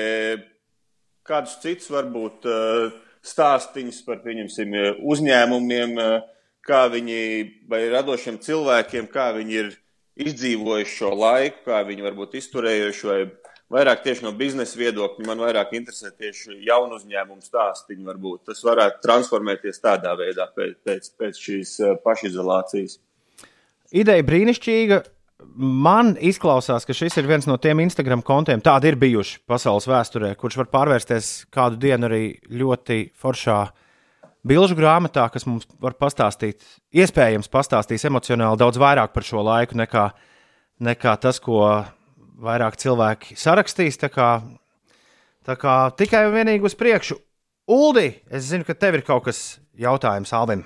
kādus 1.27 1.59
citus 1.63 1.91
varbūt 1.93 2.47
eh, 2.49 2.91
stāstīņus 3.23 4.01
par, 4.07 4.19
pieņemsim, 4.25 4.75
uzņēmumiem, 5.13 5.91
kā 6.65 6.79
viņi 6.89 7.19
vai 7.69 7.83
radošiem 7.93 8.39
cilvēkiem, 8.41 9.07
kā 9.13 9.27
viņi 9.35 9.59
ir 9.59 9.69
izdzīvojuši 10.25 10.95
šo 10.97 11.11
laiku, 11.13 11.61
kā 11.67 11.83
viņi 11.85 12.07
varbūt 12.07 12.39
izturējuši, 12.39 13.07
vai 13.11 13.19
vairāk 13.71 14.03
tieši 14.05 14.25
no 14.25 14.33
biznesa 14.37 14.79
viedokļa. 14.79 15.27
Man 15.29 15.41
vairāk 15.45 15.73
interesē 15.77 16.11
tieši 16.11 16.59
jaunu 16.67 16.99
uzņēmumu 16.99 17.43
stāstīņi. 17.45 18.05
Varbūt 18.07 18.51
tas 18.51 18.61
varētu 18.67 19.01
transformēties 19.05 19.81
tādā 19.83 20.13
veidā 20.19 20.47
pēc, 20.55 20.75
pēc, 20.85 21.09
pēc 21.19 21.41
šīs 21.47 21.73
eh, 21.79 21.97
pašizolācijas. 22.05 22.99
Ideja 23.91 24.27
brīnišķīga. 24.27 25.01
Man 25.57 26.13
izklausās, 26.21 26.85
ka 26.85 26.93
šis 26.93 27.15
ir 27.17 27.25
viens 27.25 27.47
no 27.49 27.55
tiem 27.57 27.79
Instagram 27.81 28.21
kontiem, 28.21 28.61
tādi 28.61 28.91
ir 28.91 28.97
bijuši 29.01 29.39
pasaules 29.49 29.87
vēsturē, 29.89 30.35
kurš 30.37 30.59
var 30.59 30.67
pārvērsties 30.69 31.31
kādu 31.53 31.79
dienu 31.81 32.05
arī 32.05 32.21
ļoti 32.45 32.99
foršā 33.17 33.57
bilžu 34.47 34.77
grāmatā, 34.77 35.25
kas 35.33 35.47
mums 35.49 35.65
var 35.81 35.97
pastāstīt, 35.97 36.61
iespējams, 36.93 37.49
pastāstīs 37.51 38.05
emocionāli 38.05 38.61
daudz 38.61 38.77
vairāk 38.81 39.15
par 39.15 39.25
šo 39.25 39.41
laiku 39.45 39.79
nekā, 39.81 40.05
nekā 40.85 41.15
tas, 41.25 41.41
ko 41.41 41.63
vairāk 42.41 42.77
cilvēki 42.81 43.37
sarakstīs. 43.39 43.99
Tā 44.01 44.09
kā, 44.13 44.29
tā 45.47 45.57
kā 45.59 45.75
tikai 45.97 46.25
un 46.27 46.35
vienīgi 46.35 46.67
uz 46.67 46.77
priekšu. 46.77 47.19
Uldi, 47.71 48.09
es 48.33 48.49
zinu, 48.49 48.65
ka 48.67 48.75
tev 48.75 48.99
ir 48.99 49.05
kaut 49.07 49.27
kas 49.29 49.59
jautājums 49.79 50.33
Alvim. 50.35 50.65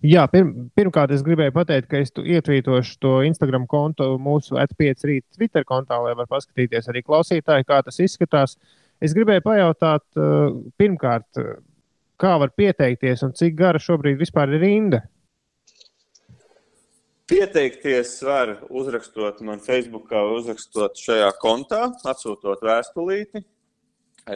Jā, 0.00 0.22
pir, 0.32 0.46
pirmkārt, 0.78 1.12
es 1.12 1.20
gribēju 1.24 1.52
pateikt, 1.52 1.90
ka 1.90 1.98
es 2.00 2.12
ietvītošu 2.16 2.94
to 3.04 3.18
Instagram 3.28 3.66
kontu 3.68 4.14
mūsu 4.20 4.56
atpiecas 4.60 5.04
rīt 5.04 5.26
Twitter 5.36 5.66
kontā, 5.68 5.98
lai 6.00 6.14
var 6.16 6.28
paskatīties 6.30 6.88
arī 6.88 7.02
klausītāji, 7.04 7.66
kā 7.68 7.82
tas 7.84 8.00
izskatās. 8.00 8.56
Es 9.00 9.12
gribēju 9.16 9.44
pajautāt, 9.44 10.04
uh, 10.16 10.56
pirmkārt, 10.80 11.28
uh, 11.40 11.60
kā 12.20 12.32
var 12.40 12.52
pieteikties 12.56 13.26
un 13.26 13.36
cik 13.36 13.58
gara 13.58 13.80
šobrīd 13.80 14.16
vispār 14.20 14.56
ir 14.56 14.64
rinda? 14.64 15.02
Pieteikties 17.30 18.16
var 18.26 18.56
uzrakstot 18.74 19.38
man 19.46 19.60
Facebookā, 19.62 20.18
uzrakstot 20.34 20.98
šajā 20.98 21.28
kontā, 21.38 21.84
atsūtot 22.10 22.64
vēstulīti. 22.66 23.44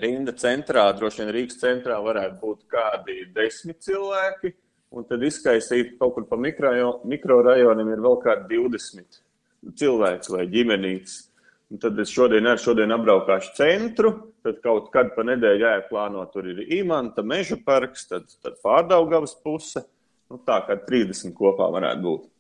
Rinda 0.05 0.31
centrā, 0.39 0.85
droši 0.95 1.25
vien 1.25 1.33
Rīgas 1.35 1.57
centrā 1.59 1.97
varētu 2.05 2.37
būt 2.39 2.61
kādi 2.71 3.17
desmit 3.35 3.81
cilvēki, 3.83 4.53
un 4.95 5.09
tad 5.09 5.25
izkaisīt 5.27 5.97
kaut 5.99 6.15
kur 6.15 6.29
pa 6.29 6.39
mikrorajoniem 6.39 7.09
mikro 7.11 7.41
ir 7.97 8.05
vēl 8.05 8.15
kādi 8.23 8.61
20 8.61 9.19
cilvēki 9.81 10.35
vai 10.37 10.45
ģimenītes. 10.53 11.17
Un 11.75 11.81
tad 11.83 11.99
es 11.99 12.13
šodien 12.15 12.47
ar 12.47 12.63
šodien 12.63 12.95
apbraukāšu 12.95 13.57
centru, 13.57 14.13
tad 14.47 14.61
kaut 14.63 14.93
kad 14.95 15.11
pa 15.17 15.25
nedēļu 15.27 15.67
jāplāno, 15.67 16.23
tur 16.31 16.47
ir 16.53 16.63
Imanta 16.79 17.27
meža 17.27 17.59
parks, 17.59 18.07
tad, 18.07 18.31
tad 18.39 18.63
pārdaugavas 18.63 19.35
puse. 19.43 19.83
Nu, 20.31 20.39
tā 20.47 20.61
kā 20.69 20.79
30 20.87 21.35
kopā 21.35 21.67
varētu 21.75 22.07
būt. 22.07 22.31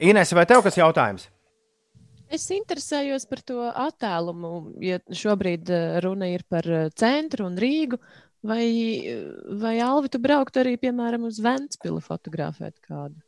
Ines, 0.00 0.32
vai 0.32 0.46
tev 0.48 0.62
kas 0.64 0.78
jautājums? 0.80 1.26
Es 2.30 2.46
interesējos 2.54 3.26
par 3.28 3.42
to 3.44 3.66
attēlumu. 3.68 4.52
Ja 4.84 5.00
šobrīd 5.04 5.70
eh, 5.74 5.98
runa 6.04 6.30
ir 6.30 6.44
par 6.48 6.64
eh, 6.64 6.88
centru 6.96 7.48
un 7.48 7.58
Rīgu, 7.60 7.98
vai, 8.46 8.64
vai 9.60 9.74
Alvi, 9.84 10.12
tu 10.14 10.20
brauktu 10.22 10.62
arī, 10.62 10.76
piemēram, 10.80 11.26
uz 11.28 11.40
Ventspilu 11.44 12.00
fotografēt 12.04 12.78
kādu? 12.86 13.18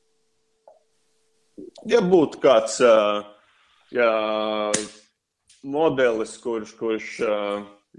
Ja 1.85 2.01
būtu 2.01 2.41
kāds 2.41 2.79
jā, 3.93 4.13
modelis, 5.69 6.33
kurš, 6.41 6.73
kurš 6.79 7.11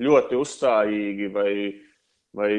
ļoti 0.02 0.40
uzstājīgi 0.40 1.30
vai, 1.36 1.52
vai 2.34 2.50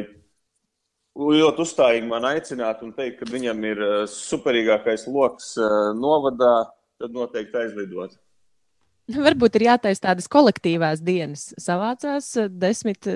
ļoti 1.15 1.63
uzstājīgi 1.65 2.09
man 2.11 2.27
aicinātu 2.29 2.89
un 2.89 2.93
teikt, 2.97 3.21
ka 3.21 3.31
viņam 3.31 3.65
ir 3.71 3.83
eh, 3.83 3.97
superīgākais 4.11 5.07
lokus 5.09 5.55
eh, 5.59 5.79
novadā, 5.99 6.55
tad 7.01 7.15
noteikti 7.15 7.61
aizlidot. 7.63 8.17
Varbūt 9.15 9.59
ir 9.59 9.67
jātaisa 9.69 10.09
tādas 10.09 10.31
kolektīvās 10.33 11.03
dienas. 11.05 11.53
Savācās 11.61 12.31
eh, 12.41 12.49
desmit 12.51 13.07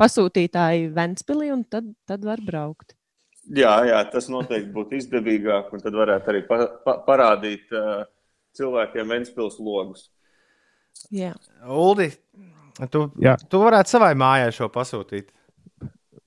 pasūtītāji 0.00 0.90
Ventspilī, 0.96 1.50
un 1.54 1.64
tad, 1.68 1.92
tad 2.08 2.24
var 2.26 2.42
braukt. 2.42 2.96
Jā, 3.50 3.72
jā, 3.88 3.98
tas 4.12 4.28
noteikti 4.30 4.70
būtu 4.74 4.98
izdevīgāk, 4.98 5.70
un 5.74 5.82
tad 5.82 5.96
varētu 5.96 6.30
arī 6.32 6.40
pa, 6.46 6.58
pa, 6.84 6.94
parādīt 7.06 7.72
uh, 7.74 8.04
cilvēkiem 8.56 9.10
Ventspils 9.10 9.56
logus. 9.62 10.04
Jā. 11.10 11.32
Uldi, 11.64 12.10
tu, 12.92 13.06
jā. 13.22 13.34
tu 13.50 13.62
varētu 13.62 13.94
savai 13.96 14.12
mājai 14.18 14.52
šo 14.54 14.68
pasūtīt 14.72 15.32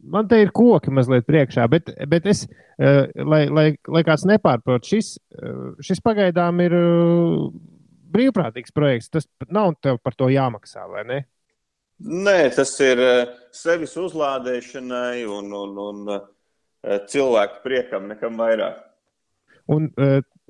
man 0.04 0.28
te 0.28 0.40
ir 0.44 0.52
koki 0.56 0.92
mazliet 0.94 1.28
priekšā, 1.28 1.68
bet, 1.72 1.92
bet 2.10 2.28
es, 2.30 2.46
uh, 2.48 3.06
lai, 3.26 3.46
lai, 3.52 3.68
lai 3.88 4.04
kāds 4.06 4.26
nepārprot, 4.30 4.86
šis, 4.88 5.16
uh, 5.40 5.74
šis 5.84 6.02
pagaidām 6.04 6.62
ir 6.66 6.76
uh, 6.78 7.48
brīvprātīgs 8.14 8.76
projekts. 8.76 9.12
Tas 9.14 9.30
nav 9.54 9.76
tev 9.84 10.00
par 10.04 10.18
to 10.18 10.30
jāmaksā, 10.34 10.86
vai 10.92 11.06
ne? 11.10 11.20
Nē, 12.04 12.38
tas 12.56 12.74
ir 12.84 13.00
sevis 13.54 13.94
uzlādēšanai 14.02 15.24
un, 15.30 15.54
un, 15.56 15.78
un 15.80 16.98
cilvēku 17.08 17.62
priekam, 17.64 18.10
nekam 18.12 18.36
vairāk. 18.42 18.82
Un 19.72 19.88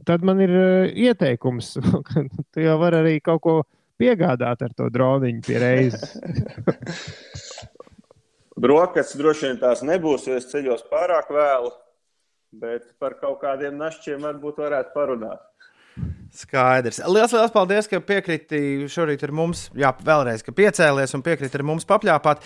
tad 0.07 0.23
man 0.25 0.41
ir 0.41 0.53
ieteikums, 0.97 1.75
ka 2.07 2.23
tu 2.55 2.63
jau 2.63 2.79
vari 2.81 3.01
arī 3.03 3.13
kaut 3.21 3.43
ko 3.43 3.57
piegādāt 4.01 4.63
ar 4.65 4.73
to 4.75 4.89
droniņu 4.93 5.45
pie 5.45 5.61
reizes. 5.61 6.15
Brokasts 8.63 9.17
droši 9.19 9.49
vien 9.49 9.57
tās 9.59 9.81
nebūs, 9.83 10.27
jo 10.29 10.37
es 10.39 10.45
ceļos 10.47 10.85
pārāk 10.91 11.31
vēlu, 11.35 11.73
bet 12.61 12.93
par 13.01 13.17
kaut 13.19 13.41
kādiem 13.41 13.75
našķiem 13.75 14.23
varbūt 14.23 14.61
varētu 14.63 14.93
parunāt. 14.95 15.41
Skaidrs. 16.33 16.97
Lielas, 17.05 17.33
liels 17.35 17.51
paldies, 17.53 17.89
ka 17.91 17.99
piekriti 18.01 18.87
šorīt 18.89 19.21
ar 19.27 19.33
mums. 19.35 19.67
Jā, 19.77 19.91
vēlreiz, 20.01 20.41
ka 20.45 20.55
piecēlies 20.55 21.13
un 21.13 21.21
piekriti 21.25 21.59
ar 21.59 21.65
mums 21.67 21.85
papļāpāt. 21.89 22.41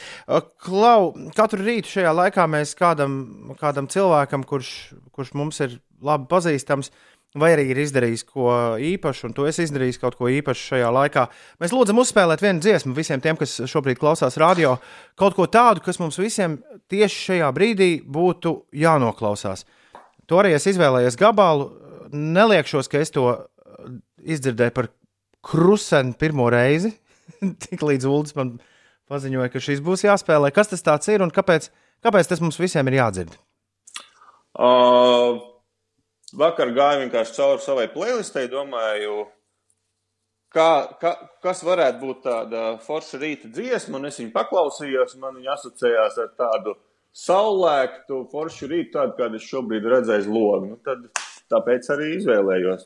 Klau, 0.65 1.13
katru 1.37 1.61
rītu 1.63 1.93
šajā 1.93 2.11
laikā 2.17 2.47
mēs 2.51 2.73
kādam, 2.79 3.21
kādam 3.61 3.87
cilvēkam, 3.93 4.43
kurš, 4.49 4.73
kurš 5.15 5.31
mums 5.39 5.61
ir 5.63 5.77
labi 6.03 6.27
pazīstams, 6.33 6.91
vai 7.39 7.51
arī 7.55 7.67
ir 7.71 7.81
izdarījis 7.83 8.23
ko 8.27 8.51
īpašu, 8.81 9.29
un 9.29 9.35
tu 9.37 9.47
esi 9.49 9.65
izdarījis 9.67 9.99
kaut 10.01 10.17
ko 10.19 10.29
īpašu 10.31 10.73
šajā 10.73 10.91
laikā. 10.93 11.25
Mēs 11.61 11.73
lūdzam 11.75 12.01
uzspēlēt 12.03 12.43
vienu 12.43 12.63
dziesmu 12.63 12.95
visiem 12.97 13.23
tiem, 13.23 13.39
kas 13.39 13.57
šobrīd 13.69 13.99
klausās 14.01 14.39
radio, 14.41 14.75
kaut 15.19 15.37
ko 15.37 15.47
tādu, 15.51 15.83
kas 15.85 16.01
mums 16.01 16.19
visiem 16.21 16.59
tieši 16.91 17.23
šajā 17.31 17.49
brīdī 17.55 17.91
būtu 18.03 18.55
jānoklausās. 18.75 19.65
To 20.27 20.41
arī 20.41 20.55
es 20.57 20.67
izvēlējies 20.69 21.19
gabalu. 21.19 21.71
Neliekšos, 22.11 22.87
ka 22.91 23.01
es 23.03 23.11
to 23.15 23.25
izdzirdēju 24.27 24.75
par 24.75 24.91
krusenu 25.47 26.15
pirmo 26.19 26.49
reizi. 26.51 26.93
Tik 27.67 27.83
līdz 27.83 28.07
Ulas 28.09 28.35
man 28.37 28.57
paziņoja, 29.11 29.51
ka 29.51 29.63
šis 29.63 29.83
būs 29.83 30.05
jāspēlē. 30.07 30.51
Kas 30.55 30.71
tas 30.71 31.11
ir 31.11 31.23
un 31.23 31.31
kāpēc, 31.33 31.69
kāpēc 32.03 32.31
tas 32.31 32.43
mums 32.43 32.59
visiem 32.59 32.87
ir 32.91 32.99
jādzird? 32.99 33.37
Uh, 34.57 35.37
vakar 36.37 36.71
gāju 36.75 37.03
vienkārši 37.05 37.35
cauri 37.37 37.63
savai 37.63 37.87
playlistei, 37.93 38.47
domāju, 38.51 39.25
kā, 40.53 40.69
kā, 41.01 41.13
kas 41.43 41.63
varētu 41.65 42.01
būt 42.03 42.25
tāda 42.25 42.65
forša 42.85 43.21
rīta 43.21 43.51
dziesma, 43.53 43.99
un 43.99 44.09
es 44.09 44.19
viņu 44.21 44.33
paklausījos, 44.35 45.15
un 45.17 45.25
man 45.25 45.39
viņa 45.39 45.55
asociējās 45.55 46.19
ar 46.23 46.35
tādu 46.39 46.75
saulēktu, 47.17 48.21
foršu 48.31 48.69
rītu, 48.69 48.93
tādu, 48.97 49.15
kādu 49.17 49.39
es 49.39 49.47
šobrīd 49.49 49.87
redzēju 49.89 50.25
uz 50.25 50.29
logu. 50.29 50.73
Nu, 50.73 50.77
tad, 50.85 51.07
tāpēc 51.51 51.89
arī 51.95 52.11
izvēlējos. 52.19 52.85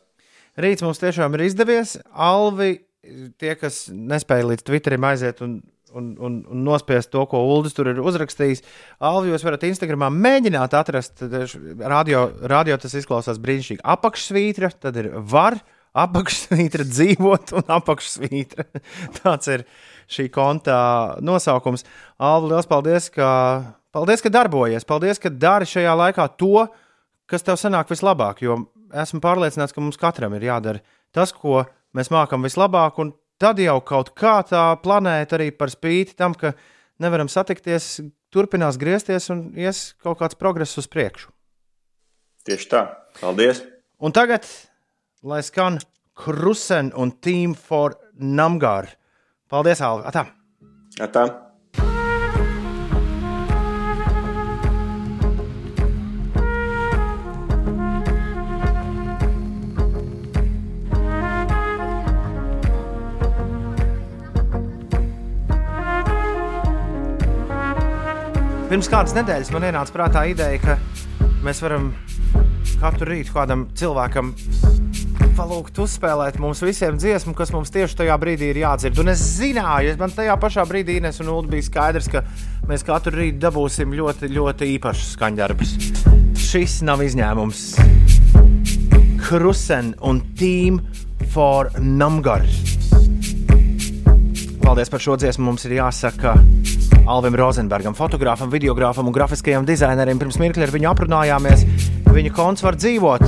Rīts 0.62 0.84
mums 0.84 1.00
tiešām 1.02 1.36
ir 1.36 1.46
izdevies. 1.48 1.98
Alvi, 2.12 2.74
tie, 3.42 3.54
kas 3.60 3.86
nespēja 3.92 4.48
līdz 4.52 4.66
Twitterim 4.68 5.08
aiziet 5.08 5.44
un, 5.44 5.60
un, 5.98 6.14
un, 6.20 6.40
un 6.52 6.64
nospiest 6.66 7.12
to, 7.14 7.26
ko 7.30 7.42
Uldis 7.54 7.76
tur 7.78 7.90
ir 7.92 8.02
uzrakstījis, 8.02 8.64
Alvi, 9.08 9.32
jūs 9.34 9.46
varat 9.46 9.66
Instagramā 9.68 10.12
mēģināt 10.14 10.76
atrast, 10.78 11.24
radio, 11.80 12.26
radio 12.52 12.78
tas 12.82 12.96
izklausās 12.98 13.42
brīnišķīgi. 13.44 13.84
Apakšsvītra, 13.96 14.72
tad 14.82 15.00
ir 15.02 15.12
var, 15.32 15.60
apakšsvītra 15.98 16.86
dzīvot 16.96 17.56
un 17.60 17.74
apakšsvītra. 17.78 18.68
Tāds 19.22 19.52
ir 19.52 19.66
šī 20.12 20.28
konta 20.34 20.78
nosaukums. 21.24 21.86
Alvi, 22.22 22.54
liels 22.54 22.70
paldies, 22.70 23.10
ka, 23.14 23.30
paldies, 23.96 24.24
ka 24.24 24.34
darbojies. 24.34 24.88
Paldies, 24.88 25.22
ka 25.22 25.32
dari 25.34 25.70
šajā 25.70 25.96
laikā 26.06 26.28
to, 26.40 26.68
kas 27.32 27.48
tev 27.48 27.60
sanāk 27.60 27.92
vislabāk. 27.92 28.44
Jo 28.44 28.64
esmu 28.92 29.22
pārliecināts, 29.24 29.76
ka 29.76 29.84
mums 29.84 30.00
katram 30.00 30.36
ir 30.36 30.50
jādara 30.50 30.84
tas, 31.16 31.32
ko 31.36 31.64
mēs 31.96 32.12
mākam 32.12 32.44
vislabāk, 32.48 33.00
un 33.04 33.12
tad 33.42 33.60
jau 33.62 33.80
kaut 33.82 34.14
kā 34.18 34.40
tā 34.46 34.64
planēta 34.84 35.38
arī 35.38 35.50
par 35.56 35.72
spīti 35.74 36.16
tam, 36.18 36.36
ka 36.38 36.54
nevaram 37.02 37.30
satikties, 37.32 38.00
turpinās 38.32 38.80
griezties 38.82 39.30
un 39.34 39.50
ies 39.58 39.92
kaut 40.04 40.22
kāds 40.22 40.38
progress 40.40 40.78
uz 40.80 40.90
priekšu. 40.92 41.32
Tieši 42.48 42.70
tā. 42.72 42.86
Paldies! 43.20 43.64
Un 44.02 44.14
tagad, 44.16 44.48
lai 45.22 45.42
skan 45.46 45.82
Krusen 46.18 46.90
un 46.98 47.14
Team 47.22 47.54
for 47.58 47.98
Namgār. 48.18 48.94
Paldies, 49.52 49.82
Alva! 49.86 50.10
Atā! 50.10 50.28
Atā. 51.02 51.51
Pirms 68.72 68.88
kādas 68.88 69.12
nedēļas 69.12 69.50
man 69.52 69.66
ienāca 69.68 69.92
prātā 69.92 70.22
ideja, 70.32 70.56
ka 70.64 70.78
mēs 71.44 71.58
varam 71.60 71.90
katru 72.80 73.10
rītu 73.10 73.34
kādam 73.36 73.66
cilvēkam 73.76 74.30
palūgt 75.36 75.82
uzspēlēt 75.84 76.38
mums 76.40 76.62
visiem 76.64 76.96
dziesmu, 76.96 77.34
kas 77.36 77.52
mums 77.52 77.74
tieši 77.76 77.98
tajā 78.00 78.16
brīdī 78.22 78.54
ir 78.54 78.62
jādzird. 78.62 79.02
Un 79.04 79.12
es 79.12 79.26
zināju, 79.42 79.98
man 80.00 80.16
tajā 80.16 80.38
pašā 80.40 80.64
brīdī 80.70 81.02
Ines 81.02 81.20
un 81.20 81.34
Ulu 81.34 81.52
bija 81.52 81.68
skaidrs, 81.68 82.08
ka 82.14 82.24
mēs 82.72 82.88
katru 82.88 83.18
rītu 83.18 83.42
dabūsim 83.44 83.92
ļoti, 84.00 84.32
ļoti 84.38 84.72
īpašus 84.78 85.18
skaņdarbus. 85.18 85.76
Šis 86.40 86.80
nav 86.88 87.04
izņēmums. 87.04 87.68
Krusen 89.28 89.98
un 90.00 90.24
Team 90.40 90.80
for 91.36 91.74
Namgar. 91.76 92.48
Paldies 94.64 94.96
par 94.96 95.04
šo 95.04 95.20
dziesmu. 95.20 95.50
Mums 95.52 95.68
ir 95.68 95.82
jāsaka 95.82 96.38
Alvim 97.10 97.34
Rozenbergam, 97.36 97.96
fotogrāfam, 97.98 98.52
videogrāfam 98.54 99.08
un 99.10 99.14
grafiskajam 99.16 99.66
dizainerim. 99.66 100.20
Pirms 100.22 100.38
mirkļa 100.38 100.68
ar 100.68 100.74
viņu 100.76 100.90
aprunājāmies. 100.92 101.64
Viņa 102.06 102.32
konts 102.36 102.62
var 102.62 102.78
dzīvot. 102.78 103.26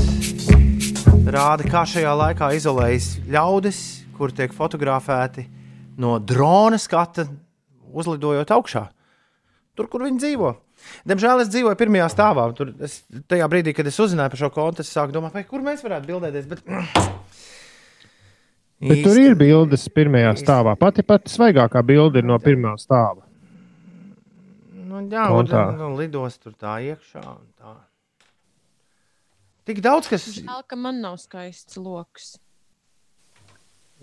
Rāda, 1.34 1.66
kā 1.66 1.82
šajā 1.90 2.12
laikā 2.20 2.52
izolējas 2.54 3.16
ļaudis, 3.34 3.80
kur 4.14 4.34
tiek 4.36 4.54
fotografēti 4.54 5.48
no 5.98 6.20
drona 6.22 6.78
skata, 6.78 7.26
uzlidojot 7.90 8.54
augšā. 8.54 8.86
Tur, 9.74 9.90
kur 9.90 10.06
viņi 10.06 10.22
dzīvo. 10.22 10.54
Diemžēl 11.10 11.42
es 11.42 11.50
dzīvoju 11.50 11.80
pirmajā 11.80 12.12
stāvā. 12.14 12.46
Tur 12.54 12.76
es, 12.84 13.02
tajā 13.32 13.50
brīdī, 13.50 13.74
kad 13.74 13.90
es 13.90 13.98
uzzināju 13.98 14.36
par 14.36 14.44
šo 14.44 14.54
kontu, 14.54 14.86
es 14.86 14.94
sāku 14.94 15.16
domāt, 15.16 15.42
kur 15.50 15.66
mēs 15.66 15.82
varētu 15.86 16.12
bildēties. 16.14 16.50
Bet... 16.54 16.66
Bet 18.84 19.06
tur 19.06 19.18
ir 19.18 19.38
bildes 19.40 19.88
pirmajā 19.96 20.38
stāvā. 20.44 20.78
Pati 20.78 21.06
pati 21.08 21.32
svaigākā 21.32 21.82
bilde 21.88 22.22
ir 22.22 22.28
no 22.28 22.38
pirmā 22.44 22.76
stāva. 22.78 23.24
Jā, 25.12 25.26
un, 25.32 25.44
Kontā. 25.44 25.64
nu, 25.78 25.92
lidos 26.00 26.38
tur 26.42 26.54
tā 26.60 26.74
iekšā. 26.84 27.24
un 27.24 27.48
Tā. 27.60 27.74
Tik 29.68 29.78
daudz, 29.84 30.10
kas. 30.12 30.24
Žēl, 30.40 30.64
ka 30.68 30.76
man 30.80 30.96
nav 31.04 31.16
skaists 31.22 31.78
lokus. 31.80 32.28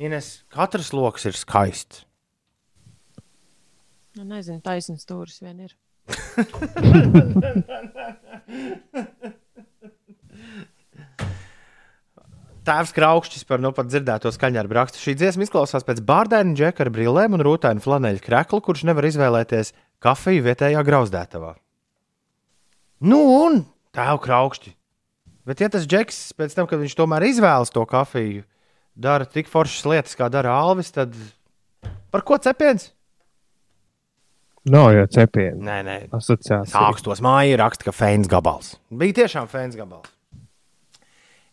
Ines, 0.00 0.26
katrs 0.52 0.92
lokus 0.96 1.26
ir 1.28 1.34
skaists. 1.36 2.04
Nu, 4.16 4.24
nezinu, 4.24 4.60
taisnība 4.64 5.00
stūris 5.04 5.42
vien 5.44 5.60
ir. 5.68 5.72
Tēvs 12.70 12.92
Kraukšķis 12.94 13.48
par 13.48 13.58
nu 13.58 13.72
pat 13.74 13.88
dzirdēto 13.90 14.30
skaņdarbu 14.30 14.76
rakstu. 14.76 15.00
Šī 15.02 15.16
dziesma 15.18 15.42
izklausās 15.42 15.82
pēc 15.86 15.98
bārdēna 16.06 16.54
džeka 16.54 16.84
ar 16.84 16.90
brillēm 16.94 17.34
un 17.34 17.42
rūtainu 17.42 17.82
flaneļa 17.82 18.22
krekla, 18.22 18.60
kurš 18.62 18.84
nevar 18.86 19.08
izvēlēties 19.08 19.72
kafiju 20.04 20.44
vietējā 20.44 20.84
grauzdētavā. 20.86 21.56
Nu, 23.10 23.18
un 23.40 23.64
tēvu 23.96 24.20
Kraukšķi. 24.22 24.70
Bet, 25.50 25.64
ja 25.64 25.70
tas 25.72 25.88
džeks 25.88 26.20
pēc 26.38 26.54
tam, 26.54 26.68
kad 26.70 26.78
viņš 26.78 26.94
tomēr 27.00 27.26
izvēlas 27.26 27.74
to 27.74 27.82
kafiju, 27.90 28.44
dara 28.94 29.26
tik 29.26 29.50
foršas 29.50 29.90
lietas, 29.90 30.14
kā 30.14 30.30
dara 30.30 30.54
Alvis, 30.60 30.92
tad 30.94 31.16
par 32.14 32.22
ko 32.28 32.38
cepiens? 32.38 32.92
Nav 34.70 34.92
jau 34.94 35.08
cepienu. 35.16 35.58
Nē, 35.66 35.80
nē. 35.88 35.98
Asociācija. 36.14 36.70
Sākstos 36.70 37.24
māja 37.24 37.58
raksta, 37.64 37.88
ka 37.88 37.96
fēns 37.96 38.30
gabals. 38.30 38.76
Bija 38.94 39.24
tiešām 39.24 39.50
fēns 39.50 39.74
gabals. 39.80 40.12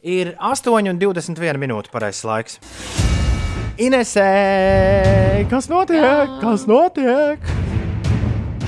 Ir 0.07 0.29
8,21 0.39 1.57
minūte 1.59 1.91
pareizais 1.91 2.23
laiks. 2.23 2.59
Inesē, 3.77 4.29
kas 5.51 5.67
notiek? 5.67 6.37
Kas 6.39 6.63
notiek? 6.69 7.43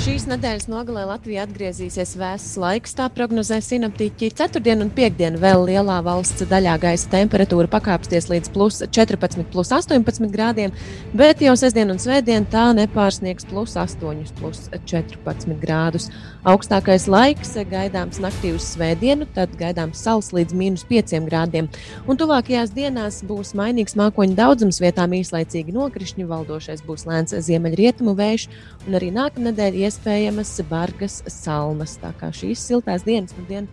Šīs 0.10 0.24
nedēļas 0.26 0.66
nogalē 0.72 1.04
Latvijā 1.06 1.44
atgriezīsies 1.46 2.16
vēss 2.18 2.56
laiks, 2.58 2.96
tā 2.98 3.06
prognozē 3.14 3.60
sinaptiķi. 3.62 4.32
Ceturtdien 4.40 4.82
un 4.82 4.90
piekdien 4.90 5.36
vēl 5.38 5.68
lielā 5.68 6.00
valsts 6.02 6.48
daļā 6.50 6.80
gaisa 6.82 7.12
temperatūra 7.12 7.70
pakāpsies 7.70 8.26
līdz 8.32 8.50
plus 8.56 8.80
14, 8.82 9.44
plus 9.54 9.70
18 9.70 10.32
grādiem, 10.34 10.74
bet 11.14 11.44
jau 11.46 11.54
sestdien 11.62 11.94
un 11.94 12.02
svētdien 12.02 12.48
tā 12.50 12.64
nepārsniegs 12.80 13.46
plus 13.52 13.76
8, 13.78 14.34
plus 14.40 14.64
14 14.90 15.54
grādus. 15.62 16.10
Augstākais 16.42 17.06
laiks 17.12 17.54
gaidāms 17.70 18.18
naktī 18.24 18.56
uz 18.58 18.66
svētdienu, 18.66 19.30
tad 19.38 19.54
gaidāms 19.62 20.02
sals 20.02 20.32
līdz 20.34 20.58
mīnus 20.58 20.88
5 20.90 21.22
grādiem. 21.30 21.70
Un 22.10 22.18
tuvākajās 22.18 22.74
dienās 22.74 23.22
būs 23.30 23.54
mainīgs 23.60 23.94
mākoņu 24.00 24.40
daudzums, 24.42 24.82
vietām 24.82 25.14
īslaicīgi 25.20 25.78
nokrišņi, 25.78 26.26
valdošais 26.34 26.82
būs 26.88 27.06
lēns 27.06 27.38
ziemeļrietumu 27.46 28.18
vējš, 28.18 28.50
un 28.88 28.98
arī 28.98 29.14
nākamnedēļ 29.14 29.82
iespējamas 30.00 30.62
bargas 30.70 31.24
salmas. 31.28 31.98
Tā 32.00 32.14
kā 32.16 32.32
šīs 32.32 32.62
siltās 32.64 33.04
dienas 33.04 33.36
nu 33.36 33.44
dien 33.50 33.68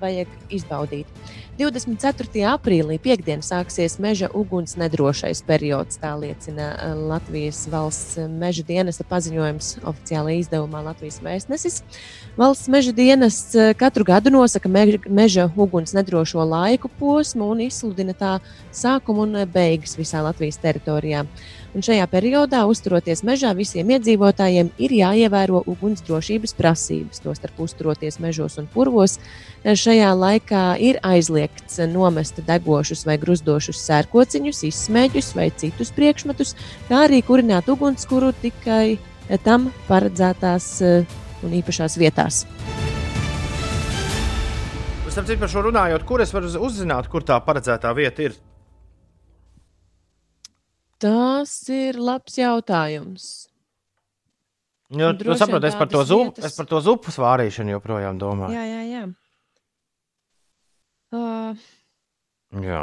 vajag 0.00 0.28
izbaudīt. 0.50 1.06
24. 1.58 2.44
aprīlī 2.52 3.00
piekdien 3.02 3.42
sāksies 3.42 3.96
meža 3.98 4.28
uguns 4.30 4.76
nedrošais 4.78 5.42
periods, 5.42 5.98
tā 5.98 6.12
liecina 6.14 6.68
eh, 6.74 6.94
Latvijas 6.94 7.64
valsts 7.70 8.18
meža 8.30 8.62
dienesta 8.66 9.06
paziņojums 9.06 9.80
oficiālajā 9.82 10.44
izdevumā 10.44 10.84
Latvijas 10.86 11.18
vēstnesis. 11.22 11.80
Valsts 12.38 12.70
meža 12.70 12.94
dienests 12.94 13.58
eh, 13.58 13.72
katru 13.78 14.06
gadu 14.06 14.30
nosaka 14.34 14.70
meža 14.70 15.48
uguns 15.56 15.94
nedrošo 15.98 16.46
laiku 16.46 16.90
posmu 16.98 17.50
un 17.54 17.66
izsludina 17.66 18.14
tā 18.14 18.38
sākumu 18.70 19.26
un 19.26 19.42
beigas 19.50 19.98
visā 19.98 20.22
Latvijas 20.26 20.62
teritorijā. 20.62 21.26
Un 21.78 21.84
šajā 21.86 22.08
periodā, 22.10 22.64
uzturoties 22.66 23.20
mežā, 23.22 23.52
visiem 23.54 23.92
iedzīvotājiem 23.94 24.72
ir 24.82 24.92
jāievēro 24.96 25.60
ugunsdrošības 25.70 26.56
prasības. 26.58 27.20
Tostarp 27.22 27.60
uzturoties 27.62 28.18
mežos 28.18 28.58
un 28.58 28.66
purvos, 28.72 29.14
šajā 29.62 30.08
laikā 30.18 30.62
ir 30.82 30.98
aizliegts 31.06 31.78
nomest 31.92 32.40
degošus 32.48 33.04
vai 33.06 33.14
gruzdošus 33.22 33.78
sērkociņus, 33.84 34.64
izsmēķus 34.72 35.30
vai 35.38 35.46
citus 35.54 35.94
priekšmetus, 35.94 36.56
kā 36.90 37.04
arī 37.04 37.22
kurināt 37.22 37.70
ugunskura 37.70 38.32
tikai 38.42 38.98
tam 39.46 39.70
paredzētās 39.86 40.68
eh, 40.82 41.16
un 41.46 41.56
īpašās 41.62 41.94
vietās. 42.02 42.42
Starp 45.06 45.30
citu, 45.30 45.38
par 45.46 45.54
šo 45.54 45.68
runājot, 45.70 46.02
kur 46.10 46.26
es 46.26 46.34
varu 46.34 46.50
uzzināt, 46.58 47.06
kur 47.06 47.22
tā 47.22 47.38
paredzētā 47.38 47.94
vieta 47.94 48.26
ir? 48.26 48.40
Tas 50.98 51.52
ir 51.70 51.94
labs 52.00 52.34
jautājums. 52.40 53.26
Jo, 54.90 55.12
tu 55.12 55.24
droši 55.26 55.38
saproti, 55.44 55.68
es 55.68 55.74
par 55.76 55.88
to 55.92 56.00
zupu, 56.08 56.30
vietas- 56.32 56.44
es 56.48 56.56
par 56.56 56.66
to 56.66 56.80
zupu 56.80 57.12
svārīšanu 57.12 57.74
joprojām 57.76 58.18
domāju. 58.18 58.56
Jā, 58.56 58.64
jā, 58.64 58.82
jā. 58.88 59.02
Uh, 61.12 61.56
Jā. 62.60 62.80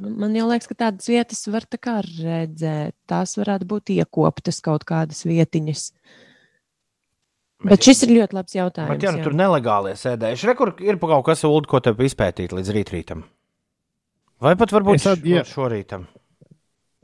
nu, 0.00 0.10
man 0.20 0.34
jau 0.36 0.46
liekas, 0.50 0.68
ka 0.68 0.74
tādas 0.86 1.08
vietas 1.08 1.40
var 1.52 1.64
tā 1.68 1.78
kā 1.80 1.98
redzēt. 2.04 2.92
Tās 3.08 3.36
varētu 3.40 3.68
būt 3.68 3.92
iekoptas 3.96 4.60
kaut 4.64 4.84
kādas 4.88 5.22
vietiņas. 5.28 5.86
Bet 7.64 7.84
šis 7.84 8.02
ir 8.06 8.14
ļoti 8.16 8.36
labs 8.38 8.54
jautājums. 8.56 8.92
Bet, 8.94 9.02
ja 9.04 9.12
nu 9.12 9.20
jā. 9.20 9.24
tur 9.28 9.36
nelegālie 9.36 9.92
sēdējuši, 10.00 10.46
re, 10.48 10.54
kur 10.56 10.72
ir 10.80 10.96
pa 11.00 11.10
kaut 11.12 11.26
kas 11.28 11.44
ulu, 11.44 11.66
ko 11.68 11.80
te 11.84 11.92
izpētīt 11.92 12.54
līdz 12.56 12.72
rītrītam. 12.76 13.24
Vai 14.40 14.54
pat 14.56 14.72
varbūt 14.72 14.94
Es 14.96 15.06
at- 15.06 15.18
jā. 15.28 15.42
š- 15.44 15.52
šorītam. 15.56 16.06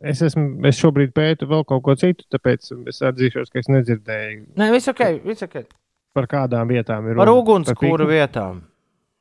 Es, 0.05 0.21
esmu, 0.21 0.61
es 0.69 0.77
šobrīd 0.77 1.15
pētu 1.17 1.47
vēl 1.49 1.63
kaut 1.65 1.83
ko 1.87 1.95
citu, 1.97 2.27
tāpēc 2.35 2.67
es 2.93 2.99
atzīšos, 3.01 3.49
ka 3.53 3.63
es 3.63 3.69
nedzirdēju, 3.73 4.43
Nē, 4.61 4.67
viss 4.75 4.89
ok, 4.93 5.01
viss 5.25 5.43
ok. 5.47 5.63
par 6.13 6.27
kādām 6.29 6.69
vietām 6.69 7.07
ir 7.09 7.17
Par 7.17 7.31
runa. 7.31 7.41
ugunskura 7.41 8.05
pikni- 8.05 8.11
vietām. 8.13 8.61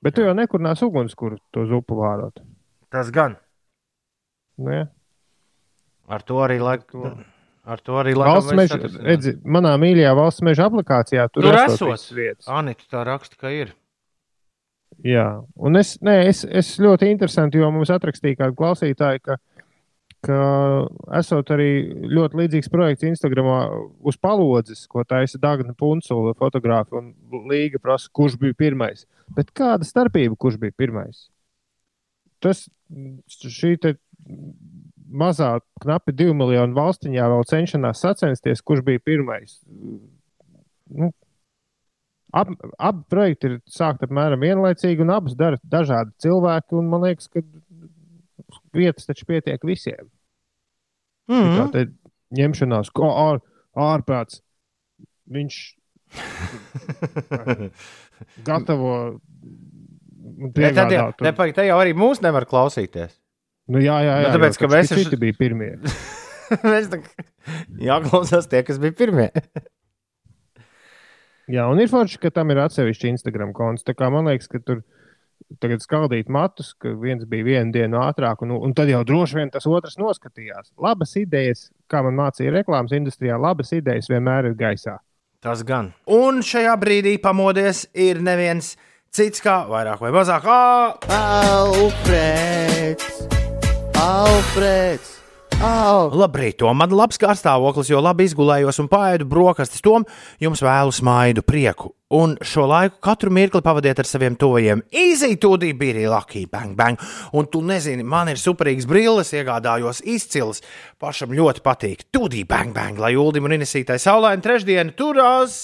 Bet 0.04 0.16
tu 0.16 0.22
jau 0.26 0.34
nekurnās 0.36 0.84
ugunskura 0.84 1.38
to 1.56 1.64
zupu 1.66 1.96
vārot. 1.96 2.44
Tas 2.92 3.10
gan. 3.12 3.38
Nu, 4.58 4.70
ja? 4.72 4.86
Ar 6.10 6.22
to 6.22 6.36
arī 6.44 6.60
laikam. 6.60 7.24
Ar 7.66 7.80
to 7.82 7.94
arī 7.98 8.14
Valsts 8.14 8.54
meža, 8.54 8.78
redzi, 9.02 9.32
manā 9.42 9.72
mīļajā 9.82 10.12
valsts 10.16 10.44
meža 10.46 10.68
aplikācijā 10.70 11.24
tur 11.34 11.48
esot. 11.50 11.88
visas 11.90 12.12
vietas. 12.14 12.46
Anita 12.48 12.84
tā 12.92 13.02
raksta, 13.08 13.36
ka 13.42 13.50
ir. 13.50 13.72
Jā, 15.04 15.44
un 15.58 15.76
es, 15.76 15.98
nē, 16.06 16.28
es, 16.30 16.44
es 16.46 16.76
ļoti 16.80 17.10
interesanti, 17.10 17.58
jo 17.58 17.72
mums 17.74 17.90
atrakstīja 17.92 18.38
kādi 18.44 18.56
klausītāji, 18.56 19.22
ka, 19.26 19.36
ka 20.26 20.40
esot 21.20 21.52
arī 21.54 21.70
ļoti 22.10 22.40
līdzīgs 22.42 22.72
projekts 22.74 23.08
Instagramā 23.08 23.60
uz 24.06 24.18
palodzes, 24.22 24.86
ko 24.90 25.06
taisa 25.08 25.40
Dagna 25.42 25.76
Punsula 25.78 26.34
fotogrāfa 26.38 27.00
un 27.00 27.14
Līga 27.50 27.82
prasa, 27.82 28.10
kurš 28.16 28.40
bija 28.42 28.58
pirmais. 28.58 29.06
Bet 29.38 29.54
kāda 29.58 29.88
starpība, 29.88 30.38
kurš 30.40 30.60
bija 30.62 30.76
pirmais? 30.78 31.28
Tas 32.44 32.66
šī 33.32 33.76
mazā, 35.16 35.60
knapi 35.84 36.14
divu 36.18 36.34
miljonu 36.38 36.76
valstiņā 36.78 37.30
vēl 37.32 37.46
cenšanās 37.50 38.02
sacensties, 38.04 38.64
kurš 38.66 38.84
bija 38.86 39.04
pirmais. 39.06 39.60
Nu, 40.90 41.12
Ab, 42.36 42.50
abi 42.84 43.06
projekti 43.08 43.48
ir 43.48 43.54
sākti 43.72 44.10
apmēram 44.10 44.42
vienlaicīgi, 44.44 45.06
un 45.06 45.14
abas 45.16 45.38
dara 45.40 45.56
dažādi 45.72 46.12
cilvēki. 46.20 46.82
Man 46.84 47.06
liekas, 47.06 47.30
ka 47.32 47.40
vietas 48.76 49.08
taču 49.08 49.28
pietiek 49.30 49.64
visiem. 49.64 50.10
Mm. 51.28 51.42
-hmm. 51.42 51.58
Tā 51.58 51.72
te 51.72 51.86
ņemšanās, 52.42 52.92
ko 52.94 53.10
ār, 53.12 53.40
ārprāts. 53.76 54.42
Viņš 55.32 55.56
gatavo. 58.48 59.20
Ja 60.58 60.72
tad, 60.74 60.92
ja, 60.92 61.12
tur- 61.12 61.32
te, 61.32 61.52
te 61.54 61.66
jau 61.68 61.78
arī 61.80 61.94
mūs 61.98 62.22
nevar 62.22 62.46
klausīties. 62.50 63.16
Nu, 63.68 63.80
jā, 63.82 63.98
jā, 64.06 64.20
jā. 64.22 64.30
Nu, 64.30 64.38
tāpēc, 64.38 64.60
jo 64.60 64.68
ka 64.68 64.76
mēs 64.76 64.92
esam- 64.92 65.20
bija 65.20 65.34
pirmie. 65.40 65.72
Mēs 66.62 66.92
tā 66.92 67.00
kā 67.02 67.24
jāklausās 67.82 68.46
tie, 68.46 68.60
kas 68.62 68.78
bija 68.78 68.94
pirmie. 68.94 69.32
Jā, 71.50 71.66
un 71.70 71.80
ir 71.82 71.90
forši, 71.90 72.20
ka 72.22 72.30
tam 72.34 72.52
ir 72.54 72.62
atsevišķi 72.62 73.10
Instagram 73.16 73.54
konts. 73.54 73.86
Tā 73.86 73.96
kā 73.98 74.12
man 74.14 74.30
liekas, 74.30 74.50
ka 74.52 74.62
tur 74.62 74.84
tagad 75.62 75.84
skaldīt 75.84 76.30
matus, 76.32 76.74
ka 76.82 76.94
viens 77.00 77.26
bija 77.30 77.46
vienu 77.48 77.74
dienu 77.76 78.00
ātrāk, 78.04 78.44
un, 78.46 78.56
un 78.58 78.74
tad 78.78 78.90
jau 78.92 79.04
droši 79.08 79.40
vien 79.40 79.52
tas 79.54 79.68
otrs 79.70 79.98
noskatījās. 80.02 80.72
Labas 80.82 81.16
idejas, 81.22 81.70
kā 81.92 82.02
man 82.06 82.18
mācīja 82.20 82.54
reklāmas 82.56 82.96
industrijā, 82.98 83.38
labas 83.42 83.74
idejas 83.76 84.10
vienmēr 84.12 84.52
ir 84.52 84.58
gaisā. 84.60 84.98
Tas 85.46 85.62
gan. 85.68 85.92
Un 86.10 86.42
šajā 86.46 86.74
brīdī 86.82 87.18
pamodies 87.22 87.86
ir 87.94 88.22
neviens 88.26 88.74
cits 89.16 89.44
kā 89.46 89.62
vairāk 89.70 90.02
vai 90.02 90.12
mazāk. 90.16 90.48
Ā! 90.50 90.98
Alfrēds! 93.96 95.15
Au! 95.64 96.10
Labrīt, 96.12 96.58
Tom, 96.60 96.76
man 96.76 96.92
labs 96.92 97.20
kārstāvoklis, 97.22 97.88
jo 97.88 98.02
labi 98.04 98.26
izgulējos 98.28 98.82
un 98.84 98.90
pāēdu 98.92 99.28
brokastis. 99.30 99.84
Tom, 99.86 100.04
jums 100.42 100.60
vēlu 100.66 100.92
smaidu, 100.92 101.44
prieku. 101.48 101.94
Un 102.16 102.36
šo 102.44 102.66
laiku 102.70 103.00
katru 103.04 103.32
mirkli 103.34 103.64
pavadiet 103.64 104.02
ar 104.04 104.10
saviem 104.10 104.36
tuvajiem. 104.40 104.84
Easy, 104.92 105.38
tūdī 105.42 105.72
bija 105.78 106.10
Lucky, 106.12 106.44
bang, 106.52 106.76
bang. 106.76 107.00
Un 107.34 107.48
tu 107.52 107.64
nezini, 107.66 108.04
man 108.04 108.30
ir 108.34 108.42
superīgs 108.42 108.88
brilles, 108.90 109.32
iegādājos 109.38 110.04
izcils. 110.04 110.62
Pašam 111.02 111.34
ļoti 111.36 111.64
patīk. 111.66 112.06
Tūdī, 112.14 112.44
bang, 112.50 112.76
bang, 112.76 113.00
lai 113.00 113.16
Uldim 113.16 113.48
un 113.48 113.56
Inesītai 113.56 113.98
saulaini 114.02 114.44
trešdienu 114.44 114.96
turās. 115.00 115.64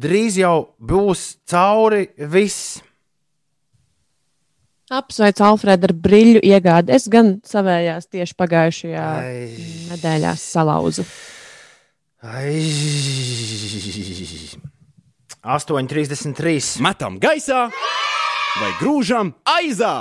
Drīz 0.00 0.40
jau 0.40 0.56
būs 0.80 1.28
cauri 1.48 2.08
viss. 2.16 2.80
Apsveicu 4.86 5.42
Alfredu 5.42 5.88
ar 5.88 5.92
brīļu 5.98 6.40
iegādi. 6.46 6.92
Es 6.94 7.08
gan 7.10 7.40
savējās 7.46 8.06
tieši 8.06 8.36
pagājušajā 8.38 9.06
nedēļā 9.90 10.34
salauzu. 10.38 11.02
Ai. 12.22 12.62
8,33. 15.46 16.78
Metam 16.86 17.18
gaisā 17.22 17.66
vai 18.60 18.70
grūžam 18.78 19.34
aizā! 19.56 19.94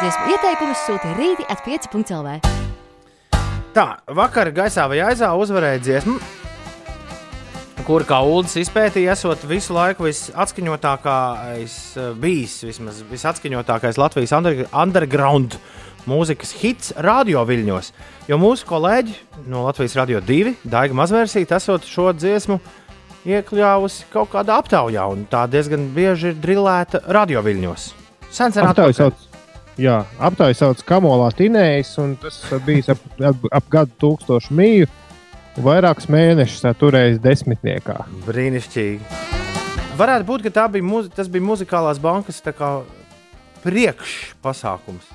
Dziesmu 0.00 0.32
ieteikumus 0.32 0.82
sūta 0.88 1.12
rīti 1.16 1.44
at 1.52 1.62
5.lv. 1.68 2.40
Tā, 3.76 3.86
vakar 4.16 4.50
gaisā 4.56 4.88
vai 4.88 5.02
aizā 5.04 5.30
uzvarēja 5.36 5.84
dziesmu, 5.84 6.16
kur 7.86 8.02
kā 8.02 8.18
Ulas 8.26 8.56
izpētīja, 8.58 9.14
esot 9.14 9.44
visu 9.46 9.74
laiku 9.76 10.08
visatskaņotākais 10.08 11.74
eh, 11.94 12.08
bijis, 12.18 12.56
vismaz 12.66 12.98
visatskaņotākais 13.06 14.00
Latvijas 14.00 14.34
under, 14.34 14.64
underground 14.72 15.54
mūzikas 16.10 16.54
hits 16.58 16.90
radio 17.02 17.44
viļņos. 17.46 17.92
Jo 18.26 18.40
mūsu 18.42 18.66
kolēģi 18.66 19.14
no 19.52 19.62
Latvijas 19.68 19.94
Radio 20.00 20.22
2, 20.22 20.56
Daiga 20.66 20.98
Mazvērsīte, 20.98 21.54
esot 21.60 21.86
šo 21.86 22.10
dziesmu 22.16 22.58
iekļāvusi 23.26 24.10
kaut 24.10 24.32
kādā 24.34 24.58
aptaujā, 24.62 25.06
un 25.10 25.22
tā 25.30 25.46
diezgan 25.50 25.86
bieži 25.94 26.32
ir 26.32 26.42
drillēta 26.42 27.04
radio 27.14 27.42
viļņos. 27.46 27.88
Sen 28.34 28.54
sen 28.54 28.66
Aptaujas 28.66 28.98
sauc, 28.98 29.26
jā, 29.78 30.00
aptaujas 30.18 30.62
sauc 30.62 30.82
Kamolā 30.86 31.30
Tinējs, 31.38 31.94
un 32.02 32.18
tas 32.22 32.42
bijis 32.66 32.90
ap, 32.94 33.02
ap, 33.30 33.50
ap 33.60 33.74
gadu 33.78 33.94
tūkstošu 34.02 34.58
mīju. 34.58 34.90
Vairākus 35.56 36.10
mēnešus 36.12 36.66
turējis 36.76 37.20
desmitniekā. 37.24 38.02
Brīnišķīgi. 38.26 39.22
Varētu 39.96 40.26
būt, 40.28 40.42
ka 40.44 40.50
bija, 40.68 40.84
muzi 40.84 41.08
tas 41.16 41.30
bija 41.32 41.46
muzikālās 41.46 42.00
bankas 42.02 42.42
priekšpasākums. 43.62 45.06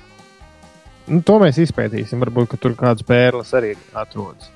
Nu, 1.06 1.20
to 1.22 1.36
mēs 1.42 1.60
izpētīsim. 1.62 2.18
Varbūt 2.22 2.50
ka 2.50 2.58
tur 2.58 2.74
kādas 2.78 3.06
pērles 3.06 3.52
arī 3.54 3.76
atrodas. 3.94 4.50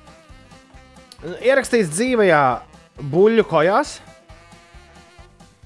Ierakstīts 1.47 1.93
dzīvajā 1.95 2.43
buļļu 3.13 3.45
kojās, 3.47 4.01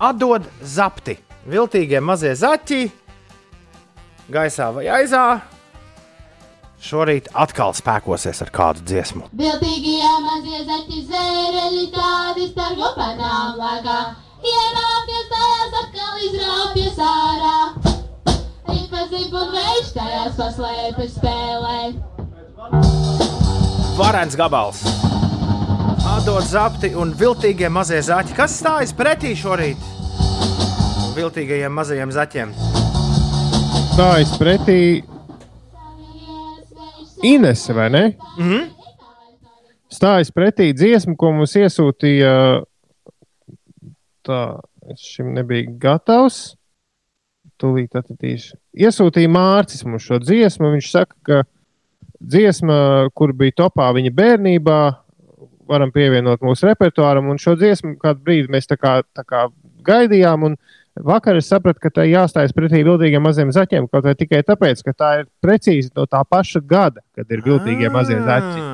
atdod 0.01 0.45
zapti. 0.61 1.17
Viltīgie 1.49 2.03
mazie 2.05 2.35
zaķi, 2.37 2.83
gaisā 4.29 4.69
vai 4.77 4.85
aizā. 5.01 5.25
Šorīt 6.81 7.27
atkal 7.37 7.75
spēkosies 7.77 8.39
ar 8.41 8.51
kādu 8.57 8.81
dziesmu. 8.89 9.27
Viltīgie 9.37 10.13
mazie 10.25 10.63
zaķi 10.65 11.03
zēreļi 11.11 11.83
tādi 11.93 12.47
stargo 12.49 12.89
panām 12.97 13.59
lagā. 13.61 13.99
Ienākties 14.41 15.27
tajās 15.29 15.77
atkal 15.83 16.23
izrāpjas 16.25 17.03
ārā. 17.05 17.59
Ripazib 18.71 19.37
un 19.43 19.53
vējš 19.59 19.93
tajās 19.99 20.41
paslēpjas 20.41 21.13
spēlē. 21.19 21.77
Varens 24.01 24.41
gabals. 24.41 24.81
Atdod 26.17 26.49
zapti 26.49 26.95
un 26.97 27.13
viltīgie 27.13 27.69
mazie 27.69 28.01
zaķi. 28.09 28.33
Kas 28.41 28.57
stājas 28.57 28.97
pretī 28.97 29.37
šorīt? 29.37 29.85
Viltīgajiem 31.13 31.77
mazajiem 31.77 32.17
zaķiem. 32.17 32.57
Stājas 33.93 34.33
pretī 34.41 34.81
Inese, 37.23 37.75
vai 37.77 37.89
ne? 37.93 38.05
Mhm. 38.39 38.69
Stājas 39.91 40.31
pretī 40.31 40.71
dziesmu, 40.73 41.17
ko 41.19 41.33
mums 41.35 41.57
iesūtīja. 41.59 42.63
Tā, 44.27 44.41
es 44.93 45.03
šim 45.03 45.33
nebiju 45.35 45.75
gatavs. 45.83 46.55
Tūlīt 47.61 47.97
atradīšu. 47.99 48.55
Iesūtīja 48.87 49.29
Mārcis 49.35 49.83
mums 49.85 50.07
šo 50.07 50.21
dziesmu. 50.23 50.71
Viņš 50.77 50.91
saka, 50.93 51.17
ka 51.27 51.41
dziesma, 52.21 53.11
kur 53.17 53.35
bija 53.37 53.59
topā 53.65 53.91
viņa 53.97 54.13
bērnībā, 54.17 54.79
varam 55.71 55.93
pievienot 55.95 56.45
mūsu 56.45 56.71
repertuāram. 56.71 57.29
Un 57.33 57.43
šo 57.43 57.57
dziesmu 57.59 57.97
kādu 58.01 58.23
brīdi 58.25 58.53
mēs 58.53 58.71
tā 58.71 58.79
kā, 58.79 59.01
tā 59.17 59.27
kā 59.27 59.49
gaidījām. 59.87 60.47
Un 60.51 60.57
vakar 60.97 61.39
es 61.39 61.49
sapratu, 61.51 61.81
ka 61.83 61.93
tai 61.95 62.09
jāstājas 62.11 62.55
pretī 62.57 62.83
viltīgiem 62.87 63.23
maziem 63.25 63.53
zaķiem. 63.55 63.89
Kaut 63.91 64.07
vai 64.07 64.15
tikai 64.19 64.43
tāpēc, 64.47 64.83
ka 64.87 64.95
tā 64.97 65.11
ir 65.21 65.29
precīzi 65.45 65.93
no 65.97 66.07
tā 66.11 66.23
paša 66.29 66.63
gada, 66.67 67.05
kad 67.17 67.31
ir 67.31 67.45
viltīgie 67.47 67.91
mazie 67.93 68.21
zaķi. 68.27 68.69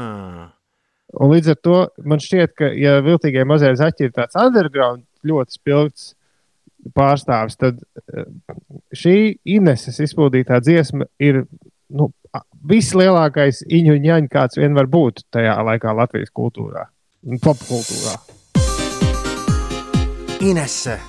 Un 1.17 1.33
līdz 1.33 1.53
ar 1.55 1.59
to 1.65 1.79
man 2.05 2.21
šķiet, 2.21 2.53
ka, 2.59 2.71
ja 2.77 2.99
viltīgie 3.05 3.47
mazie 3.49 3.73
zaķi 3.79 4.09
ir 4.09 4.15
tāds 4.17 4.37
underground, 4.41 5.05
ļoti 5.27 5.59
spilgts 5.59 6.13
pārstāvis, 6.97 7.57
tad 7.59 7.81
eh, 7.81 8.27
šī 8.95 9.17
Ineses 9.57 9.99
izpildītā 10.05 10.61
dziesma 10.63 11.09
ir 11.23 11.45
nu, 11.89 12.11
vislielākais 12.67 13.65
iņu 13.67 13.99
ņaņa, 14.05 14.31
kāds 14.33 14.61
vien 14.61 14.77
var 14.77 14.91
būt 14.91 15.25
tajā 15.35 15.57
laikā 15.71 15.95
Latvijas 15.97 16.35
kultūrā 16.35 16.89
un 17.27 17.43
popkultūrā. 17.43 18.19
Inese 20.47 21.01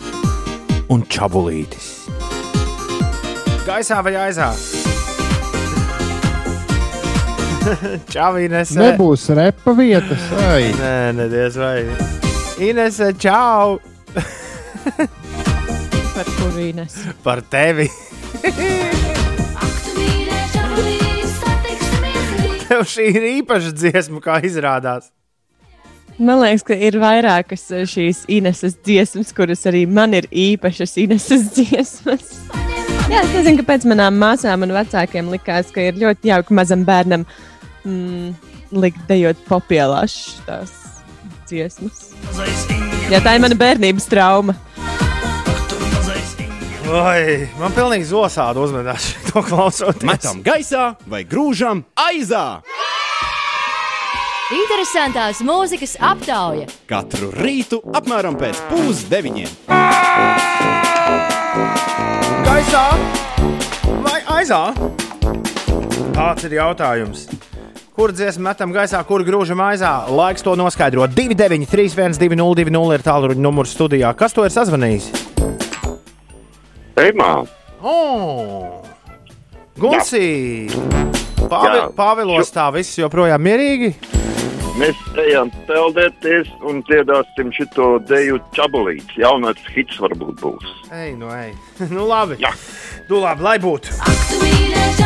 un 0.93 1.03
čabulītis. 1.11 1.88
Gaisā 3.68 3.99
vai 4.05 4.15
aizā? 4.27 4.51
Čau, 8.14 8.38
Inese. 8.39 8.80
Nebūs 8.80 9.27
repa 9.35 9.73
vietas, 9.76 10.23
vai? 10.31 10.72
Nē, 10.81 10.95
nedies 11.18 11.57
vai. 11.59 11.84
Inese, 12.64 13.11
čau! 13.19 13.77
Par 16.15 16.27
kuru 16.39 16.69
Ines? 16.72 16.95
Par 17.26 17.43
tevi! 17.45 17.89
Tev 22.68 22.81
šī 22.89 23.05
ir 23.14 23.23
īpaša 23.38 23.72
dziesma, 23.77 24.19
kā 24.23 24.39
izrādās. 24.47 25.11
Man 26.18 26.39
liekas, 26.41 26.64
ka 26.65 26.73
ir 26.73 26.95
vairākas 26.98 27.68
eh, 27.77 27.84
šīs 27.85 28.23
Ineses 28.34 28.73
dziesmas, 28.81 29.30
kuras 29.38 29.61
arī 29.69 29.84
man 29.85 30.15
ir 30.18 30.26
īpašas 30.34 30.98
Ineses 31.03 31.45
dziesmas. 31.57 32.31
Jā, 33.07 33.22
es 33.22 33.35
nezinu, 33.35 33.61
kāpēc 33.61 33.85
manām 33.88 34.18
māsām 34.19 34.65
un 34.65 34.73
vecākiem 34.76 35.30
likās, 35.31 35.69
ka 35.72 35.85
ir 35.85 35.99
ļoti 36.02 36.31
jauki 36.31 36.57
mazam 36.57 36.81
bērnam 36.88 37.23
mm, 37.85 38.34
likt 38.81 39.06
dejot 39.07 39.45
popielās 39.48 40.18
tās 40.48 40.73
dziesmas. 41.48 42.10
Jā, 43.14 43.22
tā 43.22 43.38
ir 43.38 43.45
mana 43.45 43.56
bērnības 43.60 44.10
trauma. 44.10 44.57
Oi, 46.88 47.45
man 47.60 47.73
pilnīgi 47.76 48.10
zosādi 48.10 48.61
uzvedās 48.64 49.11
to 49.30 49.45
klausoties. 49.45 50.07
Metam 50.07 50.41
gaisā 50.41 50.95
vai 51.06 51.22
grūžam 51.27 51.85
aizā. 52.07 52.64
Interesantās 54.48 55.41
mūzikas 55.44 55.98
aptauja. 55.99 56.69
Katru 56.88 57.34
rītu 57.36 57.82
apmēram 57.99 58.38
pēc 58.40 58.61
pusdeviņiem. 58.69 59.49
Gaisā 62.45 62.84
vai 64.06 64.22
aizā? 64.38 64.61
Tāds 66.15 66.48
ir 66.48 66.56
jautājums. 66.56 67.26
Kur 67.98 68.14
dziesmu 68.15 68.45
metam 68.48 68.72
gaisā, 68.72 69.02
kur 69.10 69.26
grūžam 69.28 69.60
aizā? 69.68 69.91
Laiks 70.15 70.45
to 70.45 70.56
noskaidrot. 70.56 71.11
293, 71.18 71.91
1202, 72.15 72.95
ir 72.95 73.03
tālruņa 73.03 73.44
numurs 73.44 73.76
studijā. 73.76 74.14
Kas 74.15 74.32
to 74.38 74.48
ir 74.48 74.56
sazvanījis? 74.56 75.11
Eimā, 77.03 77.34
Oh! 77.84 78.80
Gunsī! 79.78 80.69
Pāvi. 81.52 81.84
Pāvilos 81.99 82.49
tā 82.56 82.72
viss 82.74 82.95
joprojām 82.98 83.44
mierīgi. 83.44 83.91
Mēs 84.77 84.99
ejam 85.25 85.51
peldēties 85.67 86.49
un 86.67 86.81
dziedāsim 86.87 87.51
šo 87.55 87.89
deju 88.09 88.39
čabulīti. 88.57 89.21
Jaunais 89.23 89.61
hits 89.73 89.99
varbūt 90.03 90.41
būs. 90.43 90.73
Ej, 90.93 91.15
nu, 91.19 91.31
ej. 91.33 91.53
nu, 91.95 92.07
labi. 92.09 92.39
Jā. 92.43 92.53
Nu, 93.09 93.21
labi, 93.23 93.47
lai 93.47 93.57
būtu. 93.63 93.97
Paskaties 94.03 94.97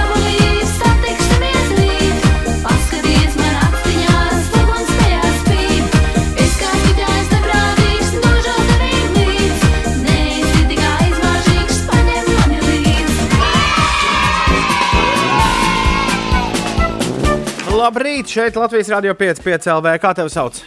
Labrīt, 17.82 18.30
šeit 18.30 18.58
Latvijas 18.60 18.92
Rādio 18.94 19.16
5,5 19.18 19.66
LV. 19.74 19.96
Kā 20.04 20.12
tevi 20.14 20.30
sauc? 20.30 20.60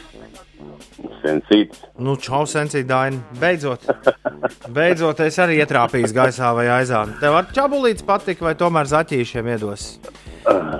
Sensīts. 1.23 1.85
Nu, 2.03 2.16
čau, 2.19 2.43
sensīti, 2.51 2.89
Daini. 2.89 3.20
Beidzot. 3.39 3.86
Beidzot, 4.74 5.23
es 5.23 5.39
arī 5.39 5.61
ietrāpīju 5.62 6.11
gaisā 6.16 6.51
vai 6.57 6.66
aizā. 6.81 7.05
Tev 7.20 7.39
ar 7.39 7.47
čabulītes 7.55 8.05
patika, 8.09 8.49
vai 8.49 8.57
tomēr 8.59 8.91
zaķīšiem 8.91 9.53
iedos 9.55 9.86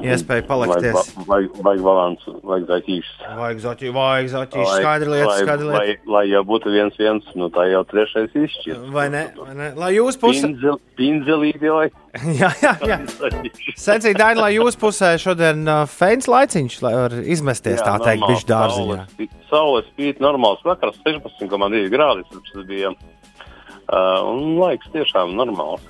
iespēju 0.05 0.45
palikties? 0.49 1.11
Vajag, 1.28 1.59
balansu, 1.85 2.35
vajag 2.45 2.66
zaķīšus. 2.69 3.23
Vajag 3.39 3.62
zaķi, 3.65 3.93
vajag 3.95 4.31
zaķīši. 4.32 4.73
Skaidra 4.81 5.12
lieta, 5.12 5.28
lai, 5.28 5.36
skaidra 5.41 5.69
lieta. 5.69 5.78
Lai, 5.78 6.15
lai 6.16 6.24
jau 6.31 6.43
būtu 6.49 6.73
viens, 6.74 6.99
viens, 7.01 7.31
nu 7.39 7.49
tā 7.55 7.66
jau 7.70 7.82
trešais 7.91 8.36
izšķirs. 8.41 8.82
Vai 8.95 9.07
ne? 9.15 9.23
Vai 9.39 9.57
ne? 9.59 9.70
Lai 9.78 9.93
jūs 9.97 10.19
pusē. 10.20 10.51
Pinzelīti 10.99 11.73
vai? 11.73 11.86
jā, 12.41 12.51
jā, 12.62 12.74
jā. 12.86 13.01
Sensīti, 13.81 14.19
Daini, 14.20 14.43
lai 14.43 14.53
jūs 14.55 14.78
pusē 14.81 15.15
šodien 15.20 15.65
uh, 15.66 15.82
feins 15.91 16.28
laiciņš, 16.31 16.78
lai 16.85 16.93
var 16.99 17.16
izmesties 17.23 17.82
tā 17.82 17.97
teikt, 18.05 18.28
bišķi 18.28 18.51
dārziņā. 18.53 19.01
Saules 19.51 19.89
spīd 19.93 20.23
normāls 20.23 20.62
vakars, 20.66 21.01
16,2 21.07 21.89
grādi. 21.93 22.28
Tas 22.35 22.69
bija. 22.69 22.95
Uh, 23.85 24.23
un 24.31 24.55
laiks 24.57 24.89
tiešām 24.95 25.35
normāls. 25.36 25.82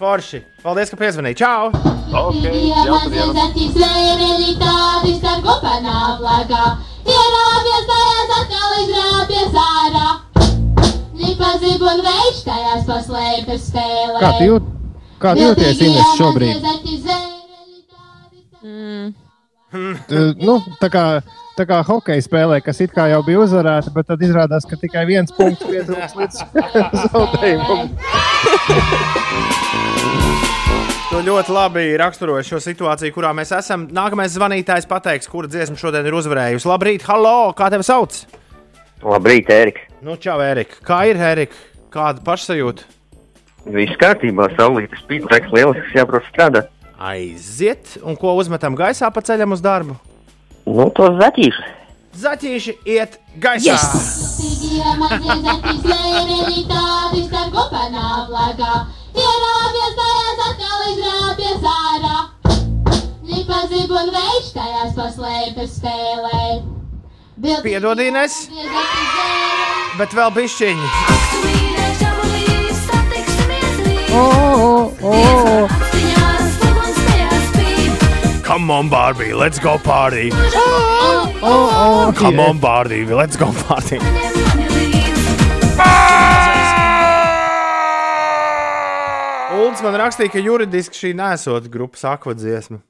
Forši. 0.00 0.38
Paldies, 0.64 0.88
ka 0.88 0.96
piezvanīji. 0.96 1.36
Čau! 1.42 1.68
Ok, 2.16 2.38
Bija 2.40 2.84
jauka 2.86 2.92
mazais 2.92 3.12
diena. 3.12 3.32
zaķis 3.36 3.72
zvēreli 3.74 4.54
tādi 4.62 5.12
starp 5.18 5.42
kopenām 5.44 6.22
lagā. 6.24 6.62
Ierāpjas 7.04 7.84
tajās 7.90 8.30
atkal 8.38 8.70
izrāpjas 8.84 9.58
ārā. 9.64 10.06
Nipazib 11.20 11.84
un 11.92 12.00
veids 12.06 12.40
tajās 12.46 12.86
paslēpjas 12.88 13.66
spēlē. 13.68 14.22
Kā 14.24 14.30
tu 14.38 14.48
jūt? 14.48 14.70
Kā 15.20 15.34
tu 15.36 15.44
jūties, 15.44 15.82
Ines, 15.84 16.16
šobrīd? 16.16 16.54
Mm. 18.64 19.12
Tu, 20.08 20.22
nu, 20.40 20.56
tā 20.80 20.88
kā, 20.90 21.04
tā 21.60 21.68
kā 21.68 21.82
hokeja 21.86 22.24
spēlē, 22.24 22.58
kas 22.64 22.80
it 22.82 22.96
kā 22.96 23.04
jau 23.12 23.20
bija 23.26 23.44
uzvarēta, 23.44 23.92
bet 23.94 24.08
tad 24.08 24.24
izrādās, 24.24 24.64
ka 24.66 24.80
tikai 24.80 25.04
viens 25.12 25.30
punkts 25.36 25.68
pietrūks 25.68 26.16
līdz 26.18 26.34
zaudējumam. 27.12 27.92
Tu 31.10 31.18
ļoti 31.26 31.50
labi 31.50 31.80
raksturoji 31.98 32.46
šo 32.46 32.60
situāciju, 32.62 33.10
kurā 33.16 33.32
mēs 33.34 33.50
esam. 33.56 33.88
Nākamais 33.90 34.30
zvanītājs 34.30 34.84
pateiks, 34.86 35.26
kura 35.26 35.48
dziesma 35.50 35.74
šodien 35.74 36.06
ir 36.06 36.14
uzvarējusi. 36.14 36.68
Labrīt, 36.70 37.02
hallo! 37.08 37.50
Kā 37.58 37.66
tevi 37.74 37.82
sauc? 37.82 38.14
Labrīt, 39.02 39.50
Erika. 39.50 39.88
Nu, 40.06 40.14
čau, 40.22 40.36
Erika. 40.44 40.78
Kā 40.86 41.00
ir, 41.10 41.18
Erika? 41.18 41.58
Kāda 41.90 42.22
pašsajūta? 42.28 42.86
Viss 43.74 43.98
kārtībā, 43.98 44.52
saulītas 44.54 45.02
spīd, 45.02 45.26
reks 45.34 45.50
lielisks, 45.50 45.90
jābrauc 45.98 46.30
strādāt. 46.30 46.70
Aiziet, 47.02 47.96
un 48.06 48.14
ko 48.14 48.36
uzmetam 48.38 48.78
gaisā 48.78 49.10
pa 49.10 49.26
ceļam 49.26 49.58
uz 49.58 49.66
darbu? 49.66 49.98
Nu, 50.70 50.86
to 50.94 51.10
zaķīšu. 51.18 51.66
Zaķīši 52.10 52.72
iet 52.90 53.20
gaisā! 53.38 53.76
Bija 54.40 54.94
mazais 54.98 55.42
zaķis 55.44 55.78
zvēreli 55.84 56.64
tādi 56.70 57.22
starp 57.28 57.52
kopenām 57.54 58.32
lagā. 58.34 58.72
Ierāpjas 59.14 59.94
tajās 60.00 60.42
atkal 60.48 60.82
izrāpjas 60.90 61.68
ārā. 61.74 62.16
Nipazib 63.30 63.94
un 63.94 64.10
veids 64.16 64.50
tajās 64.56 64.96
paslēpjas 64.98 65.76
spēlē. 65.78 66.42
Piedod, 67.62 68.02
Ines, 68.02 68.42
bet 69.96 70.18
vēl 70.18 70.34
bišķiņi. 70.34 70.90
Oh, 74.10 74.92
oh, 75.00 75.06
oh. 75.14 75.89
Come 78.50 78.68
on, 78.68 78.88
Barbie, 78.88 79.32
let's 79.32 79.60
go 79.60 79.78
party! 79.78 80.30
Oh, 80.32 81.38
oh, 81.40 82.12
Come 82.16 82.34
yeah. 82.34 82.48
on, 82.48 82.58
Barbie, 82.58 83.04
let's 83.04 83.36
go 83.36 83.52
party! 83.68 83.98
Ulds 89.54 89.84
man 89.86 90.00
rakstīja, 90.02 90.32
ka 90.34 90.42
juridiski 90.42 90.98
šī 90.98 91.12
nesot 91.14 91.70
grupas 91.70 92.02
akvadziesma. 92.10 92.80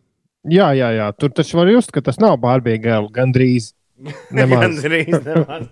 Jā, 0.49 0.71
jā, 0.73 0.89
jā. 0.97 1.11
Tur 1.21 1.37
taču 1.37 1.61
var 1.61 1.69
just, 1.69 1.93
ka 1.93 2.01
tas 2.09 2.17
nav 2.25 2.41
barbīgi 2.41 2.97
gandrīz. 3.13 3.75
Nemaz. 4.41 4.65
Gandrīz 4.65 5.13
nemaz. 5.29 5.69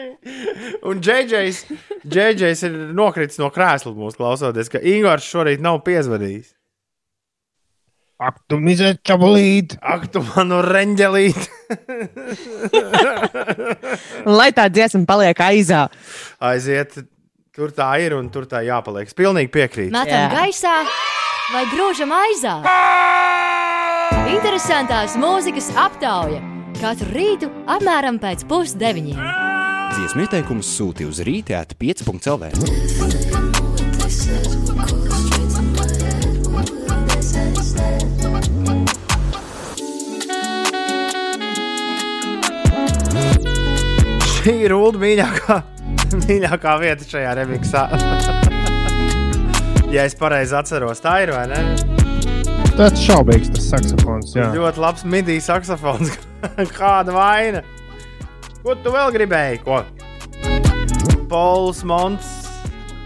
Un 0.92 1.00
Džeidžers 1.00 2.68
ir 2.68 2.80
nokritis 2.92 3.40
no 3.40 3.48
krēsla 3.48 3.96
mūsu 3.96 4.20
klausoties, 4.20 4.68
ka 4.68 4.84
Ingūns 4.84 5.24
šorīt 5.24 5.64
nav 5.64 5.80
piezvanījis. 5.88 6.52
Ak, 8.20 8.36
tu 8.52 8.58
mizēt 8.60 8.98
čabalīt! 9.08 9.78
Ak, 9.80 10.02
tu 10.12 10.20
manu 10.20 10.58
reņģelīt! 10.60 11.38
Un 14.26 14.34
Lai 14.40 14.50
tā 14.52 14.66
dziesma 14.68 15.06
paliek 15.08 15.40
aizā. 15.40 15.86
Aiziet, 16.50 16.98
tur 17.56 17.72
tā 17.72 17.88
ir 18.04 18.18
un 18.18 18.28
tur 18.32 18.44
tā 18.50 18.60
jāpaliek. 18.66 19.08
Es 19.08 19.16
pilnīgi 19.16 19.48
piekrītu. 19.56 19.94
Metam 19.96 20.36
gaisā 20.36 20.74
vai 21.54 21.64
grūžam 21.72 22.12
aizā. 22.18 22.58
Interesantās 24.30 25.16
mūzikas 25.16 25.72
aptauja 25.80 26.44
katru 26.76 27.08
rītu 27.16 27.48
apmēram 27.72 28.20
pēc 28.20 28.44
pusdeviņiem. 28.50 29.24
Dziesmu 29.96 30.28
ieteikumus 30.28 30.76
sūti 30.76 31.08
uz 31.08 31.24
rīta 31.24 31.64
5.CLV. 31.80 33.29
Šī 44.40 44.54
ir 44.64 44.72
Ulu 44.72 44.96
mīļākā, 44.96 45.56
mīļākā 46.22 46.74
vieta 46.80 47.04
šajā 47.04 47.32
remiksā. 47.36 47.82
ja 49.94 50.06
es 50.08 50.16
pareizi 50.16 50.56
atceros, 50.56 51.02
tā 51.04 51.18
ir 51.26 51.34
vai 51.34 51.42
ne? 51.50 51.58
Tas 52.78 52.96
šaubīgs 53.04 53.50
tas 53.52 53.66
saksofons. 53.74 54.32
Jā. 54.38 54.48
Ļoti 54.56 54.80
labs 54.80 55.04
midijas 55.04 55.50
saksofons. 55.50 56.14
Kāda 56.78 57.12
vaina? 57.12 57.60
Ko 58.62 58.78
tu 58.80 58.94
vēl 58.94 59.12
gribēji? 59.18 59.60
Ko? 59.66 59.82
Pols 61.28 61.84
Monts 61.84 62.32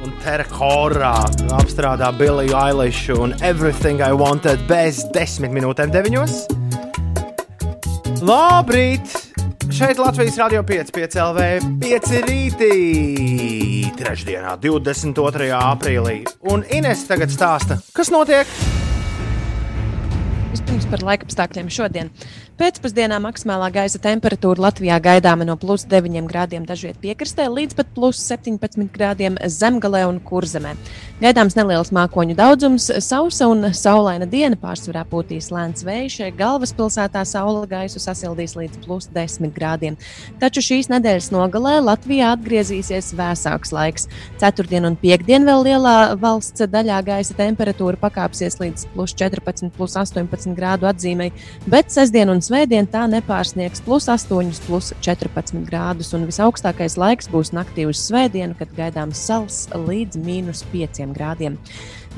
un 0.07 0.15
Terhorā 0.23 1.17
apstrādā 1.59 2.15
Billiju 2.15 2.55
Eilišu 2.63 3.19
un 3.27 3.35
Everything 3.43 3.99
I 3.99 4.15
Wanted 4.15 4.69
bez 4.71 5.03
desmit 5.17 5.51
minūtēm 5.57 5.91
deviņos. 5.99 6.41
Labrīt! 8.23 9.24
Šeit 9.73 9.99
Latvijas 9.99 10.37
Rādio 10.37 10.61
5, 10.67 10.91
5 10.93 11.15
LV, 11.23 11.45
5 11.81 12.11
rītī, 12.27 12.75
trešdienā, 13.97 14.57
22. 14.61 15.49
aprīlī. 15.57 16.17
Un 16.53 16.65
Ines 16.75 17.07
tagad 17.09 17.33
stāsta, 17.33 17.79
kas 17.97 18.13
notiek? 18.13 18.51
Vispirms 20.53 20.89
par 20.91 21.07
laikapstākļiem 21.09 21.73
šodien. 21.73 22.13
Pēcpusdienā 22.55 23.17
maksimālā 23.19 23.67
gaisa 23.75 23.99
temperatūra 23.99 24.63
Latvijā 24.69 25.01
gaidāma 25.03 25.43
no 25.43 25.57
plus 25.59 25.83
9 25.91 26.29
grādiem 26.31 26.63
dažviet 26.63 27.01
piekrastē 27.03 27.49
līdz 27.51 27.75
pat 27.75 27.89
plus 27.97 28.21
17 28.23 28.85
grādiem 28.95 29.35
zemgalē 29.51 30.05
un 30.07 30.21
kurzemē. 30.23 30.77
Gaidāms 31.19 31.57
neliels 31.59 31.91
mākoņu 31.91 32.37
daudzums, 32.39 32.87
sausa 33.03 33.49
un 33.51 33.73
saulaina 33.75 34.29
diena 34.31 34.55
pārsvarā 34.61 35.03
pūtīs 35.11 35.51
lēns 35.51 35.83
vējš. 35.83 36.21
Galvaspilsētā 36.39 37.25
saula 37.27 37.65
gaisu 37.67 37.99
sasildīs 37.99 38.55
līdz 38.55 38.85
plus 38.87 39.11
10 39.11 39.51
grādiem. 39.57 39.99
Taču 40.39 40.63
šīs 40.63 40.93
nedēļas 40.95 41.33
nogalē 41.35 41.81
Latvijā 41.83 42.31
atgriezīsies 42.37 43.17
vēsāks 43.19 43.75
laiks. 43.75 44.07
Ceturtdien 44.39 44.87
un 44.87 44.95
piekdien 45.03 45.43
vēl 45.51 45.67
lielā 45.73 45.97
valsts 46.23 46.71
daļā 46.71 47.03
gaisa 47.11 47.35
temperatūra 47.35 47.99
pakāpsies 48.07 48.61
līdz 48.63 48.87
plus 48.95 49.19
14, 49.19 49.75
plus 49.75 49.99
18 49.99 50.55
grādu 50.55 50.87
atzīmei, 50.87 51.33
bet 51.67 51.91
sestdien 51.91 52.31
un 52.31 52.44
svētdien 52.45 52.87
tā 52.91 53.07
nepārsniegs 53.11 53.83
plus 53.85 54.09
8, 54.13 54.61
plus 54.67 54.93
14 55.05 55.65
grādus. 55.69 56.13
Un 56.17 56.27
visaugstākais 56.29 56.99
laiks 57.01 57.31
būs 57.33 57.55
naktī 57.57 57.87
uz 57.89 58.03
svētdienu, 58.05 58.57
kad 58.59 58.73
gaidāms 58.77 59.21
sals 59.21 59.65
līdz 59.73 60.21
mīnus 60.21 60.65
5 60.73 61.07
grādiem. 61.17 61.59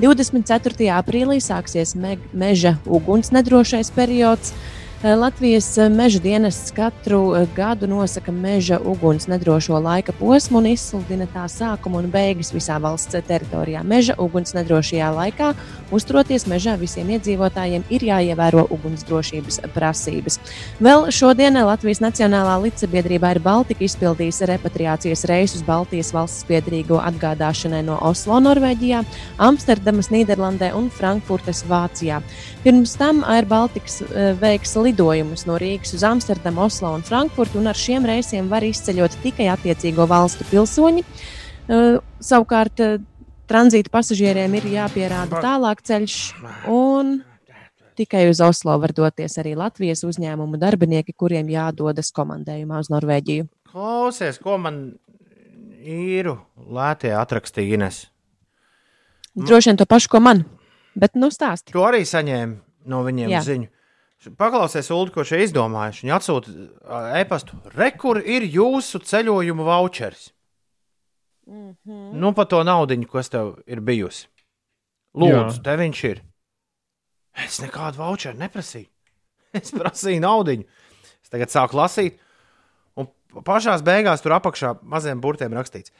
24. 0.01 0.89
aprīlī 0.93 1.39
sāksies 1.41 1.95
me 1.97 2.17
meža 2.33 2.75
uguns 2.85 3.31
nedrošais 3.33 3.89
periods. 3.95 4.53
Eh, 5.03 5.15
Latvijas 5.15 5.77
eh, 5.77 5.89
meža 5.89 6.19
dienests 6.19 6.71
katru 6.71 7.35
eh, 7.35 7.47
gadu 7.55 7.87
nosaka 7.87 8.31
meža 8.31 8.79
uguns 8.85 9.27
nedrošo 9.27 9.79
laika 9.79 10.11
posmu 10.11 10.57
un 10.57 10.65
izsludina 10.71 11.27
tā 11.29 11.43
sākumu 11.45 11.99
un 12.01 12.07
beigas 12.09 12.49
visā 12.49 12.79
valsts 12.81 13.13
teritorijā. 13.27 13.83
Meža 13.85 14.15
uguns 14.17 14.55
nedrošajā 14.57 15.11
laikā 15.13 15.51
uzturoties 15.93 16.47
mežā 16.49 16.73
visiem 16.81 17.11
iedzīvotājiem 17.13 17.85
ir 17.93 18.05
jāievēro 18.07 18.63
ugunsdrošības 18.73 19.59
prasības. 19.75 20.39
Vēl 20.81 21.05
šodien 21.13 21.61
Latvijas 21.61 22.01
Nacionālā 22.01 22.57
līdzsabiedrība 22.65 23.35
ir 23.35 23.41
Baltika 23.45 23.85
izpildījusi 23.85 24.49
repatriācijas 24.49 25.27
reisus 25.29 25.61
Baltijas 25.61 26.09
valsts 26.17 26.49
piedrīgo 26.49 26.97
atgādāšanai 27.05 27.83
no 27.85 27.99
Oslo, 28.01 28.41
Norvēģijā, 28.41 29.03
Amsterdamas, 29.37 30.09
Nīderlandē 30.09 30.73
un 30.73 30.89
Frankfurtes, 30.89 31.61
Vācijā. 31.69 32.17
Pirms 32.65 32.97
tam 32.97 33.21
Air 33.29 33.45
Baltics 33.45 34.01
veiks 34.41 34.73
lidojumus 34.87 35.45
no 35.47 35.57
Rīgas 35.59 35.93
uz 35.97 36.05
Amsterdamu, 36.07 36.63
Oslo 36.67 36.93
un 36.95 37.05
Frankfurtu, 37.05 37.59
un 37.61 37.69
ar 37.71 37.77
šiem 37.77 38.07
reisiem 38.07 38.49
var 38.51 38.65
izceļot 38.65 39.19
tikai 39.23 39.49
attiecīgo 39.53 40.07
valstu 40.09 40.47
pilsoņi. 40.51 41.03
Eh, 41.67 41.99
Savukārt, 42.23 42.79
eh, 42.81 42.99
tranzīta 43.47 43.91
pasažieriem 43.93 44.55
ir 44.59 44.69
jāpierāda 44.77 45.41
tālāk 45.43 45.83
ceļš, 45.85 46.17
un 46.71 47.19
tikai 47.97 48.27
uz 48.29 48.41
Oslo 48.41 48.77
var 48.79 48.93
doties 48.93 49.37
arī 49.41 49.55
Latvijas 49.57 50.03
uzņēmumu 50.07 50.59
darbinieki, 50.61 51.15
kuriem 51.15 51.49
jādodas 51.49 52.11
komandējumā 52.15 52.79
uz 52.83 52.91
Norvēģiju. 52.93 53.47
Klausies, 53.71 54.39
ko 54.39 54.57
man 54.61 54.97
īru 55.83 56.37
lētie 56.57 57.13
atrakstīja 57.15 57.79
Ines. 57.79 58.05
Droši 59.37 59.71
vien 59.71 59.77
to 59.77 59.85
pašu, 59.85 60.09
ko 60.09 60.21
man, 60.23 60.45
bet 60.97 61.15
nu 61.15 61.29
stāsti. 61.33 61.73
To 61.75 61.85
arī 61.85 62.01
saņēmu 62.07 62.57
no 62.89 63.03
viņiem 63.05 63.33
Jā. 63.35 63.41
ziņu. 63.45 63.69
Paklausies, 64.37 64.89
Ulu, 64.91 65.11
ko 65.13 65.23
šie 65.27 65.43
izdomājuši. 65.45 66.03
Viņi 66.03 66.13
atsūta 66.15 66.53
e-pastu. 67.19 67.59
Re, 67.75 67.91
kur 67.93 68.17
ir 68.17 68.47
jūsu 68.49 68.99
ceļojuma 69.05 69.67
voucheris? 69.67 70.31
Mm 71.47 71.75
-hmm. 71.85 72.13
Nu, 72.13 72.33
par 72.33 72.45
to 72.45 72.63
naudu, 72.63 72.97
kas 73.07 73.29
tev 73.29 73.55
ir 73.67 73.79
bijusi. 73.79 74.27
Lūdzu, 75.15 75.61
te 75.63 75.77
viņš 75.77 76.03
ir. 76.09 76.23
Es 77.45 77.59
nekādu 77.61 77.97
voucheru 77.97 78.37
neprasīju. 78.37 78.89
Es 79.53 79.71
prasīju 79.71 80.19
naudu. 80.19 80.63
Es 81.23 81.29
tagad 81.29 81.49
sāku 81.49 81.77
lasīt, 81.77 82.19
un 82.95 83.07
pašā 83.43 83.77
beigās 83.83 84.21
tur 84.21 84.31
apakšā 84.31 84.77
maziem 84.81 85.21
burtiem 85.21 85.53
rakstīts. 85.53 85.91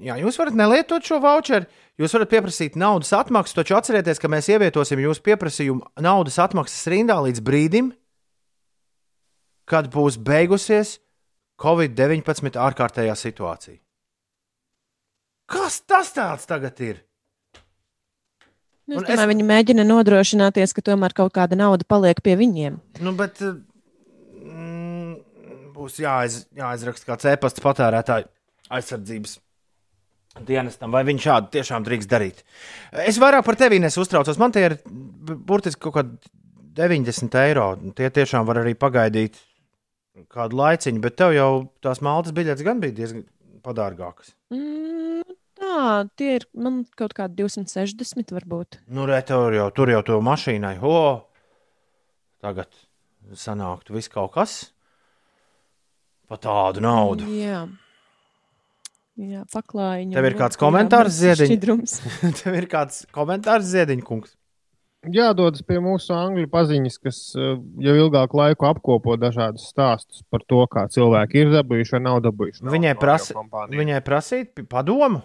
Jā, 0.00 0.14
jūs 0.16 0.38
varat 0.38 0.54
nelietot 0.54 1.02
šo 1.02 1.18
voucheru, 1.20 1.66
jūs 1.98 2.14
varat 2.14 2.30
pieprasīt 2.32 2.78
naudas 2.78 3.10
atmaksu, 3.16 3.56
taču 3.58 3.76
atcerieties, 3.78 4.20
ka 4.22 4.30
mēs 4.30 4.50
ievietosim 4.52 5.02
jūsu 5.02 5.24
pieprasījumu 5.26 6.04
naudas 6.04 6.38
atmaksas 6.42 6.86
rindā 6.92 7.18
līdz 7.26 7.42
brīdim, 7.44 7.90
kad 9.68 9.90
būs 9.92 10.16
beigusies 10.24 10.98
Covid-19 11.58 12.56
ārkārtējā 12.62 13.14
situācija. 13.18 13.80
Kas 15.48 15.80
tas 15.88 16.12
tāds 16.14 16.46
tagad 16.48 16.80
ir? 16.84 17.04
Nu, 18.88 19.00
Es 19.00 19.04
domāju, 19.04 19.20
es... 19.20 19.28
Viņi 19.32 19.44
mēģina 19.48 19.84
nodrošināties, 19.84 20.72
ka 20.76 20.84
tomēr 20.84 21.12
kaut 21.16 21.34
kāda 21.36 21.58
nauda 21.60 21.84
paliek 21.88 22.20
pie 22.24 22.38
viņiem. 22.40 22.78
Nu, 23.04 23.12
bet 23.16 23.42
mm, 23.42 25.18
būs 25.76 25.98
jāiz, 26.00 26.46
jāizraksta 26.56 27.10
kāds 27.10 27.28
e-pasta 27.28 27.64
patērētāju 27.64 28.30
aizsardzības 28.78 29.36
dienestam, 30.46 30.92
vai 30.94 31.04
viņš 31.08 31.24
šādi 31.24 31.52
tiešām 31.58 31.86
drīkst 31.86 32.10
darīt. 32.10 32.42
Es 33.06 33.18
vairāk 33.22 33.46
par 33.46 33.58
tevi 33.60 33.80
neuztraucos. 33.82 34.38
Man 34.40 34.54
tie 34.54 34.66
ir 34.68 34.76
burtiski 34.86 35.82
kaut 35.86 35.98
kādi 35.98 36.32
90 36.78 37.38
eiro. 37.42 37.68
Tie 37.98 38.10
tiešām 38.14 38.46
var 38.48 38.62
arī 38.62 38.74
pagaidīt 38.78 39.40
kādu 40.32 40.58
laiciņu, 40.58 41.02
bet 41.02 41.18
tev 41.18 41.34
jau 41.36 41.50
tās 41.84 42.02
maltas 42.04 42.34
biļetes 42.34 42.66
gan 42.66 42.82
bija 42.82 42.96
diezgan 42.96 43.24
padārgākas. 43.64 44.32
Mm, 44.54 45.22
tā, 45.58 45.78
tie 46.18 46.34
ir 46.38 46.46
man 46.58 46.82
kaut 46.98 47.14
kādi 47.18 47.42
260 47.42 48.34
varbūt. 48.36 48.80
Nu, 48.94 49.06
re, 49.10 49.20
tev 49.26 49.50
jau 49.54 49.68
tur 49.74 49.92
jau 49.94 50.02
to 50.06 50.20
mašīnai, 50.24 50.76
ho! 50.82 50.98
Tagad 52.42 52.70
sanāktu 53.34 53.96
viss 53.96 54.10
kaut 54.12 54.32
kas 54.36 54.58
par 56.28 56.40
tādu 56.42 56.82
naudu. 56.84 57.26
Jā. 57.32 57.64
Jā, 59.18 59.42
paklājiņa. 59.50 60.14
Tev 60.18 60.28
ir 60.28 60.36
kāds 60.38 60.58
komentārs, 60.60 61.16
Ziediņš? 61.18 61.94
Tev 62.42 62.58
ir 62.58 62.68
kāds 62.70 63.02
komentārs, 63.14 63.66
Ziediņkungs? 63.72 64.34
Jādodas 65.14 65.62
pie 65.62 65.78
mūsu 65.82 66.10
angļu 66.14 66.48
paziņas, 66.50 66.96
kas 67.06 67.18
uh, 67.38 67.52
jau 67.82 67.94
ilgāku 68.00 68.38
laiku 68.40 68.66
apkopo 68.66 69.14
dažādus 69.18 69.68
stāstus 69.70 70.24
par 70.26 70.42
to, 70.50 70.64
kā 70.70 70.88
cilvēki 70.90 71.44
ir 71.44 71.52
dabūjuši 71.52 71.94
vai 71.94 72.00
nav 72.02 72.18
dabūjuši. 72.26 72.64
naudu 72.64 72.74
Viņai, 72.74 72.94
prasi, 72.98 73.36
viņai 73.74 74.00
prasīt 74.06 74.64
padomu? 74.70 75.22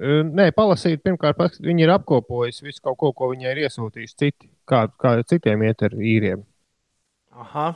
Uh, 0.00 0.22
Nē, 0.24 0.48
palasīt, 0.56 1.02
pirmkārt, 1.04 1.60
viņi 1.60 1.84
ir 1.84 1.92
apkopojuši 1.98 2.68
visu 2.70 2.80
kaut 2.88 2.96
ko, 3.00 3.12
ko 3.16 3.28
viņai 3.34 3.52
ir 3.52 3.62
iesūtījuši 3.66 4.18
citi, 4.24 4.48
kā, 4.68 4.86
kā 5.00 5.18
citiem 5.28 5.68
iet 5.68 5.84
ar 5.84 5.96
īriem. 6.00 6.46
Aha. 7.44 7.68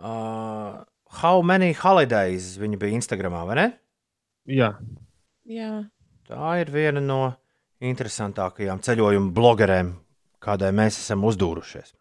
Uh, 0.00 0.80
how 1.18 1.42
many 1.42 1.72
holidays 1.74 2.54
viņa 2.60 2.78
bija 2.80 2.98
Instagramā, 3.00 3.42
vai 3.48 3.56
ne? 3.58 3.66
Jā. 4.50 4.74
Jā. 5.50 5.72
Tā 6.30 6.52
ir 6.62 6.70
viena 6.70 7.02
no 7.02 7.22
interesantākajām 7.82 8.82
ceļojuma 8.84 9.32
blogerēm, 9.34 9.94
kādai 10.42 10.70
mēs 10.76 11.00
esam 11.02 11.24
uzdūrušies. 11.26 11.94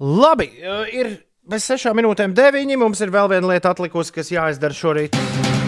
Labi, 0.00 0.48
uh, 0.64 0.84
ir 0.88 1.14
bez 1.44 1.66
sešām 1.68 1.98
minūtēm 2.00 2.36
deviņi. 2.36 2.80
Mums 2.80 3.02
ir 3.04 3.12
vēl 3.14 3.32
viena 3.32 3.54
lieta 3.54 3.74
atlikusi, 3.74 4.16
kas 4.16 4.32
jāizdara 4.32 4.76
šorīt. 4.76 5.59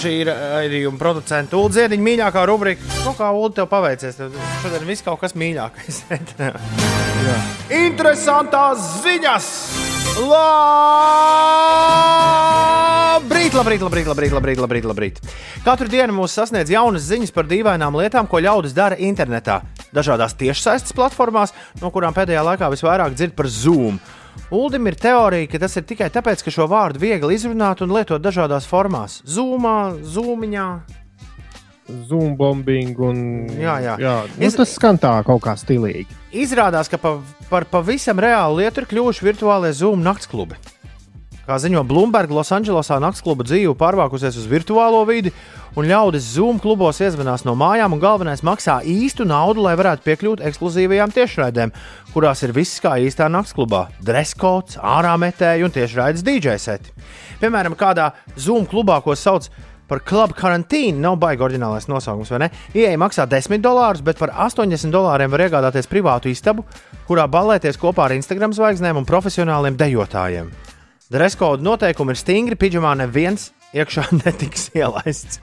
Šī 0.00 0.14
ir 0.22 0.30
raidījuma 0.32 0.96
producenta 0.96 1.58
Ulu 1.58 1.74
Ziediņa 1.76 2.00
mīļākā 2.06 2.40
rubrika. 2.48 2.86
Nu, 3.04 3.10
kā 3.18 3.26
Ulu 3.36 3.50
tev 3.52 3.66
paveicies? 3.68 4.16
Tev 4.16 4.32
šodien 4.62 4.86
viss 4.88 5.04
kaut 5.04 5.20
kas 5.20 5.34
mīļākais. 5.36 5.98
Interesantās 7.84 8.80
ziņas! 9.04 9.48
Labrīt, 10.20 10.80
labrīt, 13.52 13.84
labrīt, 13.84 14.08
labrīt, 14.08 14.32
labrīt, 14.32 14.58
labrīt, 14.64 14.88
labrīt. 14.88 15.20
Katru 15.66 15.88
dienu 15.92 16.16
mūs 16.16 16.32
sasniedz 16.38 16.72
jaunas 16.72 17.04
ziņas 17.10 17.32
par 17.36 17.44
dīvainām 17.50 17.92
lietām, 18.00 18.24
ko 18.24 18.40
ļaudis 18.40 18.72
dara 18.76 18.96
internetā. 18.96 19.60
Dažādās 19.92 20.32
tiešsaistes 20.40 20.96
platformās, 20.96 21.52
no 21.82 21.92
kurām 21.92 22.16
pēdējā 22.16 22.40
laikā 22.54 22.72
visvairāk 22.72 23.12
dzird 23.20 23.36
par 23.36 23.52
Zoom. 23.52 24.00
Uldim 24.50 24.86
ir 24.90 24.96
teorija, 24.98 25.46
ka 25.52 25.58
tas 25.62 25.76
ir 25.78 25.84
tikai 25.86 26.08
tāpēc, 26.10 26.42
ka 26.42 26.50
šo 26.50 26.66
vārdu 26.70 26.98
viegli 27.02 27.36
izrunāt 27.38 27.82
un 27.84 27.92
lietot 27.94 28.22
dažādās 28.22 28.66
formās. 28.66 29.20
Zoomā, 29.26 29.94
zūmiņā. 30.02 30.68
Zoom 32.06 32.36
bombing 32.38 32.98
un. 33.02 33.16
Jā, 33.58 33.76
jā. 33.82 33.94
jā. 33.98 34.14
Nu, 34.38 34.46
Es- 34.46 34.54
tas 34.54 34.70
skan 34.76 34.98
tā 35.02 35.10
kaut 35.26 35.42
kā 35.42 35.56
stilīgi. 35.58 36.06
Izrādās, 36.32 36.86
ka 36.90 36.98
pa, 37.02 37.16
par 37.50 37.66
pavisam 37.66 38.18
reālu 38.22 38.60
lietu 38.62 38.82
ir 38.84 38.86
kļuvuši 38.92 39.26
virtuālie 39.26 39.72
Zoom 39.74 40.02
naktsklubi. 40.06 40.54
Kā 41.50 41.56
ziņo 41.58 41.80
Bloomberg, 41.82 42.30
Losandželosā 42.30 43.00
naktskluba 43.02 43.42
dzīve 43.42 43.72
pārvākusies 43.74 44.36
uz 44.38 44.44
virtuālo 44.46 45.00
vidi, 45.08 45.32
un 45.74 45.88
ļaudis 45.90 46.28
Zoom 46.36 46.60
klubos 46.62 47.00
iezvanās 47.02 47.42
no 47.42 47.56
mājām, 47.58 47.96
un 47.96 47.98
galvenais 47.98 48.44
maksā 48.46 48.76
īstu 48.86 49.26
naudu, 49.26 49.64
lai 49.64 49.72
varētu 49.74 50.06
piekļūt 50.06 50.44
ekskluzīvajām 50.46 51.10
tiešraidēm, 51.16 51.74
kurās 52.14 52.44
ir 52.46 52.54
viss 52.54 52.78
kā 52.78 52.94
īstā 53.02 53.26
naktsklubā- 53.26 53.88
dreskots, 54.06 54.78
ārā 54.78 55.16
metēji 55.18 55.66
un 55.66 55.74
tiešraides 55.74 56.22
DJ 56.22 56.54
seti. 56.54 56.94
Piemēram, 57.42 57.74
kādā 57.74 58.12
Zoom 58.38 58.64
klubā, 58.64 59.02
ko 59.02 59.18
sauc 59.18 59.50
par 59.88 60.04
Club 60.06 60.38
Quarantine, 60.38 61.00
nav 61.02 61.18
baigi 61.18 61.42
oriģinālais 61.42 61.90
nosaukums, 61.90 62.30
vai 62.30 62.38
ne? 62.38 62.50
Ieja 62.72 62.96
maksā 62.96 63.26
10 63.26 63.58
dolārus, 63.60 64.04
bet 64.04 64.18
par 64.18 64.30
80 64.30 64.92
dolāriem 64.92 65.28
var 65.28 65.40
iegādāties 65.40 65.90
privātu 65.90 66.30
istabu, 66.30 66.62
kurā 67.08 67.26
balēties 67.26 67.76
kopā 67.76 68.04
ar 68.04 68.12
Instagram 68.12 68.52
zvaigznēm 68.52 68.96
un 68.96 69.04
profesionāliem 69.04 69.74
dejotājiem. 69.74 70.52
Dreskodu 71.10 71.64
noteikumi 71.66 72.14
ir 72.14 72.18
stingri, 72.20 72.54
pidžamā 72.54 72.92
neviens 72.94 73.48
iekšā 73.74 74.04
netiks 74.20 74.68
ielaists. 74.78 75.40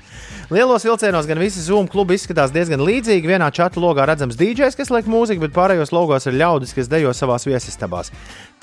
Lielos 0.47 0.85
vilcienos 0.87 1.27
gan 1.27 1.41
visi 1.43 1.59
Zoom 1.59 1.89
klubi 1.91 2.15
izskatās 2.15 2.53
diezgan 2.55 2.79
līdzīgi. 2.87 3.27
Vienā 3.27 3.49
čata 3.51 3.81
logā 3.83 4.05
redzams 4.07 4.39
DJs, 4.39 4.77
kas 4.79 4.93
liek 4.95 5.09
mūziku, 5.11 5.43
bet 5.43 5.55
pārējos 5.57 5.91
logos 5.91 6.29
ir 6.31 6.37
ļaudis, 6.39 6.71
kas 6.71 6.87
dejo 6.87 7.11
savās 7.11 7.43
viesistabās. 7.49 8.13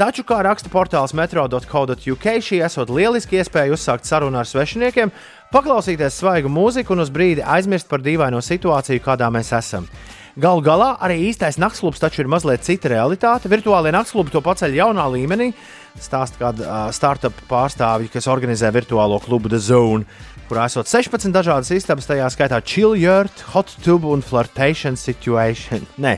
Taču, 0.01 0.24
kā 0.24 0.40
raksta 0.48 0.72
portāls 0.72 1.12
metro.co.uk, 1.12 2.26
šī 2.48 2.64
esot 2.64 2.89
lieliski 2.89 3.43
iespēja 3.43 3.76
uzsākt 3.76 4.09
sarunu 4.09 4.40
ar 4.40 4.48
svešiniekiem, 4.48 5.12
paklausīties 5.52 6.22
svaigu 6.24 6.48
mūziku 6.48 6.97
un 6.97 7.05
uz 7.05 7.12
brīdi 7.12 7.44
aizmirst 7.44 7.93
par 7.93 8.01
dīvaino 8.01 8.40
situāciju, 8.40 9.05
kādā 9.05 9.28
mēs 9.28 9.52
esam. 9.60 9.93
Galu 10.40 10.64
galā 10.66 10.97
arī 11.05 11.20
īstais 11.28 11.60
naktsklubs 11.62 12.01
taču 12.02 12.24
ir 12.24 12.32
mazliet 12.32 12.64
cita 12.66 12.90
realitāte. 12.90 13.47
Virtuālie 13.52 13.93
naktsklubi 13.94 14.32
to 14.35 14.40
paceļ 14.43 14.72
jaunā 14.81 15.05
līmenī. 15.12 15.52
Stāsta 16.00 16.40
kāda 16.40 16.64
uh, 16.66 16.86
startup 16.94 17.36
pārstāvja, 17.50 18.10
kas 18.10 18.26
organizē 18.30 18.70
virtuālo 18.74 19.20
klubu 19.22 19.50
The 19.52 19.60
Zone, 19.62 20.08
kurā 20.48 20.66
esot 20.68 20.90
16 20.90 21.30
dažādas 21.34 21.70
istabas, 21.74 22.08
tajā 22.10 22.26
skaitā 22.34 22.58
Chill 22.66 22.96
Yurt, 22.98 23.44
Hot 23.52 23.70
Tub 23.84 24.06
un 24.10 24.24
Flirtation 24.24 24.98
Situation. 24.98 25.86
Nē, 26.04 26.16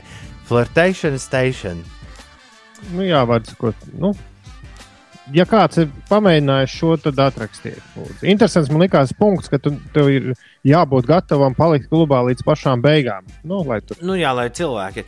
Flirtation 0.49 1.19
Station. 1.21 1.83
Nu, 2.93 3.05
jā, 3.05 3.21
var 3.29 3.45
sakot, 3.45 3.87
nu, 3.97 4.13
ja 5.33 5.45
kāds 5.49 5.81
ir 5.81 5.89
pamēģinājis 6.09 6.75
šo, 6.77 6.93
tad 7.01 7.19
atrakstiet. 7.27 7.81
lūdzu. 7.95 8.25
Interesants 8.29 8.71
man 8.71 8.85
likās 8.85 9.13
punkts, 9.17 9.49
ka 9.51 9.59
tu, 9.61 9.73
tev 9.93 10.11
ir 10.13 10.31
jābūt 10.65 11.07
gatavam 11.09 11.53
palikt 11.57 11.89
klubā 11.91 12.23
līdz 12.29 12.43
pašām 12.47 12.81
beigām. 12.81 13.27
Nu, 13.43 13.61
lai 13.67 13.79
tu 13.85 13.97
Nu, 14.01 14.15
jā, 14.17 14.31
lai 14.37 14.47
cilvēki 14.49 15.03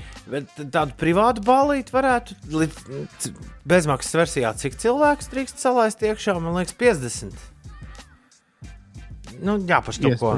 tādu 0.69 0.93
privātu 0.99 1.43
balīti 1.45 1.93
varētu 1.95 2.37
līdz 2.53 3.31
bezmaksas 3.69 4.17
versijā, 4.21 4.53
cik 4.57 4.77
cilvēks 4.81 5.31
drīkst 5.33 5.61
salaist 5.61 6.03
iekšā, 6.05 6.37
man 6.41 6.59
liekas, 6.59 6.75
50. 6.77 7.33
Nu, 9.41 9.57
jā, 9.65 9.81
paštuko. 9.85 10.35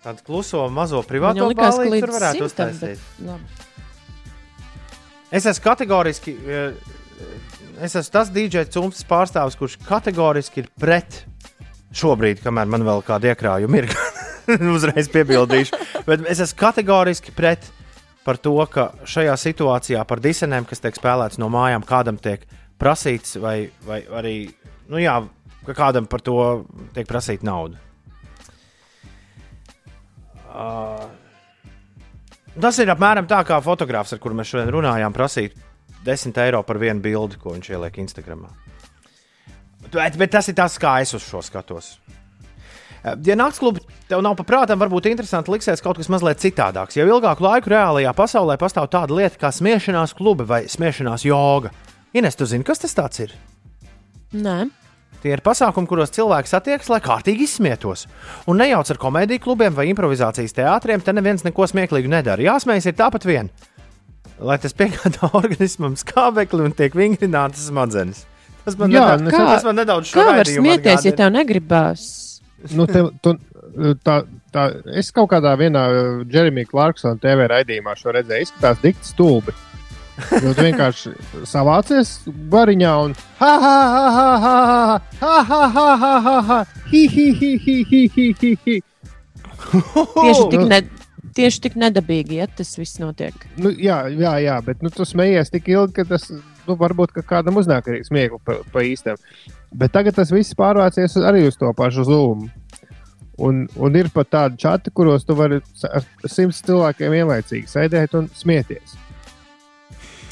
Tādu 0.00 0.24
kluso 0.24 0.62
mazo 0.72 1.02
ka 1.60 1.60
balīti 1.60 2.00
tur 2.00 2.14
varētu 2.16 2.46
uztaisīt. 2.48 3.02
bet. 3.20 3.36
Es 5.30 5.46
esmu 5.46 5.64
kategoriski. 5.68 6.36
eh, 6.48 6.72
Es 7.80 7.94
esmu 7.96 8.12
tas 8.12 8.28
DJ 8.28 8.66
cimds 8.68 9.04
pārstāvis, 9.08 9.54
kurš 9.56 9.78
kategoriski 9.86 10.60
ir 10.60 10.66
pret 10.80 11.22
šobrīd, 11.96 12.42
kamēr 12.44 12.68
man 12.68 12.84
vēl 12.84 13.00
kāda 13.06 13.30
iekrājuma 13.32 13.78
ir. 13.80 13.86
Uzreiz 14.76 15.10
piebildīšu. 15.12 15.78
Bet 16.06 16.24
es 16.30 16.42
esmu 16.46 16.60
kategoriski 16.60 17.34
pret 17.36 17.68
par 18.24 18.40
to, 18.40 18.56
ka 18.70 18.90
šajā 19.08 19.36
situācijā 19.40 20.02
par 20.08 20.22
disenēm, 20.22 20.66
kas 20.68 20.82
tiek 20.82 20.96
spēlēts 20.96 21.40
no 21.40 21.48
mājām, 21.52 21.86
kādam 21.86 22.20
tiek 22.20 22.44
prasīts, 22.80 23.36
vai, 23.40 23.70
vai 23.86 24.02
arī 24.20 24.34
nu 24.90 25.00
jā, 25.00 25.16
ka 25.66 25.76
kādam 25.76 26.08
par 26.10 26.24
to 26.24 26.36
tiek 26.96 27.08
prasīta 27.08 27.46
nauda. 27.48 27.80
Uh, 30.50 31.04
Tas 32.58 32.80
ir 32.82 32.90
apmēram 32.90 33.28
tā, 33.30 33.38
kā 33.46 33.60
fotogrāfs, 33.62 34.12
ar 34.16 34.20
kuru 34.22 34.34
mēs 34.40 34.50
šodien 34.50 34.72
runājām, 34.74 35.14
prasīt 35.14 35.54
10 36.04 36.40
eiro 36.42 36.64
par 36.66 36.80
vienu 36.82 37.02
bildi, 37.04 37.38
ko 37.38 37.54
viņš 37.54 37.70
ieliek 37.70 38.00
Instagram. 38.02 38.48
Bet, 39.90 40.18
bet 40.18 40.32
tas 40.34 40.50
ir 40.50 40.56
tas, 40.58 40.76
kā 40.80 40.98
es 41.04 41.14
uz 41.14 41.22
šo 41.24 41.44
skatos. 41.46 41.94
Eh, 43.04 43.14
Ja 43.26 43.36
naktsklubi 43.36 43.80
tev 44.08 44.22
nav 44.24 44.36
paprātam, 44.36 44.80
varbūt 44.80 45.08
interesanti 45.10 45.52
liksies 45.52 45.80
kaut 45.84 46.00
kas 46.00 46.10
mazliet 46.12 46.42
citādāks. 46.42 46.98
Jau 46.98 47.06
ilgāku 47.08 47.44
laiku 47.46 47.72
reālajā 47.72 48.12
pasaulē 48.16 48.58
pastāv 48.60 48.90
tāda 48.92 49.16
lieta 49.16 49.40
kā 49.40 49.52
smiešanās 49.54 50.14
klubi 50.16 50.44
vai 50.44 50.64
smiešanās 50.68 51.24
joga. 51.24 51.72
Ines, 52.12 52.36
tu 52.36 52.46
zini, 52.46 52.66
kas 52.66 52.82
tas 52.82 53.20
ir? 53.22 53.32
Nē. 54.34 54.68
Tie 55.20 55.32
ir 55.34 55.42
pasākumi, 55.44 55.88
kuros 55.88 56.12
cilvēki 56.16 56.48
satiekas, 56.48 56.88
lai 56.88 57.00
kārtīgi 57.04 57.44
izsmietos. 57.44 58.06
Un 58.48 58.56
nejauc 58.56 58.88
ar 58.88 59.00
komēdiju 59.00 59.42
klubiem 59.44 59.74
vai 59.76 59.90
improvizācijas 59.90 60.56
teātriem, 60.56 61.02
te 61.04 61.12
neviens 61.12 61.44
neko 61.44 61.66
smieklīgu 61.68 62.08
nedara. 62.08 62.40
Jāsmējas 62.40 62.88
ir 62.88 62.96
tāpat 62.96 63.26
vien. 63.28 63.50
Lai 64.40 64.56
tas 64.58 64.72
piegādā 64.72 65.28
organismam 65.42 65.96
skābekli 66.00 66.64
un 66.64 66.72
tiek 66.76 66.96
vingrinātas 66.96 67.68
smadzenes. 67.68 68.24
Tas 68.64 68.76
man, 68.80 68.92
Jā, 68.92 69.04
nedaudz, 69.04 69.26
nu, 69.26 69.34
Kā, 69.34 69.44
tas 69.52 69.68
man 69.68 69.80
nedaudz 69.80 70.08
šo 70.08 70.20
kā 70.20 70.32
var 70.40 70.48
smieties, 70.48 71.04
ja 71.08 71.12
tev 71.16 71.32
negribās? 71.36 72.29
Nu, 72.76 72.86
tev, 72.90 73.10
tu, 73.24 73.34
tā, 74.04 74.20
tā, 74.52 74.66
es 75.00 75.10
kaut 75.14 75.30
kādā 75.32 75.54
vienā 75.60 75.86
Jeremija 76.30 76.68
Clarksona 76.70 77.20
TV 77.22 77.48
raidījumā 77.50 77.96
šo 77.98 78.14
redzēju. 78.16 78.48
Izskatās 78.48 78.82
dikti 78.84 79.12
stulbi. 79.12 79.56
Tu 80.28 80.52
vienkārši 80.58 81.14
savācies 81.48 82.10
bariņā 82.52 82.92
un 83.06 83.14
ha 83.40 83.52
ha 83.62 83.76
ha 83.94 84.04
ha 84.16 84.26
ha 84.44 84.56
ha 84.60 84.92
ha 85.22 85.32
ha 85.48 85.62
ha 85.72 85.88
ha 86.04 86.14
ha 86.26 86.40
ha 86.50 86.58
hi 86.90 87.06
hi 87.08 87.26
hi 87.40 87.52
hi 87.64 87.76
hi 87.90 88.02
hi 88.16 88.26
hi 88.42 88.54
hi. 88.66 88.78
Tieši 89.70 90.48
tik, 90.50 90.60
Nu, 90.60 90.66
ne, 90.68 90.80
tieši 91.36 91.62
tik 91.66 91.78
nedabīgi, 91.80 92.40
ja 92.42 92.48
tas 92.60 92.74
viss 92.78 93.00
notiek. 93.00 93.46
Nu, 93.56 93.72
jā, 93.72 94.02
jā, 94.12 94.34
jā, 94.44 94.58
bet 94.66 94.84
nu, 94.84 94.92
tu 94.94 95.06
smējies 95.08 95.52
tik 95.54 95.70
ilgi, 95.72 95.94
ka 96.00 96.06
tas 96.12 96.28
nu, 96.30 96.76
varbūt 96.80 97.14
ka 97.16 97.24
kādam 97.36 97.60
uznāk 97.60 97.88
arī 97.90 98.02
smiekli 98.06 98.40
pa, 98.44 98.60
pa 98.72 98.84
īstam. 98.86 99.20
Bet 99.70 99.92
tagad 99.94 100.16
tas 100.18 100.32
viss 100.34 100.56
pārvācies 100.58 101.14
arī 101.22 101.44
uz 101.48 101.58
to 101.58 101.70
pašu 101.76 102.06
zūmu. 102.08 102.48
Un, 103.40 103.62
un 103.80 103.94
ir 103.96 104.10
pat 104.12 104.28
tādi 104.28 104.58
čati, 104.60 104.92
kuros 104.92 105.24
tu 105.24 105.36
vari 105.38 105.60
ar 105.88 106.04
simts 106.28 106.60
cilvēkiem 106.66 107.14
vienlaicīgi 107.14 107.70
sēdēt 107.70 108.18
un 108.18 108.28
smieties. 108.36 108.98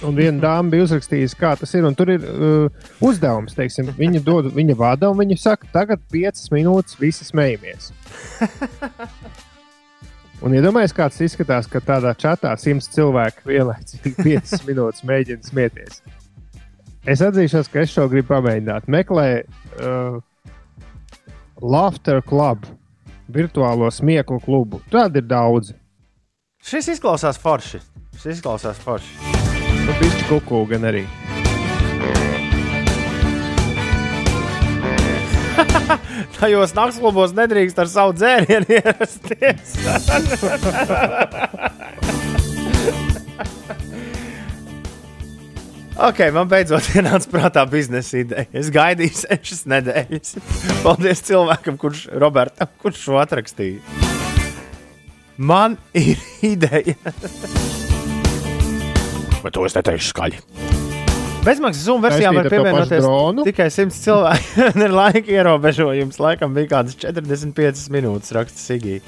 Un 0.06 0.14
viena 0.14 0.38
dāma 0.42 0.70
bija 0.70 0.84
uzrakstījusi, 0.86 1.38
kā 1.38 1.54
tas 1.58 1.72
ir. 1.74 1.86
un 1.88 1.96
Tur 1.98 2.12
ir 2.12 2.26
uh, 2.28 2.90
uzdevums, 3.02 3.56
teiksim, 3.56 3.88
viņa 3.96 4.22
dod, 4.26 4.50
viņa 4.54 4.76
vada, 4.78 5.10
un 5.10 5.18
viņa 5.18 5.38
saka, 5.40 5.70
tagad 5.72 6.04
piecas 6.12 6.52
minūtes 6.54 6.98
visi 7.00 7.26
smejamies. 7.26 7.90
Un 10.38 10.54
iedomājieties, 10.54 10.92
ja 10.94 10.98
kāds 11.00 11.16
izskatās, 11.24 11.66
ka 11.66 11.80
tādā 11.82 12.12
čatā 12.14 12.52
simts 12.62 12.86
cilvēku 12.94 13.48
vienlaicīgi 13.50 14.12
piecas 14.20 14.62
minūtes 14.68 15.02
mēģina 15.08 15.42
smieties. 15.42 15.98
Es 17.08 17.22
atzīšos, 17.24 17.70
ka 17.72 17.80
es 17.80 17.92
šo 17.94 18.02
gribu 18.12 18.34
pamēģināt. 18.34 18.84
Meklē 18.92 19.28
uh, 19.40 20.18
Laughter 21.64 22.20
Club, 22.20 22.66
virtuālo 23.32 23.88
smieklu 23.88 24.36
klubu. 24.44 24.82
Tāda 24.92 25.22
ir 25.22 25.26
daudz. 25.30 25.72
Šis 26.60 26.90
izklausās 26.98 27.40
forši. 27.40 27.80
Šis 28.18 28.36
izklausās 28.36 28.76
forši. 28.84 29.08
Nu, 29.86 29.96
bišķi 30.02 30.28
kuku 30.28 30.60
gan 30.68 30.84
arī. 30.90 31.06
Tajos 36.36 36.76
naktsklubos 36.76 37.32
nedrīkst 37.38 37.80
ar 37.80 37.88
savu 37.88 38.12
dzērienu 38.20 38.68
ierasties. 38.82 39.80
ok, 45.98 46.20
man 46.34 46.48
beidzot 46.50 46.88
ienāca 46.98 47.30
prātā 47.32 47.64
biznesa 47.70 48.20
ideja. 48.22 48.46
Es 48.56 48.70
gaidīju 48.74 49.16
sešas 49.24 49.64
nedēļas. 49.70 50.36
Paldies 50.86 51.24
cilvēkam, 51.28 51.78
kurš, 51.80 52.06
Robertam, 52.22 52.70
kurš 52.82 53.04
šo 53.08 53.18
atrakstīja. 53.22 53.82
Man 55.38 55.76
ir 55.94 56.18
ideja. 56.54 56.96
Bet 59.38 59.54
to 59.54 59.66
es 59.68 59.76
neteikšu 59.78 60.10
skaļi. 60.12 60.42
Bezmaksas 61.46 61.84
Zoom 61.86 62.02
versijām 62.02 62.34
var 62.36 62.48
pievienoties 62.50 63.06
tikai 63.46 63.68
100 63.70 63.94
cilvēki. 63.94 64.66
ir 64.82 64.92
laika 64.92 65.32
ierobežojums. 65.32 66.18
Laikam 66.20 66.56
bija 66.56 66.72
kādas 66.74 66.98
45 66.98 67.86
minūtes, 67.94 68.34
raksta 68.36 68.58
Sigija. 68.58 69.00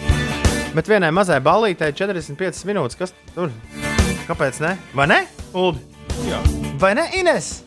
Bet 0.70 0.86
vienai 0.88 1.10
mazai 1.12 1.40
ballītei 1.42 1.90
45 1.98 2.62
minūtes. 2.70 2.96
Kas 3.02 3.14
tur? 3.34 3.50
Kāpēc 4.30 4.62
ne? 4.62 4.76
Vai 4.94 5.10
ne? 5.10 5.20
Uldi? 5.50 5.82
Jā. 6.30 6.38
Vai 6.81 6.94
ne, 6.97 7.02
Ines? 7.12 7.59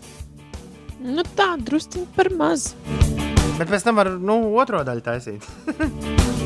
Nu, 1.03 1.22
tā 1.38 1.52
drusciņi 1.61 2.07
par 2.15 2.31
maz. 2.34 2.72
Bet 3.60 3.69
pēc 3.69 3.85
tam 3.85 3.99
var 4.02 4.10
nu, 4.18 4.40
otro 4.57 4.81
daļu 4.88 5.06
taisīt. 5.06 5.45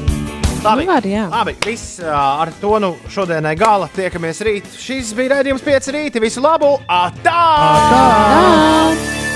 Nu, 0.57 0.83
var, 0.89 1.05
jā. 1.05 1.27
Labi, 1.31 1.53
viss 1.63 1.99
ar 2.01 2.49
to 2.59 2.73
nu 2.83 2.89
šodienai 3.13 3.53
gala. 3.55 3.87
Tiekamies 3.93 4.41
rīt. 4.43 4.73
Šis 4.81 5.13
bija 5.15 5.37
raidījums 5.37 5.63
5 5.63 5.91
rīti. 5.95 6.23
Visu 6.25 6.43
labu! 6.43 6.73
Atā! 6.91 7.37
Tā! 7.93 9.26